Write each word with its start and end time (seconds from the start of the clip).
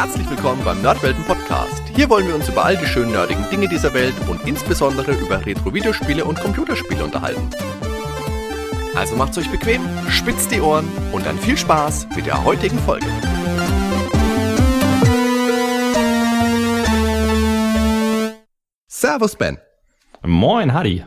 Herzlich 0.00 0.30
willkommen 0.30 0.62
beim 0.64 0.80
Nerdwelten 0.80 1.24
Podcast. 1.24 1.82
Hier 1.92 2.08
wollen 2.08 2.28
wir 2.28 2.36
uns 2.36 2.48
über 2.48 2.64
all 2.64 2.76
die 2.76 2.86
schönen 2.86 3.10
nerdigen 3.10 3.50
Dinge 3.50 3.66
dieser 3.66 3.92
Welt 3.94 4.14
und 4.28 4.46
insbesondere 4.46 5.10
über 5.10 5.44
Retro-Videospiele 5.44 6.24
und 6.24 6.38
Computerspiele 6.38 7.02
unterhalten. 7.02 7.50
Also 8.94 9.16
macht's 9.16 9.38
euch 9.38 9.50
bequem, 9.50 9.82
spitzt 10.08 10.52
die 10.52 10.60
Ohren 10.60 10.88
und 11.10 11.26
dann 11.26 11.36
viel 11.36 11.58
Spaß 11.58 12.06
mit 12.14 12.26
der 12.26 12.44
heutigen 12.44 12.78
Folge. 12.78 13.06
Servus 18.86 19.34
Ben. 19.34 19.58
Moin, 20.22 20.74
Hadi. 20.74 21.04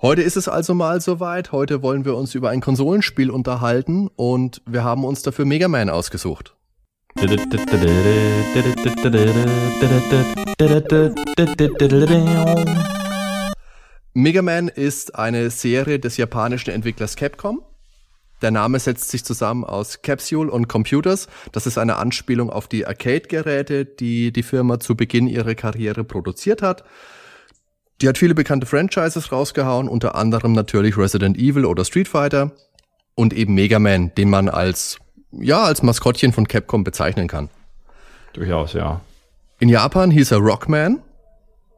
Heute 0.00 0.22
ist 0.22 0.38
es 0.38 0.48
also 0.48 0.72
mal 0.72 1.02
soweit. 1.02 1.52
Heute 1.52 1.82
wollen 1.82 2.06
wir 2.06 2.16
uns 2.16 2.34
über 2.34 2.48
ein 2.48 2.62
Konsolenspiel 2.62 3.30
unterhalten 3.30 4.08
und 4.16 4.62
wir 4.64 4.82
haben 4.82 5.04
uns 5.04 5.20
dafür 5.20 5.44
Mega 5.44 5.68
Man 5.68 5.90
ausgesucht. 5.90 6.54
Mega 14.14 14.42
Man 14.42 14.68
ist 14.68 15.16
eine 15.16 15.50
Serie 15.50 15.98
des 15.98 16.16
japanischen 16.16 16.70
Entwicklers 16.70 17.16
Capcom. 17.16 17.62
Der 18.42 18.52
Name 18.52 18.78
setzt 18.78 19.10
sich 19.10 19.24
zusammen 19.24 19.64
aus 19.64 20.02
Capsule 20.02 20.50
und 20.50 20.68
Computers. 20.68 21.26
Das 21.52 21.66
ist 21.66 21.78
eine 21.78 21.96
Anspielung 21.96 22.48
auf 22.48 22.68
die 22.68 22.86
Arcade-Geräte, 22.86 23.84
die 23.84 24.32
die 24.32 24.42
Firma 24.44 24.78
zu 24.78 24.94
Beginn 24.94 25.26
ihrer 25.26 25.56
Karriere 25.56 26.04
produziert 26.04 26.62
hat. 26.62 26.84
Die 28.00 28.08
hat 28.08 28.18
viele 28.18 28.34
bekannte 28.34 28.66
Franchises 28.66 29.32
rausgehauen, 29.32 29.88
unter 29.88 30.14
anderem 30.14 30.52
natürlich 30.52 30.96
Resident 30.96 31.36
Evil 31.36 31.64
oder 31.64 31.84
Street 31.84 32.08
Fighter 32.08 32.52
und 33.14 33.34
eben 33.34 33.54
Mega 33.54 33.78
Man, 33.78 34.14
den 34.14 34.30
man 34.30 34.48
als, 34.48 34.98
ja, 35.32 35.62
als 35.62 35.82
Maskottchen 35.82 36.32
von 36.32 36.48
Capcom 36.48 36.84
bezeichnen 36.84 37.28
kann. 37.28 37.50
Durchaus, 38.32 38.72
ja. 38.72 39.02
In 39.58 39.68
Japan 39.68 40.10
hieß 40.10 40.30
er 40.32 40.38
Rockman. 40.38 41.02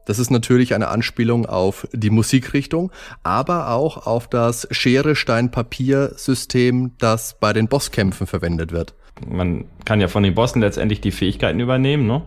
Das 0.05 0.19
ist 0.19 0.31
natürlich 0.31 0.75
eine 0.75 0.89
Anspielung 0.89 1.45
auf 1.45 1.87
die 1.93 2.09
Musikrichtung, 2.09 2.91
aber 3.23 3.71
auch 3.71 4.05
auf 4.05 4.27
das 4.27 4.67
Schere-Stein-Papier-System, 4.69 6.91
das 6.97 7.37
bei 7.39 7.53
den 7.53 7.69
Bosskämpfen 7.69 8.27
verwendet 8.27 8.73
wird. 8.73 8.93
Man 9.25 9.63
kann 9.85 10.01
ja 10.01 10.09
von 10.09 10.23
den 10.23 10.35
Bossen 10.35 10.61
letztendlich 10.61 10.99
die 10.99 11.11
Fähigkeiten 11.11 11.59
übernehmen, 11.59 12.07
ne? 12.07 12.23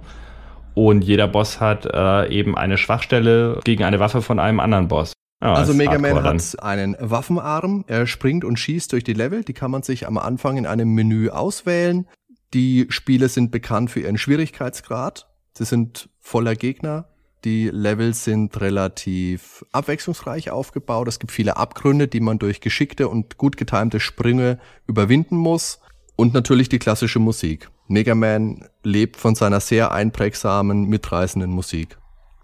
Und 0.75 1.03
jeder 1.03 1.27
Boss 1.27 1.61
hat 1.61 1.87
äh, 1.87 2.29
eben 2.29 2.57
eine 2.57 2.77
Schwachstelle 2.77 3.61
gegen 3.65 3.83
eine 3.85 3.99
Waffe 3.99 4.21
von 4.21 4.39
einem 4.39 4.61
anderen 4.61 4.89
Boss. 4.89 5.15
Ja, 5.43 5.53
also 5.53 5.75
Mega 5.75 5.99
Man 5.99 6.23
hat 6.23 6.63
einen 6.63 6.97
Waffenarm, 6.99 7.85
er 7.89 8.07
springt 8.07 8.45
und 8.45 8.59
schießt 8.59 8.93
durch 8.93 9.05
die 9.05 9.13
Level, 9.13 9.45
die 9.45 9.53
kann 9.53 9.71
man 9.71 9.83
sich 9.83 10.07
am 10.07 10.17
Anfang 10.17 10.57
in 10.57 10.67
einem 10.67 10.95
Menü 10.95 11.29
auswählen. 11.29 12.07
Die 12.55 12.87
Spiele 12.89 13.29
sind 13.29 13.51
bekannt 13.51 13.91
für 13.91 14.01
ihren 14.01 14.17
Schwierigkeitsgrad. 14.17 15.29
Sie 15.53 15.65
sind 15.65 16.09
voller 16.21 16.55
Gegner. 16.55 17.09
Die 17.45 17.69
Levels 17.69 18.25
sind 18.25 18.61
relativ 18.61 19.65
abwechslungsreich 19.73 20.51
aufgebaut. 20.51 21.07
Es 21.07 21.19
gibt 21.19 21.33
viele 21.33 21.57
Abgründe, 21.57 22.09
die 22.09 22.21
man 22.21 22.39
durch 22.39 22.61
geschickte 22.61 23.09
und 23.09 23.37
gut 23.37 23.57
getimte 23.57 24.01
Sprünge 24.01 24.59
überwinden 24.87 25.37
muss. 25.37 25.81
Und 26.17 26.33
natürlich 26.33 26.71
die 26.71 26.79
klassische 26.79 27.19
Musik. 27.19 27.69
Mega 27.89 28.15
Man 28.15 28.65
lebt 28.83 29.17
von 29.17 29.35
seiner 29.35 29.61
sehr 29.61 29.93
einprägsamen, 29.93 30.89
mitreißenden 30.89 31.51
Musik. 31.51 31.99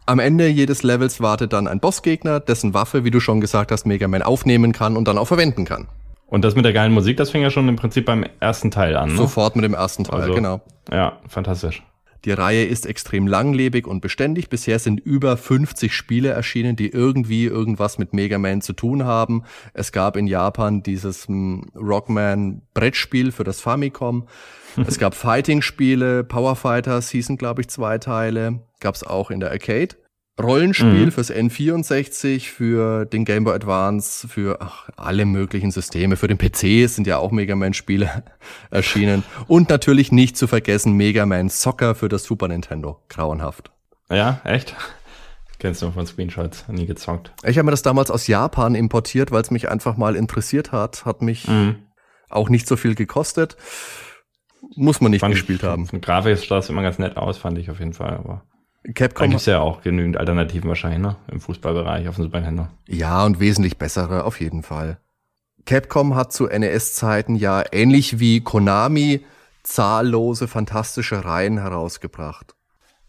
Am 0.04 0.18
Ende 0.18 0.48
jedes 0.48 0.82
Levels 0.82 1.20
wartet 1.20 1.52
dann 1.52 1.68
ein 1.68 1.78
Bossgegner, 1.78 2.40
dessen 2.40 2.74
Waffe, 2.74 3.04
wie 3.04 3.12
du 3.12 3.20
schon 3.20 3.40
gesagt 3.40 3.70
hast, 3.70 3.86
Mega 3.86 4.08
Man 4.08 4.22
aufnehmen 4.22 4.72
kann 4.72 4.96
und 4.96 5.06
dann 5.06 5.16
auch 5.16 5.28
verwenden 5.28 5.64
kann. 5.64 5.86
Und 6.26 6.44
das 6.44 6.56
mit 6.56 6.64
der 6.64 6.72
geilen 6.72 6.92
Musik, 6.92 7.18
das 7.18 7.30
fing 7.30 7.42
ja 7.42 7.50
schon 7.50 7.68
im 7.68 7.76
Prinzip 7.76 8.06
beim 8.06 8.24
ersten 8.40 8.70
Teil 8.70 8.96
an. 8.96 9.10
Ne? 9.10 9.16
Sofort 9.16 9.54
mit 9.54 9.64
dem 9.64 9.74
ersten 9.74 10.04
Teil, 10.04 10.22
also, 10.22 10.34
genau. 10.34 10.60
Ja, 10.90 11.18
fantastisch. 11.28 11.82
Die 12.24 12.32
Reihe 12.32 12.64
ist 12.64 12.86
extrem 12.86 13.26
langlebig 13.26 13.86
und 13.86 14.00
beständig. 14.00 14.48
Bisher 14.48 14.78
sind 14.78 15.00
über 15.00 15.36
50 15.36 15.92
Spiele 15.92 16.30
erschienen, 16.30 16.76
die 16.76 16.88
irgendwie 16.88 17.46
irgendwas 17.46 17.98
mit 17.98 18.12
Mega 18.12 18.38
Man 18.38 18.60
zu 18.60 18.72
tun 18.72 19.04
haben. 19.04 19.42
Es 19.74 19.92
gab 19.92 20.16
in 20.16 20.26
Japan 20.26 20.82
dieses 20.82 21.26
hm, 21.26 21.70
Rockman 21.74 22.62
Brettspiel 22.74 23.32
für 23.32 23.44
das 23.44 23.60
Famicom. 23.60 24.28
es 24.86 24.98
gab 24.98 25.14
Fighting-Spiele, 25.14 26.24
Power 26.24 26.56
Fighters 26.56 27.10
hießen, 27.10 27.36
glaube 27.36 27.62
ich, 27.62 27.68
zwei 27.68 27.98
Teile. 27.98 28.60
Gab 28.80 28.94
es 28.94 29.04
auch 29.04 29.30
in 29.30 29.40
der 29.40 29.50
Arcade. 29.50 29.96
Rollenspiel 30.40 31.06
mhm. 31.06 31.12
fürs 31.12 31.30
N64, 31.30 32.48
für 32.48 33.04
den 33.04 33.24
Game 33.24 33.44
Boy 33.44 33.54
Advance, 33.54 34.26
für 34.26 34.58
ach, 34.60 34.88
alle 34.96 35.26
möglichen 35.26 35.70
Systeme. 35.70 36.16
Für 36.16 36.26
den 36.26 36.38
PC 36.38 36.88
sind 36.90 37.06
ja 37.06 37.18
auch 37.18 37.32
Mega 37.32 37.54
Man-Spiele 37.54 38.24
erschienen. 38.70 39.24
Und 39.46 39.68
natürlich 39.68 40.10
nicht 40.10 40.36
zu 40.36 40.46
vergessen 40.46 40.94
Mega 40.94 41.26
Man 41.26 41.50
Soccer 41.50 41.94
für 41.94 42.08
das 42.08 42.24
Super 42.24 42.48
Nintendo. 42.48 43.00
Grauenhaft. 43.08 43.70
Ja, 44.10 44.40
echt? 44.44 44.74
Kennst 45.58 45.82
du 45.82 45.92
von 45.92 46.06
Screenshots, 46.06 46.64
nie 46.68 46.86
gezockt. 46.86 47.32
Ich 47.44 47.56
habe 47.56 47.66
mir 47.66 47.70
das 47.70 47.82
damals 47.82 48.10
aus 48.10 48.26
Japan 48.26 48.74
importiert, 48.74 49.30
weil 49.30 49.42
es 49.42 49.50
mich 49.50 49.68
einfach 49.68 49.96
mal 49.96 50.16
interessiert 50.16 50.72
hat. 50.72 51.04
Hat 51.04 51.22
mich 51.22 51.46
mhm. 51.46 51.76
auch 52.30 52.48
nicht 52.48 52.66
so 52.66 52.76
viel 52.76 52.94
gekostet. 52.94 53.56
Muss 54.76 55.00
man 55.00 55.10
nicht 55.10 55.20
fand 55.20 55.34
gespielt 55.34 55.62
haben. 55.62 55.86
Grafik 56.00 56.38
sah 56.38 56.58
es 56.58 56.68
immer 56.68 56.82
ganz 56.82 56.98
nett 56.98 57.16
aus, 57.16 57.38
fand 57.38 57.58
ich 57.58 57.70
auf 57.70 57.78
jeden 57.78 57.92
Fall. 57.92 58.16
Aber 58.16 58.44
Capcom. 58.94 59.30
Da 59.30 59.36
gibt 59.36 59.46
ja 59.46 59.60
auch 59.60 59.82
genügend 59.82 60.16
Alternativen 60.16 60.68
wahrscheinlich, 60.68 61.00
ne? 61.00 61.16
Im 61.30 61.40
Fußballbereich 61.40 62.08
auf 62.08 62.16
dem 62.16 62.24
Super 62.24 62.40
Nintendo. 62.40 62.68
Ja, 62.88 63.24
und 63.24 63.38
wesentlich 63.38 63.78
bessere, 63.78 64.24
auf 64.24 64.40
jeden 64.40 64.62
Fall. 64.62 64.98
Capcom 65.66 66.16
hat 66.16 66.32
zu 66.32 66.46
NES-Zeiten 66.46 67.36
ja 67.36 67.62
ähnlich 67.70 68.18
wie 68.18 68.40
Konami 68.40 69.24
zahllose 69.62 70.48
fantastische 70.48 71.24
Reihen 71.24 71.58
herausgebracht. 71.58 72.54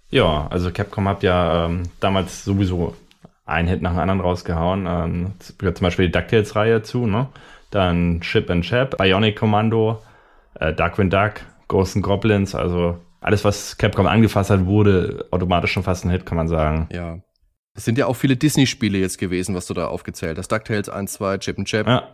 Ja, 0.10 0.48
also 0.52 0.70
Capcom 0.72 1.08
hat 1.08 1.24
ja 1.24 1.66
ähm, 1.66 1.84
damals 2.00 2.46
sowieso 2.46 2.96
einen 3.46 3.68
Hit 3.68 3.82
nach 3.82 3.92
dem 3.92 4.00
anderen 4.00 4.22
rausgehauen. 4.22 4.86
Ähm, 4.88 5.34
zum 5.40 5.74
Beispiel 5.82 6.06
die 6.06 6.12
DuckTales-Reihe 6.12 6.84
zu, 6.84 7.08
ne? 7.08 7.28
Dann 7.72 8.22
Chip 8.22 8.52
and 8.52 8.64
Chap, 8.64 8.98
Bionic 9.00 9.36
Commando, 9.36 10.04
äh, 10.60 10.74
Darkwing 10.74 11.10
Duck, 11.10 11.42
Ghosts 11.68 11.96
and 11.96 12.06
Goblins, 12.06 12.56
also 12.56 12.98
alles, 13.24 13.46
was 13.46 13.78
Capcom 13.78 14.06
angefasst 14.06 14.50
hat, 14.50 14.66
wurde 14.66 15.26
automatisch 15.32 15.72
schon 15.72 15.84
fast 15.84 16.06
ein 16.06 16.12
Hit, 16.12 16.26
kann 16.26 16.38
man 16.38 16.48
sagen. 16.48 16.88
Ja. 16.92 17.20
Es 17.74 17.86
sind 17.86 17.98
ja 17.98 18.06
auch 18.06 18.16
viele 18.16 18.36
Disney-Spiele 18.36 18.98
jetzt 18.98 19.18
gewesen, 19.18 19.56
was 19.56 19.66
du 19.66 19.74
da 19.74 19.88
aufgezählt 19.88 20.38
hast. 20.38 20.52
DuckTales 20.52 20.90
1, 20.90 21.14
2, 21.14 21.38
Chip 21.40 21.58
and 21.58 21.68
Chap. 21.68 21.88
Ja. 21.88 22.10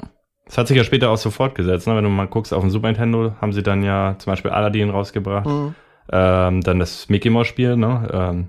Das 0.46 0.58
hat 0.58 0.68
sich 0.68 0.78
ja 0.78 0.84
später 0.84 1.10
auch 1.10 1.18
so 1.18 1.32
fortgesetzt. 1.32 1.88
Ne? 1.88 1.96
Wenn 1.96 2.04
du 2.04 2.10
mal 2.10 2.28
guckst 2.28 2.54
auf 2.54 2.62
dem 2.62 2.72
Super 2.72 2.88
Nintendo, 2.88 3.34
haben 3.40 3.54
sie 3.54 3.62
dann 3.62 3.84
ja 3.84 4.16
zum 4.18 4.32
Beispiel 4.32 4.52
Aladdin 4.52 4.90
rausgebracht. 4.90 5.46
Mhm. 5.46 5.76
Ähm, 6.12 6.62
dann 6.62 6.80
das 6.80 7.08
Mickey 7.10 7.30
Mouse 7.30 7.48
Spiel, 7.48 7.76
ne? 7.76 8.10
Ähm, 8.12 8.48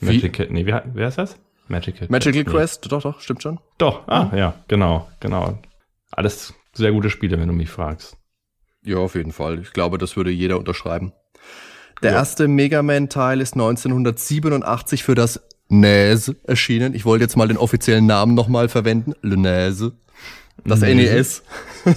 Magic 0.00 0.34
Kid, 0.34 0.50
nee, 0.50 0.66
wie, 0.66 0.74
wie 0.94 1.04
heißt 1.04 1.16
das? 1.16 1.38
Magic 1.68 1.96
Kid. 1.96 2.10
Magical 2.10 2.42
nee. 2.42 2.50
Quest, 2.50 2.92
doch, 2.92 3.00
doch, 3.00 3.20
stimmt 3.20 3.42
schon. 3.42 3.58
Doch, 3.78 4.06
ah, 4.08 4.24
mhm. 4.24 4.36
ja, 4.36 4.54
genau, 4.68 5.08
genau. 5.20 5.58
Alles 6.10 6.52
sehr 6.74 6.92
gute 6.92 7.08
Spiele, 7.08 7.40
wenn 7.40 7.48
du 7.48 7.54
mich 7.54 7.70
fragst. 7.70 8.17
Ja, 8.88 8.96
auf 8.96 9.16
jeden 9.16 9.32
Fall. 9.32 9.60
Ich 9.60 9.74
glaube, 9.74 9.98
das 9.98 10.16
würde 10.16 10.30
jeder 10.30 10.58
unterschreiben. 10.58 11.12
Der 12.02 12.12
ja. 12.12 12.16
erste 12.16 12.48
Mega 12.48 12.82
Man-Teil 12.82 13.42
ist 13.42 13.52
1987 13.52 15.04
für 15.04 15.14
das 15.14 15.42
NES 15.68 16.34
erschienen. 16.44 16.94
Ich 16.94 17.04
wollte 17.04 17.24
jetzt 17.24 17.36
mal 17.36 17.48
den 17.48 17.58
offiziellen 17.58 18.06
Namen 18.06 18.32
nochmal 18.34 18.70
verwenden. 18.70 19.12
Le 19.20 19.36
NES. 19.36 19.92
Das 20.64 20.80
NES. 20.80 21.42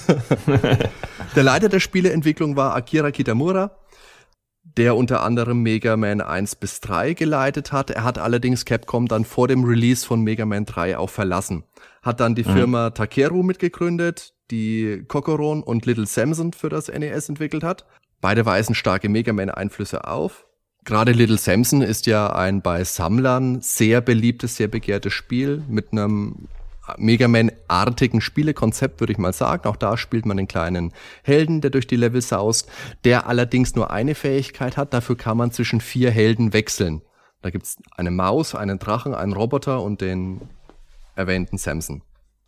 der 1.34 1.42
Leiter 1.42 1.70
der 1.70 1.80
Spieleentwicklung 1.80 2.56
war 2.56 2.76
Akira 2.76 3.10
Kitamura, 3.10 3.70
der 4.76 4.94
unter 4.94 5.22
anderem 5.22 5.62
Mega 5.62 5.96
Man 5.96 6.20
1 6.20 6.56
bis 6.56 6.80
3 6.80 7.14
geleitet 7.14 7.72
hat. 7.72 7.90
Er 7.90 8.04
hat 8.04 8.18
allerdings 8.18 8.66
Capcom 8.66 9.08
dann 9.08 9.24
vor 9.24 9.48
dem 9.48 9.64
Release 9.64 10.06
von 10.06 10.20
Mega 10.20 10.44
Man 10.44 10.66
3 10.66 10.98
auch 10.98 11.10
verlassen. 11.10 11.64
Hat 12.02 12.20
dann 12.20 12.34
die 12.34 12.44
mhm. 12.44 12.52
Firma 12.52 12.90
Takeru 12.90 13.42
mitgegründet, 13.42 14.34
die 14.50 15.04
Kokoron 15.08 15.62
und 15.62 15.86
Little 15.86 16.06
Samson 16.06 16.52
für 16.52 16.68
das 16.68 16.88
NES 16.88 17.28
entwickelt 17.28 17.62
hat. 17.62 17.86
Beide 18.20 18.44
weisen 18.44 18.74
starke 18.74 19.08
Mega 19.08 19.32
Man-Einflüsse 19.32 20.06
auf. 20.06 20.46
Gerade 20.84 21.12
Little 21.12 21.38
Samson 21.38 21.80
ist 21.80 22.06
ja 22.06 22.32
ein 22.32 22.60
bei 22.60 22.82
Sammlern 22.82 23.60
sehr 23.60 24.00
beliebtes, 24.00 24.56
sehr 24.56 24.68
begehrtes 24.68 25.12
Spiel 25.12 25.62
mit 25.68 25.92
einem 25.92 26.48
Mega 26.96 27.28
Man-artigen 27.28 28.20
Spielekonzept, 28.20 29.00
würde 29.00 29.12
ich 29.12 29.18
mal 29.18 29.32
sagen. 29.32 29.68
Auch 29.68 29.76
da 29.76 29.96
spielt 29.96 30.26
man 30.26 30.36
den 30.36 30.48
kleinen 30.48 30.92
Helden, 31.22 31.60
der 31.60 31.70
durch 31.70 31.86
die 31.86 31.96
Level 31.96 32.20
saust, 32.20 32.68
der 33.04 33.28
allerdings 33.28 33.76
nur 33.76 33.92
eine 33.92 34.16
Fähigkeit 34.16 34.76
hat. 34.76 34.92
Dafür 34.92 35.16
kann 35.16 35.36
man 35.36 35.52
zwischen 35.52 35.80
vier 35.80 36.10
Helden 36.10 36.52
wechseln. 36.52 37.02
Da 37.40 37.50
gibt's 37.50 37.76
eine 37.96 38.10
Maus, 38.10 38.54
einen 38.54 38.78
Drachen, 38.78 39.14
einen 39.14 39.32
Roboter 39.32 39.82
und 39.82 40.00
den 40.00 40.40
erwähnten 41.14 41.58
Samson. 41.58 42.02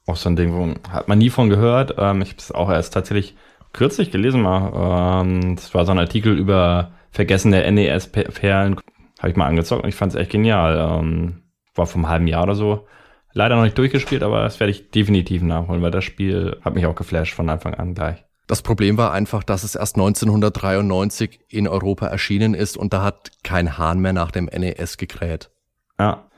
Auch 0.06 0.16
so 0.16 0.28
ein 0.28 0.36
Ding, 0.36 0.52
wo 0.54 0.74
hat 0.90 1.08
man 1.08 1.18
nie 1.18 1.30
von 1.30 1.48
gehört. 1.48 1.94
Ähm, 1.98 2.22
ich 2.22 2.30
habe 2.30 2.38
es 2.38 2.52
auch 2.52 2.70
erst 2.70 2.92
tatsächlich 2.92 3.36
kürzlich 3.72 4.10
gelesen 4.10 4.42
mal. 4.42 5.22
Ähm, 5.22 5.56
das 5.56 5.74
war 5.74 5.86
so 5.86 5.92
ein 5.92 5.98
Artikel 5.98 6.36
über 6.38 6.92
vergessene 7.10 7.70
NES-Perlen. 7.70 8.76
Habe 9.18 9.30
ich 9.30 9.36
mal 9.36 9.46
angezockt 9.46 9.82
und 9.82 9.88
ich 9.88 9.94
fand 9.94 10.12
es 10.12 10.20
echt 10.20 10.30
genial. 10.30 11.00
Ähm, 11.00 11.42
war 11.74 11.86
vom 11.86 12.08
halben 12.08 12.26
Jahr 12.26 12.42
oder 12.42 12.54
so. 12.54 12.86
Leider 13.32 13.56
noch 13.56 13.64
nicht 13.64 13.78
durchgespielt, 13.78 14.22
aber 14.22 14.42
das 14.42 14.60
werde 14.60 14.70
ich 14.70 14.90
definitiv 14.90 15.42
nachholen, 15.42 15.82
weil 15.82 15.90
das 15.90 16.04
Spiel 16.04 16.58
hat 16.62 16.74
mich 16.74 16.86
auch 16.86 16.94
geflasht 16.94 17.34
von 17.34 17.50
Anfang 17.50 17.74
an 17.74 17.94
gleich. 17.94 18.24
Das 18.46 18.62
Problem 18.62 18.98
war 18.98 19.12
einfach, 19.12 19.42
dass 19.42 19.64
es 19.64 19.74
erst 19.74 19.96
1993 19.96 21.40
in 21.48 21.66
Europa 21.66 22.06
erschienen 22.06 22.54
ist 22.54 22.76
und 22.76 22.92
da 22.92 23.02
hat 23.02 23.32
kein 23.42 23.78
Hahn 23.78 24.00
mehr 24.00 24.12
nach 24.12 24.30
dem 24.30 24.44
NES 24.44 24.98
gekräht. 24.98 25.50
Ja. 25.98 26.28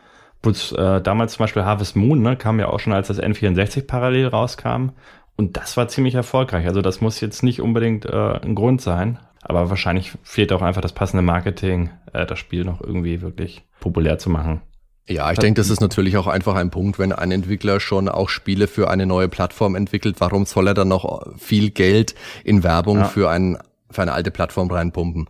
Plus, 0.47 0.71
äh, 0.71 1.01
damals 1.01 1.33
zum 1.33 1.43
Beispiel 1.43 1.65
Harvest 1.65 1.97
Moon, 1.97 2.23
ne, 2.23 2.37
kam 2.37 2.61
ja 2.61 2.69
auch 2.69 2.79
schon, 2.79 2.93
als 2.93 3.09
das 3.09 3.21
N64 3.21 3.85
parallel 3.89 4.29
rauskam. 4.29 4.91
Und 5.35 5.57
das 5.57 5.77
war 5.77 5.89
ziemlich 5.89 6.15
erfolgreich. 6.15 6.69
Also 6.69 6.83
das 6.83 7.01
muss 7.01 7.21
jetzt 7.21 7.43
nicht 7.43 7.61
unbedingt 7.61 8.05
äh, 8.05 8.39
ein 8.41 8.55
Grund 8.55 8.81
sein. 8.81 9.19
Aber 9.43 9.71
wahrscheinlich 9.71 10.13
fehlt 10.23 10.53
auch 10.53 10.63
einfach 10.63 10.83
das 10.83 10.93
passende 10.93 11.23
Marketing, 11.23 11.91
äh, 12.13 12.27
das 12.27 12.39
Spiel 12.39 12.65
noch 12.65 12.81
irgendwie 12.81 13.23
wirklich 13.23 13.65
populär 13.81 14.19
zu 14.19 14.31
machen. 14.31 14.63
Ja, 15.09 15.33
ich 15.33 15.39
denke, 15.41 15.59
das 15.61 15.69
ist 15.69 15.81
natürlich 15.81 16.17
auch 16.17 16.29
einfach 16.29 16.55
ein 16.55 16.71
Punkt, 16.71 17.01
wenn 17.01 17.11
ein 17.13 17.33
Entwickler 17.33 17.81
schon 17.81 18.09
auch 18.09 18.29
Spiele 18.29 18.69
für 18.69 18.89
eine 18.89 19.05
neue 19.05 19.29
Plattform 19.29 19.75
entwickelt, 19.75 20.21
warum 20.21 20.47
soll 20.47 20.69
er 20.69 20.75
dann 20.75 20.87
noch 20.87 21.27
viel 21.39 21.71
Geld 21.71 22.15
in 22.45 22.63
Werbung 22.63 22.99
ja. 22.99 23.05
für, 23.07 23.31
ein, 23.31 23.59
für 23.91 24.03
eine 24.03 24.13
alte 24.13 24.31
Plattform 24.31 24.71
reinpumpen? 24.71 25.29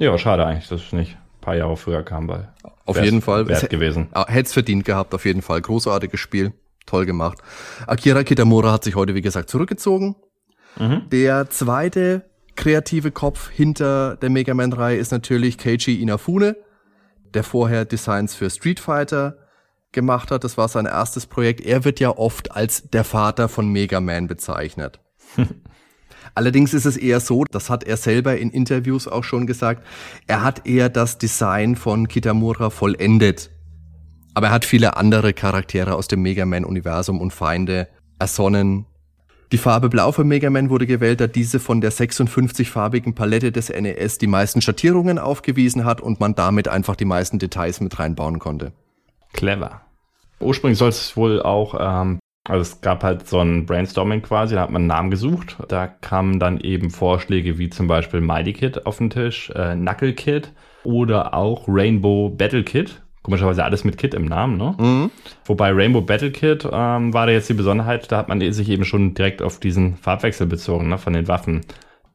Ja, 0.00 0.18
schade 0.18 0.44
eigentlich, 0.44 0.66
dass 0.66 0.82
es 0.82 0.92
nicht 0.92 1.16
paar 1.46 1.56
Jahre 1.56 1.76
früher 1.76 2.02
kam, 2.02 2.28
weil 2.28 2.52
auf 2.84 3.00
jeden 3.00 3.22
Fall 3.22 3.48
wert 3.48 3.70
gewesen. 3.70 4.08
Hätte 4.14 4.46
es 4.46 4.52
verdient 4.52 4.84
gehabt, 4.84 5.14
auf 5.14 5.24
jeden 5.24 5.42
Fall. 5.42 5.60
Großartiges 5.60 6.20
Spiel, 6.20 6.52
toll 6.86 7.06
gemacht. 7.06 7.38
Akira 7.86 8.24
Kitamura 8.24 8.72
hat 8.72 8.84
sich 8.84 8.96
heute, 8.96 9.14
wie 9.14 9.22
gesagt, 9.22 9.48
zurückgezogen. 9.48 10.16
Mhm. 10.78 11.08
Der 11.10 11.48
zweite 11.48 12.24
kreative 12.56 13.10
Kopf 13.10 13.50
hinter 13.50 14.16
der 14.16 14.30
Mega 14.30 14.54
Man-Reihe 14.54 14.96
ist 14.96 15.12
natürlich 15.12 15.56
Keiji 15.56 16.02
Inafune 16.02 16.56
der 17.34 17.44
vorher 17.44 17.84
Designs 17.84 18.34
für 18.34 18.48
Street 18.48 18.80
Fighter 18.80 19.36
gemacht 19.92 20.30
hat. 20.30 20.42
Das 20.42 20.56
war 20.56 20.68
sein 20.68 20.86
erstes 20.86 21.26
Projekt. 21.26 21.60
Er 21.60 21.84
wird 21.84 22.00
ja 22.00 22.10
oft 22.16 22.52
als 22.52 22.88
der 22.90 23.04
Vater 23.04 23.48
von 23.48 23.68
Mega 23.68 24.00
Man 24.00 24.26
bezeichnet. 24.26 25.00
Allerdings 26.34 26.74
ist 26.74 26.84
es 26.84 26.96
eher 26.96 27.20
so, 27.20 27.44
das 27.44 27.70
hat 27.70 27.84
er 27.84 27.96
selber 27.96 28.36
in 28.36 28.50
Interviews 28.50 29.08
auch 29.08 29.24
schon 29.24 29.46
gesagt, 29.46 29.86
er 30.26 30.42
hat 30.42 30.66
eher 30.66 30.88
das 30.88 31.18
Design 31.18 31.76
von 31.76 32.08
Kitamura 32.08 32.70
vollendet. 32.70 33.50
Aber 34.34 34.48
er 34.48 34.52
hat 34.52 34.64
viele 34.64 34.96
andere 34.96 35.32
Charaktere 35.32 35.94
aus 35.94 36.08
dem 36.08 36.22
Mega 36.22 36.44
Man-Universum 36.44 37.20
und 37.20 37.32
Feinde 37.32 37.88
ersonnen, 38.18 38.86
die 39.52 39.58
Farbe 39.58 39.88
Blau 39.88 40.10
für 40.10 40.24
Mega 40.24 40.50
Man 40.50 40.70
wurde 40.70 40.86
gewählt, 40.86 41.20
da 41.20 41.28
diese 41.28 41.60
von 41.60 41.80
der 41.80 41.92
56-farbigen 41.92 43.14
Palette 43.14 43.52
des 43.52 43.68
NES 43.68 44.18
die 44.18 44.26
meisten 44.26 44.60
Schattierungen 44.60 45.20
aufgewiesen 45.20 45.84
hat 45.84 46.00
und 46.00 46.18
man 46.18 46.34
damit 46.34 46.66
einfach 46.66 46.96
die 46.96 47.04
meisten 47.04 47.38
Details 47.38 47.80
mit 47.80 47.96
reinbauen 47.96 48.40
konnte. 48.40 48.72
Clever. 49.32 49.82
Ursprünglich 50.40 50.78
soll 50.78 50.88
es 50.88 51.16
wohl 51.16 51.40
auch, 51.40 51.76
ähm, 51.78 52.18
also 52.48 52.62
es 52.62 52.80
gab 52.80 53.02
halt 53.02 53.26
so 53.28 53.40
ein 53.40 53.66
Brainstorming 53.66 54.22
quasi, 54.22 54.54
da 54.54 54.62
hat 54.62 54.70
man 54.70 54.82
einen 54.82 54.88
Namen 54.88 55.10
gesucht. 55.10 55.56
Da 55.68 55.86
kamen 55.86 56.38
dann 56.38 56.60
eben 56.60 56.90
Vorschläge 56.90 57.58
wie 57.58 57.70
zum 57.70 57.88
Beispiel 57.88 58.20
Mighty 58.20 58.52
Kid 58.52 58.86
auf 58.86 58.98
den 58.98 59.10
Tisch, 59.10 59.50
äh, 59.50 59.74
Knuckle 59.74 60.12
Kid 60.12 60.52
oder 60.84 61.34
auch 61.34 61.64
Rainbow 61.66 62.30
Battle 62.30 62.62
Kid 62.62 63.02
komischerweise 63.26 63.64
alles 63.64 63.82
mit 63.82 63.98
Kit 63.98 64.14
im 64.14 64.26
Namen, 64.26 64.56
ne? 64.56 64.76
Mhm. 64.78 65.10
Wobei 65.46 65.72
Rainbow 65.72 66.00
Battle 66.00 66.30
Kit 66.30 66.64
ähm, 66.70 67.12
war 67.12 67.26
da 67.26 67.32
jetzt 67.32 67.48
die 67.48 67.54
Besonderheit, 67.54 68.12
da 68.12 68.18
hat 68.18 68.28
man 68.28 68.40
sich 68.52 68.68
eben 68.68 68.84
schon 68.84 69.14
direkt 69.14 69.42
auf 69.42 69.58
diesen 69.58 69.96
Farbwechsel 69.96 70.46
bezogen, 70.46 70.88
ne, 70.88 70.96
von 70.96 71.12
den 71.12 71.26
Waffen. 71.26 71.62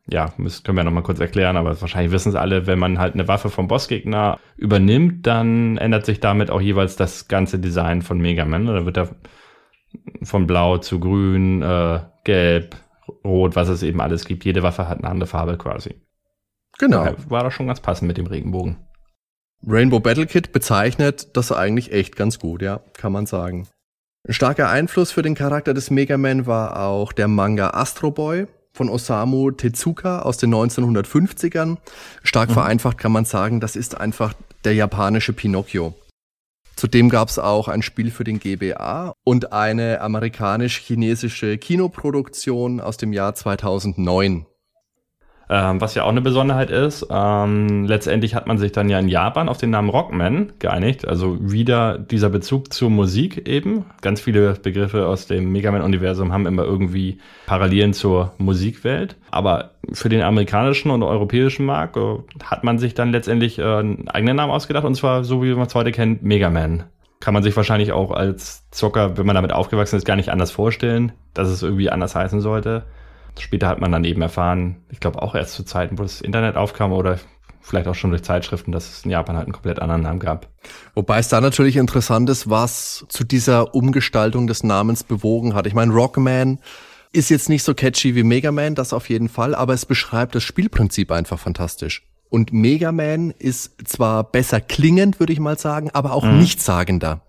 Ja, 0.08 0.34
das 0.38 0.64
können 0.64 0.78
wir 0.78 0.86
nochmal 0.86 1.04
kurz 1.04 1.20
erklären, 1.20 1.58
aber 1.58 1.80
wahrscheinlich 1.82 2.14
wissen 2.14 2.30
es 2.30 2.36
alle, 2.36 2.66
wenn 2.66 2.80
man 2.80 2.98
halt 2.98 3.14
eine 3.14 3.28
Waffe 3.28 3.50
vom 3.50 3.68
Bossgegner 3.68 4.40
übernimmt, 4.56 5.28
dann 5.28 5.76
ändert 5.78 6.06
sich 6.06 6.22
damit 6.22 6.50
auch 6.50 6.62
jeweils 6.62 6.96
das 6.96 7.28
ganze 7.28 7.60
Design 7.60 8.02
von 8.02 8.18
Mega 8.18 8.46
Man. 8.46 8.66
Da 8.66 8.86
wird 8.86 8.98
er 8.98 9.10
von 10.24 10.48
blau 10.48 10.78
zu 10.78 11.00
grün, 11.00 11.62
äh, 11.62 12.02
gelb, 12.24 12.76
rot, 13.24 13.56
was 13.56 13.70
es 13.70 13.84
eben 13.84 14.02
alles 14.02 14.26
gibt. 14.26 14.46
Jede 14.46 14.64
Waffe 14.64 14.88
hat 14.88 15.00
eine 15.00 15.10
andere 15.10 15.28
Farbe 15.28 15.58
quasi. 15.58 15.96
Genau. 16.80 17.04
Daher 17.04 17.30
war 17.30 17.44
das 17.44 17.54
schon 17.54 17.68
ganz 17.68 17.80
passend 17.80 18.08
mit 18.08 18.18
dem 18.18 18.28
Regenbogen. 18.28 18.78
Rainbow 19.68 20.00
Battle 20.00 20.26
Kit 20.26 20.52
bezeichnet 20.54 21.36
das 21.38 21.52
eigentlich 21.52 21.92
echt 21.92 22.16
ganz 22.16 22.40
gut, 22.40 22.62
ja, 22.62 22.82
kann 22.94 23.12
man 23.12 23.28
sagen. 23.28 23.68
Ein 24.28 24.34
starker 24.34 24.70
Einfluss 24.70 25.12
für 25.12 25.22
den 25.22 25.36
Charakter 25.36 25.74
des 25.74 25.92
Mega 25.92 26.18
Man 26.18 26.46
war 26.46 26.80
auch 26.80 27.12
der 27.12 27.28
Manga 27.28 27.72
Astro 27.72 28.12
Boy 28.12 28.48
von 28.74 28.90
Osamu 28.90 29.52
Tezuka 29.52 30.20
aus 30.20 30.38
den 30.38 30.54
1950ern. 30.54 31.78
Stark 32.24 32.50
mhm. 32.50 32.54
vereinfacht 32.54 32.98
kann 32.98 33.12
man 33.12 33.26
sagen, 33.26 33.60
das 33.60 33.76
ist 33.76 34.00
einfach 34.00 34.34
der 34.64 34.74
japanische 34.74 35.34
Pinocchio. 35.34 35.94
Zudem 36.76 37.10
gab 37.10 37.30
es 37.30 37.38
auch 37.38 37.68
ein 37.68 37.82
Spiel 37.82 38.12
für 38.12 38.24
den 38.24 38.40
GBA 38.40 39.14
und 39.24 39.54
eine 39.54 40.02
amerikanisch-chinesische 40.02 41.58
Kinoproduktion 41.58 42.80
aus 42.80 42.98
dem 42.98 43.14
Jahr 43.14 43.36
2009. 43.36 44.46
Ähm, 45.54 45.82
was 45.82 45.96
ja 45.96 46.04
auch 46.04 46.10
eine 46.10 46.22
Besonderheit 46.22 46.70
ist, 46.70 47.06
ähm, 47.12 47.84
letztendlich 47.84 48.36
hat 48.36 48.48
man 48.48 48.58
sich 48.58 48.72
dann 48.72 48.88
ja 48.88 48.98
in 49.00 49.10
Japan 49.10 49.50
auf 49.50 49.58
den 49.58 49.70
Namen 49.70 49.90
Rockman 49.90 50.54
geeinigt. 50.60 51.06
Also 51.06 51.38
wieder 51.42 51.98
dieser 51.98 52.30
Bezug 52.30 52.72
zur 52.72 52.90
Musik 52.90 53.50
eben. 53.50 53.84
Ganz 54.00 54.22
viele 54.22 54.54
Begriffe 54.54 55.08
aus 55.08 55.28
dem 55.28 55.52
Mega 55.52 55.70
Man-Universum 55.70 56.32
haben 56.32 56.46
immer 56.46 56.64
irgendwie 56.64 57.20
Parallelen 57.48 57.92
zur 57.92 58.34
Musikwelt. 58.38 59.18
Aber 59.30 59.72
für 59.92 60.08
den 60.08 60.22
amerikanischen 60.22 60.90
und 60.90 61.04
europäischen 61.04 61.66
Markt 61.66 61.98
äh, 61.98 62.20
hat 62.46 62.64
man 62.64 62.80
sich 62.80 62.94
dann 62.94 63.12
letztendlich 63.12 63.60
äh, 63.60 63.64
einen 63.64 64.08
eigenen 64.08 64.38
Namen 64.38 64.54
ausgedacht. 64.54 64.86
Und 64.86 64.96
zwar 64.96 65.26
so, 65.26 65.44
wie 65.44 65.54
man 65.54 65.68
es 65.68 65.76
heute 65.76 65.92
kennt, 65.92 66.24
Mega 66.24 66.50
Man 66.50 66.86
kann 67.20 67.34
man 67.34 67.44
sich 67.44 67.56
wahrscheinlich 67.56 67.92
auch 67.92 68.12
als 68.12 68.70
Zocker, 68.72 69.18
wenn 69.18 69.26
man 69.26 69.36
damit 69.36 69.54
aufgewachsen 69.54 69.98
ist, 69.98 70.06
gar 70.06 70.16
nicht 70.16 70.30
anders 70.30 70.50
vorstellen, 70.50 71.12
dass 71.34 71.50
es 71.50 71.62
irgendwie 71.62 71.90
anders 71.90 72.16
heißen 72.16 72.42
sollte. 72.42 72.84
Später 73.40 73.68
hat 73.68 73.80
man 73.80 73.92
dann 73.92 74.04
eben 74.04 74.22
erfahren, 74.22 74.78
ich 74.90 75.00
glaube 75.00 75.22
auch 75.22 75.36
erst 75.36 75.54
zu 75.54 75.64
Zeiten, 75.64 75.98
wo 75.98 76.04
das 76.04 76.22
Internet 76.22 76.56
aufkam 76.56 76.92
oder 76.92 77.20
vielleicht 77.62 77.88
auch 77.88 77.96
schon 77.96 78.10
durch 78.10 78.24
Zeitschriften, 78.24 78.72
dass 78.72 78.90
es 78.90 79.06
in 79.06 79.12
Japan 79.12 79.36
halt 79.36 79.46
einen 79.46 79.54
komplett 79.54 79.80
anderen 79.80 80.02
Namen 80.02 80.20
gab. 80.20 80.48
Wobei 80.96 81.20
es 81.20 81.30
da 81.30 81.42
natürlich 81.42 81.78
interessant 81.78 82.30
ist, 82.30 82.50
was 82.50 83.06
zu 83.08 83.24
dieser 83.24 83.74
Umgestaltung 83.76 84.48
des 84.48 84.64
Namens 84.64 85.04
bewogen 85.04 85.54
hat. 85.54 85.68
Ich 85.68 85.74
meine, 85.74 85.94
Rockman 85.94 86.60
ist 87.14 87.30
jetzt 87.30 87.50
nicht 87.50 87.64
so 87.64 87.74
catchy 87.74 88.16
wie 88.16 88.24
Mega 88.24 88.52
Man, 88.52 88.76
das 88.76 88.94
auf 88.94 89.10
jeden 89.10 89.30
Fall, 89.30 89.54
aber 89.54 89.74
es 89.74 89.86
beschreibt 89.86 90.36
das 90.36 90.44
Spielprinzip 90.44 91.12
einfach 91.12 91.40
fantastisch. 91.40 92.04
Und 92.30 92.54
Mega 92.54 92.92
Man 92.92 93.32
ist 93.32 93.88
zwar 93.88 94.24
besser 94.24 94.62
klingend, 94.62 95.20
würde 95.20 95.34
ich 95.34 95.40
mal 95.40 95.58
sagen, 95.58 95.90
aber 95.92 96.14
auch 96.14 96.24
mhm. 96.24 96.40
nichtssagender. 96.40 97.22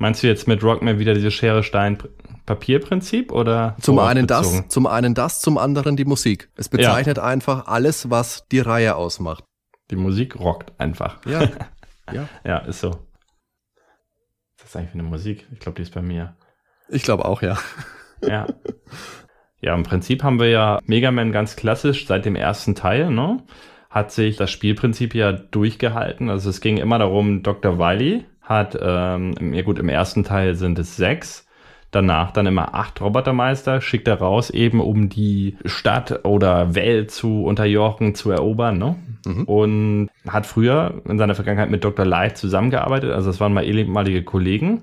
Meinst 0.00 0.22
du 0.22 0.26
jetzt 0.28 0.48
mit 0.48 0.64
Rockman 0.64 0.98
wieder 0.98 1.12
diese 1.12 1.30
Schere 1.30 1.62
Stein 1.62 1.98
Papierprinzip 2.46 3.30
oder 3.32 3.76
zum 3.82 3.98
einen 3.98 4.26
das, 4.26 4.66
zum 4.68 4.86
einen 4.86 5.12
das, 5.12 5.42
zum 5.42 5.58
anderen 5.58 5.94
die 5.94 6.06
Musik. 6.06 6.48
Es 6.56 6.70
bezeichnet 6.70 7.18
ja. 7.18 7.22
einfach 7.22 7.66
alles, 7.66 8.08
was 8.08 8.48
die 8.48 8.60
Reihe 8.60 8.96
ausmacht. 8.96 9.44
Die 9.90 9.96
Musik 9.96 10.40
rockt 10.40 10.72
einfach. 10.80 11.18
Ja. 11.26 11.42
ja. 12.12 12.28
ja, 12.44 12.58
ist 12.60 12.80
so. 12.80 12.92
Was 14.58 14.70
ist 14.70 14.76
eigentlich 14.76 14.90
für 14.92 14.98
eine 15.00 15.02
Musik? 15.02 15.46
Ich 15.52 15.60
glaube, 15.60 15.76
die 15.76 15.82
ist 15.82 15.92
bei 15.92 16.00
mir. 16.00 16.34
Ich 16.88 17.02
glaube 17.02 17.26
auch, 17.26 17.42
ja. 17.42 17.58
Ja. 18.26 18.46
Ja, 19.62 19.74
im 19.74 19.82
Prinzip 19.82 20.22
haben 20.22 20.40
wir 20.40 20.48
ja 20.48 20.80
Mega 20.86 21.10
Man 21.10 21.32
ganz 21.32 21.54
klassisch 21.54 22.06
seit 22.06 22.24
dem 22.24 22.34
ersten 22.34 22.74
Teil, 22.74 23.10
ne? 23.10 23.42
Hat 23.90 24.10
sich 24.10 24.36
das 24.36 24.50
Spielprinzip 24.50 25.14
ja 25.14 25.32
durchgehalten. 25.32 26.30
Also 26.30 26.48
es 26.48 26.62
ging 26.62 26.78
immer 26.78 26.98
darum, 26.98 27.42
Dr. 27.42 27.78
Wily 27.78 28.24
hat, 28.50 28.78
ähm, 28.78 29.54
ja 29.54 29.62
gut, 29.62 29.78
im 29.78 29.88
ersten 29.88 30.24
Teil 30.24 30.54
sind 30.54 30.78
es 30.78 30.96
sechs 30.96 31.46
danach 31.90 32.30
dann 32.30 32.46
immer 32.46 32.74
acht 32.74 33.00
Robotermeister, 33.00 33.80
schickt 33.80 34.08
er 34.08 34.20
raus, 34.20 34.50
eben 34.50 34.80
um 34.80 35.08
die 35.08 35.56
Stadt 35.64 36.24
oder 36.24 36.74
Welt 36.74 37.10
zu 37.10 37.44
unterjochen, 37.44 38.14
zu 38.14 38.30
erobern, 38.30 38.78
ne? 38.78 38.96
Mhm. 39.26 39.44
Und 39.44 40.08
hat 40.28 40.46
früher 40.46 41.02
in 41.08 41.18
seiner 41.18 41.34
Vergangenheit 41.34 41.70
mit 41.70 41.84
Dr. 41.84 42.06
Light 42.06 42.38
zusammengearbeitet, 42.38 43.10
also 43.12 43.28
das 43.28 43.40
waren 43.40 43.52
mal 43.52 43.64
ehemalige 43.64 44.22
Kollegen. 44.22 44.82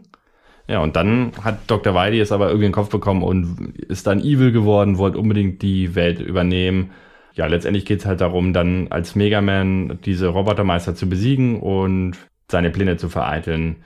Ja, 0.68 0.80
und 0.80 0.98
dann 0.98 1.32
hat 1.44 1.60
Dr. 1.68 1.94
Weidi 1.94 2.20
es 2.20 2.34
aber 2.34 2.48
irgendwie 2.48 2.66
in 2.66 2.72
den 2.72 2.76
Kopf 2.76 2.90
bekommen 2.90 3.24
und 3.24 3.78
ist 3.88 4.06
dann 4.06 4.20
evil 4.20 4.52
geworden, 4.52 4.98
wollte 4.98 5.18
unbedingt 5.18 5.62
die 5.62 5.96
Welt 5.96 6.20
übernehmen. 6.20 6.92
Ja, 7.36 7.46
letztendlich 7.46 7.86
geht 7.86 8.00
es 8.00 8.06
halt 8.06 8.20
darum, 8.20 8.52
dann 8.52 8.88
als 8.90 9.16
Megaman 9.16 10.00
diese 10.04 10.28
Robotermeister 10.28 10.94
zu 10.94 11.08
besiegen 11.08 11.62
und 11.62 12.18
seine 12.50 12.70
Pläne 12.70 12.98
zu 12.98 13.10
vereiteln. 13.10 13.78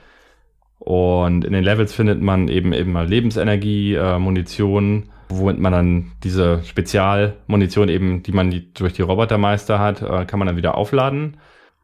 Und 0.78 1.44
in 1.44 1.52
den 1.52 1.64
Levels 1.64 1.94
findet 1.94 2.20
man 2.20 2.48
eben 2.48 2.72
eben 2.72 2.92
mal 2.92 3.06
Lebensenergie, 3.06 3.94
äh, 3.94 4.18
Munition, 4.18 5.10
womit 5.28 5.58
man 5.58 5.72
dann 5.72 6.12
diese 6.24 6.62
Spezialmunition 6.64 7.88
eben, 7.88 8.22
die 8.22 8.32
man 8.32 8.50
die, 8.50 8.72
durch 8.74 8.92
die 8.92 9.02
Robotermeister 9.02 9.78
hat, 9.78 10.02
äh, 10.02 10.24
kann 10.24 10.38
man 10.38 10.46
dann 10.46 10.56
wieder 10.56 10.76
aufladen. 10.76 11.38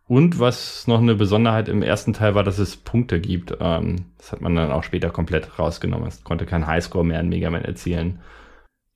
Und 0.09 0.41
was 0.41 0.87
noch 0.87 1.01
eine 1.01 1.15
Besonderheit 1.15 1.69
im 1.69 1.83
ersten 1.83 2.15
Teil 2.15 2.35
war, 2.35 2.43
dass 2.43 2.59
es 2.59 2.77
Punkte 2.77 3.21
gibt. 3.21 3.57
Ähm, 3.61 4.07
das 4.17 4.33
hat 4.33 4.41
man 4.41 4.57
dann 4.57 4.73
auch 4.73 4.83
später 4.83 5.11
komplett 5.11 5.59
rausgenommen. 5.59 6.09
Es 6.09 6.25
konnte 6.25 6.47
kein 6.47 6.67
Highscore 6.67 7.05
mehr 7.05 7.21
in 7.21 7.29
Mega 7.29 7.51
Man 7.51 7.65
erzielen. 7.65 8.21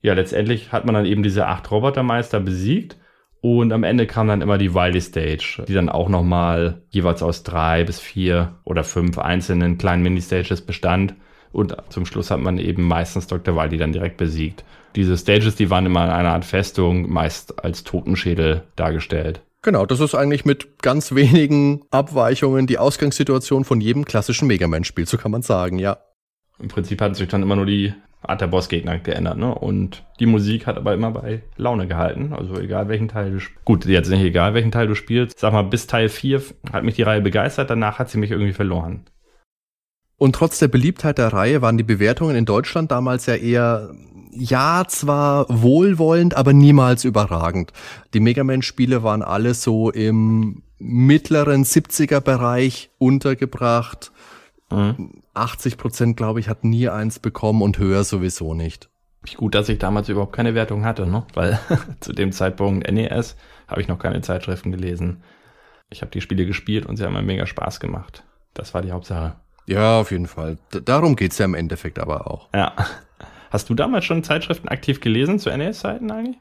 Ja, 0.01 0.13
letztendlich 0.15 0.71
hat 0.71 0.85
man 0.85 0.95
dann 0.95 1.05
eben 1.05 1.23
diese 1.23 1.47
acht 1.47 1.69
Robotermeister 1.71 2.39
besiegt 2.39 2.97
und 3.43 3.73
am 3.73 3.83
Ende 3.83 4.07
kam 4.07 4.29
dann 4.29 4.39
immer 4.39 4.57
die 4.57 4.73
Wily 4.73 5.01
Stage, 5.01 5.65
die 5.67 5.73
dann 5.73 5.89
auch 5.89 6.07
nochmal 6.07 6.81
jeweils 6.91 7.21
aus 7.21 7.43
drei 7.43 7.83
bis 7.83 7.99
vier 7.99 8.55
oder 8.63 8.85
fünf 8.85 9.19
einzelnen 9.19 9.77
kleinen 9.77 10.01
Mini-Stages 10.01 10.61
bestand. 10.61 11.13
Und 11.51 11.75
zum 11.89 12.05
Schluss 12.05 12.31
hat 12.31 12.39
man 12.39 12.57
eben 12.57 12.83
meistens 12.83 13.27
Dr. 13.27 13.57
Wily 13.57 13.75
dann 13.75 13.91
direkt 13.91 14.15
besiegt. 14.15 14.63
Diese 14.95 15.17
Stages, 15.17 15.55
die 15.55 15.69
waren 15.69 15.85
immer 15.85 16.05
in 16.05 16.11
einer 16.11 16.31
Art 16.31 16.45
Festung, 16.45 17.11
meist 17.11 17.61
als 17.61 17.83
Totenschädel 17.83 18.63
dargestellt. 18.77 19.41
Genau, 19.61 19.85
das 19.85 19.99
ist 19.99 20.15
eigentlich 20.15 20.45
mit 20.45 20.81
ganz 20.81 21.13
wenigen 21.13 21.81
Abweichungen 21.91 22.65
die 22.65 22.77
Ausgangssituation 22.77 23.65
von 23.65 23.81
jedem 23.81 24.05
klassischen 24.05 24.47
Mega 24.47 24.69
Man-Spiel, 24.69 25.05
so 25.05 25.17
kann 25.17 25.31
man 25.31 25.41
sagen, 25.41 25.79
ja. 25.79 25.97
Im 26.59 26.69
Prinzip 26.69 27.01
hat 27.01 27.17
sich 27.17 27.27
dann 27.27 27.41
immer 27.41 27.57
nur 27.57 27.65
die 27.65 27.93
Art 28.23 28.41
der 28.41 28.47
Bossgegner 28.47 28.99
geändert, 28.99 29.37
ne? 29.37 29.53
Und 29.53 30.03
die 30.19 30.25
Musik 30.25 30.65
hat 30.65 30.77
aber 30.77 30.93
immer 30.93 31.11
bei 31.11 31.43
Laune 31.57 31.87
gehalten. 31.87 32.33
Also 32.33 32.57
egal 32.57 32.87
welchen 32.87 33.09
Teil 33.09 33.31
du 33.31 33.39
spielst. 33.39 33.65
Gut, 33.65 33.85
jetzt 33.85 34.09
nicht 34.09 34.23
egal 34.23 34.53
welchen 34.53 34.71
Teil 34.71 34.87
du 34.87 34.95
spielst. 34.95 35.39
Sag 35.39 35.53
mal, 35.53 35.63
bis 35.63 35.87
Teil 35.87 36.09
4 36.09 36.41
hat 36.71 36.83
mich 36.83 36.95
die 36.95 37.03
Reihe 37.03 37.21
begeistert, 37.21 37.69
danach 37.69 37.99
hat 37.99 38.09
sie 38.09 38.17
mich 38.17 38.31
irgendwie 38.31 38.53
verloren. 38.53 39.01
Und 40.17 40.35
trotz 40.35 40.57
der 40.59 40.69
Beliebtheit 40.69 41.17
der 41.17 41.33
Reihe 41.33 41.61
waren 41.61 41.77
die 41.77 41.83
Bewertungen 41.83 42.37
in 42.37 42.45
Deutschland 42.45 42.91
damals 42.91 43.25
ja 43.25 43.35
eher, 43.35 43.91
ja, 44.31 44.85
zwar 44.87 45.45
wohlwollend, 45.49 46.37
aber 46.37 46.53
niemals 46.53 47.03
überragend. 47.03 47.73
Die 48.13 48.21
Mega 48.21 48.45
Man-Spiele 48.45 49.03
waren 49.03 49.21
alle 49.21 49.53
so 49.53 49.91
im 49.91 50.63
mittleren 50.79 51.65
70er-Bereich 51.65 52.89
untergebracht. 52.99 54.12
Mhm. 54.73 55.21
80 55.33 55.77
Prozent, 55.77 56.17
glaube 56.17 56.39
ich, 56.39 56.49
hat 56.49 56.63
nie 56.63 56.89
eins 56.89 57.19
bekommen 57.19 57.61
und 57.61 57.77
höher 57.77 58.03
sowieso 58.03 58.53
nicht. 58.53 58.89
Gut, 59.37 59.55
dass 59.55 59.69
ich 59.69 59.79
damals 59.79 60.09
überhaupt 60.09 60.35
keine 60.35 60.53
Wertung 60.53 60.83
hatte, 60.83 61.05
ne? 61.07 61.25
Weil 61.33 61.59
zu 62.01 62.11
dem 62.13 62.31
Zeitpunkt 62.31 62.91
NES 62.91 63.37
habe 63.67 63.81
ich 63.81 63.87
noch 63.87 63.99
keine 63.99 64.21
Zeitschriften 64.21 64.71
gelesen. 64.71 65.23
Ich 65.89 66.01
habe 66.01 66.11
die 66.11 66.21
Spiele 66.21 66.45
gespielt 66.45 66.85
und 66.85 66.97
sie 66.97 67.05
haben 67.05 67.13
mir 67.13 67.21
mega 67.21 67.45
Spaß 67.45 67.79
gemacht. 67.79 68.23
Das 68.53 68.73
war 68.73 68.81
die 68.81 68.91
Hauptsache. 68.91 69.35
Ja, 69.65 69.99
auf 69.99 70.11
jeden 70.11 70.27
Fall. 70.27 70.57
D 70.73 70.81
darum 70.81 71.15
geht's 71.15 71.37
ja 71.37 71.45
im 71.45 71.53
Endeffekt 71.53 71.99
aber 71.99 72.29
auch. 72.29 72.49
Ja. 72.53 72.73
Hast 73.49 73.69
du 73.69 73.75
damals 73.75 74.05
schon 74.05 74.23
Zeitschriften 74.23 74.67
aktiv 74.67 74.99
gelesen 74.99 75.39
zu 75.39 75.55
NES-Zeiten 75.55 76.11
eigentlich? 76.11 76.37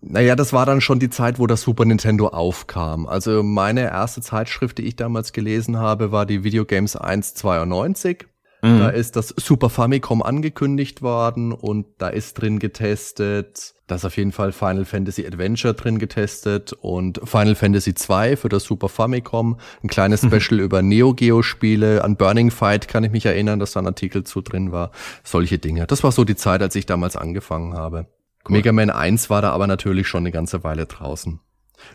Naja, 0.00 0.36
das 0.36 0.52
war 0.52 0.66
dann 0.66 0.80
schon 0.80 0.98
die 0.98 1.10
Zeit, 1.10 1.38
wo 1.38 1.46
das 1.46 1.62
Super 1.62 1.84
Nintendo 1.84 2.28
aufkam. 2.28 3.06
Also 3.06 3.42
meine 3.42 3.82
erste 3.82 4.20
Zeitschrift, 4.20 4.78
die 4.78 4.82
ich 4.82 4.96
damals 4.96 5.32
gelesen 5.32 5.78
habe, 5.78 6.12
war 6.12 6.26
die 6.26 6.44
Videogames 6.44 6.96
192. 6.96 8.26
Mhm. 8.62 8.78
Da 8.78 8.88
ist 8.88 9.14
das 9.16 9.28
Super 9.36 9.70
Famicom 9.70 10.22
angekündigt 10.22 11.02
worden 11.02 11.52
und 11.52 11.86
da 11.98 12.08
ist 12.08 12.34
drin 12.34 12.58
getestet, 12.58 13.74
da 13.86 13.94
ist 13.94 14.04
auf 14.04 14.16
jeden 14.16 14.32
Fall 14.32 14.52
Final 14.52 14.84
Fantasy 14.84 15.24
Adventure 15.26 15.74
drin 15.74 15.98
getestet 15.98 16.72
und 16.72 17.20
Final 17.24 17.54
Fantasy 17.54 17.94
2 17.94 18.36
für 18.36 18.48
das 18.48 18.64
Super 18.64 18.88
Famicom, 18.88 19.58
ein 19.82 19.88
kleines 19.88 20.22
mhm. 20.22 20.30
Special 20.40 20.60
über 20.60 20.82
Neo 20.82 21.14
Geo 21.14 21.42
Spiele, 21.42 22.02
an 22.02 22.16
Burning 22.16 22.50
Fight 22.50 22.88
kann 22.88 23.04
ich 23.04 23.12
mich 23.12 23.26
erinnern, 23.26 23.60
dass 23.60 23.72
da 23.72 23.80
ein 23.80 23.86
Artikel 23.86 24.24
zu 24.24 24.40
drin 24.40 24.72
war, 24.72 24.90
solche 25.22 25.58
Dinge. 25.58 25.86
Das 25.86 26.02
war 26.02 26.10
so 26.10 26.24
die 26.24 26.36
Zeit, 26.36 26.60
als 26.60 26.74
ich 26.74 26.86
damals 26.86 27.16
angefangen 27.16 27.74
habe. 27.74 28.06
Cool. 28.46 28.56
Mega 28.56 28.72
Man 28.72 28.90
1 28.90 29.30
war 29.30 29.42
da 29.42 29.50
aber 29.50 29.66
natürlich 29.66 30.06
schon 30.06 30.22
eine 30.22 30.32
ganze 30.32 30.64
Weile 30.64 30.86
draußen. 30.86 31.40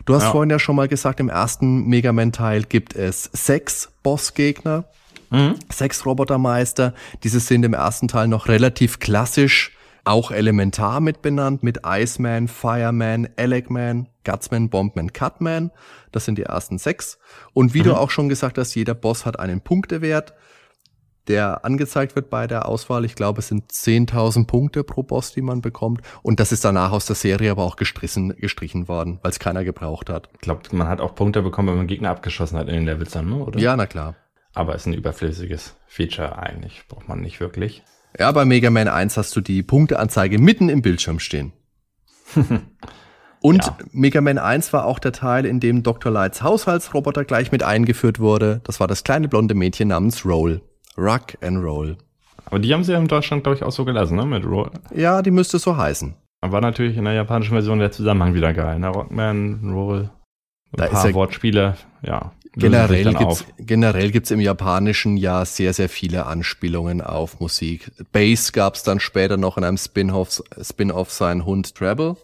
Du 0.04 0.14
hast 0.14 0.24
ja. 0.24 0.30
vorhin 0.30 0.50
ja 0.50 0.58
schon 0.58 0.76
mal 0.76 0.88
gesagt, 0.88 1.20
im 1.20 1.28
ersten 1.28 1.86
Mega 1.86 2.12
Man 2.12 2.32
Teil 2.32 2.64
gibt 2.64 2.94
es 2.94 3.24
sechs 3.32 3.92
Bossgegner. 4.02 4.84
Mhm. 5.30 5.56
Sechs 5.72 6.06
Robotermeister. 6.06 6.94
Diese 7.22 7.40
sind 7.40 7.64
im 7.64 7.74
ersten 7.74 8.08
Teil 8.08 8.28
noch 8.28 8.48
relativ 8.48 9.00
klassisch, 9.00 9.72
auch 10.04 10.30
elementar 10.30 11.00
mit 11.00 11.22
benannt, 11.22 11.62
mit 11.62 11.80
Iceman, 11.84 12.46
Fireman, 12.46 13.28
Elecman, 13.36 14.08
Gutsman, 14.24 14.68
Bombman, 14.68 15.12
Cutman. 15.12 15.70
Das 16.12 16.24
sind 16.24 16.38
die 16.38 16.44
ersten 16.44 16.78
sechs. 16.78 17.18
Und 17.52 17.74
wie 17.74 17.80
mhm. 17.80 17.84
du 17.84 17.94
auch 17.94 18.10
schon 18.10 18.28
gesagt 18.28 18.58
hast, 18.58 18.74
jeder 18.74 18.94
Boss 18.94 19.26
hat 19.26 19.38
einen 19.38 19.60
Punktewert 19.60 20.34
der 21.28 21.64
angezeigt 21.64 22.14
wird 22.16 22.30
bei 22.30 22.46
der 22.46 22.68
Auswahl. 22.68 23.04
Ich 23.04 23.14
glaube, 23.14 23.40
es 23.40 23.48
sind 23.48 23.70
10.000 23.70 24.46
Punkte 24.46 24.84
pro 24.84 25.02
Boss, 25.02 25.32
die 25.32 25.42
man 25.42 25.60
bekommt. 25.60 26.02
Und 26.22 26.40
das 26.40 26.52
ist 26.52 26.64
danach 26.64 26.92
aus 26.92 27.06
der 27.06 27.16
Serie 27.16 27.50
aber 27.50 27.64
auch 27.64 27.76
gestrichen, 27.76 28.36
gestrichen 28.36 28.88
worden, 28.88 29.18
weil 29.22 29.30
es 29.30 29.38
keiner 29.38 29.64
gebraucht 29.64 30.10
hat. 30.10 30.28
Ich 30.34 30.40
glaube, 30.40 30.62
man 30.72 30.88
hat 30.88 31.00
auch 31.00 31.14
Punkte 31.14 31.42
bekommen, 31.42 31.68
wenn 31.68 31.76
man 31.76 31.86
Gegner 31.86 32.10
abgeschossen 32.10 32.58
hat 32.58 32.68
in 32.68 32.74
den 32.74 32.84
Levels 32.84 33.12
dann, 33.12 33.30
ne? 33.30 33.36
oder? 33.36 33.58
Ja, 33.58 33.76
na 33.76 33.86
klar. 33.86 34.14
Aber 34.54 34.74
ist 34.74 34.86
ein 34.86 34.94
überflüssiges 34.94 35.74
Feature 35.86 36.38
eigentlich. 36.38 36.84
Braucht 36.88 37.08
man 37.08 37.20
nicht 37.20 37.40
wirklich. 37.40 37.82
Ja, 38.18 38.30
bei 38.30 38.44
Mega 38.44 38.70
Man 38.70 38.86
1 38.86 39.16
hast 39.16 39.34
du 39.34 39.40
die 39.40 39.62
Punkteanzeige 39.62 40.38
mitten 40.38 40.68
im 40.68 40.82
Bildschirm 40.82 41.18
stehen. 41.18 41.52
Und 43.40 43.66
ja. 43.66 43.76
Mega 43.90 44.20
Man 44.20 44.38
1 44.38 44.72
war 44.72 44.86
auch 44.86 44.98
der 44.98 45.12
Teil, 45.12 45.44
in 45.44 45.60
dem 45.60 45.82
Dr. 45.82 46.10
Lights 46.12 46.42
Haushaltsroboter 46.42 47.24
gleich 47.24 47.52
mit 47.52 47.62
eingeführt 47.62 48.20
wurde. 48.20 48.60
Das 48.64 48.80
war 48.80 48.86
das 48.86 49.04
kleine 49.04 49.28
blonde 49.28 49.54
Mädchen 49.54 49.88
namens 49.88 50.24
Roll. 50.24 50.62
Rock 50.96 51.36
and 51.42 51.62
Roll. 51.62 51.96
Aber 52.46 52.58
die 52.58 52.72
haben 52.72 52.84
sie 52.84 52.92
ja 52.92 52.98
in 52.98 53.08
Deutschland, 53.08 53.42
glaube 53.42 53.56
ich, 53.56 53.64
auch 53.64 53.72
so 53.72 53.84
gelassen, 53.84 54.16
ne? 54.16 54.26
Mit 54.26 54.44
Roll. 54.44 54.70
Ja, 54.94 55.22
die 55.22 55.30
müsste 55.30 55.58
so 55.58 55.76
heißen. 55.76 56.14
Aber 56.40 56.60
natürlich 56.60 56.96
in 56.96 57.04
der 57.04 57.14
japanischen 57.14 57.52
Version 57.52 57.78
der 57.78 57.90
Zusammenhang 57.90 58.34
wieder 58.34 58.52
geil. 58.52 58.78
Ne? 58.78 58.88
Rockman, 58.88 59.72
Roll, 59.72 60.10
ein 60.72 60.76
da 60.76 60.86
paar 60.86 60.98
ist 61.04 61.10
ja 61.10 61.14
Wortspiele, 61.14 61.76
ja. 62.02 62.32
Generell 62.56 63.14
gibt's, 63.14 63.44
generell 63.58 64.10
gibt's 64.12 64.30
im 64.30 64.40
Japanischen 64.40 65.16
ja 65.16 65.44
sehr, 65.44 65.72
sehr 65.72 65.88
viele 65.88 66.26
Anspielungen 66.26 67.00
auf 67.00 67.40
Musik. 67.40 67.90
Bass 68.12 68.52
gab's 68.52 68.84
dann 68.84 69.00
später 69.00 69.36
noch 69.36 69.58
in 69.58 69.64
einem 69.64 69.76
Spin-off, 69.76 70.40
Spin-off 70.60 71.10
sein 71.10 71.46
Hund 71.46 71.74
Treble 71.74 72.16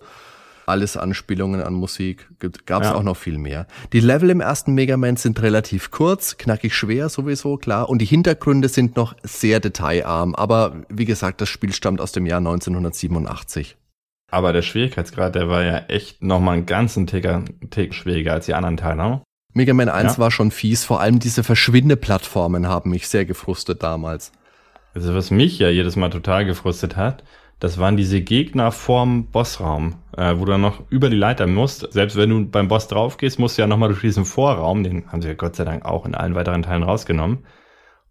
alles 0.71 0.97
Anspielungen 0.97 1.61
an 1.61 1.75
Musik. 1.75 2.29
Gab 2.65 2.83
es 2.83 2.89
ja. 2.89 2.95
auch 2.95 3.03
noch 3.03 3.17
viel 3.17 3.37
mehr. 3.37 3.67
Die 3.93 4.01
Level 4.01 4.31
im 4.31 4.41
ersten 4.41 4.73
Mega 4.75 4.97
Man 4.97 5.17
sind 5.17 5.43
relativ 5.43 5.91
kurz, 5.91 6.39
knackig 6.39 6.75
schwer 6.75 7.09
sowieso, 7.09 7.57
klar. 7.57 7.89
Und 7.89 7.99
die 7.99 8.07
Hintergründe 8.07 8.69
sind 8.69 8.97
noch 8.97 9.15
sehr 9.23 9.61
detailarm. 9.61 10.35
Aber 10.35 10.85
wie 10.89 11.05
gesagt, 11.05 11.41
das 11.41 11.49
Spiel 11.49 11.73
stammt 11.73 12.01
aus 12.01 12.13
dem 12.13 12.25
Jahr 12.25 12.39
1987. 12.39 13.77
Aber 14.31 14.53
der 14.53 14.63
Schwierigkeitsgrad, 14.63 15.35
der 15.35 15.49
war 15.49 15.65
ja 15.65 15.79
echt 15.89 16.23
nochmal 16.23 16.59
einen 16.59 16.67
ganzen 16.67 17.07
Tick, 17.07 17.29
Tick 17.71 17.95
schwieriger 17.95 18.33
als 18.33 18.47
die 18.47 18.55
anderen 18.55 18.77
Teile. 18.77 18.97
Ne? 18.97 19.23
Mega 19.53 19.75
Man 19.75 19.89
1 19.89 20.13
ja. 20.13 20.19
war 20.19 20.31
schon 20.31 20.51
fies. 20.51 20.85
Vor 20.85 21.01
allem 21.01 21.19
diese 21.19 21.43
Verschwinde-Plattformen 21.43 22.69
haben 22.69 22.91
mich 22.91 23.09
sehr 23.09 23.25
gefrustet 23.25 23.83
damals. 23.83 24.33
Also 24.95 25.15
was 25.15 25.31
mich 25.31 25.59
ja 25.59 25.69
jedes 25.69 25.97
Mal 25.97 26.11
total 26.11 26.45
gefrustet 26.45 26.97
hat, 26.97 27.25
das 27.61 27.79
waren 27.79 27.99
diese 27.99 28.23
Gegner 28.23 28.73
vorm 28.73 29.27
Bossraum, 29.27 29.97
äh, 30.17 30.35
wo 30.37 30.47
du 30.47 30.53
dann 30.53 30.63
noch 30.63 30.83
über 30.89 31.11
die 31.11 31.17
Leiter 31.17 31.47
musst. 31.47 31.93
Selbst 31.93 32.17
wenn 32.17 32.31
du 32.31 32.47
beim 32.47 32.69
Boss 32.69 32.89
drauf 32.89 33.19
gehst, 33.19 33.39
musst 33.39 33.59
du 33.59 33.63
ja 33.63 33.69
nochmal 33.69 33.91
durch 33.91 34.01
diesen 34.01 34.25
Vorraum, 34.25 34.83
den 34.83 35.07
haben 35.13 35.21
sie 35.21 35.29
ja 35.29 35.35
Gott 35.35 35.57
sei 35.57 35.65
Dank 35.65 35.85
auch 35.85 36.07
in 36.07 36.15
allen 36.15 36.35
weiteren 36.35 36.63
Teilen 36.63 36.83
rausgenommen. 36.83 37.45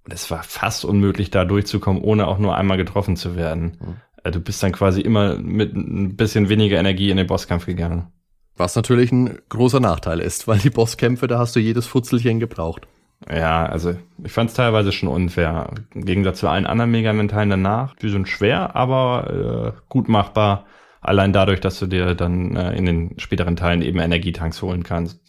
Und 0.05 0.13
es 0.13 0.29
war 0.29 0.43
fast 0.43 0.85
unmöglich, 0.85 1.31
da 1.31 1.45
durchzukommen, 1.45 2.01
ohne 2.01 2.27
auch 2.27 2.37
nur 2.37 2.55
einmal 2.55 2.77
getroffen 2.77 3.15
zu 3.15 3.35
werden. 3.35 3.77
Mhm. 3.81 3.95
Äh, 4.23 4.31
du 4.31 4.39
bist 4.39 4.61
dann 4.61 4.71
quasi 4.71 5.01
immer 5.01 5.35
mit 5.39 5.75
ein 5.75 6.15
bisschen 6.15 6.47
weniger 6.47 6.77
Energie 6.77 7.09
in 7.09 7.17
den 7.17 7.27
Bosskampf 7.27 7.65
gegangen. 7.65 8.07
Was 8.55 8.75
natürlich 8.75 9.11
ein 9.11 9.39
großer 9.49 9.79
Nachteil 9.79 10.19
ist, 10.19 10.47
weil 10.47 10.59
die 10.59 10.69
Bosskämpfe, 10.69 11.25
da 11.27 11.39
hast 11.39 11.55
du 11.55 11.59
jedes 11.59 11.87
Futzelchen 11.87 12.39
gebraucht. 12.39 12.87
Ja, 13.27 13.65
also 13.65 13.95
ich 14.23 14.31
fand 14.31 14.49
es 14.49 14.55
teilweise 14.55 14.91
schon 14.91 15.09
unfair. 15.09 15.71
Im 15.93 16.05
Gegensatz 16.05 16.39
zu 16.39 16.47
allen 16.47 16.65
anderen 16.65 16.91
Mega 16.91 17.11
Man-Teilen 17.11 17.49
danach. 17.49 17.95
Die 17.95 18.09
sind 18.09 18.27
schwer, 18.27 18.75
aber 18.75 19.75
äh, 19.75 19.81
gut 19.89 20.07
machbar. 20.07 20.65
Allein 21.01 21.33
dadurch, 21.33 21.59
dass 21.59 21.79
du 21.79 21.87
dir 21.87 22.15
dann 22.15 22.55
äh, 22.55 22.75
in 22.75 22.85
den 22.85 23.19
späteren 23.19 23.55
Teilen 23.55 23.81
eben 23.81 23.99
Energietanks 23.99 24.61
holen 24.61 24.83
kannst. 24.83 25.21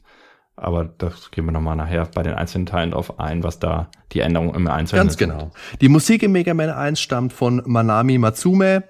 Aber 0.56 0.84
das 0.84 1.30
gehen 1.30 1.46
wir 1.46 1.52
nochmal 1.52 1.76
nachher 1.76 2.06
bei 2.14 2.22
den 2.22 2.34
einzelnen 2.34 2.66
Teilen 2.66 2.90
drauf 2.90 3.18
ein, 3.18 3.42
was 3.42 3.58
da 3.58 3.90
die 4.12 4.20
Änderungen 4.20 4.54
im 4.54 4.66
Einzelnen 4.66 5.06
Ganz 5.06 5.16
genau. 5.16 5.38
Sind. 5.38 5.80
Die 5.80 5.88
Musik 5.88 6.22
im 6.22 6.32
Mega 6.32 6.52
Man 6.54 6.70
1 6.70 7.00
stammt 7.00 7.32
von 7.32 7.62
Manami 7.64 8.18
Matsume. 8.18 8.84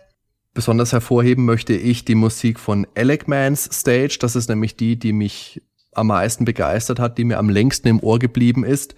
Besonders 0.53 0.93
hervorheben 0.93 1.45
möchte 1.45 1.75
ich 1.75 2.05
die 2.05 2.17
Musik 2.17 2.59
von 2.59 2.87
Elecmans 2.95 3.71
Stage. 3.73 4.19
Das 4.21 4.35
ist 4.35 4.49
nämlich 4.49 4.77
die, 4.77 4.99
die 4.99 5.13
mich 5.13 5.63
am 5.93 6.09
meisten 6.09 6.45
begeistert 6.45 6.99
hat, 6.99 7.19
die 7.19 7.25
mir 7.25 7.39
am 7.39 7.49
längsten 7.49 7.89
im 7.89 8.01
Ohr 8.01 8.19
geblieben 8.19 8.65
ist 8.65 8.95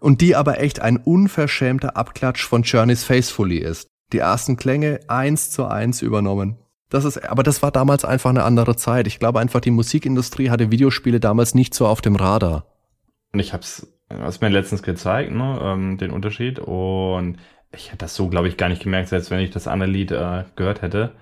und 0.00 0.20
die 0.20 0.34
aber 0.34 0.60
echt 0.60 0.80
ein 0.80 0.96
unverschämter 0.96 1.96
Abklatsch 1.96 2.44
von 2.44 2.62
Journey's 2.62 3.04
Faithfully 3.04 3.58
ist. 3.58 3.88
Die 4.12 4.18
ersten 4.18 4.56
Klänge 4.56 5.00
eins 5.08 5.50
zu 5.50 5.66
eins 5.66 6.02
übernommen. 6.02 6.58
Das 6.90 7.04
ist, 7.06 7.24
aber 7.26 7.42
das 7.42 7.62
war 7.62 7.70
damals 7.70 8.04
einfach 8.04 8.28
eine 8.28 8.44
andere 8.44 8.76
Zeit. 8.76 9.06
Ich 9.06 9.18
glaube 9.18 9.40
einfach, 9.40 9.60
die 9.60 9.70
Musikindustrie 9.70 10.50
hatte 10.50 10.70
Videospiele 10.70 11.20
damals 11.20 11.54
nicht 11.54 11.72
so 11.72 11.86
auf 11.86 12.02
dem 12.02 12.16
Radar. 12.16 12.66
Und 13.32 13.40
ich 13.40 13.54
hab's, 13.54 13.86
hast 14.10 14.42
mir 14.42 14.50
letztens 14.50 14.82
gezeigt, 14.82 15.32
ne, 15.32 15.58
ähm, 15.62 15.96
den 15.96 16.10
Unterschied. 16.10 16.58
Und 16.58 17.38
ich 17.74 17.88
hätte 17.88 17.98
das 17.98 18.14
so, 18.14 18.28
glaube 18.28 18.48
ich, 18.48 18.58
gar 18.58 18.68
nicht 18.68 18.82
gemerkt, 18.82 19.08
selbst 19.08 19.30
wenn 19.30 19.40
ich 19.40 19.50
das 19.50 19.68
andere 19.68 19.90
Lied 19.90 20.10
äh, 20.10 20.44
gehört 20.54 20.82
hätte. 20.82 21.12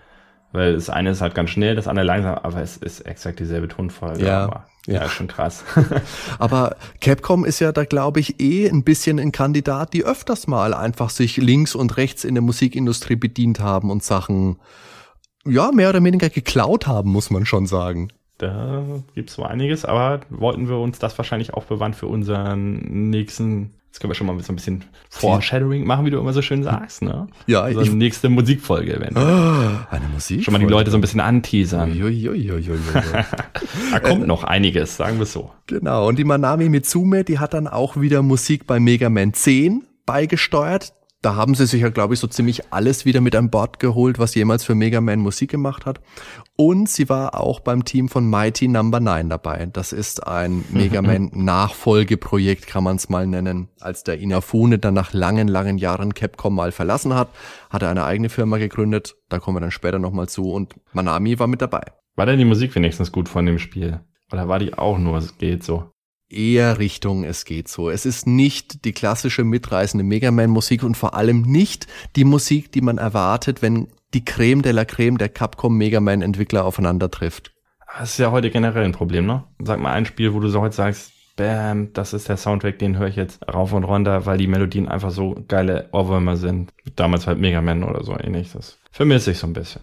Weil 0.52 0.75
das 0.75 0.90
eine 0.90 1.11
ist 1.11 1.21
halt 1.21 1.35
ganz 1.35 1.50
schnell, 1.50 1.76
das 1.76 1.87
andere 1.87 2.04
langsam, 2.04 2.37
aber 2.42 2.61
es 2.61 2.76
ist 2.76 3.00
exakt 3.00 3.38
dieselbe 3.38 3.69
Tonfolge. 3.69 4.25
Ja, 4.25 4.45
aber, 4.45 4.66
ja. 4.87 5.02
ja, 5.02 5.09
schon 5.09 5.28
krass. 5.28 5.64
aber 6.38 6.76
Capcom 7.00 7.45
ist 7.45 7.61
ja 7.61 7.71
da, 7.71 7.85
glaube 7.85 8.19
ich, 8.19 8.40
eh 8.40 8.69
ein 8.69 8.83
bisschen 8.83 9.21
ein 9.21 9.30
Kandidat, 9.30 9.92
die 9.92 10.04
öfters 10.04 10.49
mal 10.49 10.75
einfach 10.75 11.11
sich 11.11 11.37
links 11.37 11.75
und 11.76 11.97
rechts 11.97 12.25
in 12.25 12.35
der 12.35 12.42
Musikindustrie 12.42 13.16
bedient 13.16 13.61
haben 13.61 13.90
und 13.90 14.02
Sachen, 14.02 14.59
ja, 15.47 15.71
mehr 15.73 15.90
oder 15.90 16.02
weniger 16.02 16.28
geklaut 16.28 16.87
haben, 16.87 17.11
muss 17.11 17.30
man 17.30 17.47
schon 17.47 17.66
sagen. 17.66 18.12
Da 18.38 18.83
gibt's 19.14 19.35
so 19.35 19.45
einiges, 19.45 19.85
aber 19.85 20.21
wollten 20.30 20.69
wir 20.69 20.78
uns 20.78 20.99
das 20.99 21.16
wahrscheinlich 21.19 21.54
auch 21.54 21.64
bewahren 21.64 21.95
für 21.95 22.07
unseren 22.07 23.11
nächsten 23.11 23.75
Jetzt 23.90 23.99
können 23.99 24.12
wir 24.12 24.14
schon 24.14 24.28
mal 24.28 24.40
so 24.40 24.52
ein 24.52 24.56
bisschen 24.56 24.85
Foreshadowing 25.09 25.85
machen, 25.85 26.06
wie 26.06 26.11
du 26.11 26.18
immer 26.20 26.32
so 26.32 26.42
schön 26.42 26.62
sagst, 26.62 27.02
ne? 27.02 27.26
Ja, 27.49 27.62
also 27.62 27.80
ich, 27.80 27.92
nächste 27.92 28.28
Musikfolge 28.28 28.94
eventuell. 28.94 29.26
Ah, 29.26 29.88
eine 29.90 30.06
Musik. 30.06 30.44
Schon 30.44 30.52
mal 30.52 30.61
die 30.61 30.66
Leute 30.66 30.92
so 30.92 30.97
ein 30.97 31.00
bisschen 31.00 31.18
anteasern. 31.18 31.92
Da 33.90 33.99
kommt 33.99 34.28
noch 34.28 34.44
einiges, 34.44 34.97
sagen 34.97 35.18
wir 35.18 35.26
so. 35.26 35.50
Genau, 35.66 36.06
und 36.06 36.20
die 36.20 36.25
Manami 36.25 36.68
Mitsume, 36.68 37.25
die 37.25 37.40
hat 37.40 37.52
dann 37.52 37.66
auch 37.66 37.97
wieder 38.00 38.23
Musik 38.23 38.64
bei 38.68 38.78
Mega 38.78 39.11
Man 39.11 39.32
10 39.32 39.85
beigesteuert. 40.06 40.92
Da 41.23 41.37
haben 41.37 41.55
sie 41.55 41.67
sich 41.67 41.83
ja, 41.83 41.91
glaube 41.91 42.15
ich, 42.15 42.21
so 42.21 42.27
ziemlich 42.27 42.73
alles 42.73 43.05
wieder 43.05 43.21
mit 43.21 43.37
an 43.37 43.50
Bord 43.50 43.79
geholt, 43.79 44.19
was 44.19 44.35
jemals 44.35 44.65
für 44.65 44.75
Mega 44.75 45.03
Man 45.03 45.19
Musik 45.19 45.50
gemacht 45.50 45.85
hat. 45.85 46.00
Und 46.57 46.89
sie 46.89 47.11
war 47.11 47.39
auch 47.39 47.61
beim 47.61 47.85
Team 47.85 48.09
von 48.09 48.29
Mighty 48.29 48.69
Number 48.69 49.00
no. 49.00 49.11
9 49.11 49.29
dabei. 49.29 49.67
Das 49.67 49.93
ist 49.93 50.27
ein 50.27 50.65
Mega 50.71 51.03
Man 51.03 51.31
Nachfolgeprojekt, 51.35 52.67
kann 52.67 52.85
man 52.85 52.97
es 52.97 53.11
mal 53.11 53.27
nennen. 53.27 53.69
Als 53.81 54.03
der 54.03 54.19
Inafune 54.19 54.79
dann 54.79 54.95
nach 54.95 55.12
langen, 55.12 55.47
langen 55.47 55.77
Jahren 55.77 56.15
Capcom 56.15 56.55
mal 56.55 56.73
verlassen 56.73 57.12
hat, 57.15 57.29
hat 57.69 57.83
er 57.83 57.91
eine 57.91 58.05
eigene 58.05 58.31
Firma 58.31 58.57
gegründet. 58.57 59.17
Da 59.29 59.41
kommen 59.41 59.57
wir 59.57 59.61
dann 59.61 59.71
später 59.71 59.99
nochmal 59.99 60.29
zu. 60.29 60.50
Und 60.50 60.75
Manami 60.95 61.39
war 61.39 61.49
mit 61.49 61.61
dabei. 61.61 61.83
War 62.17 62.27
denn 62.27 62.39
die 62.39 62.45
Musik 62.47 62.75
wenigstens 62.75 63.12
gut 63.12 63.29
von 63.29 63.45
dem 63.45 63.59
Spiel? 63.59 64.00
Oder 64.33 64.49
war 64.49 64.59
die 64.59 64.73
auch 64.73 64.97
nur, 64.97 65.19
es 65.19 65.37
geht 65.37 65.65
so? 65.65 65.91
Eher 66.30 66.78
Richtung 66.78 67.25
es 67.25 67.44
geht 67.44 67.68
so. 67.68 67.90
Es 67.90 68.06
ist 68.06 68.26
nicht 68.26 68.84
die 68.84 68.92
klassische 68.92 69.44
mitreißende 69.44 70.04
Mega 70.04 70.30
Man 70.30 70.50
Musik 70.50 70.82
und 70.82 70.96
vor 70.96 71.14
allem 71.14 71.42
nicht 71.42 71.87
die 72.16 72.25
Musik, 72.25 72.72
die 72.72 72.80
man 72.80 72.99
erwartet, 72.99 73.62
wenn 73.62 73.88
die 74.14 74.25
Creme 74.25 74.62
de 74.62 74.72
la 74.72 74.84
Creme 74.84 75.18
der 75.18 75.28
Capcom 75.28 75.76
Mega 75.76 76.00
Man 76.00 76.22
Entwickler 76.22 76.64
aufeinander 76.64 77.10
trifft. 77.10 77.52
Das 77.99 78.12
ist 78.12 78.18
ja 78.18 78.30
heute 78.30 78.50
generell 78.50 78.84
ein 78.84 78.92
Problem, 78.92 79.26
ne? 79.26 79.44
Sag 79.62 79.80
mal 79.80 79.92
ein 79.92 80.06
Spiel, 80.06 80.32
wo 80.32 80.40
du 80.40 80.49
so 80.49 80.60
heute 80.60 80.76
sagst, 80.76 81.12
bam, 81.37 81.92
das 81.92 82.12
ist 82.12 82.28
der 82.28 82.37
Soundtrack, 82.37 82.78
den 82.78 82.99
höre 82.99 83.08
ich 83.08 83.16
jetzt 83.16 83.40
rauf 83.52 83.72
und 83.72 83.84
runter, 83.84 84.26
weil 84.26 84.38
die 84.38 84.46
Melodien 84.46 84.88
einfach 84.88 85.10
so 85.10 85.42
geile 85.49 85.88
Ohrwürmer 85.92 86.37
sind. 86.37 86.72
Damals 86.96 87.26
halt 87.26 87.38
Mega 87.38 87.60
Man 87.60 87.82
oder 87.82 88.04
so 88.04 88.16
ähnlich. 88.18 88.52
Das 88.52 88.78
vermisse 88.92 89.32
ich 89.32 89.38
so 89.38 89.46
ein 89.46 89.52
bisschen. 89.52 89.82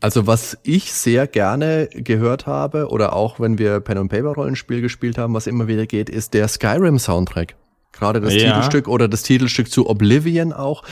Also 0.00 0.26
was 0.26 0.58
ich 0.62 0.92
sehr 0.92 1.26
gerne 1.26 1.88
gehört 1.92 2.46
habe 2.46 2.88
oder 2.88 3.14
auch 3.14 3.38
wenn 3.38 3.58
wir 3.58 3.80
Pen 3.80 3.98
and 3.98 4.10
Paper 4.10 4.32
Rollenspiel 4.32 4.80
gespielt 4.80 5.18
haben, 5.18 5.34
was 5.34 5.46
immer 5.46 5.68
wieder 5.68 5.86
geht, 5.86 6.08
ist 6.08 6.32
der 6.32 6.48
Skyrim 6.48 6.98
Soundtrack. 6.98 7.54
Gerade 7.92 8.20
das 8.20 8.34
ja. 8.34 8.52
Titelstück 8.52 8.88
oder 8.88 9.08
das 9.08 9.22
Titelstück 9.24 9.70
zu 9.70 9.90
Oblivion 9.90 10.52
auch. 10.52 10.84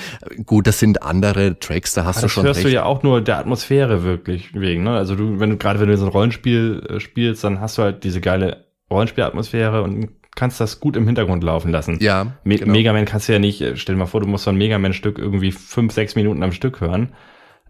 Gut, 0.44 0.66
das 0.66 0.78
sind 0.78 1.02
andere 1.02 1.58
Tracks, 1.58 1.94
da 1.94 2.04
hast 2.04 2.18
Aber 2.18 2.26
du 2.26 2.28
schon 2.28 2.44
Das 2.44 2.48
hörst 2.48 2.58
recht. 2.66 2.72
du 2.72 2.74
ja 2.74 2.84
auch 2.84 3.02
nur 3.02 3.22
der 3.22 3.38
Atmosphäre 3.38 4.02
wirklich 4.02 4.52
wegen, 4.52 4.82
ne? 4.82 4.90
Also 4.90 5.14
du, 5.14 5.40
wenn 5.40 5.50
du 5.50 5.56
gerade 5.56 5.80
wenn 5.80 5.88
du 5.88 5.96
so 5.96 6.04
ein 6.04 6.10
Rollenspiel 6.10 6.86
äh, 6.88 7.00
spielst, 7.00 7.44
dann 7.44 7.60
hast 7.60 7.78
du 7.78 7.82
halt 7.82 8.04
diese 8.04 8.20
geile 8.20 8.66
Rollenspielatmosphäre 8.90 9.82
und 9.82 10.10
kannst 10.34 10.60
das 10.60 10.80
gut 10.80 10.96
im 10.96 11.06
Hintergrund 11.06 11.42
laufen 11.42 11.70
lassen. 11.70 11.98
Ja. 12.00 12.38
Me 12.44 12.56
genau. 12.56 12.72
Mega 12.72 12.92
Man 12.92 13.06
kannst 13.06 13.28
du 13.28 13.32
ja 13.32 13.38
nicht, 13.38 13.60
äh, 13.60 13.76
stell 13.76 13.94
dir 13.94 14.00
mal 14.00 14.06
vor, 14.06 14.20
du 14.20 14.26
musst 14.26 14.44
so 14.44 14.50
ein 14.50 14.56
Mega 14.56 14.78
Man 14.78 14.92
Stück 14.92 15.18
irgendwie 15.18 15.52
fünf, 15.52 15.92
sechs 15.92 16.14
Minuten 16.14 16.42
am 16.42 16.52
Stück 16.52 16.80
hören. 16.80 17.12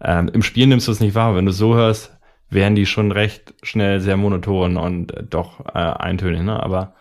Ähm, 0.01 0.29
Im 0.29 0.41
Spiel 0.41 0.67
nimmst 0.67 0.87
du 0.87 0.91
es 0.91 0.99
nicht 0.99 1.15
wahr. 1.15 1.35
Wenn 1.35 1.45
du 1.45 1.51
so 1.51 1.75
hörst, 1.75 2.11
wären 2.49 2.75
die 2.75 2.85
schon 2.85 3.11
recht 3.11 3.53
schnell 3.63 3.99
sehr 3.99 4.17
monoton 4.17 4.77
und 4.77 5.15
äh, 5.15 5.23
doch 5.23 5.65
äh, 5.65 5.77
eintönig, 5.77 6.41
ne? 6.41 6.61
Aber 6.61 6.93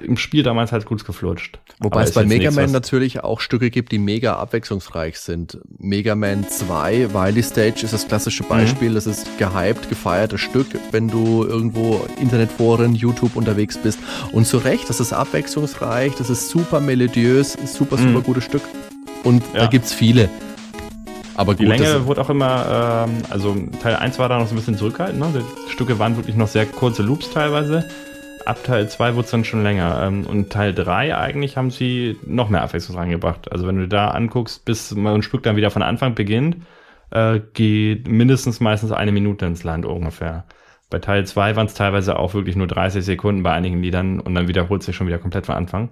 im 0.00 0.16
Spiel 0.16 0.42
damals 0.42 0.72
halt 0.72 0.84
gut 0.86 1.04
geflutscht. 1.04 1.58
Wobei 1.80 2.02
es 2.02 2.12
bei 2.12 2.24
Mega 2.24 2.50
Man 2.50 2.70
natürlich 2.70 3.24
auch 3.24 3.40
Stücke 3.40 3.70
gibt, 3.70 3.92
die 3.92 3.98
mega 3.98 4.36
abwechslungsreich 4.36 5.18
sind. 5.18 5.58
Mega 5.78 6.14
Man 6.14 6.48
2, 6.48 7.12
Wily 7.12 7.42
Stage 7.42 7.82
ist 7.82 7.92
das 7.92 8.06
klassische 8.06 8.44
mhm. 8.44 8.48
Beispiel. 8.48 8.90
Mhm. 8.90 8.94
Das 8.94 9.06
ist 9.06 9.38
gehypt, 9.38 9.88
gefeiertes 9.88 10.40
Stück, 10.40 10.66
wenn 10.92 11.08
du 11.08 11.44
irgendwo 11.44 12.06
Internetforen, 12.20 12.94
YouTube 12.94 13.36
unterwegs 13.36 13.76
bist. 13.78 13.98
Und 14.32 14.46
zu 14.46 14.58
Recht, 14.58 14.88
das 14.88 15.00
ist 15.00 15.12
abwechslungsreich, 15.12 16.14
das 16.14 16.30
ist 16.30 16.48
super 16.48 16.80
melodiös, 16.80 17.54
super, 17.64 17.96
super 17.96 18.20
mhm. 18.20 18.22
gutes 18.22 18.44
Stück. 18.44 18.62
Und 19.24 19.42
ja. 19.52 19.62
da 19.62 19.66
gibt's 19.66 19.92
viele. 19.92 20.28
Aber 21.38 21.52
gut, 21.52 21.60
die 21.60 21.66
Länge 21.66 22.04
wurde 22.06 22.20
auch 22.20 22.30
immer, 22.30 23.06
ähm, 23.06 23.22
also 23.30 23.54
Teil 23.80 23.94
1 23.94 24.18
war 24.18 24.28
da 24.28 24.40
noch 24.40 24.48
so 24.48 24.54
ein 24.54 24.56
bisschen 24.56 24.76
zurückhaltend. 24.76 25.20
Ne? 25.20 25.44
Die 25.68 25.70
Stücke 25.70 26.00
waren 26.00 26.16
wirklich 26.16 26.34
noch 26.34 26.48
sehr 26.48 26.66
kurze 26.66 27.04
Loops 27.04 27.30
teilweise. 27.30 27.88
Ab 28.44 28.64
Teil 28.64 28.88
2 28.88 29.14
wurde 29.14 29.24
es 29.24 29.30
dann 29.30 29.44
schon 29.44 29.62
länger. 29.62 30.02
Ähm, 30.02 30.26
und 30.26 30.50
Teil 30.50 30.74
3 30.74 31.16
eigentlich 31.16 31.56
haben 31.56 31.70
sie 31.70 32.18
noch 32.26 32.48
mehr 32.48 32.62
Abwechslung 32.62 32.98
reingebracht. 32.98 33.52
Also 33.52 33.68
wenn 33.68 33.76
du 33.76 33.86
da 33.86 34.08
anguckst, 34.08 34.64
bis 34.64 34.92
mal 34.96 35.14
ein 35.14 35.22
Stück 35.22 35.44
dann 35.44 35.54
wieder 35.54 35.70
von 35.70 35.82
Anfang 35.82 36.16
beginnt, 36.16 36.56
äh, 37.12 37.38
geht 37.54 38.08
mindestens 38.08 38.58
meistens 38.58 38.90
eine 38.90 39.12
Minute 39.12 39.46
ins 39.46 39.62
Land 39.62 39.86
ungefähr. 39.86 40.44
Bei 40.90 40.98
Teil 40.98 41.24
2 41.24 41.54
waren 41.54 41.66
es 41.66 41.74
teilweise 41.74 42.18
auch 42.18 42.34
wirklich 42.34 42.56
nur 42.56 42.66
30 42.66 43.04
Sekunden 43.04 43.44
bei 43.44 43.52
einigen 43.52 43.80
Liedern 43.80 44.18
und 44.18 44.34
dann 44.34 44.48
wiederholt 44.48 44.82
sich 44.82 44.96
schon 44.96 45.06
wieder 45.06 45.18
komplett 45.18 45.46
von 45.46 45.54
Anfang. 45.54 45.90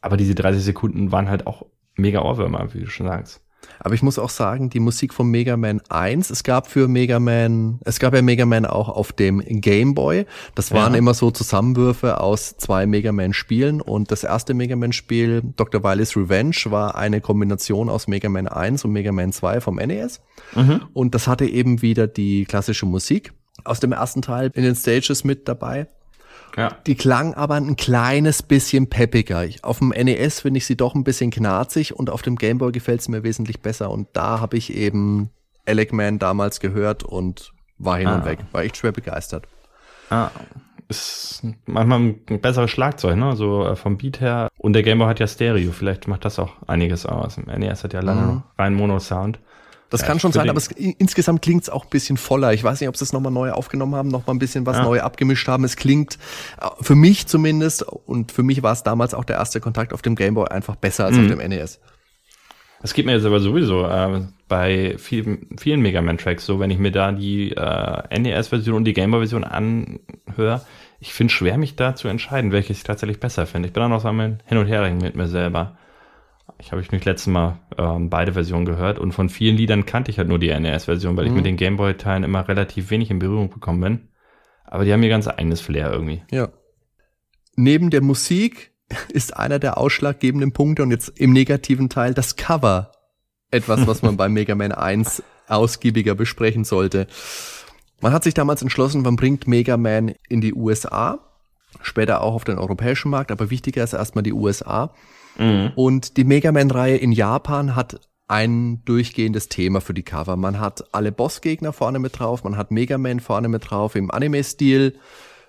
Aber 0.00 0.16
diese 0.16 0.34
30 0.34 0.64
Sekunden 0.64 1.12
waren 1.12 1.28
halt 1.28 1.46
auch 1.46 1.64
mega 1.94 2.22
Ohrwürmer, 2.22 2.74
wie 2.74 2.80
du 2.80 2.90
schon 2.90 3.06
sagst. 3.06 3.46
Aber 3.78 3.94
ich 3.94 4.02
muss 4.02 4.18
auch 4.18 4.28
sagen, 4.28 4.70
die 4.70 4.80
Musik 4.80 5.14
von 5.14 5.28
Mega 5.28 5.56
Man 5.56 5.80
1, 5.88 6.30
es 6.30 6.44
gab 6.44 6.68
für 6.68 6.86
Mega 6.86 7.18
Man, 7.18 7.80
es 7.84 7.98
gab 7.98 8.14
ja 8.14 8.22
Mega 8.22 8.46
Man 8.46 8.66
auch 8.66 8.88
auf 8.88 9.12
dem 9.12 9.40
Game 9.40 9.94
Boy. 9.94 10.26
Das 10.54 10.72
waren 10.72 10.92
ja. 10.92 10.98
immer 10.98 11.14
so 11.14 11.30
Zusammenwürfe 11.30 12.20
aus 12.20 12.56
zwei 12.58 12.86
Mega 12.86 13.12
Man 13.12 13.32
Spielen 13.32 13.80
und 13.80 14.10
das 14.10 14.24
erste 14.24 14.54
Mega 14.54 14.76
Man 14.76 14.92
Spiel, 14.92 15.42
Dr. 15.56 15.82
Wily's 15.82 16.16
Revenge, 16.16 16.56
war 16.66 16.94
eine 16.94 17.20
Kombination 17.20 17.88
aus 17.88 18.06
Mega 18.06 18.28
Man 18.28 18.48
1 18.48 18.84
und 18.84 18.92
Mega 18.92 19.12
Man 19.12 19.32
2 19.32 19.60
vom 19.60 19.76
NES. 19.76 20.20
Mhm. 20.54 20.82
Und 20.92 21.14
das 21.14 21.26
hatte 21.26 21.46
eben 21.46 21.82
wieder 21.82 22.06
die 22.06 22.44
klassische 22.44 22.86
Musik 22.86 23.32
aus 23.64 23.80
dem 23.80 23.92
ersten 23.92 24.22
Teil 24.22 24.50
in 24.54 24.62
den 24.62 24.74
Stages 24.74 25.24
mit 25.24 25.48
dabei. 25.48 25.88
Ja. 26.56 26.76
Die 26.86 26.94
klang 26.94 27.34
aber 27.34 27.54
ein 27.54 27.76
kleines 27.76 28.42
bisschen 28.42 28.88
peppiger. 28.88 29.46
Auf 29.62 29.78
dem 29.78 29.88
NES 29.88 30.40
finde 30.40 30.58
ich 30.58 30.66
sie 30.66 30.76
doch 30.76 30.94
ein 30.94 31.04
bisschen 31.04 31.30
knarzig 31.30 31.94
und 31.94 32.10
auf 32.10 32.22
dem 32.22 32.36
Gameboy 32.36 32.72
gefällt 32.72 33.00
es 33.00 33.08
mir 33.08 33.22
wesentlich 33.22 33.60
besser. 33.60 33.90
Und 33.90 34.08
da 34.12 34.40
habe 34.40 34.56
ich 34.56 34.74
eben 34.74 35.30
Alec 35.66 35.92
Man 35.92 36.18
damals 36.18 36.60
gehört 36.60 37.02
und 37.02 37.52
war 37.78 37.98
hin 37.98 38.08
ah. 38.08 38.16
und 38.16 38.24
weg. 38.24 38.40
War 38.52 38.62
echt 38.62 38.76
schwer 38.76 38.92
begeistert. 38.92 39.46
Ah, 40.10 40.30
ist 40.88 41.42
manchmal 41.66 42.00
ein 42.00 42.40
besseres 42.40 42.70
Schlagzeug, 42.70 43.16
ne? 43.16 43.36
So 43.36 43.64
äh, 43.64 43.76
vom 43.76 43.96
Beat 43.96 44.20
her. 44.20 44.48
Und 44.58 44.72
der 44.72 44.82
Gameboy 44.82 45.08
hat 45.08 45.20
ja 45.20 45.28
Stereo. 45.28 45.70
Vielleicht 45.70 46.08
macht 46.08 46.24
das 46.24 46.38
auch 46.38 46.56
einiges 46.66 47.06
aus. 47.06 47.38
Im 47.38 47.44
NES 47.44 47.84
hat 47.84 47.92
ja 47.92 48.00
lange 48.00 48.22
mhm. 48.22 48.42
rein 48.58 48.74
Mono-Sound. 48.74 49.38
Das 49.90 50.02
ja, 50.02 50.06
kann 50.06 50.20
schon 50.20 50.30
sein, 50.32 50.48
aber 50.48 50.58
es, 50.58 50.68
insgesamt 50.68 51.42
klingt 51.42 51.64
es 51.64 51.68
auch 51.68 51.84
ein 51.84 51.90
bisschen 51.90 52.16
voller. 52.16 52.52
Ich 52.52 52.62
weiß 52.62 52.80
nicht, 52.80 52.88
ob 52.88 52.96
sie 52.96 53.04
es 53.04 53.12
nochmal 53.12 53.32
neu 53.32 53.50
aufgenommen 53.50 53.96
haben, 53.96 54.08
nochmal 54.08 54.36
ein 54.36 54.38
bisschen 54.38 54.64
was 54.64 54.76
ja. 54.76 54.84
neu 54.84 55.00
abgemischt 55.00 55.48
haben. 55.48 55.64
Es 55.64 55.76
klingt 55.76 56.16
äh, 56.60 56.66
für 56.80 56.94
mich 56.94 57.26
zumindest, 57.26 57.82
und 57.82 58.30
für 58.30 58.44
mich 58.44 58.62
war 58.62 58.72
es 58.72 58.84
damals 58.84 59.14
auch 59.14 59.24
der 59.24 59.36
erste 59.36 59.60
Kontakt 59.60 59.92
auf 59.92 60.00
dem 60.00 60.14
Gameboy 60.14 60.46
einfach 60.46 60.76
besser 60.76 61.06
als 61.06 61.16
mhm. 61.16 61.24
auf 61.24 61.38
dem 61.38 61.48
NES. 61.50 61.80
Das 62.82 62.94
geht 62.94 63.04
mir 63.04 63.12
jetzt 63.12 63.26
aber 63.26 63.40
sowieso 63.40 63.84
äh, 63.86 64.22
bei 64.48 64.96
viel, 64.96 65.46
vielen 65.58 65.80
Mega 65.80 66.00
Man 66.00 66.18
Tracks 66.18 66.46
so, 66.46 66.60
wenn 66.60 66.70
ich 66.70 66.78
mir 66.78 66.92
da 66.92 67.10
die 67.12 67.50
äh, 67.50 68.18
NES-Version 68.18 68.76
und 68.76 68.84
die 68.84 68.94
Gameboy-Version 68.94 69.44
anhöre. 69.44 70.62
Ich 71.00 71.12
finde 71.12 71.32
schwer, 71.32 71.58
mich 71.58 71.76
da 71.76 71.94
zu 71.94 72.08
entscheiden, 72.08 72.52
welches 72.52 72.78
ich 72.78 72.84
tatsächlich 72.84 73.20
besser 73.20 73.46
finde. 73.46 73.68
Ich 73.68 73.74
bin 73.74 73.82
da 73.82 73.88
noch 73.88 74.00
so 74.00 74.08
am 74.08 74.20
Hin 74.20 74.58
und 74.58 74.66
Her 74.66 74.88
mit 74.94 75.16
mir 75.16 75.28
selber. 75.28 75.76
Ich 76.60 76.72
habe 76.72 76.82
ich 76.82 76.92
mich 76.92 77.04
letztes 77.04 77.26
Mal 77.26 77.58
ähm, 77.78 78.10
beide 78.10 78.34
Versionen 78.34 78.66
gehört 78.66 78.98
und 78.98 79.12
von 79.12 79.28
vielen 79.28 79.56
Liedern 79.56 79.86
kannte 79.86 80.10
ich 80.10 80.18
halt 80.18 80.28
nur 80.28 80.38
die 80.38 80.52
NES-Version, 80.52 81.16
weil 81.16 81.24
mhm. 81.24 81.30
ich 81.30 81.36
mit 81.36 81.46
den 81.46 81.56
Gameboy-Teilen 81.56 82.22
immer 82.22 82.46
relativ 82.46 82.90
wenig 82.90 83.10
in 83.10 83.18
Berührung 83.18 83.50
gekommen 83.50 83.80
bin. 83.80 84.08
Aber 84.64 84.84
die 84.84 84.92
haben 84.92 85.02
ihr 85.02 85.08
ganz 85.08 85.26
eigenes 85.26 85.60
Flair 85.60 85.90
irgendwie. 85.90 86.22
Ja. 86.30 86.50
Neben 87.56 87.90
der 87.90 88.02
Musik 88.02 88.72
ist 89.08 89.36
einer 89.36 89.58
der 89.58 89.78
ausschlaggebenden 89.78 90.52
Punkte 90.52 90.82
und 90.82 90.90
jetzt 90.90 91.08
im 91.08 91.32
negativen 91.32 91.88
Teil 91.88 92.14
das 92.14 92.36
Cover 92.36 92.92
etwas, 93.50 93.86
was 93.86 94.02
man 94.02 94.16
beim 94.18 94.32
Mega 94.32 94.54
Man 94.54 94.72
1 94.72 95.22
ausgiebiger 95.48 96.14
besprechen 96.14 96.64
sollte. 96.64 97.06
Man 98.00 98.12
hat 98.12 98.22
sich 98.22 98.34
damals 98.34 98.62
entschlossen, 98.62 99.02
man 99.02 99.16
bringt 99.16 99.46
Mega 99.46 99.76
Man 99.76 100.14
in 100.28 100.40
die 100.40 100.54
USA, 100.54 101.18
später 101.82 102.22
auch 102.22 102.34
auf 102.34 102.44
den 102.44 102.58
europäischen 102.58 103.10
Markt, 103.10 103.32
aber 103.32 103.50
wichtiger 103.50 103.82
ist 103.82 103.92
erstmal 103.92 104.22
die 104.22 104.32
USA. 104.32 104.94
Mhm. 105.38 105.72
Und 105.74 106.16
die 106.16 106.24
Mega 106.24 106.52
Man-Reihe 106.52 106.96
in 106.96 107.12
Japan 107.12 107.76
hat 107.76 108.00
ein 108.28 108.84
durchgehendes 108.84 109.48
Thema 109.48 109.80
für 109.80 109.94
die 109.94 110.04
Cover. 110.04 110.36
Man 110.36 110.60
hat 110.60 110.94
alle 110.94 111.10
Bossgegner 111.10 111.72
vorne 111.72 111.98
mit 111.98 112.18
drauf, 112.18 112.44
man 112.44 112.56
hat 112.56 112.70
Mega 112.70 112.96
Man 112.96 113.20
vorne 113.20 113.48
mit 113.48 113.70
drauf 113.70 113.96
im 113.96 114.10
Anime-Stil. 114.10 114.98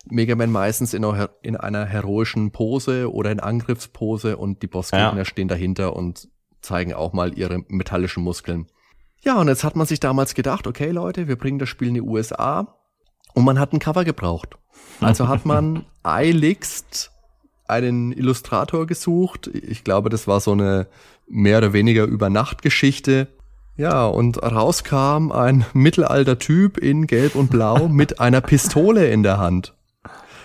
Mega 0.06 0.36
Man 0.36 0.52
meistens 0.52 0.96
in 0.96 1.06
einer, 1.06 1.30
in 1.44 1.56
einer 1.56 1.86
heroischen 1.86 2.52
Pose 2.52 3.14
oder 3.14 3.32
in 3.32 3.40
Angriffspose 3.40 4.38
und 4.38 4.64
die 4.64 4.68
Bossgegner 4.68 5.18
ja. 5.18 5.26
stehen 5.26 5.48
dahinter 5.48 5.96
und 5.96 6.28
zeigen 6.62 6.94
auch 6.94 7.14
mal 7.14 7.38
ihre 7.38 7.64
metallischen 7.68 8.24
Muskeln. 8.24 8.68
Ja, 9.24 9.40
und 9.40 9.48
jetzt 9.48 9.64
hat 9.64 9.76
man 9.76 9.86
sich 9.86 10.00
damals 10.00 10.34
gedacht, 10.34 10.66
okay 10.66 10.90
Leute, 10.90 11.28
wir 11.28 11.36
bringen 11.36 11.60
das 11.60 11.70
Spiel 11.70 11.90
in 11.90 11.94
die 11.94 12.02
USA 12.02 12.80
und 13.36 13.46
man 13.46 13.60
hat 13.60 13.74
ein 13.74 13.80
Cover 13.80 14.04
gebraucht. 14.04 14.58
Also 15.00 15.28
hat 15.28 15.46
man 15.46 15.86
eiligst 16.04 17.12
einen 17.72 18.12
Illustrator 18.12 18.86
gesucht. 18.86 19.48
Ich 19.48 19.84
glaube, 19.84 20.10
das 20.10 20.28
war 20.28 20.40
so 20.40 20.52
eine 20.52 20.88
mehr 21.28 21.58
oder 21.58 21.74
weniger 21.74 22.04
Übernachtgeschichte. 22.04 23.28
Ja, 23.78 24.06
und 24.06 24.42
rauskam 24.44 25.32
ein 25.32 25.66
mittelalter 25.74 26.38
Typ 26.38 26.78
in 26.78 27.08
Gelb 27.08 27.36
und 27.36 27.50
Blau 27.50 27.88
mit 27.90 28.20
einer 28.20 28.42
Pistole 28.42 29.10
in 29.10 29.24
der 29.24 29.38
Hand. 29.40 29.74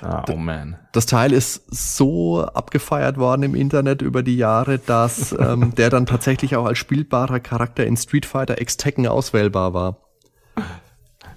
Ah, 0.02 0.24
oh 0.30 0.36
man. 0.36 0.76
Das 0.92 1.06
Teil 1.06 1.32
ist 1.32 1.64
so 1.74 2.44
abgefeiert 2.44 3.16
worden 3.16 3.42
im 3.42 3.54
Internet 3.54 4.02
über 4.02 4.22
die 4.22 4.36
Jahre, 4.36 4.78
dass 4.78 5.32
ähm, 5.38 5.74
der 5.74 5.90
dann 5.90 6.06
tatsächlich 6.06 6.56
auch 6.56 6.66
als 6.66 6.78
spielbarer 6.78 7.40
Charakter 7.40 7.84
in 7.86 7.96
Street 7.96 8.26
Fighter 8.26 8.60
X 8.60 8.76
Tekken 8.76 9.06
auswählbar 9.06 9.74
war. 9.74 9.98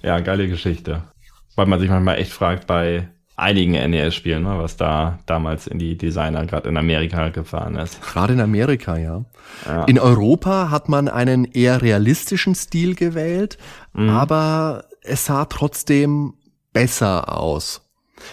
Ja, 0.01 0.19
geile 0.19 0.47
Geschichte. 0.47 1.03
Weil 1.55 1.65
man 1.65 1.79
sich 1.79 1.89
manchmal 1.89 2.19
echt 2.19 2.31
fragt 2.31 2.67
bei 2.67 3.09
einigen 3.39 3.71
NES-Spielen, 3.71 4.43
ne, 4.43 4.57
was 4.57 4.77
da 4.77 5.19
damals 5.25 5.67
in 5.67 5.79
die 5.79 5.97
Designer 5.97 6.45
gerade 6.45 6.69
in 6.69 6.77
Amerika 6.77 7.29
gefahren 7.29 7.75
ist. 7.75 8.01
Gerade 8.01 8.33
in 8.33 8.41
Amerika, 8.41 8.97
ja. 8.97 9.25
ja. 9.65 9.83
In 9.85 9.99
Europa 9.99 10.69
hat 10.69 10.89
man 10.89 11.07
einen 11.07 11.45
eher 11.45 11.81
realistischen 11.81 12.55
Stil 12.55 12.95
gewählt, 12.95 13.57
mhm. 13.93 14.09
aber 14.09 14.85
es 15.01 15.25
sah 15.25 15.45
trotzdem 15.45 16.33
besser 16.73 17.35
aus. 17.35 17.81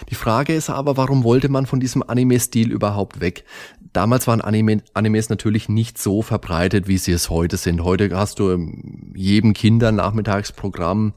Die 0.09 0.15
Frage 0.15 0.53
ist 0.53 0.69
aber, 0.69 0.97
warum 0.97 1.23
wollte 1.23 1.49
man 1.49 1.65
von 1.65 1.79
diesem 1.79 2.03
Anime-Stil 2.03 2.71
überhaupt 2.71 3.21
weg? 3.21 3.45
Damals 3.93 4.27
waren 4.27 4.41
Anime, 4.41 4.83
Animes 4.93 5.29
natürlich 5.29 5.69
nicht 5.69 5.97
so 5.97 6.21
verbreitet, 6.21 6.87
wie 6.87 6.97
sie 6.97 7.13
es 7.13 7.29
heute 7.29 7.57
sind. 7.57 7.83
Heute 7.83 8.15
hast 8.15 8.39
du 8.39 8.51
in 8.51 9.13
jedem 9.15 9.53
Kindernachmittagsprogramm 9.53 11.13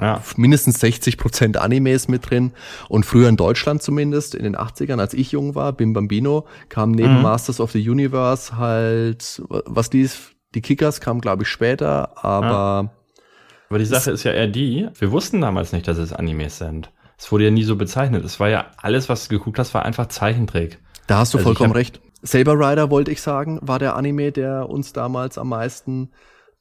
ja. 0.00 0.22
mindestens 0.36 0.80
60 0.80 1.18
Prozent 1.18 1.56
Animes 1.56 2.08
mit 2.08 2.30
drin. 2.30 2.52
Und 2.88 3.06
früher 3.06 3.28
in 3.28 3.36
Deutschland 3.36 3.82
zumindest, 3.82 4.34
in 4.34 4.44
den 4.44 4.56
80ern, 4.56 5.00
als 5.00 5.14
ich 5.14 5.32
jung 5.32 5.54
war, 5.54 5.72
Bim 5.72 5.92
Bambino, 5.92 6.46
kam 6.68 6.92
neben 6.92 7.16
mhm. 7.16 7.22
Masters 7.22 7.60
of 7.60 7.72
the 7.72 7.88
Universe 7.88 8.56
halt, 8.56 9.42
was 9.48 9.90
dies, 9.90 10.32
die 10.54 10.60
Kickers 10.60 11.00
kam, 11.00 11.20
glaube 11.20 11.42
ich, 11.44 11.48
später, 11.48 12.24
aber. 12.24 12.46
Ja. 12.46 12.90
Aber 13.68 13.78
die 13.78 13.86
Sache 13.86 14.10
ist 14.10 14.24
ja 14.24 14.32
eher 14.32 14.48
die, 14.48 14.88
wir 14.98 15.12
wussten 15.12 15.40
damals 15.40 15.72
nicht, 15.72 15.88
dass 15.88 15.96
es 15.96 16.12
Animes 16.12 16.58
sind. 16.58 16.92
Es 17.16 17.32
wurde 17.32 17.44
ja 17.44 17.50
nie 17.50 17.62
so 17.62 17.76
bezeichnet. 17.76 18.22
Es 18.22 18.38
war 18.38 18.50
ja 18.50 18.66
alles, 18.76 19.08
was 19.08 19.28
du 19.28 19.38
geguckt 19.38 19.58
hast, 19.58 19.72
war 19.72 19.86
einfach 19.86 20.08
Zeichentrick. 20.08 20.78
Da 21.06 21.18
hast 21.18 21.32
du 21.32 21.38
also 21.38 21.46
vollkommen 21.46 21.72
recht. 21.72 22.00
Saber 22.20 22.54
Rider, 22.54 22.90
wollte 22.90 23.10
ich 23.10 23.22
sagen, 23.22 23.58
war 23.62 23.78
der 23.78 23.96
Anime, 23.96 24.30
der 24.30 24.68
uns 24.68 24.92
damals 24.92 25.38
am 25.38 25.48
meisten 25.48 26.10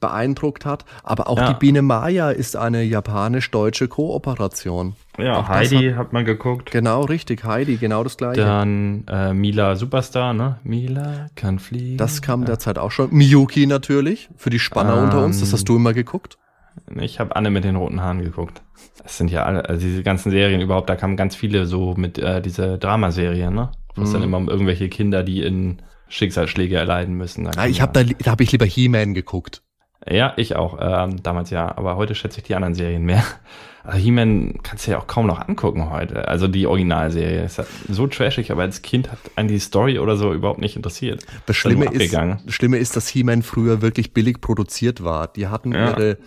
beeindruckt 0.02 0.66
hat. 0.66 0.84
Aber 1.04 1.30
auch 1.30 1.38
ja. 1.38 1.54
die 1.54 1.60
Biene 1.60 1.82
Maya 1.82 2.32
ist 2.32 2.58
eine 2.58 2.84
japanisch-deutsche 2.84 3.88
Kooperation. 3.88 4.96
Ja, 5.18 5.38
auch 5.38 5.48
Heidi 5.48 5.92
hat, 5.92 5.98
hat, 5.98 6.14
man 6.14 6.26
geguckt. 6.26 6.72
Genau, 6.72 7.04
richtig, 7.04 7.46
Heidi, 7.46 7.78
genau 7.78 8.04
das 8.04 8.18
gleiche. 8.18 8.42
Dann 8.42 9.06
äh, 9.08 9.34
Mila 9.34 9.78
Superstar, 9.78 10.34
ne? 10.34 10.60
Mila 10.64 11.28
kann 11.36 11.60
fliegen. 11.60 11.98
Das 11.98 12.22
kam 12.22 12.42
ja. 12.42 12.48
derzeit 12.48 12.78
auch 12.78 12.92
schon. 12.92 13.14
Miyuki 13.14 13.66
natürlich, 13.68 14.30
für 14.36 14.50
die 14.50 14.60
Spanner 14.60 14.98
ähm, 14.98 15.06
unter 15.06 15.24
uns, 15.24 15.40
das 15.40 15.54
hast 15.54 15.70
du 15.70 15.78
immer 15.78 15.94
geguckt. 15.94 16.38
Ich 17.00 17.20
habe 17.20 17.36
Anne 17.36 17.50
mit 17.50 17.64
den 17.64 17.76
roten 17.76 18.02
Haaren 18.02 18.22
geguckt. 18.22 18.62
Das 19.04 19.18
sind 19.18 19.32
ja 19.32 19.44
alle, 19.44 19.68
also 19.68 19.86
diese 19.86 20.04
ganzen 20.04 20.32
Serien 20.32 20.62
überhaupt, 20.62 20.90
da 20.90 20.96
kamen 20.96 21.18
ganz 21.18 21.36
viele 21.36 21.66
so 21.66 21.96
mit 21.96 22.18
äh, 22.18 22.42
diese 22.42 22.78
Dramaserien, 22.78 23.54
ne? 23.54 23.72
Wo 23.96 24.04
es 24.04 24.10
mhm. 24.10 24.14
dann 24.14 24.24
immer 24.24 24.38
um 24.38 24.50
irgendwelche 24.50 24.90
Kinder, 24.90 25.24
die 25.24 25.42
in 25.42 25.82
Schicksalsschläge 26.08 26.76
erleiden 26.76 27.16
müssen. 27.16 27.48
Ah, 27.58 27.68
ich 27.68 27.82
habe 27.82 27.94
da, 27.94 28.04
da 28.04 28.32
habe 28.32 28.44
ich 28.44 28.52
lieber 28.52 28.66
He-Man 28.66 29.14
geguckt. 29.14 29.64
Ja, 30.08 30.34
ich 30.38 30.56
auch. 30.56 30.78
Ähm, 30.82 31.22
damals 31.22 31.50
ja. 31.50 31.78
Aber 31.78 31.96
heute 31.96 32.16
schätze 32.16 32.40
ich 32.40 32.44
die 32.44 32.56
anderen 32.56 32.74
Serien 32.74 33.04
mehr. 33.04 33.24
Also 33.84 33.98
He-Man 33.98 34.60
kannst 34.62 34.86
du 34.86 34.92
ja 34.92 35.00
auch 35.00 35.08
kaum 35.08 35.26
noch 35.26 35.40
angucken 35.40 35.90
heute. 35.90 36.28
Also 36.28 36.48
die 36.48 36.68
Originalserie 36.68 37.44
ist 37.44 37.62
so 37.90 38.06
trashig, 38.08 38.52
aber 38.52 38.62
als 38.62 38.84
Kind 38.84 39.12
hat 39.12 39.18
einen 39.36 39.48
die 39.48 39.60
Story 39.60 39.98
oder 39.98 40.18
so 40.18 40.34
überhaupt 40.34 40.60
nicht 40.60 40.76
interessiert. 40.76 41.26
Das 41.48 41.56
Schlimme, 41.56 41.86
ist, 41.86 42.14
das 42.14 42.54
Schlimme 42.54 42.78
ist, 42.78 42.96
dass 42.96 43.08
He-Man 43.08 43.42
früher 43.42 43.82
wirklich 43.82 44.14
billig 44.14 44.40
produziert 44.40 45.04
war. 45.04 45.28
Die 45.28 45.48
hatten 45.48 45.74
ja. 45.74 45.90
ihre 45.90 46.18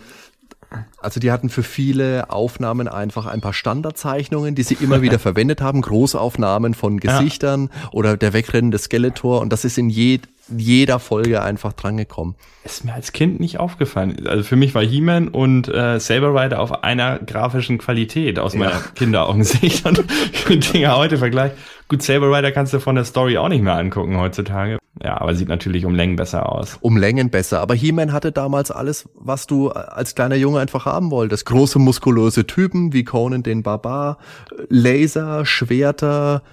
also 0.99 1.19
die 1.19 1.31
hatten 1.31 1.49
für 1.49 1.63
viele 1.63 2.29
Aufnahmen 2.29 2.87
einfach 2.87 3.27
ein 3.27 3.39
paar 3.39 3.53
Standardzeichnungen, 3.53 4.55
die 4.55 4.63
sie 4.63 4.73
immer 4.81 5.01
wieder 5.01 5.19
verwendet 5.19 5.61
haben, 5.61 5.81
Großaufnahmen 5.81 6.73
von 6.73 6.99
Gesichtern 6.99 7.69
ja. 7.71 7.89
oder 7.91 8.17
der 8.17 8.33
wegrennende 8.33 8.77
Skeletor 8.77 9.41
und 9.41 9.53
das 9.53 9.63
ist 9.63 9.77
in 9.77 9.89
jed 9.89 10.27
jeder 10.47 10.99
Folge 10.99 11.41
einfach 11.41 11.73
drangekommen. 11.73 12.35
Ist 12.63 12.85
mir 12.85 12.93
als 12.93 13.11
Kind 13.11 13.39
nicht 13.39 13.59
aufgefallen. 13.59 14.27
Also 14.27 14.43
für 14.43 14.55
mich 14.55 14.75
war 14.75 14.83
He-Man 14.83 15.27
und 15.27 15.67
äh, 15.67 15.99
Saber 15.99 16.33
Rider 16.33 16.59
auf 16.59 16.83
einer 16.83 17.19
grafischen 17.19 17.77
Qualität 17.77 18.39
aus 18.39 18.55
meiner 18.55 18.71
ja. 18.71 18.83
Kinderaugensicht 18.95 19.85
und 19.85 20.03
Dinger 20.73 20.97
heute 20.97 21.17
vergleich. 21.17 21.51
Gut, 21.87 22.01
Saber 22.01 22.35
Rider 22.35 22.51
kannst 22.51 22.73
du 22.73 22.79
von 22.79 22.95
der 22.95 23.05
Story 23.05 23.37
auch 23.37 23.49
nicht 23.49 23.63
mehr 23.63 23.75
angucken 23.75 24.17
heutzutage. 24.17 24.79
Ja, 25.03 25.19
aber 25.19 25.35
sieht 25.35 25.49
natürlich 25.49 25.85
um 25.85 25.93
Längen 25.93 26.15
besser 26.15 26.49
aus. 26.49 26.77
Um 26.81 26.97
Längen 26.97 27.29
besser. 27.29 27.59
Aber 27.59 27.75
He-Man 27.75 28.13
hatte 28.13 28.31
damals 28.31 28.71
alles, 28.71 29.09
was 29.13 29.45
du 29.45 29.69
als 29.69 30.15
kleiner 30.15 30.35
Junge 30.35 30.59
einfach 30.59 30.85
haben 30.85 31.11
wolltest. 31.11 31.45
Große, 31.45 31.79
muskulöse 31.79 32.47
Typen 32.47 32.93
wie 32.93 33.03
Conan 33.03 33.43
den 33.43 33.61
Barbar, 33.61 34.17
Laser, 34.69 35.45
Schwerter, 35.45 36.43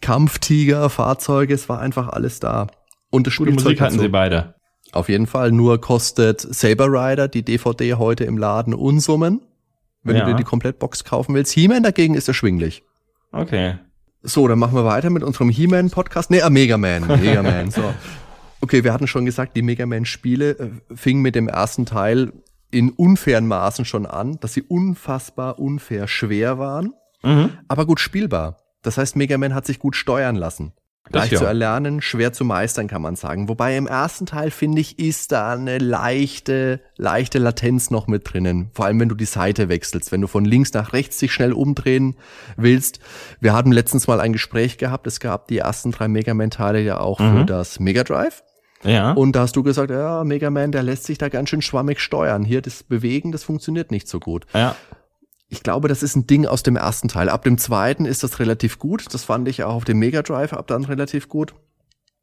Kampftiger, 0.00 0.90
Fahrzeuge, 0.90 1.54
es 1.54 1.68
war 1.68 1.80
einfach 1.80 2.08
alles 2.08 2.40
da. 2.40 2.66
Und 3.12 3.26
das 3.26 3.36
Gute 3.36 3.52
Musik 3.52 3.80
hatten 3.80 3.98
sie 3.98 4.08
beide. 4.08 4.54
Auf 4.92 5.08
jeden 5.10 5.26
Fall. 5.26 5.52
Nur 5.52 5.80
kostet 5.80 6.40
Saber 6.40 6.86
Rider 6.86 7.28
die 7.28 7.44
DVD 7.44 7.94
heute 7.94 8.24
im 8.24 8.38
Laden 8.38 8.72
Unsummen, 8.72 9.42
wenn 10.02 10.16
ja. 10.16 10.24
du 10.24 10.30
dir 10.30 10.36
die 10.38 10.44
Komplettbox 10.44 11.04
kaufen 11.04 11.34
willst. 11.34 11.52
He-Man 11.52 11.82
dagegen 11.82 12.14
ist 12.14 12.26
erschwinglich. 12.26 12.82
Okay. 13.30 13.74
So, 14.22 14.48
dann 14.48 14.58
machen 14.58 14.74
wir 14.74 14.86
weiter 14.86 15.10
mit 15.10 15.22
unserem 15.22 15.50
He-Man-Podcast. 15.50 16.30
Nee, 16.30 16.40
ah, 16.40 16.48
Mega 16.48 16.78
Man. 16.78 17.06
Mega 17.06 17.42
Man. 17.42 17.70
So. 17.70 17.92
Okay, 18.62 18.82
wir 18.82 18.94
hatten 18.94 19.06
schon 19.06 19.26
gesagt, 19.26 19.56
die 19.56 19.62
Mega 19.62 19.84
Man-Spiele 19.84 20.50
äh, 20.50 20.70
fingen 20.94 21.20
mit 21.20 21.34
dem 21.34 21.48
ersten 21.48 21.84
Teil 21.84 22.32
in 22.70 22.90
unfairen 22.90 23.46
Maßen 23.46 23.84
schon 23.84 24.06
an, 24.06 24.38
dass 24.40 24.54
sie 24.54 24.62
unfassbar 24.62 25.58
unfair 25.58 26.08
schwer 26.08 26.58
waren, 26.58 26.94
mhm. 27.22 27.50
aber 27.68 27.84
gut 27.84 28.00
spielbar. 28.00 28.56
Das 28.80 28.96
heißt, 28.96 29.16
Mega 29.16 29.36
Man 29.36 29.54
hat 29.54 29.66
sich 29.66 29.78
gut 29.78 29.96
steuern 29.96 30.36
lassen. 30.36 30.72
Leicht 31.12 31.32
ja. 31.32 31.38
zu 31.38 31.44
erlernen, 31.44 32.00
schwer 32.00 32.32
zu 32.32 32.44
meistern, 32.44 32.86
kann 32.86 33.02
man 33.02 33.16
sagen. 33.16 33.48
Wobei 33.48 33.76
im 33.76 33.86
ersten 33.86 34.26
Teil, 34.26 34.50
finde 34.50 34.80
ich, 34.80 34.98
ist 34.98 35.32
da 35.32 35.52
eine 35.52 35.78
leichte, 35.78 36.80
leichte 36.96 37.38
Latenz 37.38 37.90
noch 37.90 38.06
mit 38.06 38.32
drinnen. 38.32 38.70
Vor 38.72 38.86
allem, 38.86 39.00
wenn 39.00 39.08
du 39.08 39.14
die 39.14 39.24
Seite 39.24 39.68
wechselst, 39.68 40.12
wenn 40.12 40.20
du 40.20 40.26
von 40.26 40.44
links 40.44 40.72
nach 40.72 40.92
rechts 40.92 41.18
dich 41.18 41.32
schnell 41.32 41.52
umdrehen 41.52 42.16
willst. 42.56 43.00
Wir 43.40 43.52
hatten 43.52 43.72
letztens 43.72 44.06
mal 44.06 44.20
ein 44.20 44.32
Gespräch 44.32 44.78
gehabt. 44.78 45.06
Es 45.06 45.20
gab 45.20 45.48
die 45.48 45.58
ersten 45.58 45.92
drei 45.92 46.08
Mega 46.08 46.34
Man-Teile 46.34 46.80
ja 46.80 46.98
auch 46.98 47.20
mhm. 47.20 47.38
für 47.38 47.44
das 47.44 47.80
Mega 47.80 48.04
Drive. 48.04 48.42
Ja. 48.84 49.12
Und 49.12 49.36
da 49.36 49.42
hast 49.42 49.54
du 49.54 49.62
gesagt, 49.62 49.90
ja, 49.90 50.24
Mega 50.24 50.50
Man, 50.50 50.72
der 50.72 50.82
lässt 50.82 51.04
sich 51.04 51.18
da 51.18 51.28
ganz 51.28 51.50
schön 51.50 51.62
schwammig 51.62 52.00
steuern. 52.00 52.44
Hier 52.44 52.62
das 52.62 52.82
Bewegen, 52.82 53.30
das 53.30 53.44
funktioniert 53.44 53.90
nicht 53.90 54.08
so 54.08 54.18
gut. 54.18 54.46
Ja 54.54 54.76
ich 55.52 55.62
glaube, 55.62 55.88
das 55.88 56.02
ist 56.02 56.16
ein 56.16 56.26
Ding 56.26 56.46
aus 56.46 56.62
dem 56.62 56.76
ersten 56.76 57.08
Teil. 57.08 57.28
Ab 57.28 57.44
dem 57.44 57.58
zweiten 57.58 58.06
ist 58.06 58.22
das 58.22 58.40
relativ 58.40 58.78
gut. 58.78 59.12
Das 59.12 59.24
fand 59.24 59.46
ich 59.48 59.62
auch 59.64 59.74
auf 59.74 59.84
dem 59.84 59.98
Mega 59.98 60.22
Drive 60.22 60.54
ab 60.54 60.66
dann 60.66 60.84
relativ 60.84 61.28
gut. 61.28 61.52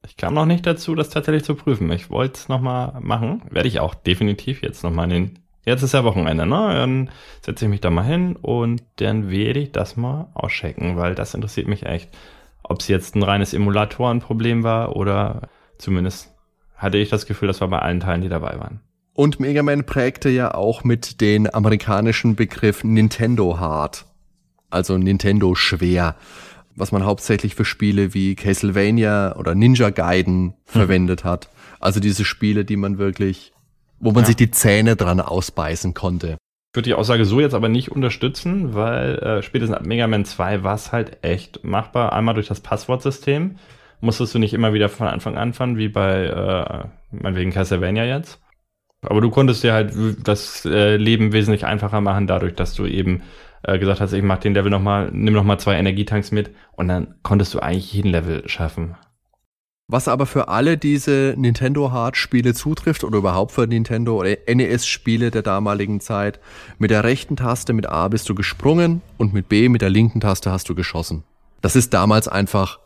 Ich 0.03 0.17
kam 0.17 0.33
noch 0.33 0.47
nicht 0.47 0.65
dazu, 0.65 0.95
das 0.95 1.11
tatsächlich 1.11 1.43
zu 1.43 1.53
prüfen. 1.53 1.91
Ich 1.91 2.09
wollte 2.09 2.39
es 2.39 2.49
nochmal 2.49 2.99
machen. 3.01 3.43
Werde 3.51 3.67
ich 3.67 3.81
auch 3.81 3.93
definitiv 3.93 4.63
jetzt 4.63 4.83
nochmal 4.83 5.11
in 5.11 5.11
den. 5.11 5.39
Jetzt 5.63 5.83
ist 5.83 5.93
ja 5.93 6.03
Wochenende, 6.03 6.47
ne? 6.47 6.73
Dann 6.73 7.11
setze 7.41 7.65
ich 7.65 7.69
mich 7.69 7.81
da 7.81 7.91
mal 7.91 8.01
hin 8.01 8.35
und 8.35 8.81
dann 8.95 9.29
werde 9.29 9.59
ich 9.59 9.71
das 9.73 9.95
mal 9.95 10.31
auschecken, 10.33 10.97
weil 10.97 11.13
das 11.13 11.35
interessiert 11.35 11.67
mich 11.67 11.85
echt. 11.85 12.09
Ob 12.63 12.79
es 12.79 12.87
jetzt 12.87 13.15
ein 13.15 13.21
reines 13.21 13.53
Emulatorenproblem 13.53 14.63
war 14.63 14.95
oder 14.95 15.49
zumindest 15.77 16.33
hatte 16.75 16.97
ich 16.97 17.09
das 17.09 17.27
Gefühl, 17.27 17.47
das 17.47 17.61
war 17.61 17.67
bei 17.67 17.79
allen 17.79 17.99
Teilen, 17.99 18.21
die 18.21 18.29
dabei 18.29 18.59
waren. 18.59 18.81
Und 19.19 19.41
Mega 19.41 19.63
Man 19.63 19.83
prägte 19.83 20.29
ja 20.29 20.53
auch 20.53 20.85
mit 20.85 21.19
den 21.19 21.53
amerikanischen 21.53 22.37
Begriff 22.37 22.85
Nintendo 22.85 23.59
Hard, 23.59 24.05
also 24.69 24.97
Nintendo 24.97 25.55
schwer, 25.55 26.15
was 26.77 26.93
man 26.93 27.03
hauptsächlich 27.03 27.53
für 27.53 27.65
Spiele 27.65 28.13
wie 28.13 28.35
Castlevania 28.35 29.35
oder 29.35 29.55
Ninja 29.55 29.89
Gaiden 29.89 30.43
hm. 30.43 30.53
verwendet 30.63 31.25
hat. 31.25 31.49
Also 31.81 31.99
diese 31.99 32.23
Spiele, 32.23 32.63
die 32.63 32.77
man 32.77 32.97
wirklich, 32.97 33.51
wo 33.99 34.13
man 34.13 34.23
ja. 34.23 34.27
sich 34.27 34.37
die 34.37 34.51
Zähne 34.51 34.95
dran 34.95 35.19
ausbeißen 35.19 35.93
konnte. 35.93 36.37
Ich 36.71 36.77
würde 36.77 36.87
die 36.87 36.93
Aussage 36.93 37.25
so 37.25 37.41
jetzt 37.41 37.55
aber 37.55 37.67
nicht 37.67 37.91
unterstützen, 37.91 38.73
weil 38.73 39.15
äh, 39.15 39.43
spätestens 39.43 39.79
ab 39.79 39.85
Mega 39.85 40.07
Man 40.07 40.23
2 40.23 40.63
war 40.63 40.75
es 40.75 40.93
halt 40.93 41.25
echt 41.25 41.65
machbar. 41.65 42.13
Einmal 42.13 42.35
durch 42.35 42.47
das 42.47 42.61
Passwortsystem. 42.61 43.57
Musstest 43.99 44.33
du 44.33 44.39
nicht 44.39 44.53
immer 44.53 44.71
wieder 44.71 44.87
von 44.87 45.07
Anfang 45.07 45.33
an 45.33 45.49
anfangen, 45.49 45.75
wie 45.75 45.89
bei, 45.89 46.23
äh, 46.23 46.87
meinetwegen 47.11 47.51
Castlevania 47.51 48.05
jetzt. 48.05 48.39
Aber 49.01 49.21
du 49.21 49.29
konntest 49.29 49.63
dir 49.63 49.73
halt 49.73 49.93
das 50.23 50.65
äh, 50.65 50.97
Leben 50.97 51.31
wesentlich 51.31 51.65
einfacher 51.65 52.01
machen, 52.01 52.27
dadurch, 52.27 52.55
dass 52.55 52.73
du 52.73 52.85
eben 52.85 53.21
äh, 53.63 53.79
gesagt 53.79 54.01
hast, 54.01 54.13
ich 54.13 54.23
mach 54.23 54.39
den 54.39 54.53
Level 54.53 54.71
nochmal, 54.71 55.09
nimm 55.11 55.33
nochmal 55.33 55.59
zwei 55.59 55.75
Energietanks 55.75 56.31
mit 56.31 56.51
und 56.73 56.87
dann 56.87 57.15
konntest 57.23 57.53
du 57.53 57.59
eigentlich 57.59 57.93
jeden 57.93 58.11
Level 58.11 58.47
schaffen. 58.47 58.95
Was 59.91 60.07
aber 60.07 60.27
für 60.27 60.49
alle 60.49 60.77
diese 60.77 61.33
Nintendo 61.35 61.91
Hard 61.91 62.15
Spiele 62.15 62.53
zutrifft 62.53 63.03
oder 63.03 63.17
überhaupt 63.17 63.53
für 63.53 63.65
Nintendo 63.65 64.19
oder 64.19 64.37
NES 64.47 64.85
Spiele 64.85 65.31
der 65.31 65.41
damaligen 65.41 65.99
Zeit, 65.99 66.39
mit 66.77 66.91
der 66.91 67.03
rechten 67.03 67.35
Taste 67.35 67.73
mit 67.73 67.89
A 67.89 68.07
bist 68.07 68.29
du 68.29 68.35
gesprungen 68.35 69.01
und 69.17 69.33
mit 69.33 69.49
B 69.49 69.67
mit 69.67 69.81
der 69.81 69.89
linken 69.89 70.19
Taste 70.19 70.51
hast 70.51 70.69
du 70.69 70.75
geschossen. 70.75 71.23
Das 71.61 71.75
ist 71.75 71.93
damals 71.93 72.27
einfach 72.27 72.79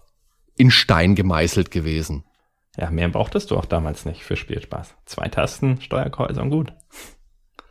in 0.56 0.72
Stein 0.72 1.16
gemeißelt 1.16 1.72
gewesen. 1.72 2.24
Ja, 2.78 2.90
mehr 2.90 3.10
brauchtest 3.10 3.52
du 3.52 3.58
auch 3.58 3.66
damals 3.66 4.06
nicht 4.06 4.24
für 4.24 4.36
Spielspaß. 4.36 4.96
Zwei 5.06 5.28
Tasten, 5.28 5.80
Steuerkreuz 5.82 6.38
und 6.38 6.50
gut. 6.50 6.74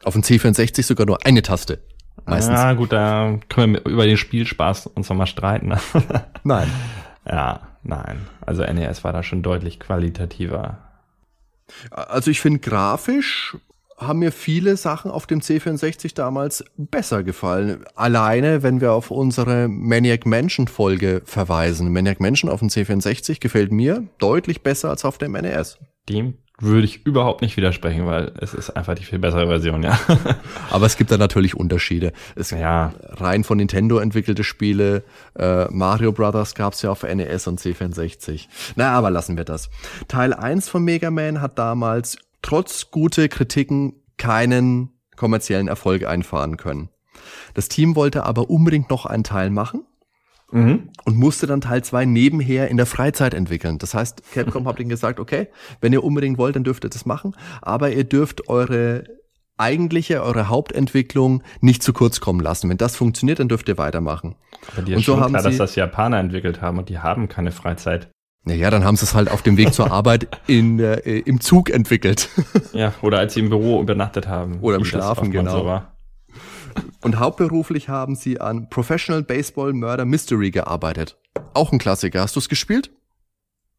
Auf 0.05 0.15
dem 0.15 0.23
C64 0.23 0.83
sogar 0.83 1.07
nur 1.07 1.25
eine 1.27 1.43
Taste. 1.43 1.83
Meistens. 2.25 2.55
Ja, 2.55 2.73
gut, 2.75 2.93
da 2.93 3.39
können 3.49 3.75
wir 3.75 3.85
über 3.85 4.07
den 4.07 4.17
Spielspaß 4.17 4.87
uns 4.89 5.09
nochmal 5.09 5.27
streiten. 5.27 5.69
Ne? 5.69 5.81
nein. 6.45 6.71
Ja, 7.27 7.61
nein. 7.83 8.27
Also 8.41 8.63
NES 8.63 9.03
war 9.03 9.13
da 9.13 9.23
schon 9.23 9.43
deutlich 9.43 9.81
qualitativer. 9.81 10.79
Also 11.91 12.31
ich 12.31 12.41
finde 12.41 12.61
grafisch 12.61 13.57
haben 13.99 14.19
mir 14.19 14.33
viele 14.33 14.77
Sachen 14.77 15.11
auf 15.11 15.27
dem 15.27 15.41
C64 15.41 16.15
damals 16.15 16.65
besser 16.77 17.23
gefallen. 17.23 17.85
Alleine, 17.95 18.63
wenn 18.63 18.81
wir 18.81 18.93
auf 18.93 19.11
unsere 19.11 19.69
Maniac 19.69 20.27
Mansion 20.27 20.69
Folge 20.69 21.23
verweisen. 21.25 21.93
Maniac 21.93 22.21
Mansion 22.21 22.51
auf 22.51 22.61
dem 22.61 22.69
C64 22.69 23.41
gefällt 23.41 23.73
mir 23.73 24.05
deutlich 24.19 24.63
besser 24.63 24.91
als 24.91 25.05
auf 25.05 25.19
dem 25.19 25.33
NES. 25.33 25.79
Dem 26.09 26.35
würde 26.63 26.85
ich 26.85 27.05
überhaupt 27.05 27.43
nicht 27.43 27.57
widersprechen, 27.57 28.07
weil 28.07 28.33
es 28.41 28.55
ist 28.55 28.71
einfach 28.71 28.95
die 28.95 29.03
viel 29.03 29.19
bessere 29.19 29.49
Version, 29.49 29.83
ja. 29.83 29.99
Aber 30.71 30.87
es 30.87 30.97
gibt 30.97 31.11
da 31.11 31.17
natürlich 31.17 31.57
Unterschiede. 31.57 32.13
Es 32.37 32.51
ja. 32.51 32.93
rein 33.03 33.43
von 33.43 33.59
Nintendo 33.59 33.99
entwickelte 33.99 34.45
Spiele, 34.45 35.03
äh, 35.37 35.65
Mario 35.71 36.13
Brothers 36.13 36.55
gab 36.55 36.75
es 36.75 36.83
ja 36.83 36.91
auf 36.91 37.03
NES 37.03 37.49
und 37.49 37.61
C64. 37.61 38.47
Na, 38.77 38.93
aber 38.93 39.11
lassen 39.11 39.37
wir 39.37 39.45
das. 39.45 39.71
Teil 40.07 40.33
1 40.33 40.69
von 40.69 40.85
Mega 40.85 41.11
Man 41.11 41.41
hat 41.41 41.59
damals 41.59 42.17
trotz 42.43 42.91
gute 42.91 43.29
Kritiken 43.29 43.95
keinen 44.19 44.91
kommerziellen 45.17 45.69
Erfolg 45.69 46.05
einfahren 46.05 46.57
können. 46.57 46.89
Das 47.55 47.69
Team 47.69 47.97
wollte 47.97 48.25
aber 48.25 48.51
unbedingt 48.51 48.91
noch 48.91 49.07
einen 49.07 49.25
Teil 49.25 49.51
machen 49.51 49.85
mhm. 50.51 50.91
und 51.05 51.17
musste 51.17 51.47
dann 51.47 51.61
Teil 51.61 51.83
2 51.83 52.05
nebenher 52.05 52.69
in 52.69 52.77
der 52.77 52.87
Freizeit 52.87 53.35
entwickeln. 53.35 53.79
Das 53.79 53.95
heißt, 53.95 54.23
Capcom 54.33 54.67
hat 54.69 54.81
ihnen 54.81 54.89
gesagt, 54.89 55.21
okay, 55.21 55.49
wenn 55.81 55.93
ihr 55.93 56.05
unbedingt 56.05 56.39
wollt, 56.39 56.57
dann 56.57 56.65
dürft 56.65 56.85
ihr 56.85 56.91
das 56.91 57.07
machen, 57.07 57.35
aber 57.61 57.93
ihr 57.93 58.05
dürft 58.05 58.49
eure 58.49 59.05
eigentliche, 59.59 60.23
eure 60.23 60.49
Hauptentwicklung 60.49 61.43
nicht 61.61 61.83
zu 61.83 61.93
kurz 61.93 62.21
kommen 62.21 62.41
lassen. 62.41 62.69
Wenn 62.69 62.79
das 62.79 62.97
funktioniert, 62.97 63.39
dann 63.39 63.49
dürft 63.49 63.69
ihr 63.69 63.79
weitermachen. 63.79 64.35
Aber 64.73 64.83
dir 64.83 64.97
ist 64.97 65.05
so 65.05 65.17
schon 65.17 65.29
klar, 65.29 65.43
dass 65.43 65.57
das 65.57 65.77
Japaner 65.77 66.19
entwickelt 66.19 66.61
haben 66.61 66.79
und 66.79 66.89
die 66.89 66.99
haben 66.99 67.29
keine 67.29 67.53
Freizeit. 67.53 68.09
Naja, 68.45 68.71
dann 68.71 68.85
haben 68.85 68.97
sie 68.97 69.05
es 69.05 69.15
halt 69.15 69.31
auf 69.31 69.43
dem 69.43 69.57
Weg 69.57 69.73
zur 69.73 69.93
Arbeit 69.93 70.27
in, 70.49 70.81
äh, 70.81 70.97
im 70.97 71.41
Zug 71.41 71.71
entwickelt. 71.71 72.29
ja, 72.73 72.93
oder 73.01 73.19
als 73.19 73.35
sie 73.35 73.41
im 73.41 73.51
Büro 73.51 73.81
übernachtet 73.81 74.27
haben. 74.27 74.59
Oder 74.61 74.77
im 74.79 74.85
Schlafen, 74.85 75.31
genau. 75.31 75.59
So 75.59 75.83
Und 77.03 77.21
hauptberuflich 77.21 77.89
haben 77.89 78.17
sie 78.17 78.41
an 78.41 78.69
Professional 78.69 79.23
Baseball 79.23 79.73
Murder 79.73 80.05
Mystery 80.05 80.51
gearbeitet. 80.51 81.17
Auch 81.55 81.71
ein 81.73 81.79
Klassiker. 81.79 82.21
Hast 82.21 82.35
du 82.35 82.41
es 82.41 82.49
gespielt? 82.49 82.91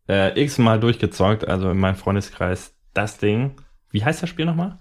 Äh, 0.07 0.39
x-mal 0.41 0.79
durchgezeugt, 0.79 1.47
also 1.47 1.69
in 1.69 1.77
meinem 1.77 1.95
Freundeskreis 1.95 2.73
das 2.93 3.17
Ding. 3.17 3.55
Wie 3.89 4.03
heißt 4.03 4.23
das 4.23 4.29
Spiel 4.29 4.45
nochmal? 4.45 4.79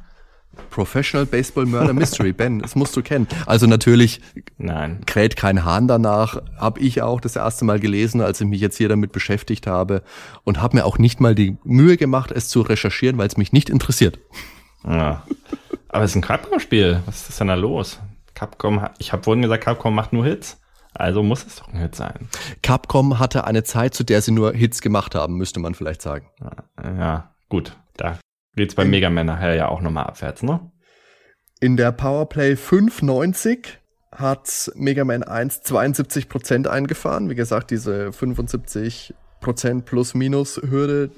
Professional 0.71 1.27
Baseball 1.27 1.67
Murder 1.67 1.93
Mystery, 1.93 2.33
Ben, 2.33 2.61
das 2.61 2.75
musst 2.75 2.97
du 2.97 3.03
kennen. 3.03 3.27
Also 3.47 3.67
natürlich 3.67 4.21
Nein. 4.59 5.01
kräht 5.07 5.37
kein 5.37 5.65
Hahn 5.65 5.89
danach, 5.89 6.43
habe 6.59 6.81
ich 6.81 7.03
auch 7.03 7.21
das 7.21 7.37
erste 7.37 7.65
Mal 7.65 7.81
gelesen, 7.81 8.21
als 8.21 8.41
ich 8.41 8.47
mich 8.47 8.61
jetzt 8.61 8.77
hier 8.77 8.89
damit 8.89 9.13
beschäftigt 9.13 9.67
habe 9.67 10.03
und 10.45 10.61
habe 10.61 10.77
mir 10.77 10.85
auch 10.85 10.99
nicht 10.99 11.21
mal 11.21 11.35
die 11.35 11.57
Mühe 11.65 11.97
gemacht, 11.97 12.31
es 12.33 12.49
zu 12.49 12.63
recherchieren, 12.63 13.19
weil 13.19 13.29
es 13.29 13.37
mich 13.37 13.53
nicht 13.53 13.71
interessiert. 13.71 14.19
Ja. 14.85 15.23
Aber 15.89 16.05
es 16.05 16.13
ist 16.13 16.17
ein 16.17 16.23
Capcom-Spiel. 16.23 17.03
Was 17.07 17.29
ist 17.29 17.39
denn 17.39 17.49
da 17.49 17.55
los? 17.55 18.01
Capcom, 18.35 18.87
ich 18.99 19.13
habe 19.13 19.23
vorhin 19.23 19.43
gesagt, 19.43 19.65
Capcom 19.65 19.95
macht 19.95 20.13
nur 20.13 20.25
Hits. 20.25 20.59
Also 20.95 21.23
muss 21.23 21.45
es 21.47 21.57
doch 21.57 21.69
ein 21.69 21.79
Hit 21.79 21.95
sein. 21.95 22.29
Capcom 22.63 23.19
hatte 23.19 23.45
eine 23.45 23.63
Zeit, 23.63 23.95
zu 23.95 24.05
der 24.05 24.21
sie 24.23 24.33
nur 24.33 24.53
Hits 24.53 24.81
gemacht 24.81 25.15
haben, 25.15 25.37
müsste 25.37 25.61
man 25.61 25.75
vielleicht 25.75 26.03
sagen. 26.03 26.27
Ja, 26.83 27.35
gut. 27.49 27.77
Da 27.97 28.19
Geht's 28.55 28.75
bei 28.75 28.85
Mega 28.85 29.09
Man 29.09 29.27
nachher 29.27 29.55
ja 29.55 29.69
auch 29.69 29.81
nochmal 29.81 30.05
abwärts, 30.05 30.43
ne? 30.43 30.71
In 31.61 31.77
der 31.77 31.93
Powerplay 31.93 32.57
590 32.57 33.79
hat 34.11 34.71
Mega 34.75 35.05
Man 35.05 35.23
1 35.23 35.63
72% 35.63 36.67
eingefahren. 36.67 37.31
Wie 37.31 37.35
gesagt, 37.35 37.71
diese 37.71 38.09
75% 38.09 39.15
Plus-Minus-Hürde 39.83 41.11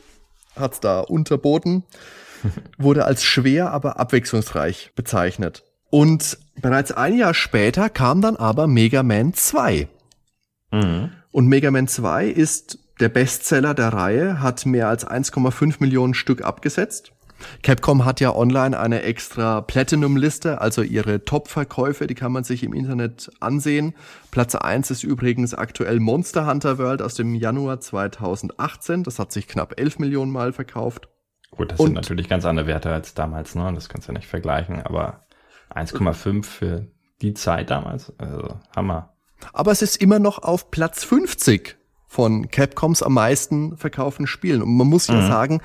hat's 0.54 0.80
da 0.80 1.00
unterboten. 1.00 1.84
Wurde 2.78 3.04
als 3.04 3.24
schwer, 3.24 3.72
aber 3.72 3.98
abwechslungsreich 3.98 4.92
bezeichnet. 4.94 5.64
Und 5.90 6.38
bereits 6.60 6.92
ein 6.92 7.16
Jahr 7.16 7.34
später 7.34 7.88
kam 7.88 8.20
dann 8.20 8.36
aber 8.36 8.66
Mega 8.66 9.02
Man 9.02 9.34
2. 9.34 9.88
Mhm. 10.70 11.10
Und 11.32 11.46
Mega 11.48 11.70
Man 11.70 11.88
2 11.88 12.26
ist 12.26 12.78
der 13.00 13.08
Bestseller 13.08 13.74
der 13.74 13.88
Reihe, 13.88 14.40
hat 14.40 14.66
mehr 14.66 14.88
als 14.88 15.06
1,5 15.06 15.76
Millionen 15.80 16.14
Stück 16.14 16.42
abgesetzt 16.42 17.13
Capcom 17.62 18.04
hat 18.04 18.20
ja 18.20 18.34
online 18.34 18.78
eine 18.78 19.02
extra 19.02 19.60
Platinum-Liste, 19.60 20.60
also 20.60 20.82
ihre 20.82 21.24
Top-Verkäufe, 21.24 22.06
die 22.06 22.14
kann 22.14 22.32
man 22.32 22.44
sich 22.44 22.62
im 22.62 22.72
Internet 22.72 23.30
ansehen. 23.40 23.94
Platz 24.30 24.54
1 24.54 24.90
ist 24.90 25.04
übrigens 25.04 25.54
aktuell 25.54 26.00
Monster 26.00 26.46
Hunter 26.46 26.78
World 26.78 27.02
aus 27.02 27.14
dem 27.14 27.34
Januar 27.34 27.80
2018. 27.80 29.02
Das 29.02 29.18
hat 29.18 29.32
sich 29.32 29.48
knapp 29.48 29.78
11 29.78 29.98
Millionen 29.98 30.32
Mal 30.32 30.52
verkauft. 30.52 31.08
Gut, 31.50 31.72
das 31.72 31.80
Und 31.80 31.86
sind 31.86 31.94
natürlich 31.94 32.28
ganz 32.28 32.44
andere 32.44 32.66
Werte 32.66 32.92
als 32.92 33.14
damals, 33.14 33.54
ne? 33.54 33.72
Das 33.74 33.88
kannst 33.88 34.08
du 34.08 34.12
ja 34.12 34.18
nicht 34.18 34.28
vergleichen, 34.28 34.82
aber 34.82 35.26
1,5 35.74 36.44
für 36.44 36.86
die 37.22 37.34
Zeit 37.34 37.70
damals, 37.70 38.12
also 38.18 38.58
Hammer. 38.74 39.14
Aber 39.52 39.70
es 39.70 39.82
ist 39.82 39.96
immer 39.96 40.18
noch 40.18 40.42
auf 40.42 40.70
Platz 40.70 41.04
50 41.04 41.76
von 42.06 42.48
Capcoms 42.48 43.02
am 43.02 43.14
meisten 43.14 43.76
verkauften 43.76 44.26
Spielen. 44.26 44.62
Und 44.62 44.76
man 44.76 44.86
muss 44.86 45.08
ja 45.08 45.16
mhm. 45.16 45.26
sagen, 45.26 45.60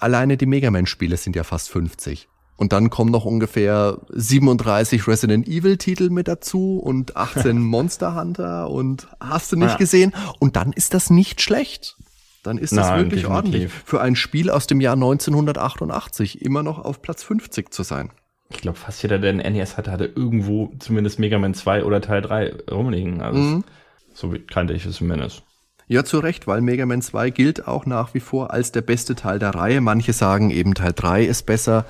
Alleine 0.00 0.36
die 0.36 0.46
Mega 0.46 0.70
Man-Spiele 0.70 1.16
sind 1.16 1.36
ja 1.36 1.44
fast 1.44 1.68
50. 1.70 2.28
Und 2.56 2.74
dann 2.74 2.90
kommen 2.90 3.10
noch 3.10 3.24
ungefähr 3.24 3.98
37 4.10 5.06
Resident 5.06 5.48
Evil-Titel 5.48 6.10
mit 6.10 6.28
dazu 6.28 6.78
und 6.78 7.16
18 7.16 7.58
Monster 7.62 8.14
Hunter 8.14 8.68
und 8.68 9.08
hast 9.18 9.52
du 9.52 9.56
nicht 9.56 9.70
ja. 9.70 9.76
gesehen? 9.76 10.12
Und 10.40 10.56
dann 10.56 10.74
ist 10.74 10.92
das 10.92 11.08
nicht 11.08 11.40
schlecht. 11.40 11.96
Dann 12.42 12.58
ist 12.58 12.76
das 12.76 12.88
Nein, 12.88 12.98
wirklich 12.98 13.22
definitiv. 13.22 13.36
ordentlich. 13.36 13.72
Für 13.84 14.00
ein 14.00 14.16
Spiel 14.16 14.50
aus 14.50 14.66
dem 14.66 14.80
Jahr 14.80 14.94
1988 14.94 16.42
immer 16.42 16.62
noch 16.62 16.78
auf 16.78 17.00
Platz 17.02 17.22
50 17.22 17.72
zu 17.72 17.82
sein. 17.82 18.10
Ich 18.50 18.58
glaube, 18.60 18.78
fast 18.78 19.02
jeder, 19.02 19.18
der 19.18 19.30
ein 19.30 19.52
NES 19.52 19.76
hatte, 19.76 19.90
hatte 19.90 20.06
irgendwo 20.06 20.72
zumindest 20.78 21.18
Mega 21.18 21.38
Man 21.38 21.54
2 21.54 21.84
oder 21.84 22.00
Teil 22.00 22.20
3 22.20 22.54
rumliegen. 22.70 23.22
Also 23.22 23.38
mhm. 23.38 23.64
so 24.12 24.34
kannte 24.50 24.74
ich 24.74 24.84
es 24.84 24.96
zumindest. 24.96 25.44
Ja, 25.90 26.04
zu 26.04 26.20
Recht, 26.20 26.46
weil 26.46 26.60
Mega 26.60 26.86
Man 26.86 27.02
2 27.02 27.30
gilt 27.30 27.66
auch 27.66 27.84
nach 27.84 28.14
wie 28.14 28.20
vor 28.20 28.52
als 28.52 28.70
der 28.70 28.80
beste 28.80 29.16
Teil 29.16 29.40
der 29.40 29.56
Reihe. 29.56 29.80
Manche 29.80 30.12
sagen 30.12 30.50
eben 30.50 30.74
Teil 30.74 30.92
3 30.94 31.24
ist 31.24 31.46
besser, 31.46 31.84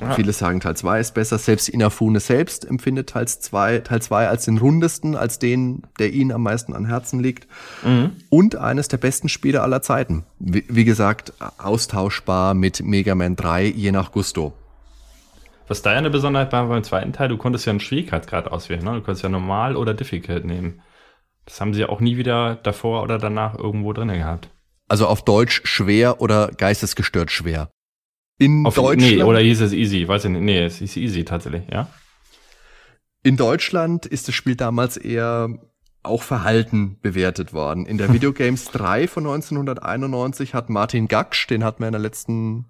ja. 0.00 0.10
viele 0.14 0.32
sagen 0.32 0.58
Teil 0.58 0.76
2 0.76 0.98
ist 0.98 1.14
besser. 1.14 1.38
Selbst 1.38 1.68
Inafune 1.68 2.18
selbst 2.18 2.64
empfindet 2.68 3.10
Teil 3.10 3.28
2, 3.28 3.78
Teil 3.78 4.02
2 4.02 4.26
als 4.26 4.46
den 4.46 4.58
rundesten, 4.58 5.14
als 5.14 5.38
den, 5.38 5.84
der 6.00 6.12
ihnen 6.12 6.32
am 6.32 6.42
meisten 6.42 6.72
an 6.72 6.86
Herzen 6.86 7.20
liegt. 7.20 7.46
Mhm. 7.84 8.16
Und 8.30 8.56
eines 8.56 8.88
der 8.88 8.96
besten 8.96 9.28
Spiele 9.28 9.62
aller 9.62 9.80
Zeiten. 9.80 10.24
Wie, 10.40 10.64
wie 10.68 10.84
gesagt, 10.84 11.32
austauschbar 11.58 12.52
mit 12.54 12.82
Mega 12.82 13.14
Man 13.14 13.36
3, 13.36 13.66
je 13.66 13.92
nach 13.92 14.10
Gusto. 14.10 14.54
Was 15.68 15.82
da 15.82 15.92
ja 15.92 15.98
eine 15.98 16.10
Besonderheit 16.10 16.50
war 16.50 16.66
beim 16.66 16.82
zweiten 16.82 17.12
Teil, 17.12 17.28
du 17.28 17.36
konntest 17.36 17.64
ja 17.64 17.70
einen 17.70 17.78
Schwierigkeitsgrad 17.78 18.48
auswählen. 18.48 18.82
Ne? 18.82 18.94
Du 18.94 19.02
konntest 19.02 19.22
ja 19.22 19.28
normal 19.28 19.76
oder 19.76 19.94
difficult 19.94 20.44
nehmen. 20.44 20.80
Das 21.46 21.60
haben 21.60 21.72
sie 21.72 21.84
auch 21.84 22.00
nie 22.00 22.16
wieder 22.16 22.56
davor 22.56 23.02
oder 23.02 23.18
danach 23.18 23.56
irgendwo 23.56 23.92
drin 23.92 24.08
gehabt. 24.08 24.50
Also 24.88 25.06
auf 25.06 25.24
Deutsch 25.24 25.62
schwer 25.64 26.20
oder 26.20 26.48
geistesgestört 26.48 27.30
schwer. 27.30 27.70
In 28.38 28.66
auf, 28.66 28.74
Deutschland. 28.74 29.16
Nee, 29.16 29.22
oder 29.22 29.40
hieß 29.40 29.62
es 29.62 29.72
easy, 29.72 30.06
weiß 30.06 30.26
ich 30.26 30.30
nicht. 30.30 30.42
Nee, 30.42 30.64
es 30.64 30.78
hieß 30.78 30.96
easy 30.96 31.24
tatsächlich, 31.24 31.62
ja. 31.72 31.88
In 33.22 33.36
Deutschland 33.36 34.06
ist 34.06 34.28
das 34.28 34.34
Spiel 34.34 34.56
damals 34.56 34.96
eher 34.96 35.48
auch 36.02 36.22
verhalten 36.22 36.98
bewertet 37.00 37.52
worden. 37.52 37.86
In 37.86 37.98
der 37.98 38.12
Videogames 38.12 38.66
3 38.66 39.08
von 39.08 39.26
1991 39.26 40.54
hat 40.54 40.68
Martin 40.68 41.08
Gaksch, 41.08 41.46
den 41.48 41.64
hatten 41.64 41.80
wir 41.80 41.88
in 41.88 41.92
der 41.92 42.00
letzten 42.00 42.66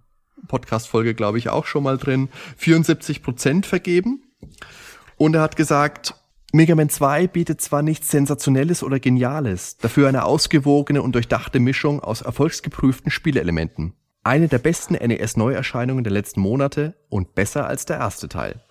Podcast-Folge, 0.49 1.15
glaube 1.15 1.39
ich, 1.39 1.49
auch 1.49 1.67
schon 1.67 1.83
mal 1.83 1.99
drin, 1.99 2.29
74 2.57 3.23
Prozent 3.23 3.67
vergeben. 3.67 4.23
Und 5.17 5.35
er 5.35 5.43
hat 5.43 5.57
gesagt, 5.57 6.15
Mega 6.57 6.75
Man 6.75 6.89
2 6.89 7.27
bietet 7.27 7.61
zwar 7.61 7.83
nichts 7.83 8.09
Sensationelles 8.09 8.83
oder 8.83 8.99
Geniales, 8.99 9.77
dafür 9.77 10.09
eine 10.09 10.25
ausgewogene 10.25 11.03
und 11.03 11.15
durchdachte 11.15 11.61
Mischung 11.61 12.01
aus 12.01 12.23
erfolgsgeprüften 12.23 13.11
Spielelementen. 13.11 13.93
Eine 14.25 14.49
der 14.49 14.57
besten 14.57 14.95
NES-Neuerscheinungen 14.95 16.03
der 16.03 16.15
letzten 16.15 16.41
Monate 16.41 16.95
und 17.11 17.35
besser 17.35 17.67
als 17.67 17.85
der 17.85 17.99
erste 17.99 18.31
Teil. 18.31 18.65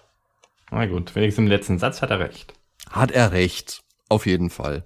Na 0.71 0.88
gut, 0.88 1.13
wenigstens 1.13 1.43
im 1.43 1.48
letzten 1.48 1.78
Satz 1.78 2.02
hat 2.02 2.10
er 2.10 2.19
recht. 2.19 2.54
Hat 2.89 3.12
er 3.12 3.34
recht, 3.34 3.84
auf 4.10 4.26
jeden 4.26 4.50
Fall. 4.50 4.84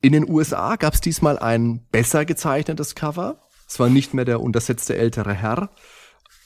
In 0.00 0.10
den 0.10 0.28
USA 0.28 0.74
gab 0.74 0.94
es 0.94 1.00
diesmal 1.00 1.38
ein 1.38 1.86
besser 1.92 2.24
gezeichnetes 2.24 2.96
Cover. 2.96 3.48
Es 3.68 3.78
war 3.78 3.88
nicht 3.88 4.14
mehr 4.14 4.24
der 4.24 4.40
untersetzte 4.40 4.96
ältere 4.96 5.32
Herr. 5.32 5.70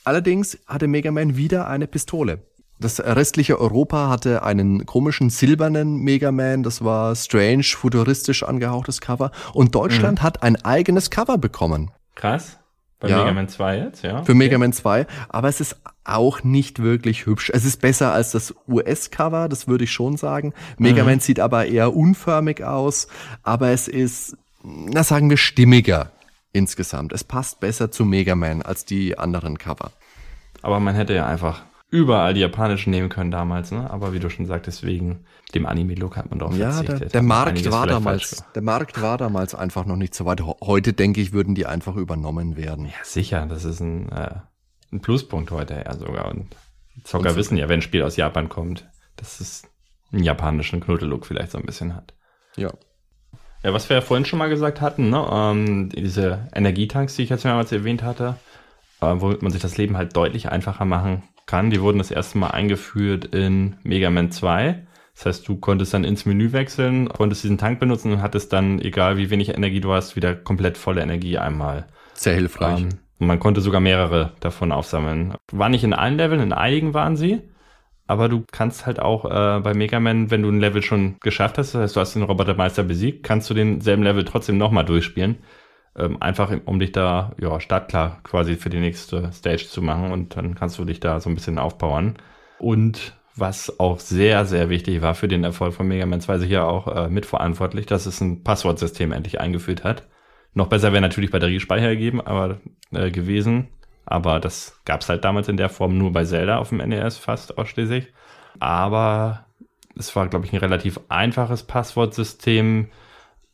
Allerdings 0.03 0.59
hatte 0.67 0.85
Mega 0.85 1.09
Man 1.09 1.37
wieder 1.37 1.67
eine 1.67 1.87
Pistole. 1.87 2.43
Das 2.79 2.99
restliche 2.99 3.59
Europa 3.59 4.09
hatte 4.09 4.43
einen 4.43 4.85
komischen 4.85 5.29
silbernen 5.29 5.97
Mega 5.97 6.31
Man, 6.31 6.61
das 6.63 6.83
war 6.83 7.15
strange, 7.15 7.63
futuristisch 7.63 8.43
angehauchtes 8.43 9.01
Cover. 9.01 9.31
Und 9.53 9.73
Deutschland 9.73 10.19
mhm. 10.19 10.23
hat 10.23 10.43
ein 10.43 10.63
eigenes 10.63 11.09
Cover 11.09 11.37
bekommen. 11.37 11.91
Krass. 12.15 12.59
Bei 12.99 13.09
ja, 13.09 13.19
Mega 13.19 13.33
Man 13.33 13.47
2 13.47 13.77
jetzt, 13.77 14.03
ja. 14.03 14.17
Für 14.17 14.31
okay. 14.31 14.33
Mega 14.33 14.57
Man 14.57 14.73
2. 14.73 15.05
Aber 15.29 15.49
es 15.49 15.61
ist 15.61 15.75
auch 16.03 16.43
nicht 16.43 16.81
wirklich 16.81 17.25
hübsch. 17.25 17.51
Es 17.53 17.63
ist 17.63 17.81
besser 17.81 18.11
als 18.11 18.31
das 18.31 18.55
US-Cover, 18.67 19.49
das 19.49 19.67
würde 19.67 19.83
ich 19.83 19.91
schon 19.91 20.17
sagen. 20.17 20.53
Mega 20.77 21.03
mhm. 21.03 21.09
Man 21.09 21.19
sieht 21.19 21.39
aber 21.39 21.65
eher 21.65 21.95
unförmig 21.95 22.63
aus. 22.63 23.07
Aber 23.43 23.69
es 23.69 23.87
ist, 23.87 24.35
na 24.63 25.03
sagen 25.03 25.29
wir, 25.29 25.37
stimmiger 25.37 26.11
insgesamt. 26.53 27.13
Es 27.13 27.23
passt 27.23 27.59
besser 27.59 27.91
zu 27.91 28.03
Mega 28.03 28.35
Man 28.35 28.63
als 28.63 28.85
die 28.85 29.17
anderen 29.17 29.59
Cover. 29.59 29.91
Aber 30.63 30.79
man 30.79 30.95
hätte 30.95 31.13
ja 31.13 31.27
einfach 31.27 31.61
überall 31.89 32.33
die 32.33 32.41
japanischen 32.41 32.91
nehmen 32.91 33.09
können 33.09 33.31
damals, 33.31 33.71
ne? 33.71 33.89
Aber 33.89 34.13
wie 34.13 34.19
du 34.19 34.29
schon 34.29 34.45
sagtest, 34.45 34.83
wegen 34.83 35.25
dem 35.53 35.65
Anime-Look 35.65 36.17
hat 36.17 36.29
man 36.29 36.39
doch 36.39 36.53
ja, 36.53 36.71
verzichtet. 36.71 37.01
Der, 37.01 37.09
der 37.09 37.21
Markt 37.21 37.71
war 37.71 37.87
damals, 37.87 38.43
der 38.53 38.61
Markt 38.61 39.01
war 39.01 39.17
damals 39.17 39.55
einfach 39.55 39.85
noch 39.85 39.95
nicht 39.95 40.13
so 40.13 40.25
weit. 40.25 40.41
Heute 40.41 40.93
denke 40.93 41.21
ich, 41.21 41.31
würden 41.31 41.55
die 41.55 41.65
einfach 41.65 41.95
übernommen 41.95 42.57
werden. 42.57 42.85
Ja, 42.85 43.03
sicher. 43.03 43.45
Das 43.45 43.63
ist 43.63 43.79
ein, 43.79 44.11
äh, 44.11 44.35
ein 44.91 45.01
Pluspunkt 45.01 45.51
heute 45.51 45.75
ja 45.85 45.93
sogar. 45.95 46.29
Und 46.29 46.55
Zocker 47.03 47.29
Und 47.29 47.35
wissen 47.37 47.57
ja, 47.57 47.69
wenn 47.69 47.79
ein 47.79 47.83
Spiel 47.83 48.03
aus 48.03 48.17
Japan 48.17 48.49
kommt, 48.49 48.87
dass 49.15 49.39
es 49.39 49.63
einen 50.11 50.23
japanischen 50.23 50.81
Knuddellook 50.81 51.25
vielleicht 51.25 51.51
so 51.51 51.57
ein 51.57 51.65
bisschen 51.65 51.95
hat. 51.95 52.13
Ja. 52.57 52.71
Ja, 53.63 53.73
was 53.73 53.89
wir 53.89 53.95
ja 53.95 54.01
vorhin 54.01 54.25
schon 54.25 54.39
mal 54.39 54.49
gesagt 54.49 54.81
hatten, 54.81 55.09
ne? 55.09 55.25
Ähm, 55.31 55.89
diese 55.89 56.47
Energietanks, 56.53 57.15
die 57.15 57.23
ich 57.23 57.29
jetzt 57.29 57.43
mehrmals 57.43 57.71
erwähnt 57.71 58.03
hatte, 58.03 58.35
äh, 59.01 59.13
womit 59.15 59.41
man 59.41 59.51
sich 59.51 59.61
das 59.61 59.77
Leben 59.77 59.97
halt 59.97 60.15
deutlich 60.15 60.49
einfacher 60.49 60.85
machen 60.85 61.23
kann. 61.47 61.71
Die 61.71 61.81
wurden 61.81 61.97
das 61.97 62.11
erste 62.11 62.37
Mal 62.37 62.51
eingeführt 62.51 63.25
in 63.25 63.77
Mega 63.83 64.09
Man 64.09 64.31
2. 64.31 64.83
Das 65.15 65.25
heißt, 65.25 65.47
du 65.47 65.55
konntest 65.55 65.95
dann 65.95 66.03
ins 66.03 66.27
Menü 66.27 66.51
wechseln, 66.51 67.09
konntest 67.09 67.43
diesen 67.43 67.57
Tank 67.57 67.79
benutzen 67.79 68.11
und 68.11 68.21
hattest 68.21 68.53
dann, 68.53 68.79
egal 68.79 69.17
wie 69.17 69.31
wenig 69.31 69.49
Energie 69.49 69.79
du 69.79 69.91
hast, 69.91 70.15
wieder 70.15 70.35
komplett 70.35 70.77
volle 70.77 71.01
Energie 71.01 71.39
einmal. 71.39 71.87
Sehr 72.13 72.35
hilfreich. 72.35 72.81
Ähm, 72.81 72.89
und 73.19 73.25
man 73.25 73.39
konnte 73.39 73.61
sogar 73.61 73.81
mehrere 73.81 74.33
davon 74.41 74.71
aufsammeln. 74.71 75.33
War 75.51 75.69
nicht 75.69 75.83
in 75.83 75.93
allen 75.93 76.17
Leveln, 76.17 76.39
in 76.39 76.53
einigen 76.53 76.93
waren 76.93 77.15
sie. 77.17 77.41
Aber 78.05 78.29
du 78.29 78.45
kannst 78.51 78.85
halt 78.85 78.99
auch 78.99 79.25
äh, 79.25 79.59
bei 79.59 79.73
Mega 79.73 79.99
Man, 79.99 80.29
wenn 80.31 80.43
du 80.43 80.49
ein 80.49 80.59
Level 80.59 80.81
schon 80.81 81.17
geschafft 81.19 81.57
hast, 81.57 81.73
das 81.73 81.81
heißt, 81.81 81.95
du 81.95 81.99
hast 81.99 82.13
den 82.13 82.23
Robotermeister 82.23 82.83
besiegt, 82.83 83.23
kannst 83.23 83.49
du 83.49 83.53
denselben 83.53 84.03
Level 84.03 84.23
trotzdem 84.23 84.57
nochmal 84.57 84.85
durchspielen. 84.85 85.37
Ähm, 85.97 86.21
einfach 86.21 86.53
um 86.65 86.79
dich 86.79 86.91
da 86.91 87.33
ja, 87.39 87.59
startklar 87.59 88.19
quasi 88.23 88.55
für 88.55 88.69
die 88.69 88.79
nächste 88.79 89.31
Stage 89.31 89.65
zu 89.67 89.81
machen 89.81 90.11
und 90.11 90.35
dann 90.37 90.53
kannst 90.53 90.77
du 90.77 90.85
dich 90.85 90.99
da 90.99 91.19
so 91.19 91.29
ein 91.29 91.35
bisschen 91.35 91.57
aufbauen. 91.57 92.17
Und 92.59 93.13
was 93.35 93.79
auch 93.79 93.99
sehr, 93.99 94.45
sehr 94.45 94.69
wichtig 94.69 95.01
war 95.01 95.15
für 95.15 95.27
den 95.27 95.43
Erfolg 95.43 95.73
von 95.73 95.87
Mega 95.87 96.05
Man 96.05 96.21
2, 96.21 96.39
sicher 96.39 96.67
auch 96.67 96.87
äh, 96.87 97.09
mitverantwortlich, 97.09 97.85
dass 97.85 98.05
es 98.05 98.21
ein 98.21 98.43
Passwortsystem 98.43 99.11
endlich 99.11 99.39
eingeführt 99.39 99.83
hat. 99.83 100.07
Noch 100.53 100.67
besser 100.67 100.91
wäre 100.91 101.01
natürlich 101.01 101.31
Batteriespeicher 101.31 101.89
gegeben, 101.89 102.21
aber 102.21 102.57
äh, 102.91 103.11
gewesen. 103.11 103.67
Aber 104.05 104.39
das 104.39 104.79
gab 104.85 105.01
es 105.01 105.09
halt 105.09 105.25
damals 105.25 105.49
in 105.49 105.57
der 105.57 105.69
Form 105.69 105.97
nur 105.97 106.13
bei 106.13 106.23
Zelda 106.23 106.57
auf 106.57 106.69
dem 106.69 106.77
NES 106.77 107.17
fast 107.17 107.57
ausschließlich. 107.57 108.07
Aber 108.59 109.45
es 109.97 110.15
war, 110.15 110.27
glaube 110.27 110.45
ich, 110.45 110.53
ein 110.53 110.59
relativ 110.59 110.99
einfaches 111.09 111.63
Passwortsystem 111.63 112.89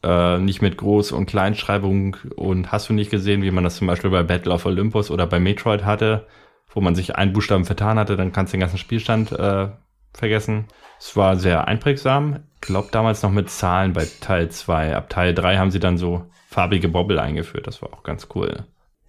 äh, 0.04 0.38
nicht 0.38 0.62
mit 0.62 0.78
Groß- 0.78 1.14
und 1.14 1.26
Kleinschreibung 1.26 2.18
und 2.36 2.72
hast 2.72 2.90
du 2.90 2.94
nicht 2.94 3.12
gesehen, 3.12 3.42
wie 3.42 3.52
man 3.52 3.64
das 3.64 3.78
zum 3.78 3.88
Beispiel 3.88 4.10
bei 4.10 4.24
Battle 4.24 4.54
of 4.54 4.66
Olympus 4.66 5.10
oder 5.10 5.28
bei 5.28 5.40
Metroid 5.40 5.86
hatte, 5.86 6.28
wo 6.70 6.82
man 6.82 6.96
sich 6.96 7.16
einen 7.16 7.34
Buchstaben 7.34 7.66
vertan 7.66 7.98
hatte, 7.98 8.18
dann 8.18 8.32
kannst 8.32 8.54
du 8.54 8.58
den 8.58 8.62
ganzen 8.62 8.78
Spielstand 8.78 9.32
äh, 9.32 9.70
vergessen. 10.14 10.66
Es 11.00 11.16
war 11.16 11.38
sehr 11.38 11.68
einprägsam. 11.68 12.40
Ich 12.56 12.62
glaube 12.62 12.90
damals 12.92 13.24
noch 13.24 13.32
mit 13.32 13.50
Zahlen 13.50 13.94
bei 13.94 14.08
Teil 14.22 14.50
2. 14.50 14.96
Ab 14.96 15.10
Teil 15.10 15.34
3 15.34 15.58
haben 15.58 15.72
sie 15.72 15.80
dann 15.80 15.98
so 15.98 16.26
farbige 16.48 16.90
Bobbel 16.90 17.20
eingeführt. 17.20 17.68
Das 17.68 17.82
war 17.82 17.94
auch 17.94 18.04
ganz 18.04 18.28
cool. 18.36 18.66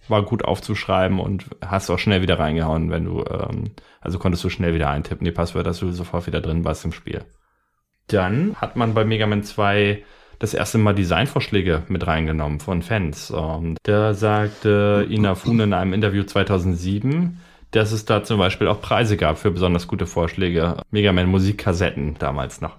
War 0.07 0.23
gut 0.23 0.45
aufzuschreiben 0.45 1.19
und 1.19 1.45
hast 1.65 1.89
auch 1.89 1.99
schnell 1.99 2.21
wieder 2.21 2.39
reingehauen, 2.39 2.91
wenn 2.91 3.05
du, 3.05 3.23
ähm, 3.25 3.71
also 4.01 4.19
konntest 4.19 4.43
du 4.43 4.49
schnell 4.49 4.75
wieder 4.75 4.89
eintippen, 4.89 5.25
die 5.25 5.31
Passwörter, 5.31 5.69
dass 5.69 5.79
du 5.79 5.91
sofort 5.91 6.27
wieder 6.27 6.41
drin 6.41 6.63
warst 6.63 6.85
im 6.85 6.91
Spiel. 6.91 7.23
Dann 8.07 8.55
hat 8.57 8.75
man 8.75 8.93
bei 8.93 9.03
Mega 9.03 9.25
Man 9.25 9.43
2 9.43 10.03
das 10.39 10.53
erste 10.53 10.77
Mal 10.77 10.95
Designvorschläge 10.95 11.83
mit 11.87 12.05
reingenommen 12.05 12.59
von 12.59 12.81
Fans. 12.81 13.31
Und 13.31 13.77
da 13.83 14.13
sagte 14.13 15.07
Inafune 15.09 15.63
in 15.63 15.73
einem 15.73 15.93
Interview 15.93 16.23
2007, 16.23 17.39
dass 17.71 17.91
es 17.91 18.05
da 18.05 18.23
zum 18.23 18.37
Beispiel 18.37 18.67
auch 18.67 18.81
Preise 18.81 19.17
gab 19.17 19.37
für 19.37 19.51
besonders 19.51 19.87
gute 19.87 20.07
Vorschläge. 20.07 20.77
Mega 20.91 21.11
Man 21.11 21.27
Musikkassetten 21.27 22.15
damals 22.19 22.61
noch. 22.61 22.77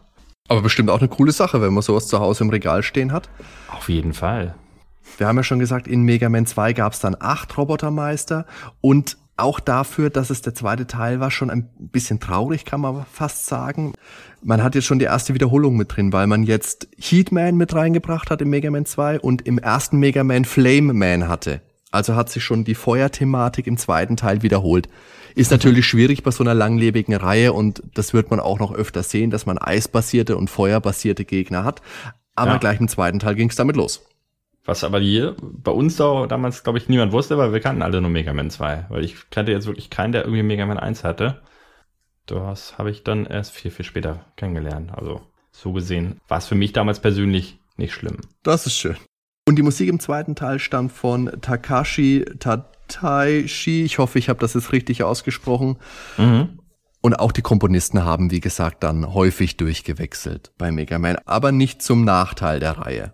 Aber 0.49 0.63
bestimmt 0.63 0.91
auch 0.91 1.01
eine 1.01 1.09
coole 1.09 1.33
Sache, 1.33 1.61
wenn 1.61 1.75
man 1.75 1.83
sowas 1.83 2.07
zu 2.09 2.21
Hause 2.21 2.45
im 2.45 2.51
Regal 2.51 2.83
stehen 2.83 3.13
hat. 3.13 3.29
Auf 3.69 3.89
jeden 3.89 4.15
Fall. 4.15 4.55
Wir 5.19 5.27
haben 5.27 5.37
ja 5.37 5.43
schon 5.43 5.59
gesagt, 5.59 5.89
in 5.89 6.03
Mega 6.03 6.29
Man 6.29 6.47
2 6.47 6.73
gab 6.73 6.93
es 6.93 7.01
dann 7.01 7.17
acht 7.19 7.57
Robotermeister 7.57 8.47
und 8.81 9.17
auch 9.37 9.61
dafür, 9.61 10.11
dass 10.11 10.31
es 10.31 10.43
der 10.43 10.55
zweite 10.55 10.87
Teil 10.87 11.21
war, 11.21 11.31
schon 11.31 11.51
ein 11.51 11.69
bisschen 11.79 12.21
traurig, 12.21 12.65
kann 12.65 12.81
man 12.81 13.05
fast 13.13 13.47
sagen. 13.47 13.93
Man 14.43 14.63
hat 14.63 14.75
jetzt 14.75 14.87
schon 14.87 14.99
die 14.99 15.05
erste 15.05 15.35
Wiederholung 15.35 15.77
mit 15.77 15.97
drin, 15.97 16.13
weil 16.13 16.27
man 16.27 16.43
jetzt 16.43 16.89
Heatman 16.99 17.57
mit 17.57 17.75
reingebracht 17.75 18.31
hat 18.31 18.41
im 18.41 18.51
Mega 18.51 18.71
Man 18.71 18.87
2 18.87 19.21
und 19.21 19.43
im 19.43 19.59
ersten 19.59 19.99
Mega 19.99 20.25
Man 20.25 20.45
Flame 20.45 20.95
Man 20.95 21.29
hatte. 21.29 21.61
Also 21.91 22.15
hat 22.15 22.31
sich 22.31 22.45
schon 22.45 22.65
die 22.65 22.75
Feuerthematik 22.75 23.67
im 23.67 23.77
zweiten 23.77 24.17
Teil 24.17 24.43
wiederholt. 24.43 24.89
Ist 25.35 25.51
natürlich 25.51 25.87
schwierig 25.87 26.23
bei 26.23 26.31
so 26.31 26.43
einer 26.43 26.55
langlebigen 26.55 27.15
Reihe 27.15 27.53
und 27.53 27.83
das 27.95 28.15
wird 28.15 28.31
man 28.31 28.41
auch 28.41 28.59
noch 28.59 28.73
öfter 28.73 29.03
sehen, 29.03 29.31
dass 29.31 29.45
man 29.45 29.59
eisbasierte 29.59 30.37
und 30.37 30.49
feuerbasierte 30.49 31.25
Gegner 31.25 31.65
hat. 31.65 31.83
Aber 32.35 32.53
ja. 32.53 32.59
gleich 32.59 32.81
im 32.81 32.89
zweiten 32.89 33.19
Teil 33.19 33.35
ging 33.35 33.51
es 33.51 33.57
damit 33.57 33.77
los. 33.77 34.03
Was 34.67 34.83
aber 34.83 34.99
hier 34.99 35.37
bei 35.41 35.71
uns 35.71 35.97
da 35.97 36.27
damals, 36.27 36.65
glaube 36.65 36.79
ich, 36.79 36.89
niemand 36.89 37.13
wusste, 37.13 37.39
weil 37.39 37.53
wir 37.53 37.61
kannten 37.61 37.83
alle 37.83 38.01
nur 38.01 38.11
Mega 38.11 38.35
Man 38.35 38.51
2. 38.51 38.87
Weil 38.89 39.05
ich 39.05 39.31
kannte 39.31 39.53
jetzt 39.53 39.67
wirklich 39.67 39.91
keinen, 39.91 40.13
der 40.13 40.25
irgendwie 40.25 40.43
Mega 40.43 40.67
Man 40.67 40.79
1 40.79 41.05
hatte. 41.05 41.41
Das 42.27 42.77
habe 42.77 42.91
ich 42.91 43.05
dann 43.05 43.25
erst 43.25 43.53
viel, 43.53 43.71
viel 43.71 43.85
später 43.85 44.27
kennengelernt. 44.37 44.91
Also 44.93 45.21
so 45.53 45.73
gesehen 45.73 46.21
war 46.27 46.39
es 46.39 46.47
für 46.47 46.57
mich 46.57 46.73
damals 46.73 47.01
persönlich 47.01 47.61
nicht 47.77 47.95
schlimm. 47.95 48.19
Das 48.43 48.67
ist 48.67 48.77
schön. 48.77 48.97
Und 49.49 49.57
die 49.57 49.63
Musik 49.63 49.89
im 49.89 50.01
zweiten 50.01 50.35
Teil 50.35 50.59
stammt 50.59 50.91
von 50.91 51.31
Takashi 51.41 52.25
Tataishi. 52.41 53.85
Ich 53.85 53.99
hoffe, 53.99 54.19
ich 54.19 54.29
habe 54.29 54.41
das 54.41 54.55
jetzt 54.55 54.73
richtig 54.73 55.05
ausgesprochen. 55.05 55.77
Mhm. 56.19 56.59
Und 57.01 57.15
auch 57.15 57.31
die 57.31 57.43
Komponisten 57.43 58.05
haben, 58.05 58.33
wie 58.33 58.41
gesagt, 58.41 58.83
dann 58.83 59.15
häufig 59.15 59.57
durchgewechselt 59.57 60.51
bei 60.59 60.73
Mega 60.73 60.99
Man, 60.99 61.19
aber 61.25 61.53
nicht 61.53 61.81
zum 61.81 62.05
Nachteil 62.05 62.59
der 62.59 62.79
Reihe. 62.79 63.13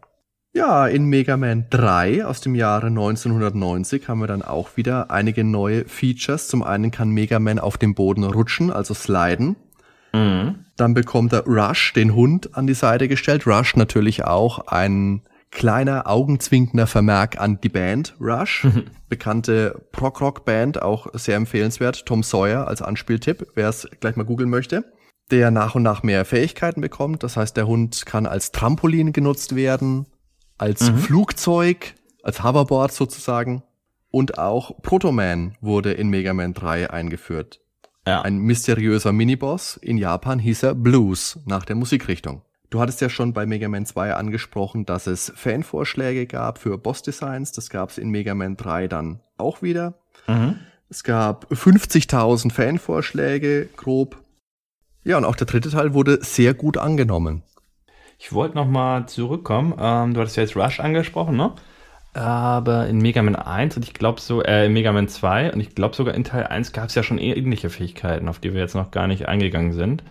Ja, 0.55 0.87
in 0.87 1.07
Mega 1.07 1.39
Man 1.39 1.67
3 1.71 2.27
aus 2.27 2.43
dem 2.43 2.55
Jahre 2.55 2.89
1990 2.89 4.07
haben 4.09 4.21
wir 4.21 4.27
dann 4.27 4.43
auch 4.43 4.77
wieder 4.77 5.11
einige 5.11 5.45
neue 5.45 5.87
Features. 5.87 6.49
Zum 6.49 6.63
einen 6.63 6.91
kann 6.91 7.11
Mega 7.11 7.39
Man 7.39 7.59
auf 7.59 7.79
dem 7.79 7.95
Boden 7.95 8.23
rutschen, 8.25 8.71
also 8.71 8.93
sliden. 8.93 9.57
Mhm. 10.13 10.67
Dann 10.77 10.93
bekommt 10.93 11.33
er 11.33 11.47
Rush, 11.47 11.95
den 11.95 12.15
Hund, 12.15 12.55
an 12.55 12.67
die 12.67 12.75
Seite 12.75 13.09
gestellt. 13.09 13.47
Rush 13.47 13.77
natürlich 13.77 14.25
auch 14.25 14.67
ein 14.67 15.23
kleiner 15.51 16.07
augenzwinkender 16.07 16.87
Vermerk 16.87 17.41
an 17.41 17.59
die 17.63 17.71
Band 17.71 18.15
Rush. 18.21 18.67
Bekannte 19.09 19.87
Prog-Rock-Band, 19.93 20.83
auch 20.83 21.07
sehr 21.15 21.37
empfehlenswert. 21.37 22.05
Tom 22.05 22.23
Sawyer 22.23 22.69
als 22.69 22.83
Anspieltipp, 22.83 23.47
wer 23.55 23.71
es 23.71 23.89
gleich 24.01 24.17
mal 24.17 24.25
googeln 24.25 24.51
möchte. 24.51 24.85
Der 25.31 25.51
nach 25.51 25.75
und 25.75 25.83
nach 25.83 26.03
mehr 26.03 26.27
Fähigkeiten 26.27 26.83
bekommt. 26.83 27.23
Das 27.23 27.39
heißt, 27.39 27.57
der 27.57 27.67
Hund 27.67 28.05
kann 28.05 28.27
als 28.27 28.53
Trampolin 28.53 29.15
genutzt 29.15 29.57
werden 29.57 30.05
als 30.59 30.91
mhm. 30.91 30.99
Flugzeug, 30.99 31.95
als 32.23 32.43
Hoverboard 32.43 32.93
sozusagen. 32.93 33.63
Und 34.11 34.39
auch 34.39 34.83
Protoman 34.83 35.57
wurde 35.61 35.93
in 35.93 36.09
Mega 36.09 36.35
Man 36.35 36.55
3 36.55 36.91
eingeführt. 36.91 37.61
Ja. 38.07 38.23
Ein 38.23 38.39
mysteriöser 38.39 39.13
Miniboss. 39.13 39.77
In 39.77 39.97
Japan 39.97 40.39
hieß 40.39 40.65
er 40.65 40.75
Blues 40.75 41.39
nach 41.47 41.65
der 41.65 41.77
Musikrichtung. 41.77 42.43
Du 42.69 42.81
hattest 42.81 43.01
ja 43.01 43.09
schon 43.09 43.33
bei 43.33 43.47
Mega 43.47 43.69
Man 43.69 43.87
2 43.87 44.15
angesprochen, 44.15 44.87
dass 44.87 45.07
es 45.07 45.33
Fanvorschläge 45.37 46.27
gab 46.27 46.59
für 46.59 46.79
Bossdesigns. 46.79 47.53
Das 47.53 47.71
gab 47.71 47.91
es 47.91 47.99
in 47.99 48.11
Mega 48.11 48.35
Man 48.35 48.57
3 48.57 48.89
dann 48.89 49.21
auch 49.37 49.63
wieder. 49.63 49.95
Mhm. 50.27 50.57
Es 50.89 51.05
gab 51.05 51.51
50.000 51.53 52.51
Fanvorschläge, 52.51 53.69
grob. 53.77 54.23
Ja, 55.05 55.17
und 55.17 55.25
auch 55.25 55.37
der 55.37 55.47
dritte 55.47 55.71
Teil 55.71 55.95
wurde 55.95 56.19
sehr 56.23 56.55
gut 56.55 56.77
angenommen. 56.77 57.43
Ich 58.25 58.33
wollte 58.33 58.55
noch 58.55 58.69
mal 58.69 59.07
zurückkommen. 59.09 59.75
Ähm, 59.81 60.15
du 60.15 60.21
hattest 60.21 60.37
ja 60.37 60.45
jetzt 60.45 60.57
Rush 60.57 60.79
angesprochen, 60.79 61.37
ne? 61.37 61.55
Aber 62.15 62.87
in 62.87 62.99
Mega 62.99 63.21
Man 63.21 63.35
1 63.35 63.77
und 63.77 63.83
ich 63.83 63.95
glaube 63.95 64.21
so, 64.21 64.41
äh, 64.45 64.67
in 64.67 64.73
Mega 64.73 64.93
Man 64.93 65.09
2 65.09 65.53
und 65.53 65.59
ich 65.61 65.75
glaube 65.75 65.97
sogar 65.97 66.15
in 66.15 66.23
Teil 66.23 66.47
1 66.47 66.73
gab 66.73 66.89
es 66.89 66.95
ja 66.95 67.03
schon 67.03 67.19
ähnliche 67.19 67.69
Fähigkeiten, 67.69 68.29
auf 68.29 68.39
die 68.39 68.55
wir 68.55 68.61
jetzt 68.61 68.77
noch 68.77 68.93
gar 68.93 69.09
nicht 69.09 69.27
eingegangen 69.27 69.73
sind. 69.73 70.05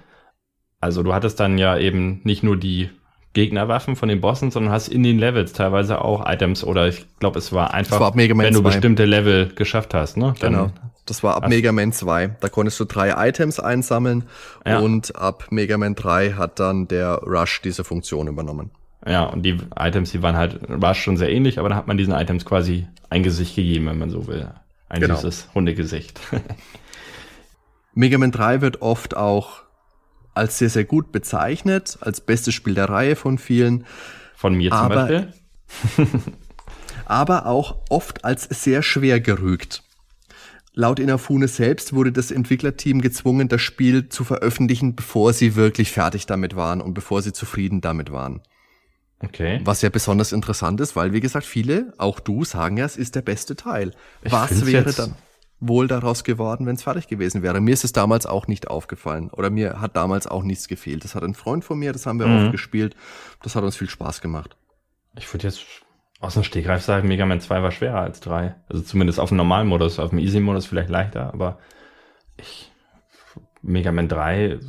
Also 0.82 1.04
du 1.04 1.14
hattest 1.14 1.40
dann 1.40 1.58
ja 1.58 1.78
eben 1.78 2.20
nicht 2.26 2.44
nur 2.44 2.58
die 2.58 2.90
Gegnerwaffen 3.32 3.96
von 3.96 4.10
den 4.10 4.20
Bossen, 4.20 4.52
sondern 4.52 4.74
hast 4.74 4.90
in 4.90 5.04
den 5.04 5.18
Levels 5.18 5.54
teilweise 5.54 6.04
auch 6.04 6.30
Items 6.30 6.66
oder 6.66 6.90
ich 6.90 7.06
glaube, 7.20 7.40
es 7.40 7.54
war 7.54 7.74
einfach, 7.74 8.02
war 8.02 8.14
wenn 8.44 8.54
2. 8.54 8.60
du 8.60 8.62
bestimmte 8.62 9.06
Level 9.06 9.54
geschafft 9.56 9.94
hast, 9.94 10.18
ne? 10.18 10.34
Dann 10.42 10.52
genau. 10.52 10.72
Das 11.06 11.24
war 11.24 11.36
ab 11.36 11.50
Mega 11.50 11.72
Man 11.72 11.94
2. 11.94 12.36
Da 12.40 12.50
konntest 12.50 12.80
du 12.80 12.86
drei 12.86 13.28
Items 13.28 13.60
einsammeln 13.60 14.26
ja. 14.66 14.80
und 14.80 15.16
ab 15.16 15.48
Mega 15.50 15.78
Man 15.78 15.96
3 15.96 16.34
hat 16.34 16.60
dann 16.60 16.88
der 16.88 17.16
Rush 17.24 17.62
diese 17.62 17.84
Funktion 17.84 18.28
übernommen. 18.28 18.72
Ja, 19.06 19.24
und 19.24 19.44
die 19.44 19.58
Items, 19.76 20.12
die 20.12 20.22
waren 20.22 20.38
halt, 20.38 20.60
war 20.68 20.94
schon 20.94 21.18
sehr 21.18 21.32
ähnlich, 21.32 21.58
aber 21.58 21.70
da 21.70 21.76
hat 21.76 21.88
man 21.88 21.98
diesen 21.98 22.14
Items 22.14 22.46
quasi 22.46 22.88
ein 23.10 23.24
Gesicht 23.24 23.56
gegeben, 23.56 23.88
wenn 23.88 23.98
man 23.98 24.12
so 24.12 24.28
will. 24.28 24.52
Ein 24.90 25.02
genau. 25.02 25.16
süßes 25.16 25.50
Hundegesicht. 25.56 26.20
Mega 27.94 28.18
Man 28.18 28.32
3 28.32 28.62
wird 28.62 28.82
oft 28.82 29.18
auch 29.18 29.64
als 30.34 30.60
sehr, 30.60 30.70
sehr 30.70 30.86
gut 30.86 31.12
bezeichnet, 31.12 31.98
als 32.02 32.22
bestes 32.22 32.54
Spiel 32.54 32.76
der 32.76 32.90
Reihe 32.90 33.16
von 33.16 33.38
vielen. 33.38 33.86
Von 34.36 34.56
mir 34.56 34.70
zum 34.70 34.80
aber, 34.80 34.96
Beispiel. 34.96 35.34
aber 37.06 37.48
auch 37.48 37.78
oft 37.90 38.24
als 38.24 38.44
sehr 38.44 38.82
schwer 38.82 39.20
gerügt. 39.20 39.84
Laut 40.74 41.00
Inafune 41.00 41.48
selbst 41.50 41.94
wurde 41.94 42.14
das 42.14 42.32
Entwicklerteam 42.32 43.02
gezwungen, 43.02 43.50
das 43.50 43.62
Spiel 43.62 44.08
zu 44.08 44.24
veröffentlichen, 44.24 44.96
bevor 44.96 45.34
sie 45.34 45.56
wirklich 45.56 45.92
fertig 45.92 46.26
damit 46.26 46.56
waren 46.56 46.80
und 46.80 46.94
bevor 46.94 47.22
sie 47.22 47.34
zufrieden 47.34 47.82
damit 47.82 48.12
waren. 48.12 48.42
Okay. 49.20 49.60
Was 49.64 49.82
ja 49.82 49.90
besonders 49.90 50.32
interessant 50.32 50.80
ist, 50.80 50.96
weil 50.96 51.14
wie 51.14 51.20
gesagt, 51.20 51.46
viele, 51.46 51.94
auch 51.98 52.20
du, 52.20 52.44
sagen 52.46 52.78
ja, 52.78 52.86
es 52.86 52.98
ist 52.98 53.16
der 53.16 53.22
beste 53.22 53.56
Teil. 53.56 53.92
Ich 54.24 54.32
Was 54.32 54.66
wäre 54.66 54.94
dann 54.94 55.14
wohl 55.60 55.88
daraus 55.88 56.24
geworden, 56.24 56.66
wenn 56.66 56.76
es 56.76 56.84
fertig 56.84 57.08
gewesen 57.08 57.44
wäre? 57.44 57.62
Mir 57.62 57.74
ist 57.74 57.84
es 57.84 57.92
damals 57.92 58.26
auch 58.26 58.48
nicht 58.48 58.70
aufgefallen 58.70 59.30
oder 59.30 59.50
mir 59.50 59.80
hat 59.80 59.96
damals 59.96 60.26
auch 60.26 60.44
nichts 60.44 60.68
gefehlt. 60.68 61.04
Das 61.04 61.16
hat 61.16 61.24
ein 61.24 61.36
Freund 61.36 61.64
von 61.64 61.78
mir, 61.78 61.92
das 61.92 62.06
haben 62.06 62.20
wir 62.20 62.28
mhm. 62.28 62.46
oft 62.46 62.52
gespielt. 62.54 62.96
Das 63.44 63.56
hat 63.56 63.64
uns 63.64 63.76
viel 63.76 63.90
Spaß 63.90 64.22
gemacht. 64.22 64.56
Ich 65.18 65.32
würde 65.32 65.48
jetzt 65.48 65.66
aus 66.22 66.36
dem 66.36 66.44
Stegreif 66.44 66.84
sagen, 66.84 67.08
Mega 67.08 67.26
Man 67.26 67.42
2 67.42 67.64
war 67.64 67.72
schwerer 67.72 68.02
als 68.02 68.20
3. 68.22 68.56
Also 68.70 68.84
zumindest 68.84 69.20
auf 69.20 69.30
dem 69.30 69.38
Normalmodus, 69.38 70.00
auf 70.00 70.12
dem 70.12 70.20
Easy-Modus 70.20 70.68
vielleicht 70.68 70.90
leichter, 70.90 71.34
aber 71.34 71.58
ich, 72.38 72.72
Mega 73.64 73.92
Man 73.92 74.08
3 74.08 74.60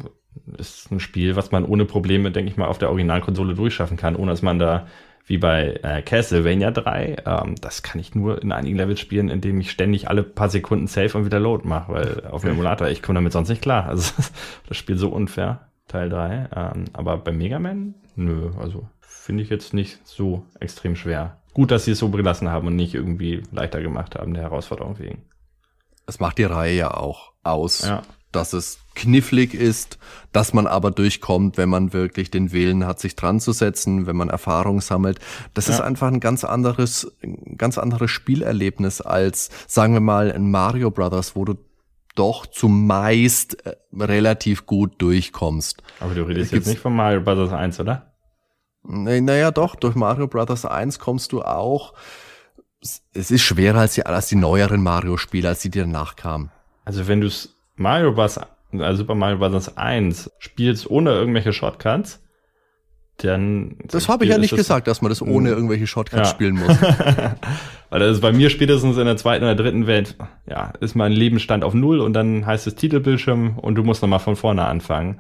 ist 0.59 0.91
ein 0.91 0.99
Spiel, 0.99 1.37
was 1.37 1.53
man 1.53 1.67
ohne 1.67 1.85
Probleme, 1.85 2.31
denke 2.31 2.51
ich 2.51 2.57
mal, 2.57 2.69
auf 2.69 2.79
der 2.79 2.89
Originalkonsole 2.89 3.55
durchschaffen 3.55 3.99
kann, 3.99 4.17
ohne 4.17 4.31
dass 4.31 4.43
man 4.43 4.59
da 4.59 4.87
wie 5.27 5.39
bei 5.39 5.79
äh, 5.83 6.03
Castlevania 6.03 6.71
3, 6.71 7.17
ähm, 7.27 7.55
das 7.61 7.83
kann 7.83 8.01
ich 8.01 8.15
nur 8.15 8.43
in 8.43 8.51
einigen 8.51 8.77
Levels 8.77 8.99
spielen, 8.99 9.29
indem 9.29 9.61
ich 9.61 9.71
ständig 9.71 10.09
alle 10.09 10.23
paar 10.23 10.49
Sekunden 10.49 10.89
save 10.89 11.17
und 11.17 11.27
wieder 11.27 11.39
load 11.39 11.69
mache, 11.69 11.93
weil 11.93 12.27
auf 12.27 12.43
dem 12.43 12.53
Emulator, 12.53 12.89
ich 12.89 13.03
komme 13.03 13.19
damit 13.19 13.33
sonst 13.33 13.51
nicht 13.51 13.63
klar. 13.63 13.87
Also 13.87 14.13
das 14.69 14.77
Spiel 14.77 14.97
so 14.97 15.11
unfair, 15.11 15.69
Teil 15.87 16.09
3. 16.09 16.49
Ähm, 16.57 16.85
aber 16.93 17.19
bei 17.19 17.31
Mega 17.31 17.61
Man, 17.61 17.95
nö, 18.17 18.51
also 18.59 18.89
finde 19.01 19.45
ich 19.45 19.51
jetzt 19.51 19.75
nicht 19.75 20.01
so 20.05 20.45
extrem 20.59 20.97
schwer 20.97 21.42
gut, 21.55 21.71
dass 21.71 21.85
sie 21.85 21.93
es 21.93 21.99
so 21.99 22.09
gelassen 22.09 22.49
haben 22.49 22.67
und 22.67 22.77
nicht 22.77 22.95
irgendwie 22.95 23.43
leichter 23.53 23.81
gemacht 23.81 24.17
haben, 24.17 24.35
der 24.35 24.45
Herausforderung 24.45 24.99
wegen. 24.99 25.23
Es 26.07 26.21
macht 26.21 26.39
die 26.39 26.45
Reihe 26.45 26.77
ja 26.77 26.95
auch 26.95 27.33
aus, 27.43 27.83
ja. 27.83 28.03
dass 28.33 28.53
es 28.53 28.79
knifflig 28.95 29.55
ist, 29.55 29.99
dass 30.33 30.53
man 30.53 30.67
aber 30.67 30.91
durchkommt, 30.91 31.57
wenn 31.57 31.69
man 31.69 31.93
wirklich 31.93 32.31
den 32.31 32.53
Willen 32.53 32.87
hat, 32.87 33.01
sich 33.01 33.17
dran 33.17 33.41
zu 33.41 33.53
setzen, 33.53 34.07
wenn 34.07 34.17
man 34.17 34.29
Erfahrung 34.29 34.81
sammelt. 34.81 35.19
Das 35.55 35.69
ja. 35.69 35.75
ist 35.75 35.81
einfach 35.81 36.09
ein 36.09 36.21
ganz 36.21 36.45
anderes, 36.45 37.11
ein 37.23 37.57
ganz 37.57 37.79
anderes 37.79 38.11
Spielerlebnis 38.11 39.01
als, 39.01 39.51
sagen 39.67 39.95
wir 39.95 40.01
mal, 40.01 40.33
ein 40.33 40.51
Mario 40.51 40.91
Brothers, 40.91 41.37
wo 41.37 41.45
du 41.45 41.55
doch 42.15 42.47
zumeist 42.47 43.65
äh, 43.65 43.77
relativ 43.97 44.67
gut 44.67 45.01
durchkommst. 45.01 45.83
Aber 46.01 46.15
du 46.15 46.23
redest 46.25 46.53
jetzt 46.53 46.67
nicht 46.67 46.81
von 46.81 46.95
Mario 46.95 47.21
Brothers 47.23 47.53
1, 47.53 47.81
oder? 47.81 48.12
Naja, 48.85 49.51
doch, 49.51 49.77
durch 49.77 49.95
Mario 49.95 50.27
Brothers 50.27 50.65
1 50.65 50.99
kommst 50.99 51.33
du 51.33 51.43
auch. 51.43 51.95
Es 53.15 53.31
ist 53.31 53.43
schwerer 53.43 53.81
als 53.81 53.95
die, 53.95 54.05
als 54.05 54.27
die 54.27 54.37
neueren 54.37 54.83
Mario-Spiele, 54.83 55.49
als 55.49 55.61
die, 55.61 55.71
die 55.71 55.79
danach 55.79 56.17
kamen. 56.17 56.51
Also 56.85 57.07
wenn 57.07 57.21
du 57.21 57.29
Mario 57.77 58.13
Bros. 58.13 58.41
Also 58.73 59.03
Super 59.03 59.15
Mario 59.15 59.39
Bros. 59.39 59.77
1 59.77 60.31
spielst 60.39 60.91
ohne 60.91 61.11
irgendwelche 61.11 61.53
Shortcuts, 61.53 62.21
dann. 63.19 63.77
Das 63.85 64.09
habe 64.09 64.25
ich 64.25 64.31
ja 64.31 64.39
nicht 64.39 64.57
gesagt, 64.57 64.87
dass 64.87 65.03
man 65.03 65.11
das 65.11 65.23
ohne 65.23 65.51
hm. 65.51 65.57
irgendwelche 65.57 65.87
Shortcuts 65.87 66.29
ja. 66.29 66.35
spielen 66.35 66.55
muss. 66.55 66.77
Weil 67.91 68.01
das 68.01 68.17
ist 68.17 68.21
bei 68.21 68.33
mir 68.33 68.51
spätestens 68.51 68.97
in 68.97 69.05
der 69.05 69.17
zweiten 69.17 69.45
oder 69.45 69.55
dritten 69.55 69.87
Welt, 69.87 70.17
ja, 70.49 70.73
ist 70.81 70.95
mein 70.95 71.13
Lebensstand 71.13 71.63
auf 71.63 71.75
Null 71.75 72.01
und 72.01 72.15
dann 72.15 72.47
heißt 72.47 72.67
es 72.67 72.75
Titelbildschirm 72.75 73.59
und 73.59 73.75
du 73.75 73.85
musst 73.85 74.03
nochmal 74.03 74.19
von 74.19 74.35
vorne 74.35 74.65
anfangen. 74.65 75.19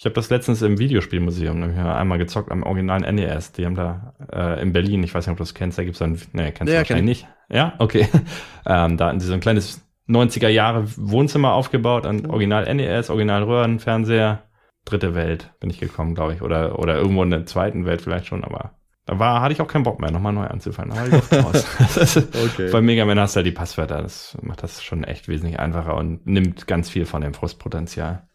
Ich 0.00 0.06
habe 0.06 0.14
das 0.14 0.30
letztens 0.30 0.62
im 0.62 0.78
Videospielmuseum 0.78 1.62
einmal 1.62 2.16
gezockt 2.16 2.50
am 2.50 2.62
originalen 2.62 3.14
NES. 3.16 3.52
Die 3.52 3.66
haben 3.66 3.74
da 3.74 4.14
äh, 4.32 4.62
in 4.62 4.72
Berlin, 4.72 5.02
ich 5.02 5.14
weiß 5.14 5.26
nicht, 5.26 5.32
ob 5.32 5.36
du 5.36 5.42
das 5.42 5.52
kennst, 5.52 5.76
da 5.76 5.84
gibt's 5.84 5.98
dann, 5.98 6.18
nee, 6.32 6.52
kennst 6.52 6.70
du 6.70 6.72
ja, 6.72 6.78
wahrscheinlich 6.78 7.04
nicht. 7.04 7.28
Ja, 7.50 7.74
okay. 7.76 8.08
ähm, 8.66 8.96
da 8.96 9.08
hatten 9.08 9.20
sie 9.20 9.26
so 9.26 9.34
ein 9.34 9.40
kleines 9.40 9.86
90er 10.08 10.48
Jahre 10.48 10.84
Wohnzimmer 10.96 11.52
aufgebaut 11.52 12.06
an 12.06 12.24
Original 12.24 12.74
NES, 12.74 13.10
Original 13.10 13.42
Röhrenfernseher. 13.42 14.44
Dritte 14.86 15.14
Welt 15.14 15.52
bin 15.60 15.68
ich 15.68 15.78
gekommen, 15.78 16.14
glaube 16.14 16.32
ich. 16.32 16.40
Oder, 16.40 16.78
oder 16.78 16.96
irgendwo 16.96 17.22
in 17.22 17.28
der 17.28 17.44
zweiten 17.44 17.84
Welt 17.84 18.00
vielleicht 18.00 18.24
schon, 18.24 18.42
aber 18.42 18.78
da 19.04 19.18
war, 19.18 19.42
hatte 19.42 19.52
ich 19.52 19.60
auch 19.60 19.68
keinen 19.68 19.82
Bock 19.82 20.00
mehr, 20.00 20.10
nochmal 20.10 20.32
neu 20.32 20.46
anzufangen. 20.46 20.94
Da 20.94 21.40
raus. 21.42 22.16
okay. 22.16 22.70
Bei 22.72 22.80
Mega 22.80 23.04
Man 23.04 23.20
hast 23.20 23.36
du 23.36 23.40
ja 23.40 23.44
die 23.44 23.52
Passwörter. 23.52 24.00
Das 24.00 24.38
macht 24.40 24.62
das 24.62 24.82
schon 24.82 25.04
echt 25.04 25.28
wesentlich 25.28 25.60
einfacher 25.60 25.94
und 25.94 26.26
nimmt 26.26 26.66
ganz 26.66 26.88
viel 26.88 27.04
von 27.04 27.20
dem 27.20 27.34
Frustpotenzial. 27.34 28.29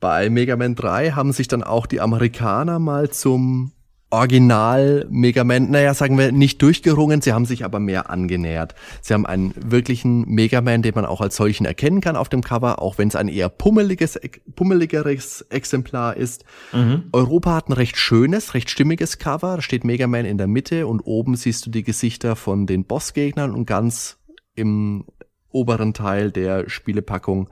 Bei 0.00 0.28
Mega 0.30 0.56
Man 0.56 0.74
3 0.74 1.12
haben 1.12 1.32
sich 1.32 1.48
dann 1.48 1.62
auch 1.62 1.86
die 1.86 2.00
Amerikaner 2.00 2.78
mal 2.78 3.10
zum 3.10 3.72
Original 4.10 5.06
Mega 5.10 5.42
Man, 5.42 5.70
naja, 5.70 5.92
sagen 5.92 6.16
wir, 6.16 6.30
nicht 6.30 6.62
durchgerungen, 6.62 7.22
sie 7.22 7.32
haben 7.32 7.44
sich 7.44 7.64
aber 7.64 7.80
mehr 7.80 8.08
angenähert. 8.08 8.74
Sie 9.02 9.12
haben 9.12 9.26
einen 9.26 9.52
wirklichen 9.56 10.24
Mega 10.28 10.60
Man, 10.60 10.82
den 10.82 10.94
man 10.94 11.06
auch 11.06 11.20
als 11.20 11.34
solchen 11.36 11.66
erkennen 11.66 12.00
kann 12.00 12.14
auf 12.14 12.28
dem 12.28 12.42
Cover, 12.42 12.80
auch 12.80 12.98
wenn 12.98 13.08
es 13.08 13.16
ein 13.16 13.26
eher 13.26 13.48
pummeliges, 13.48 14.18
pummeligeres 14.54 15.42
Exemplar 15.50 16.16
ist. 16.16 16.44
Mhm. 16.72 17.08
Europa 17.12 17.56
hat 17.56 17.68
ein 17.68 17.72
recht 17.72 17.96
schönes, 17.96 18.54
recht 18.54 18.70
stimmiges 18.70 19.18
Cover. 19.18 19.56
Da 19.56 19.62
steht 19.62 19.84
Mega 19.84 20.06
Man 20.06 20.24
in 20.24 20.38
der 20.38 20.46
Mitte 20.46 20.86
und 20.86 21.00
oben 21.00 21.34
siehst 21.34 21.66
du 21.66 21.70
die 21.70 21.82
Gesichter 21.82 22.36
von 22.36 22.66
den 22.66 22.84
Bossgegnern 22.84 23.52
und 23.52 23.66
ganz 23.66 24.18
im 24.54 25.04
oberen 25.50 25.94
Teil 25.94 26.30
der 26.30 26.68
Spielepackung 26.68 27.48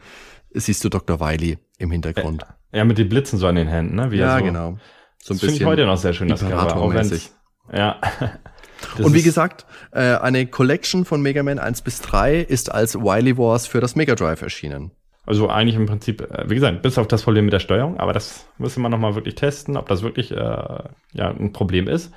siehst 0.53 0.85
du 0.85 0.89
Dr. 0.89 1.19
Wiley 1.19 1.59
im 1.79 1.91
Hintergrund. 1.91 2.45
Ja, 2.73 2.85
mit 2.85 2.99
den 2.99 3.09
Blitzen 3.09 3.39
so 3.39 3.47
an 3.47 3.57
den 3.57 3.69
Händen, 3.69 3.97
ne? 3.97 4.11
Wie 4.11 4.19
ja, 4.19 4.39
so, 4.39 4.45
genau. 4.45 4.79
So 5.23 5.35
ein 5.35 5.39
das 5.39 5.41
finde 5.41 5.55
ich 5.55 5.65
heute 5.65 5.87
noch 5.87 5.97
sehr 5.97 6.13
schön, 6.13 6.29
das 6.29 6.41
Cover. 6.41 6.77
Auch 6.77 6.93
ja. 6.93 7.99
Das 8.01 8.99
und 8.99 9.15
wie 9.15 9.23
gesagt, 9.23 9.65
äh, 9.93 10.17
eine 10.17 10.47
Collection 10.47 11.05
von 11.05 11.23
Mega 11.23 11.43
Man 11.43 11.59
1 11.59 11.83
bis 11.83 12.01
3 12.03 12.41
ist 12.41 12.71
als 12.71 12.95
Wily 12.95 13.39
Wars 13.39 13.67
für 13.67 13.81
das 13.81 13.97
Mega 13.97 14.15
Drive 14.15 14.43
erschienen. 14.43 14.91
Also 15.27 15.49
eigentlich 15.49 15.77
im 15.77 15.87
Prinzip, 15.87 16.21
äh, 16.21 16.49
wie 16.51 16.57
gesagt, 16.57 16.83
bis 16.83 16.99
auf 16.99 17.09
das 17.09 17.23
Problem 17.23 17.47
mit 17.47 17.55
der 17.55 17.61
Steuerung, 17.61 17.99
aber 17.99 18.13
das 18.13 18.47
müssen 18.59 18.83
wir 18.83 18.91
nochmal 18.91 19.15
wirklich 19.15 19.37
testen, 19.37 19.77
ob 19.77 19.89
das 19.89 20.03
wirklich 20.03 20.31
äh, 20.31 20.37
ja, 20.37 21.31
ein 21.31 21.53
Problem 21.53 21.89
ist. 21.89 22.13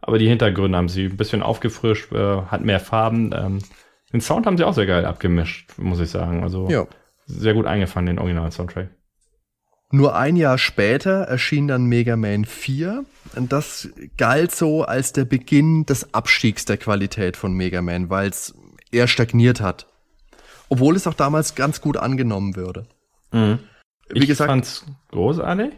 Aber 0.00 0.18
die 0.18 0.28
Hintergründe 0.28 0.76
haben 0.76 0.88
sie 0.88 1.04
ein 1.04 1.16
bisschen 1.16 1.42
aufgefrischt, 1.42 2.10
äh, 2.12 2.42
hat 2.42 2.62
mehr 2.62 2.80
Farben. 2.80 3.30
Ähm, 3.32 3.58
den 4.12 4.20
Sound 4.20 4.46
haben 4.46 4.58
sie 4.58 4.64
auch 4.64 4.74
sehr 4.74 4.86
geil 4.86 5.04
abgemischt, 5.04 5.78
muss 5.78 6.00
ich 6.00 6.10
sagen. 6.10 6.42
Also 6.42 6.68
ja 6.68 6.86
sehr 7.38 7.54
gut 7.54 7.66
eingefangen, 7.66 8.06
den 8.06 8.18
Original-Soundtrack. 8.18 8.90
Nur 9.90 10.16
ein 10.16 10.36
Jahr 10.36 10.56
später 10.56 11.24
erschien 11.24 11.68
dann 11.68 11.84
Mega 11.84 12.16
Man 12.16 12.46
4 12.46 13.04
und 13.36 13.52
das 13.52 13.90
galt 14.16 14.54
so 14.54 14.84
als 14.84 15.12
der 15.12 15.26
Beginn 15.26 15.84
des 15.84 16.14
Abstiegs 16.14 16.64
der 16.64 16.78
Qualität 16.78 17.36
von 17.36 17.52
Mega 17.52 17.82
Man, 17.82 18.08
weil 18.08 18.30
es 18.30 18.54
eher 18.90 19.06
stagniert 19.06 19.60
hat. 19.60 19.86
Obwohl 20.70 20.96
es 20.96 21.06
auch 21.06 21.14
damals 21.14 21.54
ganz 21.54 21.82
gut 21.82 21.98
angenommen 21.98 22.56
würde. 22.56 22.86
Mhm. 23.32 23.58
Wie 24.08 24.20
ich 24.20 24.26
gesagt, 24.26 24.48
fand's 24.48 24.86
großartig. 25.10 25.72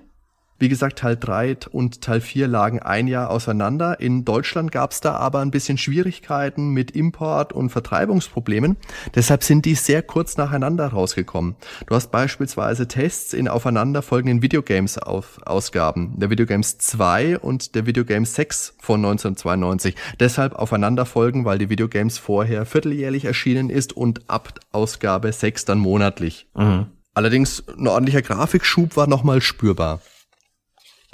Wie 0.58 0.68
gesagt, 0.68 1.00
Teil 1.00 1.16
3 1.16 1.56
und 1.72 2.00
Teil 2.00 2.20
4 2.20 2.46
lagen 2.46 2.78
ein 2.78 3.08
Jahr 3.08 3.30
auseinander. 3.30 3.98
In 3.98 4.24
Deutschland 4.24 4.70
gab 4.70 4.92
es 4.92 5.00
da 5.00 5.16
aber 5.16 5.40
ein 5.40 5.50
bisschen 5.50 5.78
Schwierigkeiten 5.78 6.70
mit 6.70 6.92
Import- 6.92 7.52
und 7.52 7.70
Vertreibungsproblemen. 7.70 8.76
Deshalb 9.16 9.42
sind 9.42 9.64
die 9.64 9.74
sehr 9.74 10.02
kurz 10.02 10.36
nacheinander 10.36 10.86
rausgekommen. 10.86 11.56
Du 11.86 11.96
hast 11.96 12.12
beispielsweise 12.12 12.86
Tests 12.86 13.32
in 13.32 13.48
aufeinanderfolgenden 13.48 14.42
Videogames-Ausgaben. 14.42 16.20
Der 16.20 16.30
Videogames 16.30 16.78
2 16.78 17.40
und 17.40 17.74
der 17.74 17.86
Videogames 17.86 18.36
6 18.36 18.76
von 18.80 19.00
1992. 19.00 19.96
Deshalb 20.20 20.54
aufeinander 20.54 21.04
folgen, 21.04 21.44
weil 21.44 21.58
die 21.58 21.68
Videogames 21.68 22.18
vorher 22.18 22.64
vierteljährlich 22.64 23.24
erschienen 23.24 23.70
ist 23.70 23.92
und 23.92 24.30
ab 24.30 24.60
Ausgabe 24.70 25.32
6 25.32 25.64
dann 25.64 25.78
monatlich. 25.78 26.46
Mhm. 26.54 26.86
Allerdings 27.12 27.64
ein 27.68 27.86
ordentlicher 27.88 28.22
Grafikschub 28.22 28.96
war 28.96 29.08
nochmal 29.08 29.40
spürbar. 29.40 30.00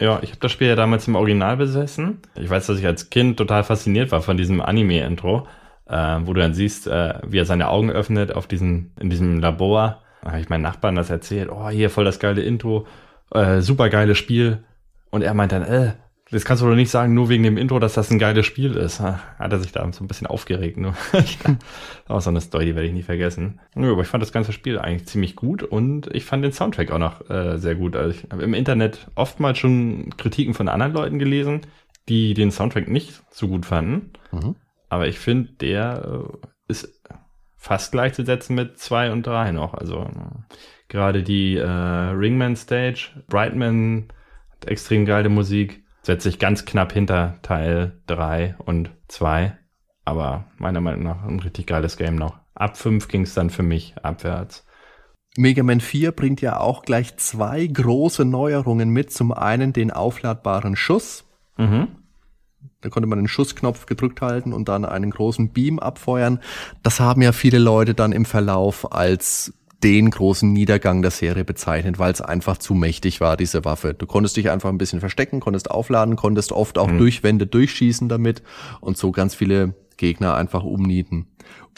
Ja, 0.01 0.19
ich 0.23 0.31
habe 0.31 0.41
das 0.41 0.51
Spiel 0.51 0.69
ja 0.69 0.77
damals 0.77 1.07
im 1.07 1.15
Original 1.15 1.59
besessen. 1.59 2.21
Ich 2.35 2.49
weiß, 2.49 2.67
dass 2.67 2.79
ich 2.79 2.87
als 2.87 3.11
Kind 3.11 3.37
total 3.37 3.65
fasziniert 3.65 4.11
war 4.11 4.23
von 4.23 4.39
diesem 4.39 4.63
Anime-Intro, 4.63 5.47
äh, 5.87 6.19
wo 6.23 6.33
du 6.33 6.41
dann 6.41 6.55
siehst, 6.55 6.87
äh, 6.87 7.15
wie 7.27 7.39
er 7.39 7.45
seine 7.45 7.69
Augen 7.69 7.91
öffnet 7.91 8.35
auf 8.35 8.47
diesen, 8.47 8.93
in 8.99 9.11
diesem 9.11 9.41
Labor. 9.41 10.03
Da 10.23 10.31
habe 10.31 10.41
ich 10.41 10.49
meinen 10.49 10.63
Nachbarn 10.63 10.95
das 10.95 11.11
erzählt. 11.11 11.51
Oh, 11.51 11.69
hier 11.69 11.91
voll 11.91 12.07
das 12.07 12.19
geile 12.19 12.41
Intro, 12.41 12.87
äh, 13.33 13.61
super 13.61 13.91
geiles 13.91 14.17
Spiel. 14.17 14.65
Und 15.11 15.21
er 15.21 15.35
meint 15.35 15.53
dann, 15.53 15.65
äh, 15.65 15.93
Das 16.33 16.45
kannst 16.45 16.63
du 16.63 16.69
doch 16.69 16.77
nicht 16.77 16.91
sagen, 16.91 17.13
nur 17.13 17.29
wegen 17.29 17.43
dem 17.43 17.57
Intro, 17.57 17.81
dass 17.81 17.95
das 17.95 18.11
ein 18.11 18.21
geiles 18.21 18.47
Spiel 18.47 18.77
ist. 18.77 19.01
Hat 19.01 19.53
er 19.53 19.59
sich 19.59 19.73
da 19.73 19.91
so 19.93 20.05
ein 20.05 20.09
bisschen 20.09 20.29
aufgeregt. 20.29 20.77
Nur. 20.81 20.95
auch 22.09 22.21
so 22.21 22.31
eine 22.31 22.41
Story, 22.41 22.67
die 22.67 22.75
werde 22.77 22.87
ich 22.87 22.95
nie 22.95 23.03
vergessen. 23.03 23.61
Aber 23.75 24.01
ich 24.01 24.09
fand 24.09 24.23
das 24.23 24.33
ganze 24.33 24.53
Spiel 24.53 24.79
eigentlich 24.79 25.09
ziemlich 25.09 25.35
gut 25.35 25.63
und 25.63 26.09
ich 26.15 26.25
fand 26.25 26.45
den 26.45 26.53
Soundtrack 26.53 26.93
auch 26.93 26.99
noch 26.99 27.29
äh, 27.29 27.59
sehr 27.59 27.75
gut. 27.75 27.97
Also 27.97 28.11
ich 28.11 28.31
habe 28.31 28.43
im 28.43 28.55
Internet 28.55 29.11
oftmals 29.17 29.59
schon 29.59 30.11
Kritiken 30.17 30.55
von 30.55 30.69
anderen 30.69 30.93
Leuten 30.93 31.19
gelesen, 31.19 31.63
die 32.09 32.35
den 32.35 32.53
Soundtrack 32.53 32.89
nicht 32.89 33.23
so 33.31 33.49
gut 33.49 33.67
fanden. 33.67 34.13
Mhm. 34.31 34.55
Aber 34.89 35.09
ich 35.09 35.19
finde, 35.19 35.53
der 35.55 36.05
äh, 36.05 36.47
ist 36.69 37.01
fast 37.57 37.93
gleichzusetzen 37.93 38.55
mit 38.55 38.79
zwei 38.79 39.11
und 39.11 39.27
drei 39.27 39.51
noch. 39.51 39.75
Also 39.75 40.09
gerade 40.89 41.23
die 41.23 41.57
äh, 41.57 41.67
Ringman 41.67 42.57
Stage, 42.57 43.11
Brightman 43.29 44.09
hat 44.51 44.69
extrem 44.69 45.05
geile 45.05 45.29
Musik 45.29 45.80
setzt 46.03 46.25
sich 46.25 46.39
ganz 46.39 46.65
knapp 46.65 46.93
hinter 46.93 47.37
Teil 47.43 48.01
3 48.07 48.57
und 48.59 48.91
2. 49.09 49.57
Aber 50.05 50.47
meiner 50.59 50.81
Meinung 50.81 51.03
nach 51.05 51.23
ein 51.25 51.41
richtig 51.41 51.67
geiles 51.67 51.97
Game 51.97 52.17
noch. 52.17 52.39
Ab 52.55 52.77
5 52.77 53.09
ging 53.09 53.23
es 53.23 53.35
dann 53.35 53.51
für 53.51 53.63
mich 53.63 53.95
abwärts. 54.03 54.67
Mega 55.37 55.63
Man 55.63 55.81
4 55.81 56.13
bringt 56.13 56.41
ja 56.41 56.59
auch 56.59 56.83
gleich 56.83 57.17
zwei 57.17 57.67
große 57.67 58.25
Neuerungen 58.25 58.91
mit. 58.91 59.13
Zum 59.13 59.33
einen 59.33 59.73
den 59.73 59.91
aufladbaren 59.91 60.75
Schuss. 60.75 61.25
Mhm. 61.57 61.89
Da 62.81 62.89
konnte 62.89 63.09
man 63.09 63.19
den 63.19 63.29
Schussknopf 63.29 63.87
gedrückt 63.87 64.21
halten 64.23 64.53
und 64.53 64.69
dann 64.69 64.85
einen 64.85 65.11
großen 65.11 65.53
Beam 65.53 65.79
abfeuern. 65.79 66.41
Das 66.83 66.99
haben 66.99 67.23
ja 67.23 67.33
viele 67.33 67.59
Leute 67.59 67.95
dann 67.95 68.13
im 68.13 68.25
Verlauf 68.25 68.93
als 68.93 69.55
den 69.83 70.11
großen 70.11 70.53
Niedergang 70.53 71.03
der 71.03 71.11
Serie 71.11 71.45
bezeichnet, 71.45 71.99
weil 71.99 72.13
es 72.13 72.21
einfach 72.21 72.59
zu 72.59 72.75
mächtig 72.75 73.21
war, 73.21 73.37
diese 73.37 73.65
Waffe. 73.65 73.95
Du 73.95 74.07
konntest 74.07 74.37
dich 74.37 74.51
einfach 74.51 74.69
ein 74.69 74.79
bisschen 74.79 75.01
verstecken, 75.01 75.41
konntest 75.41 75.71
aufladen, 75.71 76.17
konntest 76.17 76.53
oft 76.53 76.79
auch 76.79 76.89
mhm. 76.89 76.99
durch 76.99 77.23
Wände 77.23 77.47
durchschießen 77.47 78.09
damit 78.09 78.43
und 78.81 78.97
so 78.99 79.11
ganz 79.13 79.35
viele 79.35 79.75
Gegner 79.97 80.35
einfach 80.35 80.65
umnieten. 80.65 81.27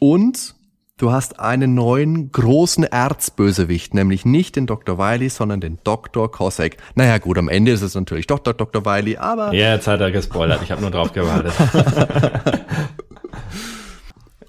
Und 0.01 0.57
du 0.97 1.13
hast 1.13 1.39
einen 1.39 1.75
neuen 1.75 2.33
großen 2.33 2.85
Erzbösewicht, 2.85 3.95
nämlich 3.95 4.25
nicht 4.25 4.57
den 4.57 4.67
Dr. 4.67 4.99
Wiley, 4.99 5.29
sondern 5.29 5.61
den 5.61 5.79
Dr. 5.85 6.31
Cossack. 6.31 6.77
Naja 6.95 7.19
gut, 7.19 7.39
am 7.39 7.49
Ende 7.49 7.73
ist 7.73 7.83
es 7.83 7.95
natürlich 7.95 8.27
doch 8.27 8.41
der 8.41 8.55
Dr. 8.55 8.85
Wiley, 8.85 9.17
aber... 9.17 9.53
Ja, 9.53 9.75
jetzt 9.75 9.87
hat 9.87 10.01
er 10.01 10.11
gespoilert, 10.11 10.61
ich 10.63 10.73
habe 10.73 10.81
nur 10.81 10.91
drauf 10.91 11.13
gewartet. 11.13 11.53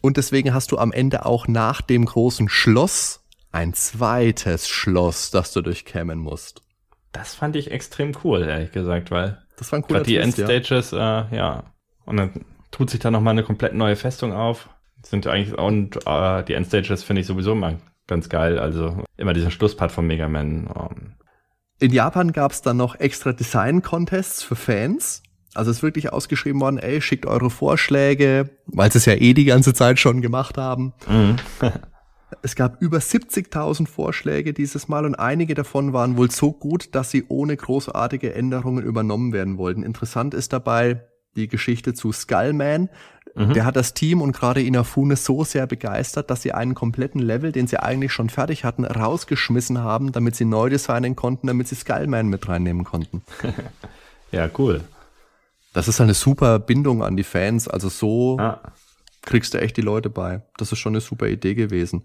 Und 0.02 0.18
deswegen 0.18 0.54
hast 0.54 0.72
du 0.74 0.78
am 0.78 0.92
Ende 0.92 1.26
auch 1.26 1.48
nach 1.48 1.82
dem 1.82 2.04
großen 2.04 2.50
Schloss 2.50 3.23
ein 3.54 3.74
zweites 3.74 4.68
Schloss, 4.68 5.32
das 5.32 5.54
du 5.54 5.62
durchkämmen 5.62 6.20
musst. 6.20 6.62
Das 7.14 7.36
fand 7.36 7.56
ich 7.56 7.72
extrem 7.72 8.12
cool, 8.24 8.42
ehrlich 8.42 8.72
gesagt, 8.72 9.12
weil 9.12 9.42
das 9.56 9.72
war 9.72 9.80
ein 9.80 9.84
cooler 9.84 10.02
die 10.02 10.18
Twist, 10.18 10.40
Endstages, 10.40 10.92
ja. 10.92 11.28
Äh, 11.32 11.36
ja. 11.36 11.64
Und 12.06 12.18
dann 12.18 12.46
tut 12.72 12.90
sich 12.90 13.00
da 13.00 13.12
nochmal 13.12 13.34
eine 13.34 13.44
komplett 13.44 13.76
neue 13.76 13.96
Festung 13.96 14.34
auf. 14.34 14.70
Sind 15.04 15.28
eigentlich 15.28 15.58
und 15.58 16.00
äh, 16.08 16.44
die 16.44 16.54
Endstages 16.54 17.04
finde 17.04 17.22
ich 17.22 17.28
sowieso 17.28 17.52
immer 17.52 17.78
ganz 18.08 18.30
geil. 18.30 18.58
Also 18.58 19.04
immer 19.18 19.34
dieser 19.34 19.52
Schlusspart 19.52 19.92
von 19.92 20.08
Mega 20.08 20.28
Man. 20.28 20.68
Um. 20.68 20.90
Ähm. 20.90 21.14
In 21.80 21.92
Japan 21.92 22.32
gab 22.32 22.54
es 22.54 22.62
dann 22.62 22.78
noch 22.78 23.00
extra 23.00 23.34
Design-Contests 23.34 24.42
für 24.42 24.56
Fans. 24.56 25.22
Also 25.54 25.70
es 25.70 25.78
ist 25.78 25.84
wirklich 25.84 26.12
ausgeschrieben 26.12 26.62
worden, 26.62 26.80
ey, 26.80 27.02
schickt 27.02 27.26
eure 27.28 27.50
Vorschläge, 27.50 28.50
weil 28.66 28.92
sie 28.92 28.98
es 28.98 29.06
ja 29.06 29.14
eh 29.14 29.34
die 29.34 29.46
ganze 29.46 29.74
Zeit 29.74 30.00
schon 30.00 30.22
gemacht 30.22 30.58
haben. 30.58 30.94
Mhm. 31.08 31.36
Es 32.42 32.56
gab 32.56 32.82
über 32.82 32.98
70.000 32.98 33.88
Vorschläge 33.88 34.54
dieses 34.54 34.88
Mal 34.88 35.06
und 35.06 35.16
einige 35.16 35.54
davon 35.54 35.94
waren 35.94 36.18
wohl 36.18 36.32
so 36.32 36.52
gut, 36.52 36.96
dass 36.96 37.12
sie 37.12 37.26
ohne 37.28 37.56
großartige 37.56 38.34
Änderungen 38.34 38.84
übernommen 38.84 39.34
werden 39.34 39.58
wollten. 39.58 39.84
Interessant 39.84 40.34
ist 40.34 40.54
dabei 40.54 41.04
die 41.36 41.48
Geschichte 41.48 41.94
zu 41.94 42.12
Skullman. 42.12 42.90
Mhm. 43.36 43.54
Der 43.54 43.66
hat 43.66 43.76
das 43.76 43.94
Team 43.94 44.22
und 44.22 44.34
gerade 44.34 44.62
Inafune 44.62 45.16
so 45.16 45.44
sehr 45.44 45.66
begeistert, 45.66 46.30
dass 46.30 46.44
sie 46.44 46.52
einen 46.52 46.76
kompletten 46.76 47.20
Level, 47.20 47.52
den 47.52 47.68
sie 47.68 47.78
eigentlich 47.78 48.12
schon 48.12 48.30
fertig 48.30 48.64
hatten, 48.64 48.86
rausgeschmissen 48.86 49.80
haben, 49.80 50.12
damit 50.12 50.36
sie 50.36 50.46
neu 50.46 50.70
designen 50.70 51.16
konnten, 51.16 51.48
damit 51.48 51.68
sie 51.68 51.76
Skullman 51.76 52.28
mit 52.28 52.48
reinnehmen 52.48 52.84
konnten. 52.84 53.24
ja, 54.32 54.50
cool. 54.58 54.82
Das 55.74 55.88
ist 55.88 56.00
eine 56.00 56.14
super 56.14 56.60
Bindung 56.60 57.04
an 57.04 57.18
die 57.18 57.24
Fans. 57.24 57.68
Also 57.68 57.90
so 57.90 58.38
ah 58.40 58.62
kriegst 59.26 59.54
du 59.54 59.60
echt 59.60 59.78
die 59.78 59.82
Leute 59.82 60.10
bei. 60.10 60.42
Das 60.58 60.72
ist 60.72 60.80
schon 60.80 60.94
eine 60.94 61.02
super 61.02 61.28
Idee 61.28 61.56
gewesen. 61.56 62.04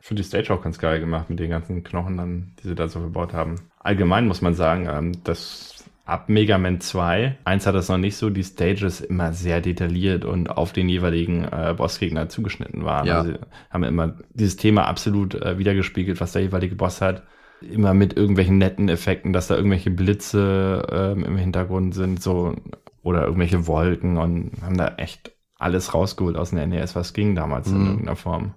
Ich 0.00 0.06
finde 0.06 0.22
die 0.22 0.28
Stage 0.28 0.52
auch 0.52 0.62
ganz 0.62 0.78
geil 0.78 1.00
gemacht 1.00 1.30
mit 1.30 1.38
den 1.40 1.50
ganzen 1.50 1.82
Knochen 1.82 2.18
dann, 2.18 2.52
die 2.62 2.68
sie 2.68 2.74
da 2.74 2.88
so 2.88 3.00
verbaut 3.00 3.32
haben. 3.32 3.56
Allgemein 3.80 4.26
muss 4.26 4.42
man 4.42 4.54
sagen, 4.54 4.86
ähm, 4.86 5.12
dass 5.24 5.74
ab 6.04 6.28
Mega 6.28 6.58
Man 6.58 6.80
2, 6.80 7.38
eins 7.44 7.66
hat 7.66 7.74
das 7.74 7.88
noch 7.88 7.98
nicht 7.98 8.16
so, 8.16 8.28
die 8.28 8.44
Stages 8.44 9.00
immer 9.00 9.32
sehr 9.32 9.60
detailliert 9.60 10.24
und 10.24 10.50
auf 10.50 10.72
den 10.72 10.88
jeweiligen 10.88 11.44
äh, 11.44 11.74
Bossgegner 11.76 12.28
zugeschnitten 12.28 12.84
waren. 12.84 13.06
Ja. 13.06 13.20
Also 13.20 13.34
haben 13.70 13.84
immer 13.84 14.18
dieses 14.34 14.56
Thema 14.56 14.86
absolut 14.86 15.34
äh, 15.34 15.58
wiedergespiegelt, 15.58 16.20
was 16.20 16.32
der 16.32 16.42
jeweilige 16.42 16.74
Boss 16.74 17.00
hat. 17.00 17.22
Immer 17.62 17.94
mit 17.94 18.14
irgendwelchen 18.14 18.58
netten 18.58 18.90
Effekten, 18.90 19.32
dass 19.32 19.46
da 19.46 19.56
irgendwelche 19.56 19.90
Blitze 19.90 20.86
ähm, 20.90 21.24
im 21.24 21.38
Hintergrund 21.38 21.94
sind, 21.94 22.22
so 22.22 22.54
oder 23.02 23.24
irgendwelche 23.24 23.66
Wolken 23.66 24.18
und 24.18 24.52
haben 24.62 24.76
da 24.76 24.96
echt 24.98 25.33
alles 25.64 25.94
rausgeholt 25.94 26.36
aus 26.36 26.50
dem 26.50 26.68
NES, 26.68 26.94
was 26.94 27.12
ging 27.12 27.34
damals 27.34 27.68
mhm. 27.68 27.76
in 27.76 27.86
irgendeiner 27.86 28.16
Form. 28.16 28.54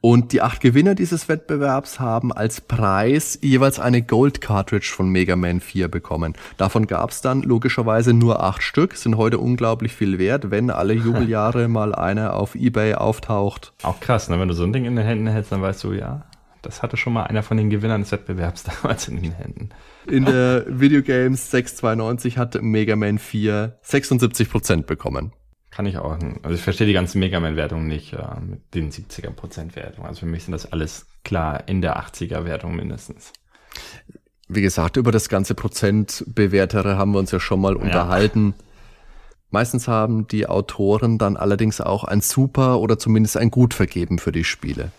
Und 0.00 0.32
die 0.32 0.42
acht 0.42 0.60
Gewinner 0.60 0.94
dieses 0.94 1.28
Wettbewerbs 1.28 1.98
haben 1.98 2.32
als 2.32 2.60
Preis 2.60 3.38
jeweils 3.42 3.80
eine 3.80 4.02
Gold 4.02 4.40
Cartridge 4.40 4.92
von 4.94 5.08
Mega 5.08 5.34
Man 5.34 5.60
4 5.60 5.88
bekommen. 5.88 6.34
Davon 6.56 6.86
gab 6.86 7.10
es 7.10 7.22
dann 7.22 7.42
logischerweise 7.42 8.12
nur 8.12 8.42
acht 8.42 8.62
Stück, 8.62 8.94
sind 8.96 9.16
heute 9.16 9.38
unglaublich 9.38 9.94
viel 9.94 10.18
wert, 10.18 10.50
wenn 10.50 10.70
alle 10.70 10.92
Jubeljahre 10.94 11.68
mal 11.68 11.94
einer 11.94 12.34
auf 12.34 12.54
Ebay 12.54 12.94
auftaucht. 12.94 13.72
Auch 13.82 14.00
krass, 14.00 14.28
ne? 14.28 14.38
wenn 14.38 14.48
du 14.48 14.54
so 14.54 14.64
ein 14.64 14.72
Ding 14.72 14.84
in 14.84 14.94
den 14.94 15.06
Händen 15.06 15.26
hältst, 15.26 15.52
dann 15.52 15.62
weißt 15.62 15.82
du, 15.84 15.92
ja, 15.92 16.26
das 16.62 16.82
hatte 16.82 16.96
schon 16.96 17.12
mal 17.12 17.24
einer 17.24 17.42
von 17.42 17.56
den 17.56 17.70
Gewinnern 17.70 18.02
des 18.02 18.12
Wettbewerbs 18.12 18.64
damals 18.82 19.08
in 19.08 19.22
den 19.22 19.32
Händen. 19.32 19.70
In 20.06 20.24
der 20.24 20.64
Videogames 20.68 21.50
692 21.50 22.38
hat 22.38 22.60
Mega 22.60 22.96
Man 22.96 23.18
4 23.18 23.78
76% 23.84 24.82
bekommen. 24.82 25.32
Kann 25.76 25.84
ich 25.84 25.98
auch. 25.98 26.16
Also 26.42 26.54
ich 26.54 26.62
verstehe 26.62 26.86
die 26.86 26.94
ganzen 26.94 27.18
Mega 27.18 27.38
Man-Wertungen 27.38 27.86
nicht 27.86 28.14
äh, 28.14 28.40
mit 28.40 28.74
den 28.74 28.90
70er-Prozent-Wertungen. 28.90 30.08
Also 30.08 30.20
für 30.20 30.26
mich 30.26 30.44
sind 30.44 30.52
das 30.52 30.72
alles 30.72 31.04
klar 31.22 31.68
in 31.68 31.82
der 31.82 32.00
80er-Wertung 32.00 32.74
mindestens. 32.74 33.34
Wie 34.48 34.62
gesagt, 34.62 34.96
über 34.96 35.12
das 35.12 35.28
ganze 35.28 35.54
Prozentbewertere 35.54 36.96
haben 36.96 37.12
wir 37.12 37.18
uns 37.18 37.30
ja 37.30 37.40
schon 37.40 37.60
mal 37.60 37.74
ja. 37.74 37.82
unterhalten. 37.82 38.54
Meistens 39.50 39.86
haben 39.86 40.26
die 40.26 40.46
Autoren 40.46 41.18
dann 41.18 41.36
allerdings 41.36 41.82
auch 41.82 42.04
ein 42.04 42.22
Super 42.22 42.80
oder 42.80 42.98
zumindest 42.98 43.36
ein 43.36 43.50
Gut 43.50 43.74
vergeben 43.74 44.18
für 44.18 44.32
die 44.32 44.44
Spiele. 44.44 44.92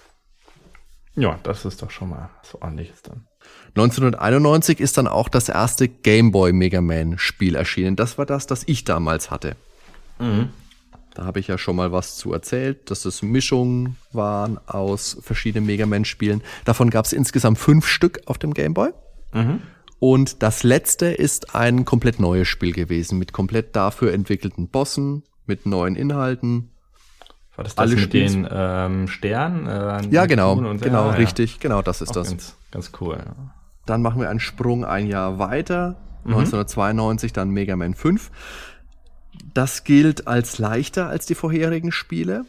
Ja, 1.15 1.39
das 1.41 1.65
ist 1.65 1.82
doch 1.82 1.89
schon 1.89 2.09
mal 2.09 2.30
so 2.43 2.61
ordentliches 2.61 3.01
dann. 3.01 3.25
1991 3.69 4.80
ist 4.80 4.99
dann 4.99 5.07
auch 5.07 5.28
das 5.28 5.49
erste 5.49 5.88
Game 5.88 6.32
Boy 6.32 6.53
Mega 6.53 6.82
Man 6.82 7.17
Spiel 7.17 7.55
erschienen. 7.55 7.95
Das 7.95 8.19
war 8.19 8.28
das, 8.28 8.45
das 8.45 8.61
ich 8.67 8.84
damals 8.84 9.32
hatte. 9.32 9.55
Mhm. 10.19 10.49
Da 11.18 11.26
habe 11.26 11.39
ich 11.39 11.47
ja 11.47 11.57
schon 11.57 11.76
mal 11.76 11.91
was 11.91 12.15
zu 12.15 12.32
erzählt, 12.32 12.91
dass 12.91 13.03
es 13.05 13.24
Mischungen 13.24 13.97
waren 14.13 14.59
aus 14.68 15.18
verschiedenen 15.20 15.65
Mega 15.65 15.88
Man-Spielen. 15.88 16.43
Davon 16.63 16.91
gab 16.91 17.05
es 17.05 17.11
insgesamt 17.11 17.57
fünf 17.57 17.88
Stück 17.88 18.22
auf 18.28 18.38
dem 18.38 18.53
Game 18.53 18.76
Boy. 18.76 18.91
Mhm. 19.34 19.63
Und 19.97 20.43
das 20.43 20.61
letzte 20.61 21.07
ist 21.07 21.55
ein 21.55 21.86
komplett 21.86 22.20
neues 22.20 22.47
Spiel 22.47 22.72
gewesen, 22.72 23.18
mit 23.18 23.34
komplett 23.34 23.76
dafür 23.76 24.13
entwickelten 24.13 24.68
Bossen, 24.68 25.24
mit 25.47 25.65
neuen 25.65 25.95
Inhalten. 25.95 26.70
War 27.55 27.63
das 27.63 27.74
das 27.74 27.82
Alle 27.82 27.95
mit 27.95 28.03
Spiels 28.03 28.34
den 28.34 28.47
ähm, 28.51 29.07
Sternen? 29.07 29.65
Äh, 29.65 30.07
ja, 30.11 30.28
genau, 30.28 30.55
genau, 30.55 31.09
ja, 31.09 31.09
richtig, 31.13 31.53
ja. 31.53 31.57
genau, 31.61 31.82
das 31.82 32.01
ist 32.01 32.09
Auch 32.11 32.18
das. 32.18 32.30
Ganz, 32.30 32.55
ganz 32.70 32.91
cool. 33.01 33.18
Ja. 33.18 33.55
Dann 33.88 34.03
machen 34.03 34.22
wir 34.22 34.30
einen 34.30 34.39
Sprung 34.39 34.86
ein 34.86 35.07
Jahr 35.07 35.39
weiter, 35.39 35.97
mhm. 36.26 36.34
1992 36.34 37.34
dann 37.34 37.49
Mega 37.49 37.76
Man 37.76 37.95
5. 37.95 38.30
Das 39.58 39.84
gilt 39.84 40.28
als 40.28 40.60
leichter 40.60 41.10
als 41.10 41.26
die 41.26 41.34
vorherigen 41.34 41.91
Spiele. 41.91 42.45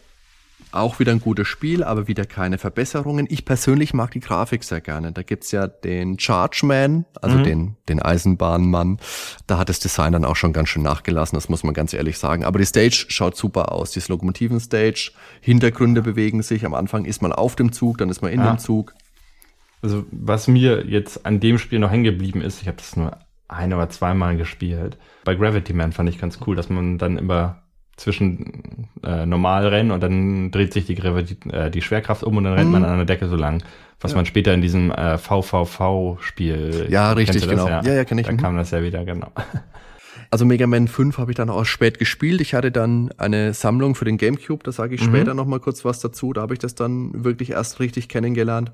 Auch 0.72 0.98
wieder 0.98 1.11
ein 1.11 1.22
gutes 1.22 1.48
Spiel, 1.48 1.82
aber 1.82 2.06
wieder 2.06 2.26
keine 2.26 2.59
Verbesserungen. 2.59 3.26
Ich 3.30 3.46
persönlich 3.46 3.94
mag 3.94 4.11
die 4.11 4.20
Grafik 4.20 4.62
sehr 4.62 4.82
gerne. 4.82 5.12
Da 5.12 5.22
gibt's 5.22 5.50
ja 5.50 5.68
den 5.68 6.18
Chargeman, 6.18 7.06
also 7.22 7.38
mhm. 7.38 7.44
den, 7.44 7.76
den 7.88 8.02
Eisenbahnmann. 8.02 8.98
Da 9.46 9.56
hat 9.56 9.70
das 9.70 9.80
Design 9.80 10.12
dann 10.12 10.26
auch 10.26 10.36
schon 10.36 10.52
ganz 10.52 10.68
schön 10.68 10.82
nachgelassen, 10.82 11.34
das 11.38 11.48
muss 11.48 11.64
man 11.64 11.72
ganz 11.72 11.94
ehrlich 11.94 12.18
sagen. 12.18 12.44
Aber 12.44 12.59
die 12.59 12.66
Stage 12.66 13.06
schaut 13.09 13.38
super 13.38 13.72
aus. 13.72 13.92
Die 13.92 14.02
Lokomotiven-Stage, 14.06 15.12
Hintergründe 15.40 16.02
bewegen 16.02 16.42
sich. 16.42 16.66
Am 16.66 16.74
Anfang 16.74 17.06
ist 17.06 17.22
man 17.22 17.32
auf 17.32 17.56
dem 17.56 17.72
Zug, 17.72 17.96
dann 17.96 18.11
ist 18.11 18.20
man 18.20 18.32
in 18.32 18.40
ja. 18.40 18.52
dem 18.52 18.59
Zug. 18.59 18.92
Also 19.80 20.04
was 20.11 20.46
mir 20.46 20.84
jetzt 20.86 21.24
an 21.24 21.40
dem 21.40 21.56
Spiel 21.56 21.78
noch 21.78 21.90
hängen 21.90 22.04
geblieben 22.04 22.42
ist, 22.42 22.61
ich 22.61 22.68
habe 22.68 22.76
das 22.76 22.96
nur 22.96 23.16
ein 23.49 23.72
oder 23.72 23.88
zweimal 23.88 24.36
gespielt. 24.36 24.99
Bei 25.24 25.34
Gravity 25.34 25.72
Man 25.72 25.92
fand 25.92 26.09
ich 26.09 26.18
ganz 26.18 26.38
cool, 26.46 26.55
dass 26.55 26.68
man 26.68 26.99
dann 26.99 27.16
immer 27.16 27.62
zwischen 27.96 28.88
äh, 29.03 29.26
normal 29.26 29.66
rennen 29.66 29.90
und 29.90 30.03
dann 30.03 30.51
dreht 30.51 30.72
sich 30.72 30.86
die, 30.86 30.94
Gravity, 30.94 31.36
äh, 31.51 31.70
die 31.70 31.82
Schwerkraft 31.82 32.22
um 32.22 32.36
und 32.36 32.44
dann 32.44 32.53
rennt 32.55 32.66
mhm. 32.66 32.72
man 32.72 32.84
an 32.84 32.96
der 32.99 33.07
Decke 33.07 33.28
so 33.28 33.36
lang. 33.36 33.62
Was 34.01 34.12
ja. 34.12 34.16
man 34.16 34.26
später 34.26 34.55
in 34.55 34.61
diesem 34.61 34.92
äh, 34.92 35.18
VVV-Spiel. 35.18 36.86
Ja, 36.88 37.12
richtig, 37.12 37.49
genau. 37.49 37.66
Ja, 37.66 37.82
ja, 37.82 37.94
ja 37.94 38.05
kenne 38.05 38.20
ich. 38.20 38.28
Da 38.28 38.32
mhm. 38.32 38.36
kam 38.36 38.57
das 38.57 38.70
ja 38.70 38.82
wieder, 38.82 39.05
genau. 39.05 39.32
Also 40.30 40.44
Mega 40.44 40.66
Man 40.66 40.88
5 40.88 41.16
habe 41.16 41.30
ich 41.30 41.36
dann 41.36 41.49
auch 41.49 41.64
spät 41.64 41.99
gespielt. 41.99 42.42
Ich 42.42 42.53
hatte 42.53 42.70
dann 42.70 43.11
eine 43.16 43.55
Sammlung 43.55 43.94
für 43.94 44.05
den 44.05 44.18
GameCube, 44.18 44.62
da 44.62 44.72
sage 44.72 44.94
ich 44.94 45.01
mhm. 45.01 45.07
später 45.07 45.32
noch 45.32 45.46
mal 45.46 45.59
kurz 45.59 45.86
was 45.86 46.01
dazu. 46.01 46.34
Da 46.34 46.42
habe 46.42 46.53
ich 46.53 46.59
das 46.59 46.74
dann 46.74 47.24
wirklich 47.24 47.53
erst 47.53 47.80
richtig 47.80 48.11
kennengelernt 48.11 48.72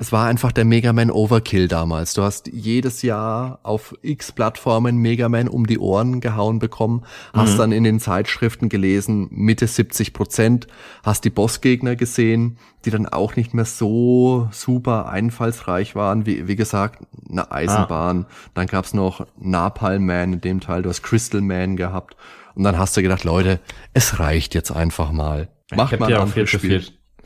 es 0.00 0.12
war 0.12 0.26
einfach 0.28 0.50
der 0.50 0.64
Mega 0.64 0.94
Man 0.94 1.10
Overkill 1.10 1.68
damals. 1.68 2.14
Du 2.14 2.22
hast 2.22 2.48
jedes 2.50 3.02
Jahr 3.02 3.58
auf 3.62 3.94
x 4.00 4.32
Plattformen 4.32 4.96
Mega 4.96 5.28
Man 5.28 5.46
um 5.46 5.66
die 5.66 5.78
Ohren 5.78 6.22
gehauen 6.22 6.58
bekommen, 6.58 7.02
hast 7.34 7.54
mhm. 7.54 7.58
dann 7.58 7.72
in 7.72 7.84
den 7.84 8.00
Zeitschriften 8.00 8.70
gelesen, 8.70 9.28
Mitte 9.30 9.66
70 9.66 10.14
Prozent, 10.14 10.68
hast 11.02 11.26
die 11.26 11.30
Bossgegner 11.30 11.96
gesehen, 11.96 12.56
die 12.86 12.90
dann 12.90 13.06
auch 13.06 13.36
nicht 13.36 13.52
mehr 13.52 13.66
so 13.66 14.48
super 14.52 15.10
einfallsreich 15.10 15.94
waren, 15.94 16.24
wie, 16.24 16.48
wie 16.48 16.56
gesagt, 16.56 17.04
eine 17.28 17.52
Eisenbahn. 17.52 18.24
Ah. 18.26 18.32
Dann 18.54 18.68
gab's 18.68 18.94
noch 18.94 19.26
Napalm 19.38 20.06
Man 20.06 20.32
in 20.32 20.40
dem 20.40 20.60
Teil, 20.60 20.80
du 20.80 20.88
hast 20.88 21.02
Crystal 21.02 21.42
Man 21.42 21.76
gehabt. 21.76 22.16
Und 22.54 22.64
dann 22.64 22.78
hast 22.78 22.96
du 22.96 23.02
gedacht, 23.02 23.24
Leute, 23.24 23.60
es 23.92 24.18
reicht 24.18 24.54
jetzt 24.54 24.70
einfach 24.70 25.12
mal. 25.12 25.48
Macht 25.76 26.00
mal 26.00 26.10
ja 26.10 26.22
auch 26.22 26.28
viel 26.28 26.46
zu 26.46 26.58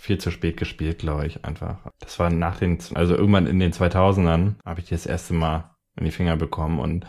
viel 0.05 0.19
zu 0.19 0.31
spät 0.31 0.59
gespielt, 0.59 0.99
glaube 0.99 1.27
ich, 1.27 1.45
einfach. 1.45 1.79
Das 1.99 2.19
war 2.19 2.29
nach 2.29 2.59
den, 2.59 2.79
also 2.95 3.17
irgendwann 3.17 3.47
in 3.47 3.59
den 3.59 3.73
2000ern 3.73 4.57
habe 4.65 4.81
ich 4.81 4.87
die 4.87 4.95
das 4.95 5.07
erste 5.07 5.33
Mal 5.33 5.71
in 5.97 6.05
die 6.05 6.11
Finger 6.11 6.37
bekommen 6.37 6.79
und 6.79 7.07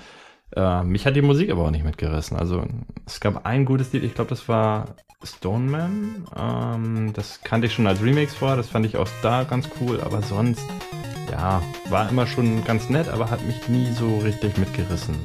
äh, 0.55 0.81
mich 0.83 1.05
hat 1.05 1.17
die 1.17 1.21
Musik 1.21 1.51
aber 1.51 1.65
auch 1.65 1.71
nicht 1.71 1.83
mitgerissen. 1.83 2.37
Also 2.37 2.65
es 3.05 3.19
gab 3.19 3.45
ein 3.45 3.65
gutes 3.65 3.91
Lied, 3.91 4.03
ich 4.05 4.13
glaube, 4.13 4.29
das 4.29 4.47
war 4.47 4.95
Stoneman. 5.23 6.25
Ähm, 6.37 7.11
das 7.13 7.41
kannte 7.41 7.67
ich 7.67 7.73
schon 7.73 7.87
als 7.87 8.01
Remix 8.01 8.33
vor, 8.33 8.55
das 8.55 8.69
fand 8.69 8.85
ich 8.85 8.95
auch 8.95 9.09
da 9.21 9.43
ganz 9.43 9.69
cool, 9.81 9.99
aber 9.99 10.21
sonst, 10.21 10.65
ja, 11.29 11.61
war 11.89 12.09
immer 12.09 12.25
schon 12.25 12.63
ganz 12.63 12.89
nett, 12.89 13.09
aber 13.09 13.29
hat 13.29 13.45
mich 13.45 13.67
nie 13.67 13.91
so 13.91 14.19
richtig 14.19 14.57
mitgerissen. 14.57 15.15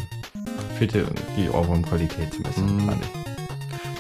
Fehlte 0.76 1.06
die 1.36 1.48
Ohrwurm-Qualität 1.48 2.32
ein 2.32 2.42
bisschen, 2.42 2.76
mm. 2.76 2.88
fand 2.88 3.04
ich. 3.04 3.19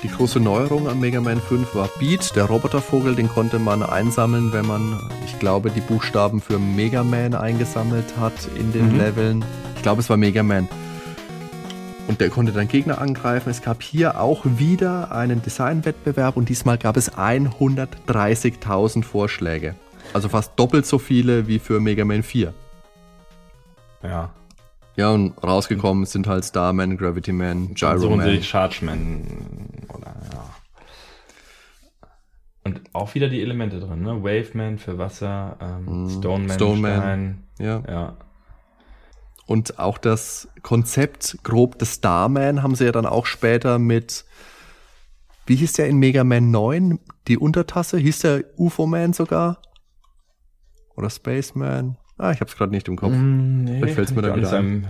Die 0.02 0.08
große 0.08 0.40
Neuerung 0.40 0.88
an 0.88 0.98
Mega 0.98 1.20
Man 1.20 1.38
5 1.38 1.74
war 1.74 1.90
Beat, 1.98 2.34
der 2.34 2.44
Robotervogel, 2.44 3.14
den 3.14 3.28
konnte 3.28 3.58
man 3.58 3.82
einsammeln, 3.82 4.50
wenn 4.50 4.66
man, 4.66 4.98
ich 5.26 5.38
glaube, 5.38 5.70
die 5.70 5.82
Buchstaben 5.82 6.40
für 6.40 6.58
Mega 6.58 7.04
Man 7.04 7.34
eingesammelt 7.34 8.16
hat 8.18 8.32
in 8.58 8.72
den 8.72 8.92
mhm. 8.92 8.98
Leveln. 8.98 9.44
Ich 9.76 9.82
glaube, 9.82 10.00
es 10.00 10.08
war 10.08 10.16
Mega 10.16 10.42
Man. 10.42 10.68
Und 12.08 12.22
der 12.22 12.30
konnte 12.30 12.52
dann 12.52 12.66
Gegner 12.66 12.98
angreifen. 12.98 13.50
Es 13.50 13.60
gab 13.60 13.82
hier 13.82 14.18
auch 14.18 14.46
wieder 14.46 15.12
einen 15.12 15.42
Designwettbewerb 15.42 16.38
und 16.38 16.48
diesmal 16.48 16.78
gab 16.78 16.96
es 16.96 17.12
130.000 17.12 19.04
Vorschläge. 19.04 19.74
Also 20.14 20.30
fast 20.30 20.52
doppelt 20.56 20.86
so 20.86 20.98
viele 20.98 21.46
wie 21.46 21.58
für 21.58 21.78
Mega 21.78 22.06
Man 22.06 22.22
4. 22.22 22.54
Ja, 24.02 24.30
ja, 25.00 25.10
und 25.10 25.32
rausgekommen 25.42 26.04
sind 26.04 26.26
halt 26.26 26.44
Starman, 26.44 26.98
Gravity 26.98 27.32
Man, 27.32 27.74
Gyro 27.74 28.16
Man. 28.16 28.36
So 28.36 28.42
Charge 28.42 28.84
Man 28.84 29.24
oder 29.88 30.14
ja. 30.32 30.54
Und 32.64 32.82
auch 32.92 33.14
wieder 33.14 33.30
die 33.30 33.40
Elemente 33.40 33.80
drin, 33.80 34.02
ne? 34.02 34.22
Wave 34.22 34.50
Man 34.52 34.78
für 34.78 34.98
Wasser, 34.98 35.56
ähm, 35.60 36.04
mm, 36.04 36.10
Stone 36.10 36.46
Man, 36.46 36.56
Stone 36.56 36.80
Man. 36.80 37.44
Ja. 37.58 37.82
ja. 37.88 38.16
Und 39.46 39.78
auch 39.78 39.96
das 39.96 40.48
Konzept 40.62 41.38
grob 41.42 41.78
des 41.78 41.94
Starman 41.94 42.62
haben 42.62 42.74
sie 42.74 42.84
ja 42.84 42.92
dann 42.92 43.06
auch 43.06 43.24
später 43.24 43.78
mit, 43.78 44.26
wie 45.46 45.56
hieß 45.56 45.72
der 45.72 45.88
in 45.88 45.96
Mega 45.96 46.24
Man 46.24 46.50
9? 46.50 47.00
Die 47.26 47.38
Untertasse? 47.38 47.96
Hieß 47.96 48.18
der 48.18 48.44
UFO 48.58 48.86
Man 48.86 49.14
sogar? 49.14 49.62
Oder 50.94 51.08
Spaceman? 51.08 51.96
Ah, 52.20 52.32
ich 52.32 52.40
habe 52.40 52.50
es 52.50 52.56
gerade 52.56 52.72
nicht 52.72 52.86
im 52.86 52.96
Kopf. 52.96 53.12
Mm, 53.12 53.64
nee, 53.64 53.78
Vielleicht 53.78 53.94
fällt 53.94 54.14
mir 54.14 54.22
dann 54.22 54.36
wieder 54.36 54.52
ein. 54.52 54.88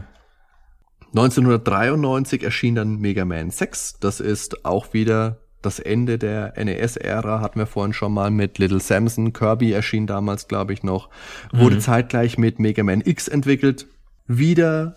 1993 1.12 2.42
erschien 2.42 2.74
dann 2.74 2.96
Mega 2.98 3.24
Man 3.24 3.50
6. 3.50 3.98
Das 4.00 4.20
ist 4.20 4.64
auch 4.64 4.92
wieder 4.92 5.38
das 5.62 5.78
Ende 5.78 6.18
der 6.18 6.54
NES-Ära, 6.56 7.40
hatten 7.40 7.58
wir 7.58 7.66
vorhin 7.66 7.92
schon 7.92 8.12
mal 8.12 8.30
mit 8.30 8.58
Little 8.58 8.80
Samson. 8.80 9.32
Kirby 9.32 9.72
erschien 9.72 10.06
damals, 10.06 10.48
glaube 10.48 10.72
ich, 10.72 10.82
noch. 10.82 11.08
Wurde 11.52 11.76
mhm. 11.76 11.80
zeitgleich 11.80 12.38
mit 12.38 12.58
Mega 12.58 12.82
Man 12.82 13.00
X 13.04 13.28
entwickelt. 13.28 13.86
Wieder 14.26 14.96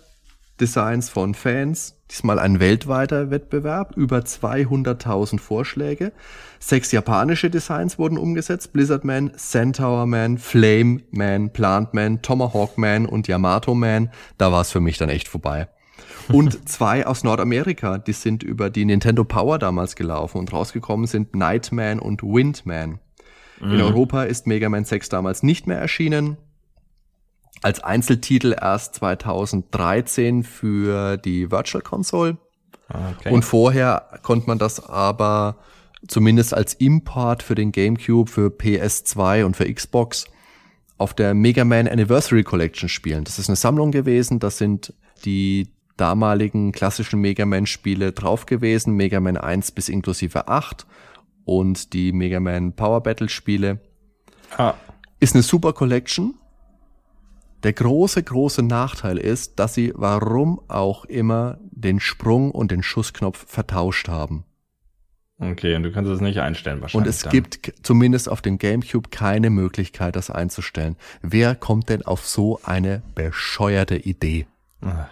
Designs 0.60 1.08
von 1.08 1.34
Fans. 1.34 1.98
Diesmal 2.10 2.38
ein 2.38 2.60
weltweiter 2.60 3.30
Wettbewerb, 3.30 3.96
über 3.96 4.18
200.000 4.18 5.40
Vorschläge. 5.40 6.12
Sechs 6.60 6.92
japanische 6.92 7.50
Designs 7.50 7.98
wurden 7.98 8.18
umgesetzt. 8.18 8.72
Blizzard 8.72 9.04
Man, 9.04 9.32
Centaur 9.36 10.06
Man, 10.06 10.38
Flame 10.38 11.00
Man, 11.10 11.50
Plant 11.50 11.92
Man, 11.92 12.22
Tomahawk 12.22 12.78
Man 12.78 13.06
und 13.06 13.26
Yamato 13.26 13.74
Man. 13.74 14.10
Da 14.38 14.52
war 14.52 14.60
es 14.60 14.70
für 14.70 14.80
mich 14.80 14.96
dann 14.98 15.08
echt 15.08 15.28
vorbei. 15.28 15.68
Und 16.28 16.68
zwei 16.68 17.06
aus 17.06 17.24
Nordamerika, 17.24 17.98
die 17.98 18.12
sind 18.12 18.42
über 18.42 18.70
die 18.70 18.84
Nintendo 18.84 19.24
Power 19.24 19.58
damals 19.58 19.96
gelaufen 19.96 20.38
und 20.38 20.52
rausgekommen 20.52 21.06
sind 21.06 21.34
Nightman 21.34 21.98
und 21.98 22.22
Windman. 22.22 23.00
Mhm. 23.60 23.72
In 23.72 23.80
Europa 23.80 24.24
ist 24.24 24.46
Mega 24.46 24.68
Man 24.68 24.84
6 24.84 25.08
damals 25.08 25.42
nicht 25.42 25.66
mehr 25.66 25.78
erschienen 25.78 26.36
als 27.64 27.82
Einzeltitel 27.82 28.54
erst 28.60 28.96
2013 28.96 30.42
für 30.42 31.16
die 31.16 31.50
Virtual 31.50 31.82
Console. 31.82 32.36
Okay. 32.90 33.32
Und 33.32 33.42
vorher 33.42 34.20
konnte 34.22 34.46
man 34.46 34.58
das 34.58 34.86
aber 34.86 35.56
zumindest 36.06 36.52
als 36.52 36.74
Import 36.74 37.42
für 37.42 37.54
den 37.54 37.72
GameCube, 37.72 38.30
für 38.30 38.48
PS2 38.48 39.44
und 39.44 39.56
für 39.56 39.72
Xbox 39.72 40.26
auf 40.98 41.14
der 41.14 41.32
Mega 41.32 41.64
Man 41.64 41.88
Anniversary 41.88 42.44
Collection 42.44 42.90
spielen. 42.90 43.24
Das 43.24 43.38
ist 43.38 43.48
eine 43.48 43.56
Sammlung 43.56 43.92
gewesen, 43.92 44.40
das 44.40 44.58
sind 44.58 44.92
die 45.24 45.72
damaligen 45.96 46.70
klassischen 46.70 47.22
Mega 47.22 47.46
Man 47.46 47.64
Spiele 47.64 48.12
drauf 48.12 48.44
gewesen, 48.44 48.94
Mega 48.94 49.20
Man 49.20 49.38
1 49.38 49.72
bis 49.72 49.88
inklusive 49.88 50.48
8 50.48 50.84
und 51.46 51.94
die 51.94 52.12
Mega 52.12 52.40
Man 52.40 52.74
Power 52.74 53.02
Battle 53.02 53.30
Spiele. 53.30 53.80
Ah. 54.58 54.74
Ist 55.18 55.34
eine 55.34 55.42
super 55.42 55.72
Collection, 55.72 56.34
der 57.64 57.72
große, 57.72 58.22
große 58.22 58.62
Nachteil 58.62 59.18
ist, 59.18 59.58
dass 59.58 59.74
sie 59.74 59.92
warum 59.96 60.60
auch 60.68 61.04
immer 61.06 61.58
den 61.70 61.98
Sprung 61.98 62.50
und 62.50 62.70
den 62.70 62.82
Schussknopf 62.82 63.46
vertauscht 63.48 64.08
haben. 64.08 64.44
Okay, 65.40 65.74
und 65.74 65.82
du 65.82 65.90
kannst 65.90 66.10
es 66.10 66.20
nicht 66.20 66.38
einstellen 66.38 66.80
wahrscheinlich. 66.80 67.06
Und 67.06 67.10
es 67.10 67.22
dann. 67.22 67.32
gibt 67.32 67.72
zumindest 67.82 68.28
auf 68.28 68.40
dem 68.40 68.58
GameCube 68.58 69.10
keine 69.10 69.50
Möglichkeit, 69.50 70.14
das 70.14 70.30
einzustellen. 70.30 70.96
Wer 71.22 71.56
kommt 71.56 71.88
denn 71.88 72.02
auf 72.02 72.24
so 72.24 72.60
eine 72.62 73.02
bescheuerte 73.14 73.96
Idee? 73.96 74.46
Ach. 74.80 75.08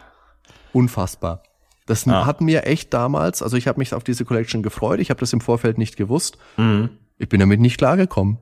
Unfassbar. 0.72 1.42
Das 1.86 2.07
ah. 2.07 2.24
hat 2.24 2.40
mir 2.40 2.66
echt 2.66 2.94
damals, 2.94 3.42
also 3.42 3.57
ich 3.57 3.66
habe 3.66 3.80
mich 3.80 3.92
auf 3.94 4.05
diese 4.05 4.24
Collection 4.24 4.62
gefreut, 4.62 5.00
ich 5.00 5.11
habe 5.11 5.18
das 5.18 5.32
im 5.32 5.40
Vorfeld 5.40 5.76
nicht 5.78 5.96
gewusst. 5.96 6.38
Mhm. 6.57 6.90
Ich 7.18 7.28
bin 7.28 7.40
damit 7.40 7.61
nicht 7.61 7.78
klargekommen. 7.78 8.38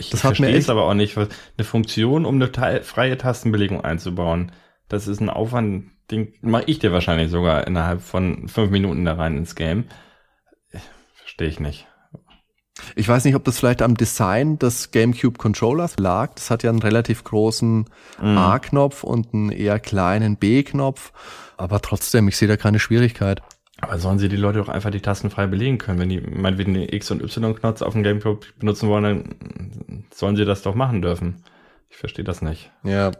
Ich 0.00 0.10
das 0.10 0.22
verstehe 0.22 0.56
es 0.56 0.70
aber 0.70 0.84
auch 0.84 0.94
nicht. 0.94 1.16
Eine 1.16 1.28
Funktion, 1.64 2.24
um 2.24 2.36
eine 2.36 2.82
freie 2.82 3.18
Tastenbelegung 3.18 3.82
einzubauen, 3.82 4.52
das 4.88 5.06
ist 5.06 5.20
ein 5.20 5.30
Aufwand, 5.30 5.90
den 6.10 6.32
mache 6.40 6.64
ich 6.66 6.80
dir 6.80 6.92
wahrscheinlich 6.92 7.30
sogar 7.30 7.66
innerhalb 7.66 8.00
von 8.00 8.48
fünf 8.48 8.70
Minuten 8.70 9.04
da 9.04 9.14
rein 9.14 9.36
ins 9.36 9.54
Game. 9.54 9.84
Verstehe 11.14 11.48
ich 11.48 11.60
nicht. 11.60 11.86
Ich 12.96 13.06
weiß 13.06 13.24
nicht, 13.24 13.34
ob 13.34 13.44
das 13.44 13.58
vielleicht 13.58 13.82
am 13.82 13.96
Design 13.96 14.58
des 14.58 14.90
GameCube 14.90 15.38
Controllers 15.38 15.98
lag. 15.98 16.34
Das 16.34 16.50
hat 16.50 16.62
ja 16.62 16.70
einen 16.70 16.82
relativ 16.82 17.24
großen 17.24 17.84
mm. 18.20 18.38
A-Knopf 18.38 19.04
und 19.04 19.34
einen 19.34 19.52
eher 19.52 19.78
kleinen 19.78 20.36
B-Knopf. 20.36 21.12
Aber 21.56 21.80
trotzdem, 21.80 22.26
ich 22.28 22.36
sehe 22.36 22.48
da 22.48 22.56
keine 22.56 22.78
Schwierigkeit. 22.78 23.42
Aber 23.80 23.98
sollen 23.98 24.18
sie 24.18 24.28
die 24.28 24.36
Leute 24.36 24.58
doch 24.58 24.68
einfach 24.68 24.90
die 24.90 25.00
Tasten 25.00 25.30
frei 25.30 25.46
belegen 25.46 25.78
können? 25.78 25.98
Wenn 25.98 26.08
die 26.08 26.20
meinetwegen 26.20 26.74
den 26.74 26.88
X- 26.88 27.10
und 27.10 27.22
Y-Knopf 27.22 27.82
auf 27.82 27.94
dem 27.94 28.02
Gamecube 28.02 28.46
benutzen 28.58 28.88
wollen, 28.88 29.04
dann 29.04 30.04
sollen 30.12 30.36
sie 30.36 30.44
das 30.44 30.62
doch 30.62 30.74
machen 30.74 31.02
dürfen. 31.02 31.42
Ich 31.88 31.96
verstehe 31.96 32.24
das 32.24 32.42
nicht. 32.42 32.70
Ja. 32.84 33.12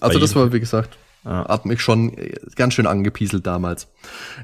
Also 0.00 0.18
das 0.18 0.34
war, 0.34 0.52
wie 0.52 0.60
gesagt, 0.60 0.98
ja. 1.24 1.48
hat 1.48 1.66
mich 1.66 1.80
schon 1.80 2.16
ganz 2.56 2.74
schön 2.74 2.86
angepieselt 2.86 3.46
damals. 3.46 3.88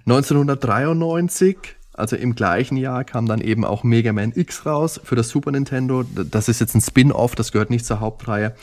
1993, 0.06 1.56
also 1.92 2.16
im 2.16 2.34
gleichen 2.34 2.76
Jahr, 2.76 3.04
kam 3.04 3.26
dann 3.26 3.40
eben 3.40 3.64
auch 3.64 3.82
Mega 3.84 4.12
Man 4.12 4.32
X 4.34 4.64
raus 4.64 5.00
für 5.02 5.16
das 5.16 5.28
Super 5.28 5.50
Nintendo. 5.50 6.04
Das 6.04 6.48
ist 6.48 6.60
jetzt 6.60 6.74
ein 6.74 6.80
Spin-off, 6.80 7.34
das 7.34 7.52
gehört 7.52 7.70
nicht 7.70 7.84
zur 7.84 8.00
Hauptreihe, 8.00 8.54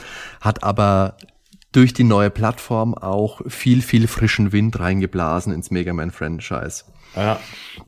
hat 0.41 0.63
aber 0.63 1.17
durch 1.77 1.93
die 1.93 2.03
neue 2.03 2.31
Plattform 2.31 2.95
auch 2.95 3.39
viel, 3.45 3.83
viel 3.83 4.07
frischen 4.07 4.51
Wind 4.51 4.79
reingeblasen 4.79 5.53
ins 5.53 5.69
Mega 5.69 5.93
Man 5.93 6.09
Franchise. 6.09 6.85
Ja, 7.15 7.39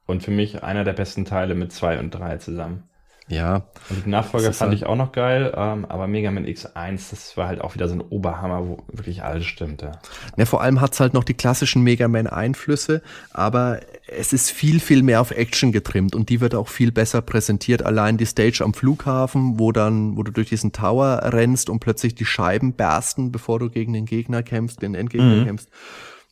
und 0.05 0.21
für 0.21 0.29
mich 0.29 0.61
einer 0.61 0.83
der 0.83 0.93
besten 0.93 1.25
Teile 1.25 1.55
mit 1.55 1.71
zwei 1.71 1.97
und 1.97 2.11
drei 2.11 2.37
zusammen. 2.37 2.83
Ja. 3.29 3.67
Und 3.89 4.05
die 4.05 4.09
Nachfolger 4.09 4.51
fand 4.53 4.71
halt 4.71 4.81
ich 4.81 4.87
auch 4.87 4.95
noch 4.95 5.11
geil, 5.11 5.53
ähm, 5.55 5.85
aber 5.85 6.07
Mega 6.07 6.31
Man 6.31 6.45
X1, 6.45 7.11
das 7.11 7.37
war 7.37 7.47
halt 7.47 7.61
auch 7.61 7.75
wieder 7.75 7.87
so 7.87 7.93
ein 7.93 8.01
Oberhammer, 8.01 8.67
wo 8.67 8.77
wirklich 8.91 9.23
alles 9.23 9.45
stimmte. 9.45 9.91
Ja, 10.35 10.45
vor 10.45 10.61
allem 10.61 10.81
hat's 10.81 10.99
halt 10.99 11.13
noch 11.13 11.23
die 11.23 11.35
klassischen 11.35 11.83
Mega 11.83 12.07
Man 12.07 12.25
Einflüsse, 12.27 13.01
aber 13.31 13.81
es 14.07 14.33
ist 14.33 14.49
viel, 14.49 14.79
viel 14.79 15.03
mehr 15.03 15.21
auf 15.21 15.29
Action 15.29 15.71
getrimmt 15.71 16.15
und 16.15 16.29
die 16.29 16.41
wird 16.41 16.55
auch 16.55 16.67
viel 16.67 16.91
besser 16.91 17.21
präsentiert. 17.21 17.83
Allein 17.85 18.17
die 18.17 18.25
Stage 18.25 18.63
am 18.63 18.73
Flughafen, 18.73 19.59
wo 19.59 19.71
dann, 19.71 20.17
wo 20.17 20.23
du 20.23 20.31
durch 20.31 20.49
diesen 20.49 20.71
Tower 20.71 21.21
rennst 21.25 21.69
und 21.69 21.79
plötzlich 21.79 22.15
die 22.15 22.25
Scheiben 22.25 22.73
bersten, 22.73 23.31
bevor 23.31 23.59
du 23.59 23.69
gegen 23.69 23.93
den 23.93 24.05
Gegner 24.05 24.41
kämpfst, 24.41 24.81
den 24.81 24.95
Endgegner 24.95 25.35
mhm. 25.35 25.45
kämpfst. 25.45 25.69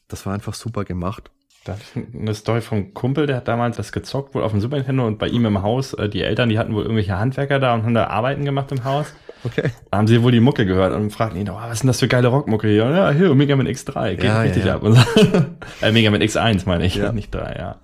Das 0.08 0.26
war 0.26 0.34
einfach 0.34 0.56
super 0.56 0.84
gemacht. 0.84 1.30
Da 1.68 1.74
habe 1.74 1.82
ich 1.84 2.20
eine 2.20 2.34
Story 2.34 2.62
vom 2.62 2.94
Kumpel, 2.94 3.28
der 3.28 3.38
hat 3.38 3.48
damals 3.48 3.76
das 3.78 3.92
gezockt, 3.92 4.34
wohl 4.34 4.44
auf 4.44 4.52
dem 4.52 4.62
Super 4.62 4.78
Nintendo 4.78 5.06
und 5.06 5.20
bei 5.20 5.28
ihm 5.28 5.46
im 5.46 5.62
Haus, 5.62 5.94
äh, 5.94 6.08
die 6.08 6.22
Eltern, 6.22 6.50
die 6.50 6.58
hatten 6.58 6.74
wohl 6.74 6.84
irgendwelche 6.84 7.18
Handwerker 7.18 7.60
da 7.60 7.74
und 7.74 7.84
haben 7.84 7.94
da 7.94 8.08
Arbeiten 8.08 8.46
gemacht 8.46 8.72
im 8.72 8.84
Haus. 8.86 9.14
Okay. 9.44 9.70
Da 9.92 9.98
haben 9.98 10.08
sie 10.08 10.24
wohl 10.24 10.32
die 10.32 10.40
Mucke 10.40 10.66
gehört 10.66 10.94
und 10.94 11.12
fragten 11.12 11.40
ihn, 11.40 11.50
oh, 11.50 11.56
was 11.56 11.74
ist 11.74 11.84
denn 11.84 11.88
das 11.88 12.00
für 12.00 12.08
geile 12.08 12.30
Rockmucke 12.30 12.68
hier? 12.68 12.90
Ja, 12.90 13.12
hier, 13.12 13.36
Mega 13.36 13.56
Man 13.56 13.68
X3, 13.68 14.16
geht 14.16 14.24
Ja, 14.24 14.42
richtig 14.42 14.64
ja, 14.66 14.70
ja. 14.70 14.76
ab. 14.76 14.82
So. 14.84 15.86
äh, 15.86 15.92
Mega 15.92 16.10
Man 16.10 16.22
X1 16.22 16.64
meine 16.66 16.86
ich, 16.86 16.96
Ja. 16.96 17.12
nicht 17.12 17.34
3, 17.36 17.56
ja. 17.58 17.76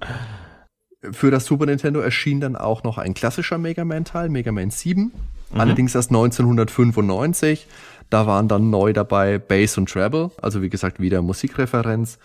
Für 1.12 1.30
das 1.32 1.46
Super 1.46 1.66
Nintendo 1.66 2.00
erschien 2.00 2.40
dann 2.40 2.56
auch 2.56 2.84
noch 2.84 2.98
ein 2.98 3.14
klassischer 3.14 3.58
Mega 3.58 3.84
Man-Teil, 3.84 4.30
Mega 4.30 4.52
Man 4.52 4.72
7. 4.72 5.12
Mhm. 5.52 5.60
Allerdings 5.60 5.94
erst 5.94 6.12
1995. 6.12 7.68
Da 8.10 8.28
waren 8.28 8.48
dann 8.48 8.70
neu 8.70 8.94
dabei 8.94 9.38
Bass 9.38 9.78
und 9.78 9.90
Treble, 9.92 10.32
also 10.42 10.62
wie 10.62 10.70
gesagt 10.70 11.00
wieder 11.00 11.22
Musikreferenz. 11.22 12.20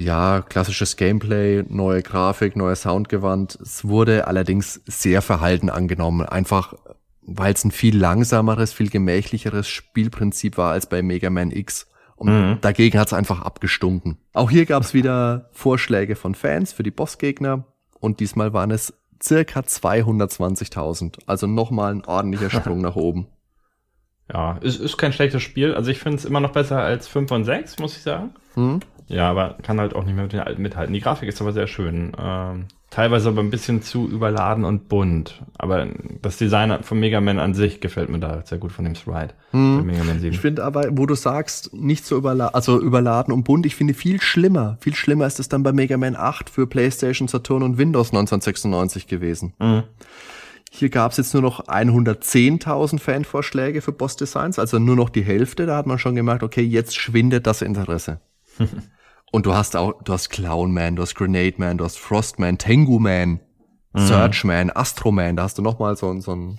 Ja, 0.00 0.40
klassisches 0.40 0.96
Gameplay, 0.96 1.62
neue 1.68 2.02
Grafik, 2.02 2.56
neuer 2.56 2.74
Soundgewand. 2.74 3.56
Es 3.60 3.84
wurde 3.86 4.26
allerdings 4.26 4.80
sehr 4.86 5.20
verhalten 5.20 5.68
angenommen, 5.68 6.26
einfach 6.26 6.72
weil 7.20 7.52
es 7.52 7.64
ein 7.66 7.70
viel 7.70 7.98
langsameres, 7.98 8.72
viel 8.72 8.88
gemächlicheres 8.88 9.68
Spielprinzip 9.68 10.56
war 10.56 10.72
als 10.72 10.88
bei 10.88 11.02
Mega 11.02 11.28
Man 11.28 11.50
X. 11.50 11.86
Und 12.16 12.28
Mhm. 12.28 12.58
dagegen 12.62 12.98
hat 12.98 13.08
es 13.08 13.12
einfach 13.12 13.42
abgestunken. 13.42 14.16
Auch 14.32 14.50
hier 14.50 14.64
gab 14.64 14.82
es 14.82 14.94
wieder 14.94 15.50
Vorschläge 15.52 16.16
von 16.16 16.34
Fans 16.34 16.72
für 16.72 16.82
die 16.82 16.90
Bossgegner 16.90 17.66
und 18.00 18.20
diesmal 18.20 18.54
waren 18.54 18.70
es 18.70 18.94
circa 19.22 19.60
220.000. 19.60 21.18
Also 21.26 21.46
nochmal 21.46 21.92
ein 21.94 22.04
ordentlicher 22.06 22.48
Sprung 22.74 22.80
nach 22.80 22.96
oben. 22.96 23.26
Ja, 24.32 24.56
ist, 24.62 24.80
ist 24.80 24.96
kein 24.96 25.12
schlechtes 25.12 25.42
Spiel. 25.42 25.74
Also 25.74 25.90
ich 25.90 25.98
finde 25.98 26.16
es 26.16 26.24
immer 26.24 26.40
noch 26.40 26.52
besser 26.52 26.78
als 26.80 27.06
5 27.06 27.30
und 27.32 27.44
6, 27.44 27.78
muss 27.78 27.96
ich 27.96 28.02
sagen. 28.02 28.30
Hm? 28.54 28.80
Ja, 29.10 29.28
aber 29.28 29.56
kann 29.62 29.80
halt 29.80 29.96
auch 29.96 30.04
nicht 30.04 30.14
mehr 30.14 30.22
mit 30.22 30.32
den 30.32 30.40
alten 30.40 30.62
mithalten. 30.62 30.94
Die 30.94 31.00
Grafik 31.00 31.28
ist 31.28 31.40
aber 31.40 31.52
sehr 31.52 31.66
schön. 31.66 32.12
Ähm, 32.16 32.66
teilweise 32.90 33.28
aber 33.28 33.40
ein 33.40 33.50
bisschen 33.50 33.82
zu 33.82 34.08
überladen 34.08 34.64
und 34.64 34.88
bunt. 34.88 35.42
Aber 35.58 35.88
das 36.22 36.36
Design 36.36 36.84
von 36.84 37.00
Mega 37.00 37.20
Man 37.20 37.40
an 37.40 37.52
sich 37.52 37.80
gefällt 37.80 38.08
mir 38.08 38.20
da 38.20 38.42
sehr 38.46 38.58
gut 38.58 38.70
von 38.70 38.84
dem 38.84 38.94
Sprite. 38.94 39.34
Bei 39.50 39.58
Mega 39.58 40.04
Man 40.04 40.20
7. 40.20 40.32
Ich 40.32 40.38
finde 40.38 40.62
aber, 40.62 40.96
wo 40.96 41.06
du 41.06 41.16
sagst, 41.16 41.74
nicht 41.74 42.06
so 42.06 42.16
überladen, 42.16 42.54
also 42.54 42.80
überladen 42.80 43.34
und 43.34 43.42
bunt, 43.42 43.66
ich 43.66 43.74
finde 43.74 43.94
viel 43.94 44.20
schlimmer. 44.20 44.78
Viel 44.80 44.94
schlimmer 44.94 45.26
ist 45.26 45.40
es 45.40 45.48
dann 45.48 45.64
bei 45.64 45.72
Mega 45.72 45.96
Man 45.96 46.14
8 46.14 46.48
für 46.48 46.68
PlayStation, 46.68 47.26
Saturn 47.26 47.64
und 47.64 47.78
Windows 47.78 48.10
1996 48.10 49.08
gewesen. 49.08 49.54
Mhm. 49.58 49.82
Hier 50.70 50.88
gab 50.88 51.10
es 51.10 51.16
jetzt 51.16 51.34
nur 51.34 51.42
noch 51.42 51.66
110.000 51.66 53.00
Fanvorschläge 53.00 53.80
für 53.80 53.90
Boss-Designs, 53.90 54.60
also 54.60 54.78
nur 54.78 54.94
noch 54.94 55.08
die 55.08 55.22
Hälfte. 55.22 55.66
Da 55.66 55.76
hat 55.76 55.88
man 55.88 55.98
schon 55.98 56.14
gemerkt, 56.14 56.44
okay, 56.44 56.62
jetzt 56.62 56.94
schwindet 56.94 57.48
das 57.48 57.60
Interesse. 57.60 58.20
Und 59.30 59.46
du 59.46 59.54
hast 59.54 59.76
auch, 59.76 60.02
du 60.02 60.12
hast 60.12 60.28
Clown 60.30 60.72
Man, 60.72 60.96
du 60.96 61.02
hast 61.02 61.14
Grenade 61.14 61.54
Man, 61.58 61.78
du 61.78 61.84
hast 61.84 61.98
Frost 61.98 62.38
Man, 62.38 62.58
Tengu 62.58 62.98
Man, 62.98 63.40
Search 63.94 64.44
Man, 64.44 64.70
Astro 64.70 65.10
Man, 65.12 65.36
da 65.36 65.44
hast 65.44 65.58
du 65.58 65.62
nochmal 65.62 65.96
so, 65.96 66.10
ein- 66.10 66.20
so 66.20 66.32
ein 66.34 66.58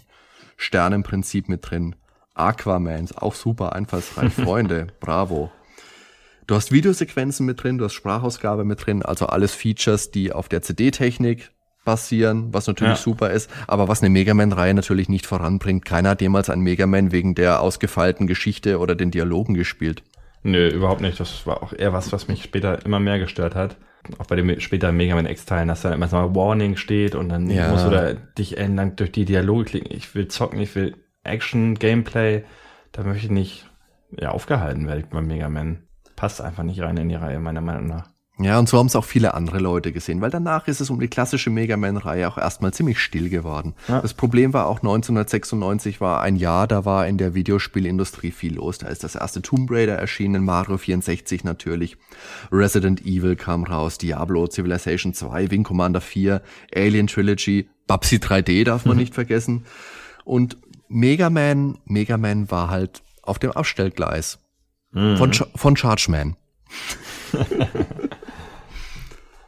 Sternenprinzip 0.57 1.49
mit 1.49 1.69
drin. 1.69 1.95
Aquaman, 2.33 3.03
ist 3.03 3.17
auch 3.21 3.35
super 3.35 3.73
einfallsreich, 3.73 4.33
Freunde, 4.33 4.87
bravo. 4.99 5.51
Du 6.47 6.55
hast 6.55 6.71
Videosequenzen 6.71 7.45
mit 7.45 7.61
drin, 7.63 7.77
du 7.77 7.85
hast 7.85 7.93
Sprachausgabe 7.93 8.63
mit 8.63 8.85
drin, 8.85 9.03
also 9.03 9.27
alles 9.27 9.53
Features, 9.53 10.11
die 10.11 10.31
auf 10.33 10.49
der 10.49 10.61
CD-Technik 10.61 11.51
basieren, 11.83 12.53
was 12.53 12.67
natürlich 12.67 12.97
Ja. 12.97 13.03
super 13.03 13.31
ist, 13.31 13.49
aber 13.67 13.87
was 13.87 14.01
eine 14.01 14.09
Mega 14.09 14.33
Man-Reihe 14.33 14.73
natürlich 14.73 15.09
nicht 15.09 15.25
voranbringt. 15.25 15.83
Keiner 15.85 16.09
hat 16.11 16.21
jemals 16.21 16.49
einen 16.49 16.61
Mega 16.61 16.85
Man 16.85 17.11
wegen 17.11 17.33
der 17.35 17.61
ausgefeilten 17.61 18.27
Geschichte 18.27 18.79
oder 18.79 18.95
den 18.95 19.11
Dialogen 19.11 19.53
gespielt. 19.55 20.03
Nö, 20.43 20.67
überhaupt 20.69 21.01
nicht. 21.01 21.19
Das 21.19 21.45
war 21.45 21.61
auch 21.63 21.73
eher 21.73 21.93
was, 21.93 22.11
was 22.11 22.27
mich 22.27 22.43
später 22.43 22.83
immer 22.85 22.99
mehr 22.99 23.19
gestört 23.19 23.55
hat. 23.55 23.77
Auch 24.17 24.25
bei 24.25 24.35
dem 24.35 24.59
späteren 24.59 24.97
Mega 24.97 25.13
Man 25.15 25.27
X-Teilen, 25.27 25.67
dass 25.67 25.83
dann 25.83 25.93
immer 25.93 26.07
so 26.07 26.17
ein 26.17 26.35
Warning 26.35 26.75
steht 26.75 27.13
und 27.13 27.29
dann 27.29 27.49
Ja. 27.49 27.69
musst 27.69 27.85
du 27.85 27.91
da 27.91 28.13
dich 28.13 28.57
entlang 28.57 28.95
durch 28.95 29.11
die 29.11 29.25
Dialoge 29.25 29.65
klicken. 29.65 29.95
Ich 29.95 30.15
will 30.15 30.27
zocken, 30.27 30.59
ich 30.59 30.73
will 30.75 30.95
Action, 31.23 31.75
Gameplay. 31.75 32.43
Da 32.91 33.03
möchte 33.03 33.25
ich 33.25 33.31
nicht 33.31 33.69
ja, 34.19 34.29
aufgehalten 34.31 34.87
werden 34.87 35.05
beim 35.11 35.27
Mega 35.27 35.49
Man. 35.49 35.83
Passt 36.15 36.41
einfach 36.41 36.63
nicht 36.63 36.81
rein 36.81 36.97
in 36.97 37.09
die 37.09 37.15
Reihe, 37.15 37.39
meiner 37.39 37.61
Meinung 37.61 37.85
nach. 37.87 38.09
Ja, 38.43 38.57
und 38.57 38.67
so 38.67 38.77
haben 38.79 38.87
es 38.87 38.95
auch 38.95 39.05
viele 39.05 39.33
andere 39.33 39.59
Leute 39.59 39.91
gesehen, 39.91 40.21
weil 40.21 40.31
danach 40.31 40.67
ist 40.67 40.81
es 40.81 40.89
um 40.89 40.99
die 40.99 41.07
klassische 41.07 41.49
Mega 41.49 41.77
Man-Reihe 41.77 42.27
auch 42.27 42.37
erstmal 42.37 42.73
ziemlich 42.73 42.99
still 42.99 43.29
geworden. 43.29 43.73
Ja. 43.87 44.01
Das 44.01 44.13
Problem 44.13 44.53
war 44.53 44.67
auch 44.67 44.77
1996 44.77 46.01
war 46.01 46.21
ein 46.21 46.35
Jahr, 46.35 46.67
da 46.67 46.85
war 46.85 47.07
in 47.07 47.17
der 47.17 47.35
Videospielindustrie 47.35 48.31
viel 48.31 48.55
los. 48.55 48.79
Da 48.79 48.87
ist 48.87 49.03
das 49.03 49.15
erste 49.15 49.41
Tomb 49.41 49.69
Raider 49.69 49.95
erschienen, 49.95 50.43
Mario 50.43 50.77
64 50.77 51.43
natürlich, 51.43 51.97
Resident 52.51 53.05
Evil 53.05 53.35
kam 53.35 53.63
raus, 53.63 53.97
Diablo, 53.97 54.47
Civilization 54.47 55.13
2, 55.13 55.51
Wing 55.51 55.63
Commander 55.63 56.01
4, 56.01 56.41
Alien 56.75 57.07
Trilogy, 57.07 57.69
Babsy 57.87 58.17
3D 58.17 58.63
darf 58.63 58.85
man 58.85 58.97
nicht 59.01 59.13
vergessen. 59.13 59.65
Und 60.25 60.57
Mega 60.87 61.29
Man, 61.29 61.77
Mega 61.85 62.17
Man 62.17 62.49
war 62.49 62.69
halt 62.69 63.03
auf 63.21 63.39
dem 63.39 63.51
Abstellgleis 63.51 64.39
von, 64.93 65.31
Ch 65.31 65.43
von 65.55 65.77
Chargeman. 65.77 66.35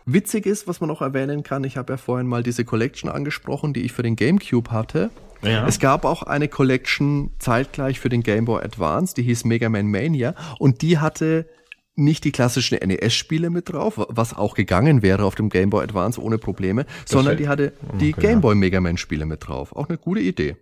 Witzig 0.05 0.45
ist, 0.45 0.67
was 0.67 0.81
man 0.81 0.89
noch 0.89 1.01
erwähnen 1.01 1.43
kann, 1.43 1.63
ich 1.63 1.77
habe 1.77 1.93
ja 1.93 1.97
vorhin 1.97 2.27
mal 2.27 2.43
diese 2.43 2.65
Collection 2.65 3.09
angesprochen, 3.09 3.73
die 3.73 3.81
ich 3.81 3.93
für 3.93 4.03
den 4.03 4.15
GameCube 4.15 4.71
hatte. 4.71 5.11
Ja. 5.41 5.67
Es 5.67 5.79
gab 5.79 6.05
auch 6.05 6.23
eine 6.23 6.47
Collection 6.47 7.31
zeitgleich 7.39 7.99
für 7.99 8.09
den 8.09 8.23
Game 8.23 8.45
Boy 8.45 8.63
Advance, 8.63 9.13
die 9.13 9.23
hieß 9.23 9.45
Mega 9.45 9.69
Man 9.69 9.87
Mania 9.87 10.35
und 10.59 10.81
die 10.81 10.99
hatte 10.99 11.47
nicht 11.95 12.23
die 12.23 12.31
klassischen 12.31 12.79
NES-Spiele 12.79 13.49
mit 13.49 13.71
drauf, 13.71 13.99
was 14.09 14.35
auch 14.35 14.55
gegangen 14.55 15.01
wäre 15.01 15.25
auf 15.25 15.35
dem 15.35 15.49
Game 15.49 15.69
Boy 15.69 15.83
Advance 15.83 16.21
ohne 16.21 16.37
Probleme, 16.37 16.85
sondern 17.05 17.37
die 17.37 17.47
hatte 17.47 17.73
die 17.99 18.13
Okay, 18.13 18.27
Game 18.27 18.41
Boy 18.41 18.55
Mega 18.55 18.81
Man 18.81 18.97
Spiele 18.97 19.25
mit 19.25 19.47
drauf. 19.47 19.75
Auch 19.75 19.89
eine 19.89 19.97
gute 19.97 20.21
Idee. 20.21 20.55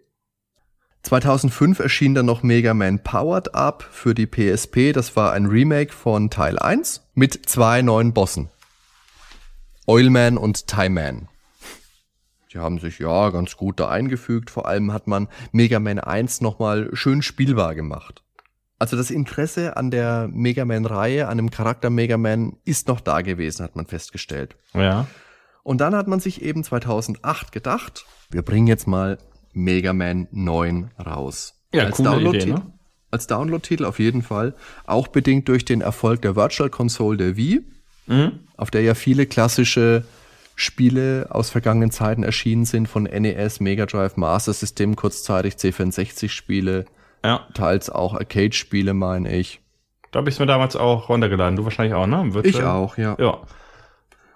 2005 1.04 1.80
erschien 1.80 2.14
dann 2.14 2.26
noch 2.26 2.44
Mega 2.44 2.74
Man 2.74 3.02
Powered 3.04 3.56
Up 3.56 3.88
für 3.92 4.14
die 4.14 4.28
PSP. 4.28 4.94
Das 4.94 5.16
war 5.16 5.32
ein 5.32 5.48
Remake 5.48 5.92
von 5.94 6.30
Teil 6.30 6.60
1 6.60 7.08
mit 7.16 7.50
zwei 7.50 7.82
neuen 7.82 8.14
Bossen. 8.14 8.50
Oilman 9.86 10.38
und 10.38 10.68
Time 10.68 11.02
Man. 11.02 11.28
Die 12.54 12.60
haben 12.60 12.80
sich 12.80 13.00
ja 13.00 13.30
ganz 13.30 13.56
gut 13.56 13.80
da 13.80 13.90
eingefügt. 13.90 14.50
Vor 14.50 14.68
allem 14.68 14.92
hat 14.92 15.08
man 15.08 15.28
Mega 15.52 15.80
Man 15.80 16.00
1 16.00 16.42
nochmal 16.42 16.90
schön 16.94 17.22
spielbar 17.22 17.76
gemacht. 17.76 18.24
Also 18.78 18.98
das 18.98 19.12
Interesse 19.12 19.78
an 19.78 19.92
der 19.92 20.28
Mega 20.32 20.66
Man-Reihe, 20.66 21.28
an 21.28 21.38
dem 21.38 21.52
Charakter 21.52 21.90
Mega 21.90 22.18
Man 22.18 22.58
ist 22.66 22.88
noch 22.88 23.00
da 23.00 23.22
gewesen, 23.22 23.64
hat 23.64 23.76
man 23.76 23.86
festgestellt. 23.86 24.58
Ja. 24.74 25.08
Und 25.64 25.80
dann 25.82 25.96
hat 25.96 26.08
man 26.08 26.20
sich 26.20 26.42
eben 26.42 26.64
2008 26.64 27.52
gedacht, 27.52 28.06
wir 28.32 28.42
bringen 28.42 28.68
jetzt 28.68 28.88
mal 28.88 29.18
Mega 29.54 29.94
Man 29.94 30.28
9 30.32 30.92
raus. 31.00 31.54
Ja, 31.74 31.86
als 31.86 31.98
coole 31.98 32.10
Download-Titel. 32.10 32.50
Idee, 32.50 32.54
ne? 32.54 32.74
Als 33.12 33.28
Download-Titel 33.28 33.86
auf 33.86 34.00
jeden 34.00 34.24
Fall. 34.24 34.56
Auch 34.86 35.08
bedingt 35.08 35.48
durch 35.48 35.64
den 35.64 35.82
Erfolg 35.82 36.22
der 36.24 36.36
Virtual 36.36 36.70
Console 36.70 37.18
der 37.18 37.38
Wii, 37.38 37.64
Mhm. 38.08 38.40
auf 38.58 38.72
der 38.72 38.82
ja 38.82 38.94
viele 38.96 39.26
klassische 39.26 40.04
Spiele 40.56 41.28
aus 41.30 41.50
vergangenen 41.50 41.92
Zeiten 41.92 42.24
erschienen 42.24 42.66
sind, 42.66 42.88
von 42.88 43.04
NES, 43.04 43.60
Mega 43.60 43.86
Drive, 43.86 44.18
Master 44.18 44.54
System, 44.54 44.96
kurzzeitig 44.96 45.56
C64-Spiele, 45.56 46.86
Ja. 47.24 47.48
teils 47.54 47.90
auch 47.90 48.14
Arcade-Spiele, 48.14 48.94
meine 48.94 49.36
ich. 49.36 49.62
Da 50.12 50.20
habe 50.20 50.30
ich 50.30 50.36
es 50.36 50.40
mir 50.40 50.46
damals 50.46 50.76
auch 50.76 51.10
runtergeladen. 51.10 51.56
Du 51.56 51.64
wahrscheinlich 51.64 51.94
auch, 51.94 52.06
ne? 52.06 52.34
Virtual? 52.34 52.46
Ich 52.54 52.64
auch, 52.64 52.98
ja. 52.98 53.16
Ja. 53.20 53.40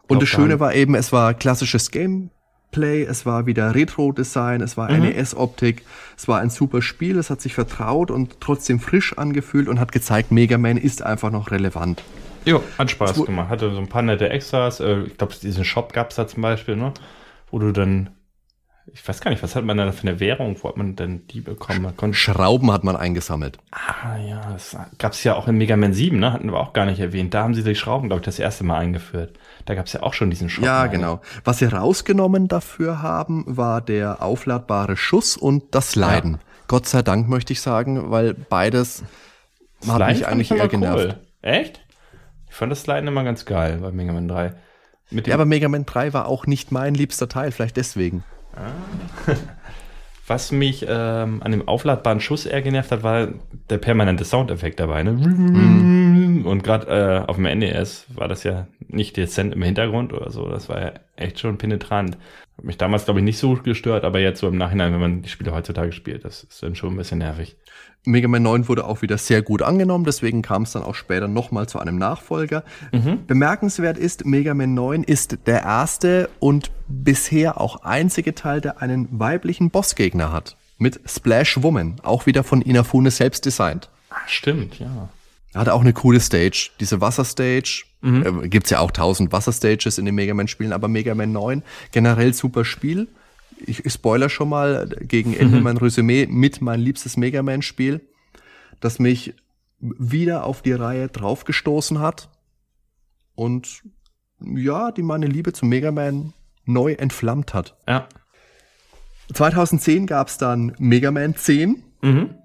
Und 0.08 0.22
das 0.22 0.30
Schöne 0.30 0.60
war 0.60 0.74
eben, 0.74 0.96
es 0.96 1.12
war 1.12 1.34
klassisches 1.34 1.92
Gameplay, 1.92 3.04
es 3.04 3.26
war 3.26 3.46
wieder 3.46 3.76
Retro-Design, 3.76 4.62
es 4.62 4.78
war 4.78 4.90
NES-Optik, 4.90 5.84
es 6.16 6.28
war 6.28 6.40
ein 6.40 6.50
super 6.50 6.82
Spiel, 6.82 7.18
es 7.18 7.30
hat 7.30 7.42
sich 7.42 7.54
vertraut 7.56 8.10
und 8.12 8.40
trotzdem 8.40 8.80
frisch 8.80 9.18
angefühlt 9.18 9.68
und 9.68 9.80
hat 9.80 9.92
gezeigt, 9.92 10.32
Mega 10.32 10.58
Man 10.58 10.78
ist 10.78 11.02
einfach 11.02 11.32
noch 11.32 11.52
relevant. 11.52 12.04
Jo, 12.46 12.64
hat 12.78 12.92
Spaß 12.92 13.18
wu- 13.18 13.26
gemacht. 13.26 13.50
Hatte 13.50 13.72
so 13.72 13.78
ein 13.80 13.88
paar 13.88 14.02
nette 14.02 14.30
Extras. 14.30 14.80
Äh, 14.80 15.02
ich 15.04 15.18
glaube, 15.18 15.34
diesen 15.42 15.66
Shop 15.66 15.94
gab 15.94 16.10
es 16.12 16.16
da 16.16 16.28
zum 16.28 16.42
Beispiel, 16.42 16.76
ne? 16.76 16.94
Wo 17.52 17.60
du 17.60 17.72
dann, 17.72 18.12
ich 18.94 19.08
weiß 19.08 19.20
gar 19.22 19.32
nicht, 19.32 19.42
was 19.42 19.56
hat 19.56 19.64
man 19.66 19.78
da 19.78 19.92
für 19.92 20.08
eine 20.08 20.20
Währung, 20.20 20.56
wo 20.62 20.70
hat 20.70 20.78
man 20.78 20.96
denn 20.96 21.26
die 21.28 21.42
bekommen? 21.42 21.82
Man 21.82 21.98
konnte, 21.98 22.16
Schrauben 22.18 22.72
hat 22.72 22.84
man 22.84 22.96
eingesammelt. 22.96 23.58
ah 23.72 24.18
ja, 24.18 24.42
das 24.54 24.78
gab 25.00 25.14
es 25.14 25.24
ja 25.24 25.36
auch 25.36 25.48
in 25.48 25.58
Mega 25.58 25.76
Man 25.76 25.94
7, 25.94 26.20
ne? 26.20 26.32
Hatten 26.34 26.52
wir 26.52 26.60
auch 26.60 26.74
gar 26.74 26.86
nicht 26.86 27.00
erwähnt. 27.00 27.34
Da 27.34 27.44
haben 27.44 27.54
sie 27.56 27.64
die 27.64 27.76
Schrauben, 27.76 28.10
glaube 28.10 28.20
ich, 28.22 28.26
das 28.26 28.38
erste 28.40 28.64
Mal 28.64 28.78
eingeführt. 28.80 29.38
Da 29.66 29.74
gab 29.76 29.88
es 29.88 29.94
ja 29.94 30.04
auch 30.04 30.14
schon 30.14 30.30
diesen 30.30 30.50
Shop. 30.50 30.64
Ja, 30.64 30.86
ich. 30.86 30.92
genau. 30.92 31.22
Was 31.44 31.58
sie 31.60 31.66
rausgenommen 31.66 32.48
dafür 32.48 33.02
haben, 33.02 33.44
war 33.48 33.82
der 33.82 34.22
aufladbare 34.22 34.98
Schuss 34.98 35.36
und 35.38 35.74
das 35.74 35.96
Leiden. 35.96 36.40
Gott 36.68 36.88
sei 36.88 37.02
Dank 37.02 37.28
möchte 37.30 37.54
ich 37.54 37.62
sagen, 37.62 38.12
weil 38.12 38.34
beides 38.34 39.04
Das 39.82 39.90
hat 39.92 40.08
mich 40.10 40.28
eigentlich 40.28 40.52
ich 40.52 40.58
eher 40.58 40.68
genervt. 40.68 41.18
Echt? 41.42 41.82
Ich 42.56 42.60
fand 42.60 42.72
das 42.72 42.84
Sliden 42.84 43.10
immer 43.10 43.26
ganz 43.26 43.44
geil 43.44 43.80
bei 43.82 43.92
Mega 43.92 44.14
Man 44.14 44.30
3. 44.30 44.54
Mit 45.12 45.28
dem, 45.28 45.32
Ja, 45.32 45.36
aber 45.36 45.44
Mega 45.44 45.68
Man 45.68 45.86
3 45.86 46.14
war 46.14 46.26
auch 46.30 46.48
nicht 46.48 46.72
mein 46.72 46.94
liebster 46.94 47.28
Teil, 47.28 47.52
vielleicht 47.52 47.76
deswegen. 47.76 48.24
was 50.28 50.54
mich 50.54 50.86
ähm, 50.88 51.44
an 51.44 51.52
dem 51.52 51.68
aufladbaren 51.68 52.22
Schuss 52.22 52.46
eher 52.46 52.62
genervt 52.62 52.94
hat, 52.94 53.04
war 53.04 53.28
der 53.70 53.78
permanente 53.78 54.24
Soundeffekt 54.24 54.80
dabei. 54.80 55.04
Ne? 55.04 55.12
hm, 55.12 56.46
und 56.46 56.64
gerade 56.64 57.26
äh, 57.26 57.30
auf 57.30 57.36
dem 57.36 57.44
NES 57.44 58.06
war 58.16 58.30
das 58.30 58.46
ja 58.46 58.68
nicht 58.88 59.18
dezent 59.18 59.54
im 59.54 59.62
Hintergrund 59.62 60.14
oder 60.14 60.32
so. 60.32 60.48
Das 60.48 60.70
war 60.70 60.80
ja 60.80 60.94
echt 61.18 61.42
schon 61.42 61.58
penetrant. 61.58 62.18
Hat 62.56 62.64
mich 62.64 62.78
damals, 62.78 63.04
glaube 63.04 63.20
ich, 63.20 63.26
nicht 63.26 63.38
so 63.38 63.56
gestört, 63.56 64.06
aber 64.06 64.22
jetzt 64.22 64.40
so 64.40 64.48
im 64.48 64.58
Nachhinein, 64.58 64.94
wenn 64.94 65.02
man 65.02 65.22
die 65.24 65.30
Spiele 65.30 65.52
heutzutage 65.52 65.92
spielt, 65.92 66.24
das 66.24 66.44
ist 66.44 66.64
dann 66.64 66.76
schon 66.76 66.94
ein 66.94 66.98
bisschen 66.98 67.18
nervig. 67.18 67.58
Mega 68.06 68.28
Man 68.28 68.44
9 68.44 68.68
wurde 68.68 68.86
auch 68.86 69.02
wieder 69.02 69.18
sehr 69.18 69.42
gut 69.42 69.62
angenommen, 69.62 70.06
deswegen 70.06 70.42
kam 70.42 70.64
es 70.64 70.72
dann 70.72 70.84
auch 70.84 70.96
später 70.96 71.28
nochmal 71.28 71.68
zu 71.68 71.80
einem 71.80 71.98
Nachfolger. 71.98 72.64
Mhm. 72.92 73.26
Bemerkenswert 73.26 73.98
ist, 73.98 74.26
Mega 74.26 74.54
Man 74.54 74.74
9 74.74 75.04
ist 75.04 75.40
der 75.46 75.64
erste 75.64 76.30
und 76.40 76.72
bisher 76.88 77.60
auch 77.60 77.84
einzige 77.84 78.36
Teil, 78.36 78.62
der 78.62 78.82
einen 78.82 79.08
weiblichen 79.12 79.70
Bossgegner 79.70 80.32
hat. 80.32 80.58
Mit 80.78 81.00
Splash 81.06 81.62
Woman, 81.64 81.96
auch 82.04 82.26
wieder 82.26 82.44
von 82.44 82.62
Inafune 82.62 83.12
selbst 83.12 83.46
designt. 83.46 83.90
Ah, 84.10 84.18
stimmt, 84.28 84.80
ja. 84.80 85.10
Hat 85.54 85.70
auch 85.70 85.82
eine 85.82 85.94
coole 85.94 86.20
Stage. 86.20 86.72
Diese 86.80 87.00
Wasserstage. 87.00 87.86
Mhm. 88.02 88.44
Äh, 88.44 88.48
gibt's 88.50 88.70
ja 88.70 88.80
auch 88.80 88.92
tausend 88.92 89.32
Wasserstages 89.32 89.98
in 89.98 90.06
den 90.06 90.16
Mega 90.16 90.34
Man 90.34 90.48
Spielen, 90.48 90.74
aber 90.74 90.88
Mega 90.88 91.16
Man 91.16 91.32
9 91.32 91.64
generell 91.92 92.34
super 92.34 92.66
Spiel 92.66 93.08
ich, 93.68 93.84
spoiler 93.92 94.30
schon 94.30 94.50
mal 94.50 94.88
gegen 95.02 95.34
Ende 95.34 95.58
mhm. 95.58 95.64
mein 95.64 95.78
Resümee 95.78 96.28
mit 96.28 96.62
mein 96.62 96.80
liebstes 96.80 97.18
Mega 97.18 97.44
Man 97.44 97.62
Spiel, 97.62 98.02
das 98.80 99.00
mich 99.00 99.36
wieder 99.80 100.46
auf 100.46 100.62
die 100.62 100.74
Reihe 100.74 101.08
draufgestoßen 101.08 102.00
hat 102.00 102.30
und 103.36 103.84
ja, 104.40 104.92
die 104.92 105.04
meine 105.04 105.28
Liebe 105.28 105.54
zu 105.54 105.66
Mega 105.66 105.92
Man 105.92 106.34
neu 106.66 106.94
entflammt 106.94 107.54
hat. 107.54 107.76
Ja. 107.88 108.08
2010 109.34 110.08
gab's 110.08 110.38
dann 110.38 110.76
Mega 110.78 111.12
Man 111.12 111.36
10 111.36 111.84
mhm. 112.02 112.36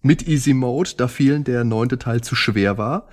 mit 0.00 0.26
Easy 0.26 0.54
Mode, 0.54 0.90
da 0.96 1.08
vielen 1.08 1.44
der 1.44 1.64
neunte 1.64 1.98
Teil 1.98 2.20
zu 2.20 2.34
schwer 2.34 2.78
war. 2.78 3.08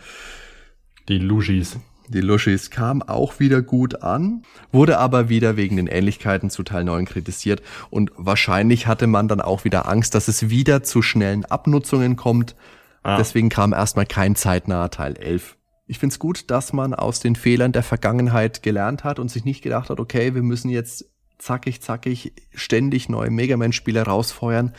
Die 1.07 1.17
Lushis. 1.17 1.77
Die 2.11 2.21
Lushis 2.21 2.71
kam 2.71 3.03
auch 3.03 3.39
wieder 3.39 3.61
gut 3.61 4.01
an, 4.01 4.41
wurde 4.71 4.97
aber 4.97 5.29
wieder 5.29 5.57
wegen 5.57 5.77
den 5.77 5.85
Ähnlichkeiten 5.85 6.49
zu 6.49 6.63
Teil 6.63 6.83
9 6.83 7.05
kritisiert 7.05 7.61
und 7.91 8.11
wahrscheinlich 8.15 8.87
hatte 8.87 9.05
man 9.05 9.27
dann 9.27 9.41
auch 9.41 9.63
wieder 9.63 9.87
Angst, 9.87 10.15
dass 10.15 10.27
es 10.27 10.49
wieder 10.49 10.81
zu 10.81 11.03
schnellen 11.03 11.45
Abnutzungen 11.45 12.15
kommt. 12.15 12.55
Ah. 13.03 13.17
Deswegen 13.17 13.49
kam 13.49 13.73
erstmal 13.73 14.07
kein 14.07 14.35
zeitnaher 14.35 14.89
Teil 14.89 15.17
11. 15.17 15.55
Ich 15.85 15.99
find's 15.99 16.17
gut, 16.17 16.49
dass 16.49 16.73
man 16.73 16.95
aus 16.95 17.19
den 17.19 17.35
Fehlern 17.35 17.73
der 17.73 17.83
Vergangenheit 17.83 18.63
gelernt 18.63 19.03
hat 19.03 19.19
und 19.19 19.29
sich 19.29 19.45
nicht 19.45 19.61
gedacht 19.61 19.91
hat, 19.91 19.99
okay, 19.99 20.33
wir 20.33 20.41
müssen 20.41 20.69
jetzt 20.69 21.11
zackig, 21.37 21.79
zackig 21.79 22.33
ständig 22.55 23.07
neue 23.07 23.29
Mega 23.29 23.55
Man-Spiele 23.55 24.01
rausfeuern, 24.01 24.73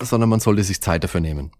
sondern 0.00 0.28
man 0.28 0.40
sollte 0.40 0.64
sich 0.64 0.82
Zeit 0.82 1.04
dafür 1.04 1.20
nehmen. 1.20 1.52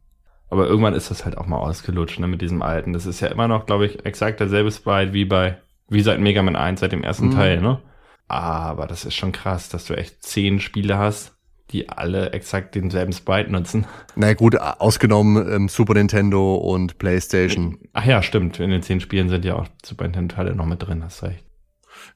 Aber 0.51 0.67
irgendwann 0.67 0.95
ist 0.95 1.11
das 1.11 1.25
halt 1.25 1.37
auch 1.37 1.47
mal 1.47 1.59
ausgelutscht, 1.59 2.19
ne, 2.21 2.27
mit 2.27 2.41
diesem 2.41 2.63
alten. 2.63 2.93
Das 2.93 3.07
ist 3.07 3.21
ja 3.21 3.29
immer 3.29 3.49
noch, 3.49 3.67
glaube 3.67 3.87
ich, 3.87 4.05
exakt 4.07 4.41
derselbe 4.41 4.71
Sprite 4.71 5.13
wie 5.13 5.25
bei, 5.25 5.59
wie 5.89 6.01
seit 6.01 6.21
Mega 6.21 6.43
Man 6.43 6.57
1, 6.57 6.81
seit 6.81 6.93
dem 6.93 7.03
ersten 7.03 7.27
mhm. 7.27 7.33
Teil, 7.33 7.61
ne? 7.61 7.81
Aber 8.29 8.87
das 8.87 9.05
ist 9.05 9.15
schon 9.15 9.33
krass, 9.33 9.69
dass 9.69 9.87
du 9.87 9.95
echt 9.95 10.23
zehn 10.23 10.61
Spiele 10.61 10.99
hast, 10.99 11.35
die 11.71 11.89
alle 11.89 12.33
exakt 12.33 12.75
denselben 12.75 13.13
Sprite 13.13 13.51
nutzen. 13.51 13.87
Na 14.17 14.35
gut, 14.35 14.57
ausgenommen 14.57 15.51
ähm, 15.51 15.69
Super 15.69 15.95
Nintendo 15.95 16.57
und 16.57 16.99
PlayStation. 16.99 17.79
Ach 17.95 18.05
ja, 18.05 18.23
stimmt. 18.23 18.61
In 18.61 18.71
den 18.71 18.83
zehn 18.83 19.01
Spielen 19.01 19.29
sind 19.29 19.45
ja 19.45 19.57
auch 19.57 19.67
Super 19.85 20.05
Nintendo-Teile 20.05 20.55
noch 20.55 20.67
mit 20.67 20.83
drin, 20.83 21.03
hast 21.05 21.23
recht. 21.23 21.45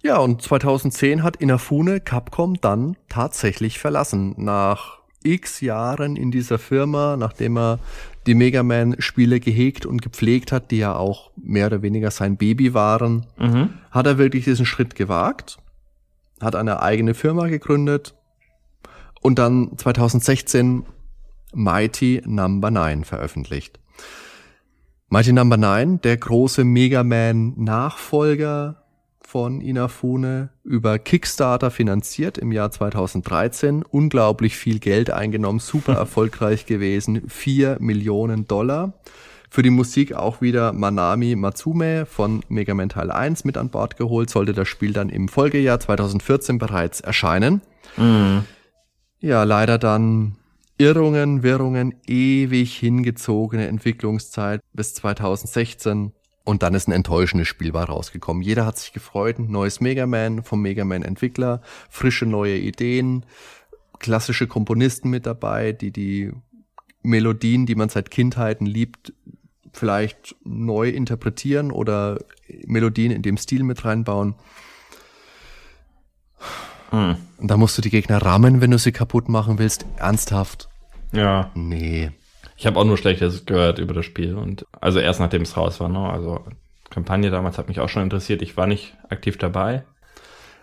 Ja, 0.03 0.19
und 0.19 0.43
2010 0.43 1.23
hat 1.23 1.37
Inafune 1.37 2.01
Capcom 2.01 2.61
dann 2.61 2.97
tatsächlich 3.09 3.79
verlassen. 3.79 4.35
Nach 4.37 4.99
x 5.23 5.61
Jahren 5.61 6.17
in 6.17 6.31
dieser 6.31 6.59
Firma, 6.59 7.17
nachdem 7.17 7.57
er 7.57 7.79
die 8.27 8.35
Mega 8.35 8.63
Man-Spiele 8.63 9.41
gehegt 9.41 9.87
und 9.87 10.03
gepflegt 10.03 10.53
hat, 10.53 10.71
die 10.71 10.79
ja 10.79 10.95
auch 10.95 11.31
mehr 11.37 11.67
oder 11.67 11.83
weniger 11.83 12.11
sein 12.11 12.37
Baby 12.37 12.75
waren, 12.75 13.27
mhm. 13.39 13.71
hat 13.91 14.07
er 14.07 14.19
wirklich 14.19 14.45
diesen 14.45 14.67
Schritt 14.67 14.95
gewagt, 14.95 15.59
hat 16.41 16.55
eine 16.55 16.83
eigene 16.83 17.15
Firma 17.15 17.49
gegründet 17.49 18.15
und 19.21 19.39
dann 19.39 19.77
2016 19.77 20.85
Mighty 21.55 22.23
Number 22.25 22.71
no. 22.71 22.81
9 22.81 23.05
veröffentlicht. 23.05 23.79
Mighty 25.09 25.33
Number 25.33 25.57
no. 25.57 25.69
9, 25.69 26.01
der 26.01 26.17
große 26.17 26.65
Mega 26.65 27.03
Man-Nachfolger 27.05 28.82
von 29.33 29.63
Inafune 29.63 30.51
über 30.63 30.99
Kickstarter 30.99 31.71
finanziert 31.71 32.37
im 32.37 32.53
Jahr 32.53 32.71
2013. 32.71 33.83
Unglaublich 33.83 34.59
viel 34.59 34.79
Geld 34.79 35.11
eingenommen, 35.11 35.59
super 35.59 35.95
erfolgreich 35.97 36.67
gewesen. 36.67 37.23
Vier 37.29 37.79
Millionen 37.81 38.47
Dollar. 38.47 38.93
Für 39.49 39.63
die 39.63 39.71
Musik 39.71 40.13
auch 40.13 40.43
wieder 40.43 40.75
Manami 40.75 41.35
Matsume 41.35 42.05
von 42.05 42.43
Mega 42.51 42.75
Man 42.75 42.91
Teil 42.91 43.11
1 43.11 43.45
mit 43.45 43.57
an 43.57 43.71
Bord 43.71 43.97
geholt. 43.97 44.29
Sollte 44.29 44.53
das 44.53 44.69
Spiel 44.69 44.93
dann 44.93 45.09
im 45.09 45.29
Folgejahr 45.29 45.81
2014 45.81 46.59
bereits 46.59 47.01
erscheinen. 47.01 47.63
Mhm. 47.97 48.45
Ja, 49.21 49.45
leider 49.45 49.79
dann 49.79 50.37
Irrungen, 50.77 51.43
Wirrungen, 51.43 51.95
ewig 52.07 52.77
hingezogene 52.77 53.67
Entwicklungszeit 53.67 54.61
bis 54.75 54.93
2016 54.93 56.13
und 56.45 56.63
dann 56.63 56.75
ist 56.75 56.89
ein 56.89 56.93
enttäuschendes 56.93 57.49
Spiel 57.49 57.73
bei 57.73 57.85
rausgekommen. 57.85 58.43
Jeder 58.43 58.67
hat 58.67 58.79
sich 58.79 58.93
gefreut, 58.93 59.39
ein 59.39 59.51
neues 59.51 59.81
Mega 59.81 60.07
Man 60.07 60.43
vom 60.43 60.63
Mega 60.63 60.85
Man 60.85 61.03
Entwickler, 61.03 61.63
frische 61.89 62.27
neue 62.27 62.59
Ideen, 62.59 63.25
klassische 63.99 64.47
Komponisten 64.47 65.11
mit 65.11 65.27
dabei, 65.27 65.73
die 65.73 65.93
die 65.93 66.33
Melodien, 67.03 67.67
die 67.67 67.75
man 67.75 67.89
seit 67.89 68.11
Kindheiten 68.11 68.67
liebt, 68.67 69.13
vielleicht 69.73 70.37
neu 70.45 70.89
interpretieren 70.89 71.71
oder 71.71 72.19
Melodien 72.67 73.11
in 73.11 73.23
dem 73.23 73.37
Stil 73.37 73.63
mit 73.63 73.85
reinbauen. 73.85 74.35
Hm. 76.91 77.17
Und 77.39 77.51
da 77.51 77.57
musst 77.57 77.79
du 77.79 77.83
die 77.83 77.91
Gegner 77.91 78.21
rammen, 78.21 78.61
wenn 78.61 78.71
du 78.71 78.79
sie 78.79 78.93
kaputt 78.93 79.29
machen 79.29 79.59
willst. 79.59 79.87
Ernsthaft? 79.97 80.69
Ja. 81.13 81.51
Nee. 81.55 82.11
Ich 82.63 82.67
habe 82.67 82.79
auch 82.79 82.85
nur 82.85 82.97
Schlechtes 82.97 83.45
gehört 83.45 83.81
über 83.81 83.93
das 83.93 84.07
Spiel 84.07 84.37
und 84.37 84.67
also 84.81 85.01
erst 85.01 85.19
nachdem 85.19 85.43
es 85.43 85.57
raus 85.57 85.81
war. 85.81 85.89
Ne? 85.89 85.99
Also 85.99 86.45
Kampagne 86.91 87.29
damals 87.29 87.59
hat 87.59 87.67
mich 87.67 87.81
auch 87.81 87.89
schon 87.89 88.05
interessiert. 88.05 88.41
Ich 88.41 88.57
war 88.57 88.69
nicht 88.69 88.95
aktiv 89.09 89.37
dabei. 89.37 89.83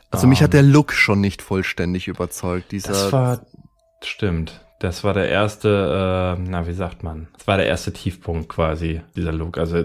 Also 0.10 0.24
um, 0.24 0.30
mich 0.30 0.42
hat 0.42 0.54
ähm, 0.54 0.62
der 0.62 0.64
Look 0.64 0.94
schon 0.94 1.20
nicht 1.20 1.42
vollständig 1.42 2.08
überzeugt. 2.08 2.72
Dieser 2.72 2.94
das 2.94 3.12
war 3.12 3.42
stimmt. 4.02 4.62
Das 4.80 5.04
war 5.04 5.14
der 5.14 5.28
erste, 5.28 6.38
äh, 6.38 6.42
na 6.42 6.66
wie 6.68 6.74
sagt 6.74 7.04
man? 7.04 7.28
Das 7.38 7.48
war 7.48 7.58
der 7.58 7.68
erste 7.68 7.92
Tiefpunkt 7.92 8.48
quasi 8.48 9.02
dieser 9.18 9.34
Look. 9.34 9.58
Also 9.58 9.84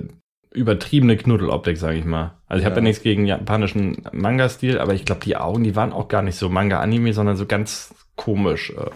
übertriebene 0.53 1.17
Knuddeloptik, 1.17 1.79
sage 1.79 1.99
ich 1.99 2.05
mal. 2.05 2.39
Also 2.47 2.61
ich 2.61 2.63
ja. 2.63 2.71
habe 2.71 2.77
ja 2.77 2.85
nichts 2.85 3.03
gegen 3.03 3.27
japanischen 3.27 4.05
Manga-Stil, 4.13 4.79
aber 4.79 4.95
ich 4.95 5.05
glaube, 5.05 5.23
die 5.25 5.37
Augen, 5.37 5.65
die 5.65 5.75
waren 5.75 5.93
auch 5.93 6.07
gar 6.07 6.23
nicht 6.23 6.37
so 6.37 6.49
Manga-Anime, 6.49 7.13
sondern 7.13 7.35
so 7.37 7.47
ganz 7.47 7.93
komisch. 8.15 8.71
Äh 8.71 8.91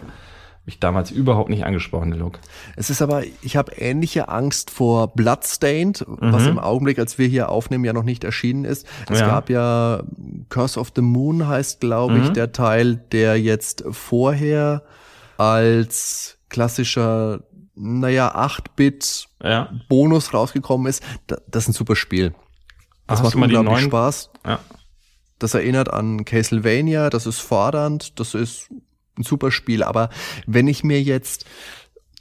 mich 0.69 0.79
damals 0.79 1.11
überhaupt 1.11 1.49
nicht 1.49 1.65
angesprochen, 1.65 2.11
der 2.11 2.21
Look. 2.21 2.41
Es 2.77 2.91
ist 2.91 3.01
aber, 3.01 3.23
ich 3.41 3.57
habe 3.57 3.73
ähnliche 3.73 4.29
Angst 4.29 4.71
vor 4.71 5.09
Bloodstained, 5.09 6.07
mhm. 6.07 6.19
was 6.21 6.47
im 6.47 6.59
Augenblick, 6.59 6.99
als 6.99 7.17
wir 7.17 7.27
hier 7.27 7.49
aufnehmen, 7.49 7.87
ja 7.87 7.95
noch 7.95 8.03
nicht 8.03 8.23
erschienen 8.23 8.67
ist. 8.67 8.87
Es 9.09 9.21
ja. 9.21 9.29
gab 9.29 9.49
ja 9.49 10.03
Curse 10.51 10.79
of 10.79 10.93
the 10.95 11.01
Moon 11.01 11.49
heißt, 11.49 11.81
glaube 11.81 12.17
mhm. 12.17 12.23
ich, 12.23 12.29
der 12.31 12.53
Teil, 12.53 12.97
der 13.13 13.41
jetzt 13.41 13.83
vorher 13.91 14.83
als 15.39 16.37
klassischer, 16.51 17.41
naja, 17.75 18.37
8-Bit 18.37 19.27
ja. 19.43 19.71
Bonus 19.89 20.35
rausgekommen 20.35 20.87
ist. 20.87 21.03
Das 21.27 21.63
ist 21.63 21.69
ein 21.71 21.73
super 21.73 21.97
Spiel. 21.97 22.35
Das 23.07 23.21
Ach, 23.21 23.25
macht 23.25 23.37
unglaublich 23.37 23.85
Spaß. 23.85 24.31
Ja. 24.45 24.59
Das 25.39 25.55
erinnert 25.55 25.91
an 25.91 26.27
Castlevania, 26.27 27.09
das 27.09 27.25
ist 27.25 27.39
fordernd, 27.39 28.21
das 28.21 28.35
ist 28.35 28.69
ein 29.19 29.23
super 29.23 29.51
Spiel. 29.51 29.83
Aber 29.83 30.11
wenn 30.47 30.69
ich 30.69 30.85
mir 30.85 31.03
jetzt 31.03 31.45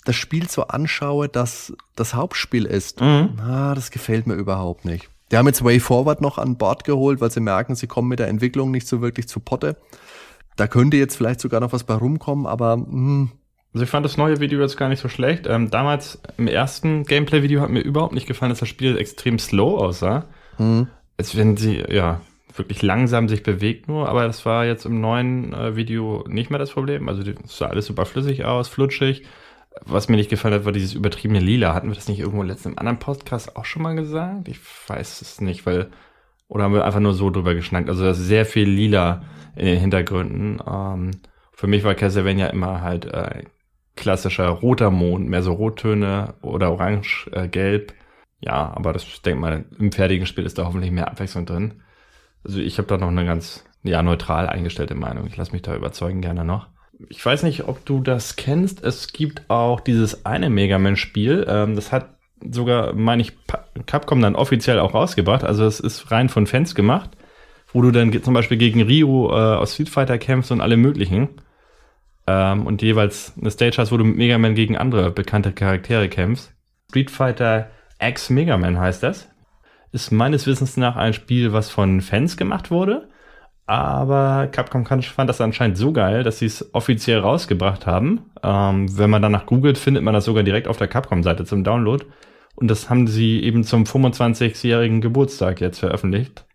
das 0.05 0.15
Spiel 0.15 0.49
so 0.49 0.67
anschaue, 0.67 1.27
dass 1.27 1.73
das 1.95 2.13
Hauptspiel 2.13 2.65
ist, 2.65 3.01
mhm. 3.01 3.33
na, 3.37 3.75
das 3.75 3.91
gefällt 3.91 4.27
mir 4.27 4.35
überhaupt 4.35 4.85
nicht. 4.85 5.09
Die 5.31 5.37
haben 5.37 5.47
jetzt 5.47 5.63
Way 5.63 5.79
Forward 5.79 6.21
noch 6.21 6.37
an 6.37 6.57
Bord 6.57 6.85
geholt, 6.85 7.19
weil 7.19 7.31
sie 7.31 7.41
merken, 7.41 7.75
sie 7.75 7.87
kommen 7.87 8.07
mit 8.07 8.19
der 8.19 8.29
Entwicklung 8.29 8.71
nicht 8.71 8.87
so 8.87 9.01
wirklich 9.01 9.27
zu 9.27 9.41
Potte. 9.41 9.75
Da 10.55 10.67
könnte 10.67 10.97
jetzt 10.97 11.17
vielleicht 11.17 11.41
sogar 11.41 11.59
noch 11.59 11.73
was 11.73 11.83
bei 11.83 11.93
rumkommen, 11.93 12.45
aber 12.45 12.77
mh. 12.77 12.85
Hm. 12.85 13.31
Also 13.73 13.83
ich 13.83 13.89
fand 13.89 14.05
das 14.05 14.17
neue 14.17 14.39
Video 14.39 14.59
jetzt 14.61 14.77
gar 14.77 14.89
nicht 14.89 15.01
so 15.01 15.09
schlecht. 15.09 15.45
Ähm, 15.45 15.69
damals 15.69 16.19
im 16.37 16.47
ersten 16.47 17.03
Gameplay-Video 17.03 17.61
hat 17.61 17.69
mir 17.69 17.81
überhaupt 17.81 18.13
nicht 18.13 18.25
gefallen, 18.25 18.49
dass 18.49 18.59
das 18.59 18.69
Spiel 18.69 18.97
extrem 18.97 19.37
slow 19.37 19.77
aussah. 19.77 20.25
Mhm. 20.57 20.87
Als 21.17 21.35
wenn 21.35 21.57
sie, 21.57 21.83
ja, 21.87 22.21
wirklich 22.57 22.81
langsam 22.81 23.27
sich 23.29 23.43
bewegt 23.43 23.87
nur, 23.87 24.09
aber 24.09 24.25
das 24.25 24.45
war 24.45 24.65
jetzt 24.65 24.85
im 24.85 25.01
neuen 25.01 25.53
äh, 25.53 25.75
Video 25.75 26.25
nicht 26.27 26.49
mehr 26.49 26.59
das 26.59 26.71
Problem. 26.71 27.09
Also 27.09 27.21
es 27.21 27.57
sah 27.57 27.67
alles 27.67 27.85
super 27.85 28.05
flüssig 28.05 28.45
aus, 28.45 28.67
flutschig. 28.67 29.23
Was 29.85 30.09
mir 30.09 30.15
nicht 30.17 30.29
gefallen 30.29 30.55
hat, 30.55 30.65
war 30.65 30.71
dieses 30.71 30.93
übertriebene 30.93 31.39
Lila. 31.39 31.73
Hatten 31.73 31.89
wir 31.89 31.95
das 31.95 32.07
nicht 32.07 32.19
irgendwo 32.19 32.41
letzten 32.43 32.69
im 32.69 32.79
anderen 32.79 32.99
Podcast 32.99 33.55
auch 33.55 33.65
schon 33.65 33.83
mal 33.83 33.95
gesagt? 33.95 34.47
Ich 34.47 34.59
weiß 34.87 35.21
es 35.21 35.39
nicht, 35.39 35.65
weil 35.65 35.89
oder 36.47 36.63
haben 36.63 36.73
wir 36.73 36.85
einfach 36.85 36.99
nur 36.99 37.13
so 37.13 37.29
drüber 37.29 37.53
geschnackt? 37.53 37.89
Also 37.89 38.03
das 38.05 38.19
ist 38.19 38.27
sehr 38.27 38.45
viel 38.45 38.69
Lila 38.69 39.23
in 39.55 39.65
den 39.65 39.79
Hintergründen. 39.79 40.61
Ähm, 40.65 41.11
für 41.51 41.67
mich 41.67 41.83
war 41.83 41.95
Castlevania 41.95 42.47
immer 42.47 42.81
halt 42.81 43.05
äh, 43.05 43.43
klassischer 43.95 44.47
roter 44.47 44.91
Mond, 44.91 45.27
mehr 45.27 45.41
so 45.41 45.53
Rottöne 45.53 46.35
oder 46.41 46.71
orange, 46.71 47.29
äh, 47.33 47.47
gelb. 47.47 47.93
Ja, 48.39 48.71
aber 48.75 48.93
das, 48.93 49.03
ich 49.03 49.21
denke 49.21 49.41
mal, 49.41 49.65
im 49.77 49.91
fertigen 49.91 50.27
Spiel 50.27 50.45
ist 50.45 50.57
da 50.57 50.65
hoffentlich 50.65 50.91
mehr 50.91 51.09
Abwechslung 51.09 51.45
drin. 51.45 51.81
Also 52.43 52.59
ich 52.59 52.77
habe 52.77 52.87
da 52.87 52.97
noch 52.97 53.07
eine 53.07 53.25
ganz, 53.25 53.65
ja, 53.83 54.01
neutral 54.01 54.47
eingestellte 54.47 54.95
Meinung. 54.95 55.27
Ich 55.27 55.37
lasse 55.37 55.51
mich 55.51 55.61
da 55.61 55.75
überzeugen 55.75 56.21
gerne 56.21 56.45
noch. 56.45 56.67
Ich 57.09 57.23
weiß 57.23 57.43
nicht, 57.43 57.67
ob 57.67 57.85
du 57.85 58.01
das 58.01 58.35
kennst. 58.35 58.83
Es 58.83 59.13
gibt 59.13 59.49
auch 59.49 59.79
dieses 59.79 60.25
eine 60.25 60.49
Mega 60.49 60.79
Man-Spiel. 60.79 61.45
Ähm, 61.47 61.75
das 61.75 61.91
hat 61.91 62.17
sogar, 62.51 62.93
meine 62.93 63.21
ich, 63.21 63.33
Capcom 63.85 64.21
dann 64.21 64.35
offiziell 64.35 64.79
auch 64.79 64.93
rausgebracht. 64.93 65.43
Also 65.43 65.65
es 65.65 65.79
ist 65.79 66.11
rein 66.11 66.29
von 66.29 66.47
Fans 66.47 66.75
gemacht, 66.75 67.11
wo 67.73 67.81
du 67.81 67.91
dann 67.91 68.23
zum 68.23 68.33
Beispiel 68.33 68.57
gegen 68.57 68.81
Ryu 68.81 69.29
äh, 69.29 69.33
aus 69.33 69.73
Street 69.73 69.89
Fighter 69.89 70.17
kämpfst 70.17 70.51
und 70.51 70.61
alle 70.61 70.77
möglichen. 70.77 71.29
Ähm, 72.27 72.65
und 72.65 72.81
jeweils 72.81 73.33
eine 73.39 73.51
Stage 73.51 73.77
hast, 73.77 73.91
wo 73.91 73.97
du 73.97 74.03
mit 74.03 74.17
Mega 74.17 74.37
Man 74.37 74.55
gegen 74.55 74.77
andere 74.77 75.11
bekannte 75.11 75.51
Charaktere 75.51 76.09
kämpfst. 76.09 76.53
Street 76.89 77.11
Fighter 77.11 77.69
X 77.99 78.29
Mega 78.29 78.57
Man 78.57 78.79
heißt 78.79 79.03
das. 79.03 79.29
Ist 79.91 80.11
meines 80.11 80.47
Wissens 80.47 80.77
nach 80.77 80.95
ein 80.95 81.13
Spiel, 81.13 81.53
was 81.53 81.69
von 81.69 82.01
Fans 82.01 82.37
gemacht 82.37 82.71
wurde. 82.71 83.09
Aber 83.65 84.47
Capcom 84.47 84.85
fand 84.85 85.29
das 85.29 85.41
anscheinend 85.41 85.77
so 85.77 85.91
geil, 85.91 86.23
dass 86.23 86.39
sie 86.39 86.45
es 86.45 86.73
offiziell 86.73 87.19
rausgebracht 87.19 87.85
haben. 87.85 88.31
Ähm, 88.41 88.97
wenn 88.97 89.09
man 89.09 89.21
danach 89.21 89.45
googelt, 89.45 89.77
findet 89.77 90.03
man 90.03 90.13
das 90.13 90.25
sogar 90.25 90.43
direkt 90.43 90.69
auf 90.69 90.77
der 90.77 90.87
Capcom-Seite 90.87 91.43
zum 91.43 91.65
Download. 91.65 92.05
Und 92.55 92.69
das 92.69 92.89
haben 92.89 93.07
sie 93.07 93.43
eben 93.43 93.65
zum 93.65 93.83
25-jährigen 93.83 95.01
Geburtstag 95.01 95.59
jetzt 95.59 95.79
veröffentlicht. 95.79 96.45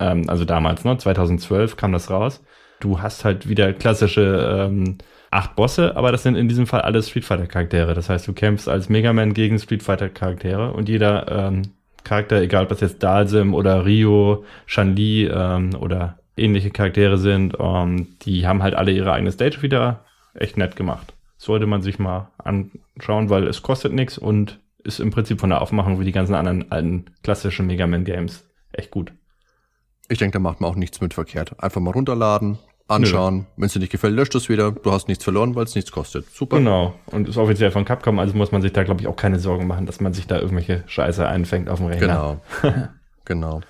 Ähm, 0.00 0.28
also 0.28 0.44
damals, 0.44 0.84
ne? 0.84 0.98
2012 0.98 1.76
kam 1.76 1.92
das 1.92 2.10
raus. 2.10 2.42
Du 2.80 3.00
hast 3.00 3.24
halt 3.24 3.48
wieder 3.48 3.72
klassische 3.72 4.66
ähm, 4.68 4.98
acht 5.30 5.56
Bosse, 5.56 5.96
aber 5.96 6.12
das 6.12 6.24
sind 6.24 6.34
in 6.34 6.48
diesem 6.48 6.66
Fall 6.66 6.82
alle 6.82 7.02
Street 7.02 7.24
Fighter 7.24 7.46
Charaktere. 7.46 7.94
Das 7.94 8.08
heißt, 8.10 8.26
du 8.26 8.32
kämpfst 8.32 8.68
als 8.68 8.88
Mega 8.88 9.12
Man 9.12 9.34
gegen 9.34 9.58
Street 9.58 9.82
Fighter 9.82 10.08
Charaktere 10.08 10.72
und 10.72 10.88
jeder 10.88 11.30
ähm, 11.30 11.62
Charakter, 12.06 12.40
egal 12.40 12.62
ob 12.62 12.68
das 12.68 12.80
jetzt 12.80 13.02
Dalsim 13.02 13.52
oder 13.52 13.84
Rio, 13.84 14.44
Shanli 14.66 15.26
ähm, 15.26 15.74
oder 15.74 16.18
ähnliche 16.36 16.70
Charaktere 16.70 17.18
sind, 17.18 17.56
ähm, 17.58 18.16
die 18.22 18.46
haben 18.46 18.62
halt 18.62 18.74
alle 18.74 18.92
ihre 18.92 19.12
eigene 19.12 19.32
Stage 19.32 19.62
wieder 19.62 20.04
echt 20.34 20.56
nett 20.56 20.76
gemacht. 20.76 21.14
Sollte 21.36 21.66
man 21.66 21.82
sich 21.82 21.98
mal 21.98 22.30
anschauen, 22.38 23.28
weil 23.28 23.46
es 23.48 23.62
kostet 23.62 23.92
nichts 23.92 24.18
und 24.18 24.60
ist 24.84 25.00
im 25.00 25.10
Prinzip 25.10 25.40
von 25.40 25.50
der 25.50 25.60
Aufmachung 25.60 25.98
wie 25.98 26.04
die 26.04 26.12
ganzen 26.12 26.34
anderen 26.34 26.70
alten 26.70 27.06
klassischen 27.24 27.66
Mega 27.66 27.86
Man 27.86 28.04
Games 28.04 28.48
echt 28.72 28.92
gut. 28.92 29.12
Ich 30.08 30.18
denke, 30.18 30.34
da 30.34 30.38
macht 30.38 30.60
man 30.60 30.70
auch 30.70 30.76
nichts 30.76 31.00
mit 31.00 31.12
verkehrt. 31.12 31.60
Einfach 31.60 31.80
mal 31.80 31.90
runterladen, 31.90 32.58
anschauen. 32.88 33.46
Wenn 33.56 33.66
es 33.66 33.72
dir 33.72 33.80
nicht 33.80 33.90
gefällt, 33.90 34.14
löscht 34.14 34.34
es 34.34 34.48
wieder. 34.48 34.72
Du 34.72 34.92
hast 34.92 35.08
nichts 35.08 35.24
verloren, 35.24 35.54
weil 35.54 35.64
es 35.64 35.74
nichts 35.74 35.90
kostet. 35.90 36.26
Super. 36.32 36.58
Genau. 36.58 36.94
Und 37.06 37.28
ist 37.28 37.36
offiziell 37.36 37.70
von 37.70 37.84
Capcom, 37.84 38.18
also 38.18 38.36
muss 38.36 38.52
man 38.52 38.62
sich 38.62 38.72
da, 38.72 38.84
glaube 38.84 39.00
ich, 39.00 39.06
auch 39.06 39.16
keine 39.16 39.38
Sorgen 39.38 39.66
machen, 39.66 39.86
dass 39.86 40.00
man 40.00 40.12
sich 40.12 40.26
da 40.26 40.38
irgendwelche 40.38 40.84
Scheiße 40.86 41.26
einfängt 41.26 41.68
auf 41.68 41.78
dem 41.78 41.88
Rechner. 41.88 42.40
Genau. 42.62 42.88
genau. 43.24 43.60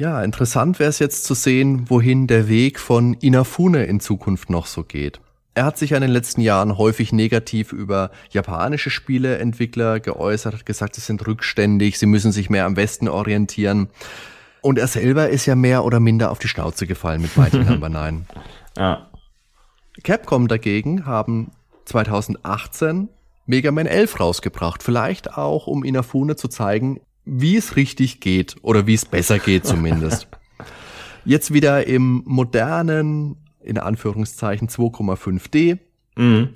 Ja, 0.00 0.22
interessant 0.22 0.78
wäre 0.78 0.90
es 0.90 1.00
jetzt 1.00 1.24
zu 1.24 1.34
sehen, 1.34 1.90
wohin 1.90 2.28
der 2.28 2.48
Weg 2.48 2.78
von 2.78 3.14
Inafune 3.14 3.84
in 3.84 3.98
Zukunft 3.98 4.48
noch 4.48 4.66
so 4.66 4.84
geht. 4.84 5.20
Er 5.54 5.64
hat 5.64 5.76
sich 5.76 5.90
ja 5.90 5.96
in 5.96 6.02
den 6.02 6.12
letzten 6.12 6.40
Jahren 6.40 6.78
häufig 6.78 7.12
negativ 7.12 7.72
über 7.72 8.12
japanische 8.30 8.90
Spieleentwickler 8.90 9.98
geäußert, 9.98 10.54
hat 10.54 10.66
gesagt, 10.66 10.94
sie 10.94 11.00
sind 11.00 11.26
rückständig, 11.26 11.98
sie 11.98 12.06
müssen 12.06 12.30
sich 12.30 12.48
mehr 12.48 12.64
am 12.64 12.76
Westen 12.76 13.08
orientieren. 13.08 13.88
Und 14.68 14.78
er 14.78 14.86
selber 14.86 15.30
ist 15.30 15.46
ja 15.46 15.54
mehr 15.54 15.82
oder 15.82 15.98
minder 15.98 16.30
auf 16.30 16.40
die 16.40 16.48
Schnauze 16.48 16.86
gefallen 16.86 17.22
mit 17.22 17.34
Mighty 17.38 17.56
Number 17.56 17.88
9. 17.88 18.26
Ja. 18.76 19.08
Capcom 20.04 20.46
dagegen 20.46 21.06
haben 21.06 21.52
2018 21.86 23.08
Mega 23.46 23.72
Man 23.72 23.86
11 23.86 24.20
rausgebracht. 24.20 24.82
Vielleicht 24.82 25.38
auch, 25.38 25.68
um 25.68 25.84
Inafune 25.84 26.36
zu 26.36 26.48
zeigen, 26.48 27.00
wie 27.24 27.56
es 27.56 27.76
richtig 27.76 28.20
geht 28.20 28.56
oder 28.60 28.86
wie 28.86 28.92
es 28.92 29.06
besser 29.06 29.38
geht 29.38 29.64
zumindest. 29.64 30.28
Jetzt 31.24 31.54
wieder 31.54 31.86
im 31.86 32.22
modernen, 32.26 33.36
in 33.62 33.78
Anführungszeichen 33.78 34.68
2,5D. 34.68 35.78
Mhm. 36.14 36.50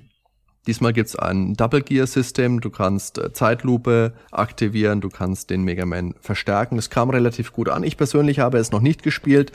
Diesmal 0.67 0.93
gibt's 0.93 1.17
ein 1.17 1.55
Double 1.55 1.83
Gear 1.83 2.07
System. 2.07 2.61
Du 2.61 2.71
kannst 2.71 3.19
äh, 3.19 3.33
Zeitlupe 3.33 4.15
aktivieren, 4.31 5.01
du 5.01 5.09
kannst 5.09 5.51
den 5.51 5.63
Mega 5.63 5.85
Man 5.87 6.15
verstärken. 6.21 6.79
Es 6.79 6.89
kam 6.89 7.11
relativ 7.11 7.53
gut 7.53 7.69
an. 7.69 7.83
Ich 7.83 7.97
persönlich 7.97 8.39
habe 8.39 8.59
es 8.59 8.71
noch 8.71 8.81
nicht 8.81 9.03
gespielt. 9.03 9.53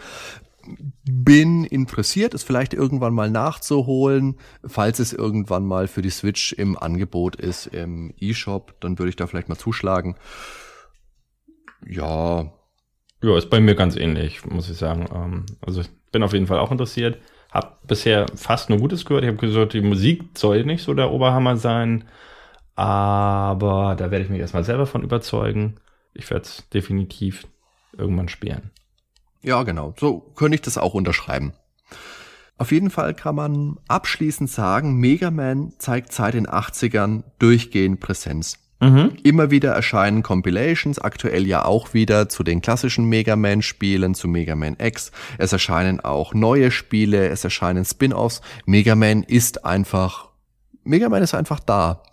Bin 1.09 1.63
interessiert, 1.63 2.33
es 2.33 2.43
vielleicht 2.43 2.73
irgendwann 2.73 3.13
mal 3.13 3.31
nachzuholen. 3.31 4.35
Falls 4.65 4.99
es 4.99 5.13
irgendwann 5.13 5.65
mal 5.65 5.87
für 5.87 6.01
die 6.01 6.09
Switch 6.09 6.51
im 6.51 6.77
Angebot 6.77 7.37
ist 7.37 7.67
im 7.67 8.13
eShop, 8.19 8.75
dann 8.81 8.99
würde 8.99 9.09
ich 9.09 9.15
da 9.15 9.27
vielleicht 9.27 9.47
mal 9.47 9.55
zuschlagen. 9.55 10.17
Ja. 11.87 12.51
Ja, 13.23 13.37
ist 13.37 13.49
bei 13.49 13.61
mir 13.61 13.75
ganz 13.75 13.95
ähnlich, 13.95 14.45
muss 14.45 14.69
ich 14.69 14.77
sagen. 14.77 15.07
Ähm, 15.13 15.45
also 15.61 15.79
ich 15.81 15.89
bin 16.11 16.21
auf 16.21 16.33
jeden 16.33 16.47
Fall 16.47 16.59
auch 16.59 16.71
interessiert. 16.71 17.17
Hab 17.51 17.87
bisher 17.87 18.25
fast 18.35 18.69
nur 18.69 18.79
Gutes 18.79 19.05
gehört. 19.05 19.23
Ich 19.23 19.29
habe 19.29 19.37
gesagt, 19.37 19.73
die 19.73 19.81
Musik 19.81 20.37
soll 20.37 20.63
nicht 20.63 20.83
so 20.83 20.93
der 20.93 21.11
Oberhammer 21.11 21.57
sein. 21.57 22.05
Aber 22.75 23.95
da 23.97 24.11
werde 24.11 24.25
ich 24.25 24.29
mich 24.29 24.39
erstmal 24.39 24.63
selber 24.63 24.85
von 24.85 25.03
überzeugen. 25.03 25.79
Ich 26.13 26.29
werde 26.29 26.43
es 26.43 26.69
definitiv 26.69 27.47
irgendwann 27.97 28.29
spielen. 28.29 28.71
Ja, 29.41 29.63
genau. 29.63 29.93
So 29.97 30.19
könnte 30.19 30.55
ich 30.55 30.61
das 30.61 30.77
auch 30.77 30.93
unterschreiben. 30.93 31.53
Auf 32.57 32.71
jeden 32.71 32.89
Fall 32.89 33.13
kann 33.13 33.35
man 33.35 33.77
abschließend 33.87 34.49
sagen, 34.49 34.95
Mega 34.95 35.29
Man 35.31 35.73
zeigt 35.77 36.11
seit 36.11 36.33
den 36.33 36.47
80ern 36.47 37.23
durchgehend 37.39 37.99
Präsenz. 37.99 38.57
Mhm. 38.79 39.13
Immer 39.23 39.49
wieder 39.49 39.71
erscheinen 39.71 40.21
Compilations, 40.21 40.99
aktuell 40.99 41.47
ja 41.47 41.65
auch 41.65 41.93
wieder 41.93 42.29
zu 42.29 42.43
den 42.43 42.61
klassischen 42.61 43.05
Mega 43.05 43.35
Man-Spielen, 43.35 44.13
zu 44.13 44.27
Mega 44.27 44.55
Man 44.55 44.77
X. 44.79 45.11
Es 45.37 45.51
erscheinen 45.51 45.99
auch 45.99 46.33
neue 46.33 46.69
Spiele, 46.69 47.27
es 47.29 47.43
erscheinen 47.43 47.85
Spin-offs. 47.85 48.41
Mega 48.65 48.95
Man 48.95 49.23
ist 49.23 49.65
einfach, 49.65 50.29
Mega 50.83 51.09
Man 51.09 51.23
ist 51.23 51.33
einfach 51.33 51.59
da. 51.59 52.03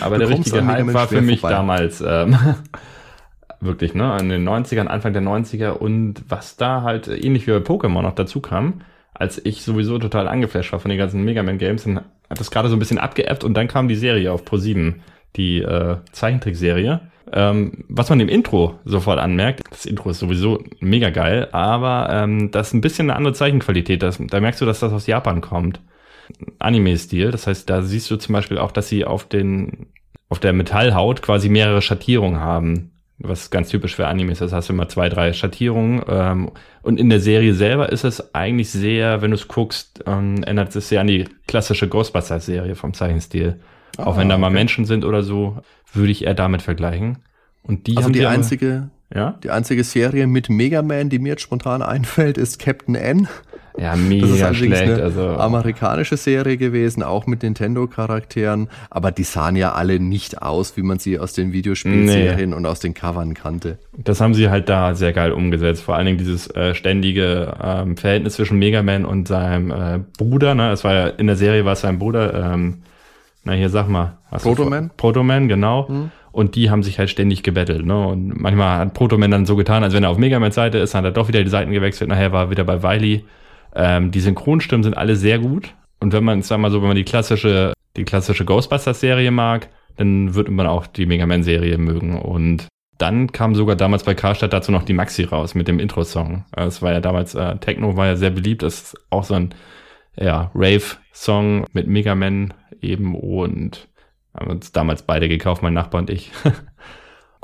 Aber 0.00 0.18
der 0.18 0.30
richtige 0.30 0.64
Hype 0.66 0.94
war 0.94 1.08
für 1.08 1.20
mich 1.20 1.40
vorbei. 1.40 1.54
damals 1.54 2.02
ähm, 2.06 2.36
wirklich, 3.60 3.94
ne, 3.94 4.16
in 4.18 4.30
den 4.30 4.48
90ern, 4.48 4.86
Anfang 4.86 5.12
der 5.12 5.22
90er 5.22 5.70
und 5.70 6.24
was 6.28 6.56
da 6.56 6.82
halt 6.82 7.08
ähnlich 7.08 7.46
wie 7.46 7.52
bei 7.52 7.58
Pokémon 7.58 8.02
noch 8.02 8.14
dazu 8.14 8.40
kam, 8.40 8.80
als 9.12 9.44
ich 9.44 9.62
sowieso 9.62 9.98
total 9.98 10.28
angeflasht 10.28 10.72
war 10.72 10.80
von 10.80 10.88
den 10.88 10.98
ganzen 10.98 11.24
Mega 11.24 11.42
Man 11.42 11.58
Games, 11.58 11.84
dann 11.84 11.98
hat 12.30 12.40
das 12.40 12.50
gerade 12.50 12.70
so 12.70 12.76
ein 12.76 12.78
bisschen 12.78 12.98
abgeebbt 12.98 13.44
und 13.44 13.54
dann 13.54 13.68
kam 13.68 13.86
die 13.86 13.96
Serie 13.96 14.32
auf 14.32 14.46
Pro 14.46 14.56
7 14.56 15.02
die 15.36 15.60
äh, 15.60 15.96
Zeichentrickserie. 16.12 17.00
Ähm, 17.32 17.84
was 17.88 18.10
man 18.10 18.20
im 18.20 18.28
Intro 18.28 18.78
sofort 18.84 19.18
anmerkt, 19.18 19.62
das 19.70 19.86
Intro 19.86 20.10
ist 20.10 20.18
sowieso 20.18 20.62
mega 20.80 21.10
geil, 21.10 21.48
aber 21.52 22.08
ähm, 22.10 22.50
das 22.50 22.68
ist 22.68 22.74
ein 22.74 22.80
bisschen 22.80 23.10
eine 23.10 23.16
andere 23.16 23.34
Zeichenqualität. 23.34 24.02
Das, 24.02 24.18
da 24.20 24.40
merkst 24.40 24.60
du, 24.60 24.66
dass 24.66 24.80
das 24.80 24.92
aus 24.92 25.06
Japan 25.06 25.40
kommt. 25.40 25.80
Anime-Stil. 26.58 27.30
Das 27.30 27.46
heißt, 27.46 27.68
da 27.68 27.82
siehst 27.82 28.10
du 28.10 28.16
zum 28.16 28.32
Beispiel 28.32 28.58
auch, 28.58 28.72
dass 28.72 28.88
sie 28.88 29.04
auf 29.04 29.28
den 29.28 29.88
auf 30.28 30.40
der 30.40 30.52
Metallhaut 30.52 31.22
quasi 31.22 31.48
mehrere 31.48 31.82
Schattierungen 31.82 32.40
haben, 32.40 32.90
was 33.18 33.50
ganz 33.50 33.68
typisch 33.68 33.94
für 33.94 34.06
Animes 34.06 34.40
ist. 34.40 34.50
Das 34.50 34.52
hast 34.52 34.68
du 34.68 34.72
immer 34.72 34.88
zwei, 34.88 35.08
drei 35.08 35.32
Schattierungen. 35.32 36.02
Ähm, 36.08 36.50
und 36.82 36.98
in 36.98 37.10
der 37.10 37.20
Serie 37.20 37.54
selber 37.54 37.90
ist 37.92 38.04
es 38.04 38.34
eigentlich 38.34 38.70
sehr, 38.70 39.22
wenn 39.22 39.30
du 39.30 39.36
es 39.36 39.48
guckst, 39.48 40.02
ähm, 40.06 40.42
ändert 40.42 40.74
es 40.74 40.88
sehr 40.88 41.00
an 41.00 41.06
die 41.06 41.26
klassische 41.46 41.88
Ghostbusters-Serie 41.88 42.74
vom 42.74 42.94
Zeichenstil. 42.94 43.60
Ah, 43.98 44.04
auch 44.04 44.16
wenn 44.16 44.28
da 44.28 44.38
mal 44.38 44.48
okay. 44.48 44.54
Menschen 44.54 44.84
sind 44.84 45.04
oder 45.04 45.22
so, 45.22 45.58
würde 45.92 46.10
ich 46.10 46.24
eher 46.24 46.34
damit 46.34 46.62
vergleichen. 46.62 47.18
Und 47.62 47.86
die 47.86 47.96
also 47.96 48.10
die 48.10 48.26
einzige, 48.26 48.90
ja? 49.12 49.38
die 49.42 49.50
einzige 49.50 49.84
Serie 49.84 50.26
mit 50.26 50.50
Mega 50.50 50.82
Man, 50.82 51.08
die 51.08 51.18
mir 51.18 51.30
jetzt 51.30 51.42
spontan 51.42 51.82
einfällt, 51.82 52.38
ist 52.38 52.58
Captain 52.58 52.94
N. 52.94 53.28
Ja, 53.76 53.96
mega 53.96 54.26
das 54.26 54.52
ist 54.52 54.56
schlecht. 54.58 54.82
Eine 54.82 55.02
also 55.02 55.30
amerikanische 55.30 56.16
Serie 56.16 56.56
gewesen, 56.56 57.02
auch 57.02 57.26
mit 57.26 57.42
Nintendo-Charakteren, 57.42 58.68
aber 58.88 59.10
die 59.10 59.24
sahen 59.24 59.56
ja 59.56 59.72
alle 59.72 59.98
nicht 59.98 60.42
aus, 60.42 60.76
wie 60.76 60.82
man 60.82 61.00
sie 61.00 61.18
aus 61.18 61.32
den 61.32 61.52
Videospielserien 61.52 62.50
nee. 62.50 62.56
und 62.56 62.66
aus 62.66 62.78
den 62.78 62.94
Covern 62.94 63.34
kannte. 63.34 63.78
Das 63.96 64.20
haben 64.20 64.34
sie 64.34 64.48
halt 64.48 64.68
da 64.68 64.94
sehr 64.94 65.12
geil 65.12 65.32
umgesetzt. 65.32 65.82
Vor 65.82 65.96
allen 65.96 66.06
Dingen 66.06 66.18
dieses 66.18 66.48
äh, 66.54 66.76
ständige 66.76 67.56
ähm, 67.60 67.96
Verhältnis 67.96 68.34
zwischen 68.34 68.60
Mega 68.60 68.84
Man 68.84 69.04
und 69.04 69.26
seinem 69.26 69.72
äh, 69.72 69.98
Bruder. 70.18 70.54
Ne? 70.54 70.70
Es 70.70 70.84
war 70.84 70.94
ja 70.94 71.06
in 71.08 71.26
der 71.26 71.36
Serie 71.36 71.64
war 71.64 71.72
es 71.72 71.80
sein 71.80 71.98
Bruder. 71.98 72.52
Ähm, 72.54 72.82
na 73.44 73.52
hier 73.52 73.68
sag 73.68 73.88
mal. 73.88 74.18
Protoman? 74.30 74.90
Protoman, 74.96 75.48
genau. 75.48 75.86
Mhm. 75.88 76.10
Und 76.32 76.56
die 76.56 76.70
haben 76.70 76.82
sich 76.82 76.98
halt 76.98 77.10
ständig 77.10 77.42
gebettelt. 77.42 77.86
Ne? 77.86 78.06
Und 78.06 78.40
manchmal 78.40 78.78
hat 78.78 78.94
Protoman 78.94 79.30
dann 79.30 79.46
so 79.46 79.54
getan, 79.54 79.84
als 79.84 79.94
wenn 79.94 80.02
er 80.02 80.10
auf 80.10 80.18
Megamans 80.18 80.56
Seite 80.56 80.78
ist, 80.78 80.94
dann 80.94 81.04
hat 81.04 81.12
er 81.12 81.12
doch 81.12 81.28
wieder 81.28 81.44
die 81.44 81.50
Seiten 81.50 81.70
gewechselt. 81.70 82.10
Nachher 82.10 82.32
war 82.32 82.46
er 82.46 82.50
wieder 82.50 82.64
bei 82.64 82.82
Wiley. 82.82 83.24
Ähm, 83.74 84.10
die 84.10 84.20
Synchronstimmen 84.20 84.82
sind 84.82 84.96
alle 84.96 85.14
sehr 85.14 85.38
gut. 85.38 85.74
Und 86.00 86.12
wenn 86.12 86.24
man, 86.24 86.42
sag 86.42 86.58
mal 86.58 86.70
so, 86.70 86.80
wenn 86.80 86.88
man 86.88 86.96
die 86.96 87.04
klassische, 87.04 87.72
die 87.96 88.04
klassische 88.04 88.44
Ghostbusters-Serie 88.44 89.30
mag, 89.30 89.68
dann 89.96 90.34
wird 90.34 90.50
man 90.50 90.66
auch 90.66 90.86
die 90.86 91.06
Mega 91.06 91.24
Man-Serie 91.26 91.78
mögen. 91.78 92.18
Und 92.18 92.66
dann 92.98 93.30
kam 93.32 93.54
sogar 93.54 93.76
damals 93.76 94.04
bei 94.04 94.14
Karstadt 94.14 94.52
dazu 94.52 94.72
noch 94.72 94.82
die 94.82 94.92
Maxi 94.92 95.24
raus 95.24 95.54
mit 95.54 95.68
dem 95.68 95.78
Intro-Song. 95.78 96.44
Es 96.56 96.82
war 96.82 96.92
ja 96.92 97.00
damals, 97.00 97.34
äh, 97.34 97.56
Techno 97.58 97.96
war 97.96 98.06
ja 98.06 98.16
sehr 98.16 98.30
beliebt. 98.30 98.62
Das 98.62 98.82
ist 98.82 98.96
auch 99.10 99.24
so 99.24 99.34
ein 99.34 99.54
ja, 100.16 100.50
Rave-Song 100.54 101.66
mit 101.72 101.86
Mega 101.86 102.14
Man 102.14 102.54
eben 102.82 103.14
und 103.14 103.88
haben 104.34 104.50
uns 104.50 104.72
damals 104.72 105.02
beide 105.02 105.28
gekauft, 105.28 105.62
mein 105.62 105.74
Nachbar 105.74 106.00
und 106.00 106.10
ich. 106.10 106.32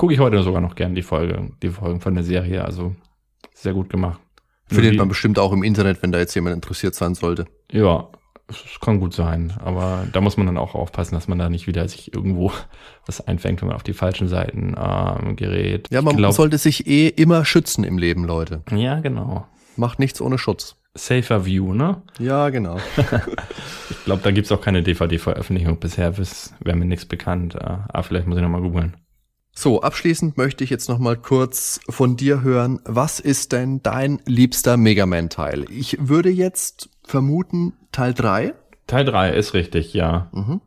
gucke 0.01 0.15
ich 0.15 0.19
heute 0.19 0.41
sogar 0.41 0.61
noch 0.61 0.73
gern 0.73 0.95
die 0.95 1.03
Folge, 1.03 1.51
die 1.61 1.69
Folgen 1.69 2.01
von 2.01 2.15
der 2.15 2.23
Serie. 2.23 2.65
Also 2.65 2.95
sehr 3.53 3.73
gut 3.73 3.91
gemacht. 3.91 4.19
Findet 4.65 4.97
man 4.97 5.07
bestimmt 5.07 5.37
auch 5.37 5.51
im 5.51 5.61
Internet, 5.61 6.01
wenn 6.01 6.11
da 6.11 6.17
jetzt 6.17 6.33
jemand 6.33 6.55
interessiert 6.55 6.95
sein 6.95 7.13
sollte. 7.13 7.45
Ja, 7.71 8.09
es 8.49 8.79
kann 8.79 8.99
gut 8.99 9.13
sein, 9.13 9.53
aber 9.63 10.07
da 10.11 10.19
muss 10.19 10.37
man 10.37 10.47
dann 10.47 10.57
auch 10.57 10.73
aufpassen, 10.73 11.13
dass 11.13 11.27
man 11.27 11.37
da 11.37 11.49
nicht 11.49 11.67
wieder 11.67 11.87
sich 11.87 12.15
irgendwo 12.15 12.51
was 13.05 13.21
einfängt, 13.21 13.61
wenn 13.61 13.67
man 13.67 13.75
auf 13.75 13.83
die 13.83 13.93
falschen 13.93 14.27
Seiten 14.27 14.73
ähm, 14.75 15.35
gerät. 15.35 15.87
Ja, 15.91 16.01
man 16.01 16.17
glaub, 16.17 16.33
sollte 16.33 16.57
sich 16.57 16.87
eh 16.87 17.07
immer 17.07 17.45
schützen 17.45 17.83
im 17.83 17.99
Leben, 17.99 18.23
Leute. 18.23 18.63
Ja, 18.71 19.01
genau. 19.01 19.45
Macht 19.75 19.99
nichts 19.99 20.19
ohne 20.19 20.39
Schutz. 20.39 20.80
Safer 20.93 21.45
View, 21.45 21.73
ne? 21.73 22.01
Ja, 22.19 22.49
genau. 22.49 22.77
ich 23.89 24.03
glaube, 24.03 24.21
da 24.23 24.31
gibt's 24.31 24.51
auch 24.51 24.61
keine 24.61 24.83
DVD-Veröffentlichung 24.83 25.79
bisher, 25.79 26.17
wäre 26.17 26.77
mir 26.77 26.85
nichts 26.85 27.05
bekannt. 27.05 27.55
Äh, 27.55 27.59
aber 27.59 28.03
vielleicht 28.03 28.27
muss 28.27 28.37
ich 28.37 28.43
nochmal 28.43 28.61
googeln. 28.61 28.97
So, 29.53 29.81
abschließend 29.81 30.37
möchte 30.37 30.63
ich 30.63 30.69
jetzt 30.69 30.89
nochmal 30.89 31.17
kurz 31.17 31.81
von 31.89 32.15
dir 32.15 32.41
hören, 32.41 32.79
was 32.85 33.19
ist 33.19 33.51
denn 33.51 33.83
dein 33.83 34.21
liebster 34.25 34.77
Mega 34.77 35.05
Man-Teil? 35.05 35.65
Ich 35.69 35.97
würde 35.99 36.29
jetzt 36.29 36.89
vermuten 37.03 37.73
Teil 37.91 38.13
3. 38.13 38.53
Teil 38.87 39.05
3 39.05 39.33
ist 39.33 39.53
richtig, 39.53 39.93
ja. 39.93 40.29
Mhm. 40.33 40.61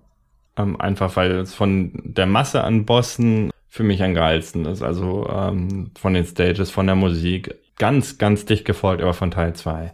Ähm, 0.57 0.81
einfach 0.81 1.17
weil 1.17 1.33
es 1.33 1.55
von 1.55 1.93
der 2.05 2.27
Masse 2.27 2.63
an 2.63 2.85
Bossen 2.85 3.51
für 3.69 3.83
mich 3.83 4.03
am 4.03 4.15
geilsten 4.15 4.67
ist. 4.67 4.83
Also 4.83 5.29
ähm, 5.29 5.91
von 5.99 6.15
den 6.15 6.25
Stages, 6.25 6.71
von 6.71 6.87
der 6.87 6.97
Musik. 6.97 7.57
Ganz, 7.77 8.19
ganz 8.19 8.45
dicht 8.45 8.65
gefolgt, 8.65 9.03
aber 9.03 9.15
von 9.15 9.33
Teil 9.33 9.55
2. 9.55 9.93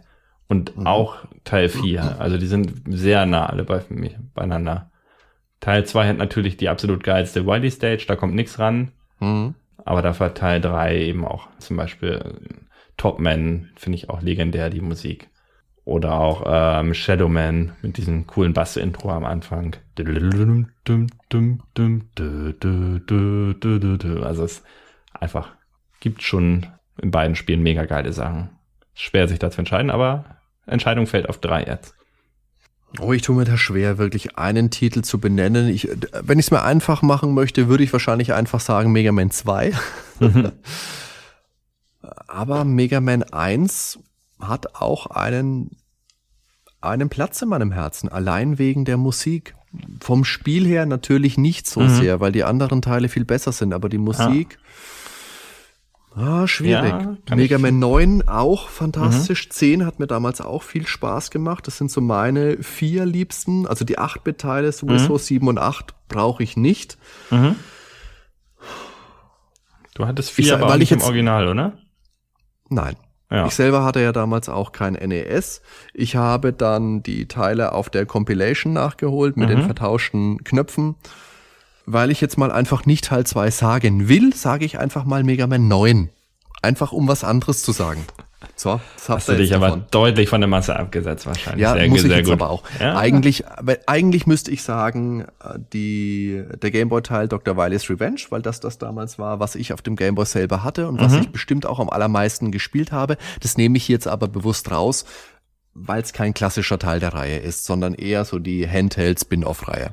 Und 0.51 0.75
mhm. 0.75 0.85
auch 0.85 1.19
Teil 1.45 1.69
4. 1.69 2.19
Also 2.19 2.37
die 2.37 2.45
sind 2.45 2.73
sehr 2.85 3.25
nah 3.25 3.45
alle 3.45 3.63
bei 3.63 3.81
beieinander. 4.33 4.91
Teil 5.61 5.85
2 5.85 6.09
hat 6.09 6.17
natürlich 6.17 6.57
die 6.57 6.67
absolut 6.67 7.05
geilste 7.05 7.47
Wily 7.47 7.71
Stage, 7.71 8.03
da 8.05 8.17
kommt 8.17 8.35
nichts 8.35 8.59
ran. 8.59 8.91
Mhm. 9.21 9.55
Aber 9.77 10.01
dafür 10.01 10.33
Teil 10.33 10.59
3 10.59 11.03
eben 11.03 11.23
auch 11.23 11.47
zum 11.59 11.77
Beispiel 11.77 12.37
Top 12.97 13.21
Man, 13.21 13.69
finde 13.77 13.95
ich 13.95 14.09
auch 14.09 14.21
legendär, 14.21 14.69
die 14.69 14.81
Musik. 14.81 15.29
Oder 15.85 16.19
auch 16.19 16.43
ähm, 16.45 16.93
Shadow 16.93 17.29
Man 17.29 17.71
mit 17.81 17.95
diesem 17.95 18.27
coolen 18.27 18.51
Bass-Intro 18.51 19.09
am 19.09 19.23
Anfang. 19.23 19.77
Also 24.21 24.43
es 24.43 24.63
einfach 25.13 25.53
gibt 26.01 26.21
schon 26.23 26.67
in 27.01 27.11
beiden 27.11 27.37
Spielen 27.37 27.63
mega 27.63 27.85
geile 27.85 28.11
Sachen. 28.11 28.49
Schwer 28.93 29.29
sich 29.29 29.39
da 29.39 29.49
zu 29.49 29.59
entscheiden, 29.59 29.89
aber 29.89 30.40
Entscheidung 30.65 31.07
fällt 31.07 31.27
auf 31.29 31.39
drei 31.39 31.63
jetzt. 31.63 31.95
Oh, 32.99 33.13
ich 33.13 33.21
tue 33.21 33.35
mir 33.35 33.45
da 33.45 33.57
schwer, 33.57 33.97
wirklich 33.97 34.37
einen 34.37 34.69
Titel 34.69 35.01
zu 35.01 35.19
benennen. 35.19 35.69
Ich, 35.69 35.87
wenn 36.21 36.39
ich 36.39 36.47
es 36.47 36.51
mir 36.51 36.63
einfach 36.63 37.01
machen 37.01 37.33
möchte, 37.33 37.69
würde 37.69 37.83
ich 37.83 37.93
wahrscheinlich 37.93 38.33
einfach 38.33 38.59
sagen 38.59 38.91
Mega 38.91 39.11
Man 39.11 39.31
2. 39.31 39.73
Mhm. 40.19 40.51
Aber 42.27 42.65
Mega 42.65 42.99
Man 42.99 43.23
1 43.23 43.99
hat 44.41 44.75
auch 44.75 45.05
einen, 45.05 45.77
einen 46.81 47.09
Platz 47.09 47.41
in 47.41 47.49
meinem 47.49 47.71
Herzen, 47.71 48.09
allein 48.09 48.57
wegen 48.57 48.83
der 48.83 48.97
Musik. 48.97 49.55
Vom 50.01 50.25
Spiel 50.25 50.65
her 50.65 50.85
natürlich 50.85 51.37
nicht 51.37 51.67
so 51.67 51.79
mhm. 51.79 51.89
sehr, 51.89 52.19
weil 52.19 52.33
die 52.33 52.43
anderen 52.43 52.81
Teile 52.81 53.07
viel 53.07 53.23
besser 53.23 53.53
sind, 53.53 53.73
aber 53.73 53.87
die 53.87 53.99
Musik. 53.99 54.59
Ah, 56.13 56.45
schwierig. 56.45 56.93
Ja, 57.29 57.35
Mega 57.35 57.57
Man 57.57 57.79
9 57.79 58.27
auch 58.27 58.67
fantastisch. 58.67 59.47
Mhm. 59.47 59.51
10 59.51 59.85
hat 59.85 59.99
mir 59.99 60.07
damals 60.07 60.41
auch 60.41 60.61
viel 60.61 60.85
Spaß 60.85 61.31
gemacht. 61.31 61.67
Das 61.67 61.77
sind 61.77 61.89
so 61.89 62.01
meine 62.01 62.61
vier 62.61 63.05
liebsten. 63.05 63.65
Also 63.65 63.85
die 63.85 63.97
8-Bit-Teile 63.97 64.71
sowieso, 64.71 65.13
mhm. 65.13 65.19
7 65.19 65.47
und 65.47 65.57
8 65.57 65.93
brauche 66.09 66.43
ich 66.43 66.57
nicht. 66.57 66.97
Mhm. 67.29 67.55
Du 69.93 70.05
hattest 70.05 70.31
vier, 70.31 70.45
ich, 70.45 70.53
aber 70.53 70.69
weil 70.69 70.81
ich 70.81 70.89
jetzt, 70.89 71.01
im 71.01 71.05
Original, 71.05 71.47
oder? 71.47 71.73
Nein. 72.69 72.95
Ja. 73.29 73.45
Ich 73.45 73.55
selber 73.55 73.85
hatte 73.85 74.01
ja 74.01 74.11
damals 74.11 74.49
auch 74.49 74.73
kein 74.73 74.93
NES. 74.93 75.61
Ich 75.93 76.17
habe 76.17 76.51
dann 76.51 77.01
die 77.01 77.27
Teile 77.29 77.71
auf 77.71 77.89
der 77.89 78.05
Compilation 78.05 78.73
nachgeholt 78.73 79.37
mit 79.37 79.47
mhm. 79.47 79.55
den 79.55 79.61
vertauschten 79.63 80.43
Knöpfen. 80.43 80.95
Weil 81.85 82.11
ich 82.11 82.21
jetzt 82.21 82.37
mal 82.37 82.51
einfach 82.51 82.85
nicht 82.85 83.05
Teil 83.05 83.25
2 83.25 83.51
sagen 83.51 84.07
will, 84.07 84.33
sage 84.33 84.65
ich 84.65 84.79
einfach 84.79 85.03
mal 85.03 85.23
Mega 85.23 85.47
Man 85.47 85.67
9. 85.67 86.09
Einfach 86.61 86.91
um 86.91 87.07
was 87.07 87.23
anderes 87.23 87.63
zu 87.63 87.71
sagen. 87.71 88.05
So, 88.55 88.79
das 88.95 89.09
hast 89.09 89.29
du 89.29 89.37
dich 89.37 89.55
aber 89.55 89.85
deutlich 89.91 90.29
von 90.29 90.41
der 90.41 90.47
Masse 90.47 90.75
abgesetzt 90.75 91.25
wahrscheinlich. 91.25 91.61
Ja, 91.61 91.73
sehr, 91.73 91.87
muss 91.87 92.03
ich 92.03 92.11
jetzt 92.11 92.25
gut. 92.25 92.33
aber 92.33 92.49
auch. 92.49 92.63
Ja? 92.79 92.97
Eigentlich, 92.97 93.43
eigentlich 93.87 94.27
müsste 94.27 94.51
ich 94.51 94.63
sagen, 94.63 95.25
äh, 95.43 95.57
die, 95.73 96.43
der 96.61 96.71
Gameboy-Teil 96.71 97.27
Dr. 97.27 97.55
Wily's 97.55 97.89
Revenge, 97.89 98.21
weil 98.29 98.41
das 98.41 98.59
das 98.59 98.77
damals 98.77 99.19
war, 99.19 99.39
was 99.39 99.55
ich 99.55 99.73
auf 99.73 99.81
dem 99.81 99.95
Gameboy 99.95 100.25
selber 100.25 100.63
hatte 100.63 100.87
und 100.87 100.95
mhm. 100.95 101.05
was 101.05 101.13
ich 101.13 101.29
bestimmt 101.29 101.65
auch 101.65 101.79
am 101.79 101.89
allermeisten 101.89 102.51
gespielt 102.51 102.91
habe. 102.91 103.17
Das 103.41 103.57
nehme 103.57 103.77
ich 103.77 103.87
jetzt 103.87 104.07
aber 104.07 104.27
bewusst 104.27 104.71
raus, 104.71 105.05
weil 105.73 106.01
es 106.01 106.13
kein 106.13 106.33
klassischer 106.33 106.79
Teil 106.79 106.99
der 106.99 107.13
Reihe 107.13 107.37
ist, 107.37 107.65
sondern 107.65 107.93
eher 107.93 108.25
so 108.25 108.39
die 108.39 108.67
Handheld-Spin-Off-Reihe. 108.67 109.91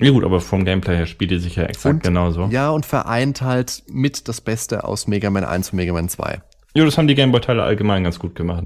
Ja 0.00 0.10
gut, 0.10 0.24
aber 0.24 0.40
vom 0.40 0.64
Gameplay 0.64 0.96
her 0.96 1.06
spielt 1.06 1.30
die 1.30 1.38
sich 1.38 1.56
ja 1.56 1.64
exakt 1.64 1.94
und, 1.94 2.02
genauso. 2.02 2.48
Ja, 2.50 2.70
und 2.70 2.84
vereint 2.84 3.42
halt 3.42 3.84
mit 3.88 4.28
das 4.28 4.40
Beste 4.40 4.84
aus 4.84 5.06
Mega 5.06 5.30
Man 5.30 5.44
1 5.44 5.70
und 5.70 5.76
Mega 5.76 5.92
Man 5.92 6.08
2. 6.08 6.40
Ja, 6.74 6.84
das 6.84 6.98
haben 6.98 7.06
die 7.06 7.14
Gameboy-Teile 7.14 7.62
allgemein 7.62 8.02
ganz 8.02 8.18
gut 8.18 8.34
gemacht. 8.34 8.64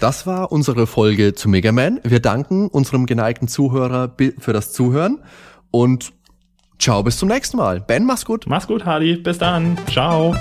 Das 0.00 0.26
war 0.26 0.50
unsere 0.50 0.86
Folge 0.86 1.34
zu 1.34 1.48
Mega 1.48 1.70
Man. 1.70 2.00
Wir 2.02 2.20
danken 2.20 2.68
unserem 2.68 3.06
geneigten 3.06 3.48
Zuhörer 3.48 4.14
für 4.38 4.52
das 4.52 4.72
Zuhören 4.72 5.22
und 5.70 6.12
ciao 6.78 7.02
bis 7.02 7.18
zum 7.18 7.28
nächsten 7.28 7.58
Mal. 7.58 7.80
Ben, 7.80 8.04
mach's 8.04 8.24
gut. 8.24 8.46
Mach's 8.48 8.66
gut, 8.66 8.84
Hardy. 8.84 9.16
Bis 9.16 9.38
dann. 9.38 9.76
Ciao. 9.90 10.34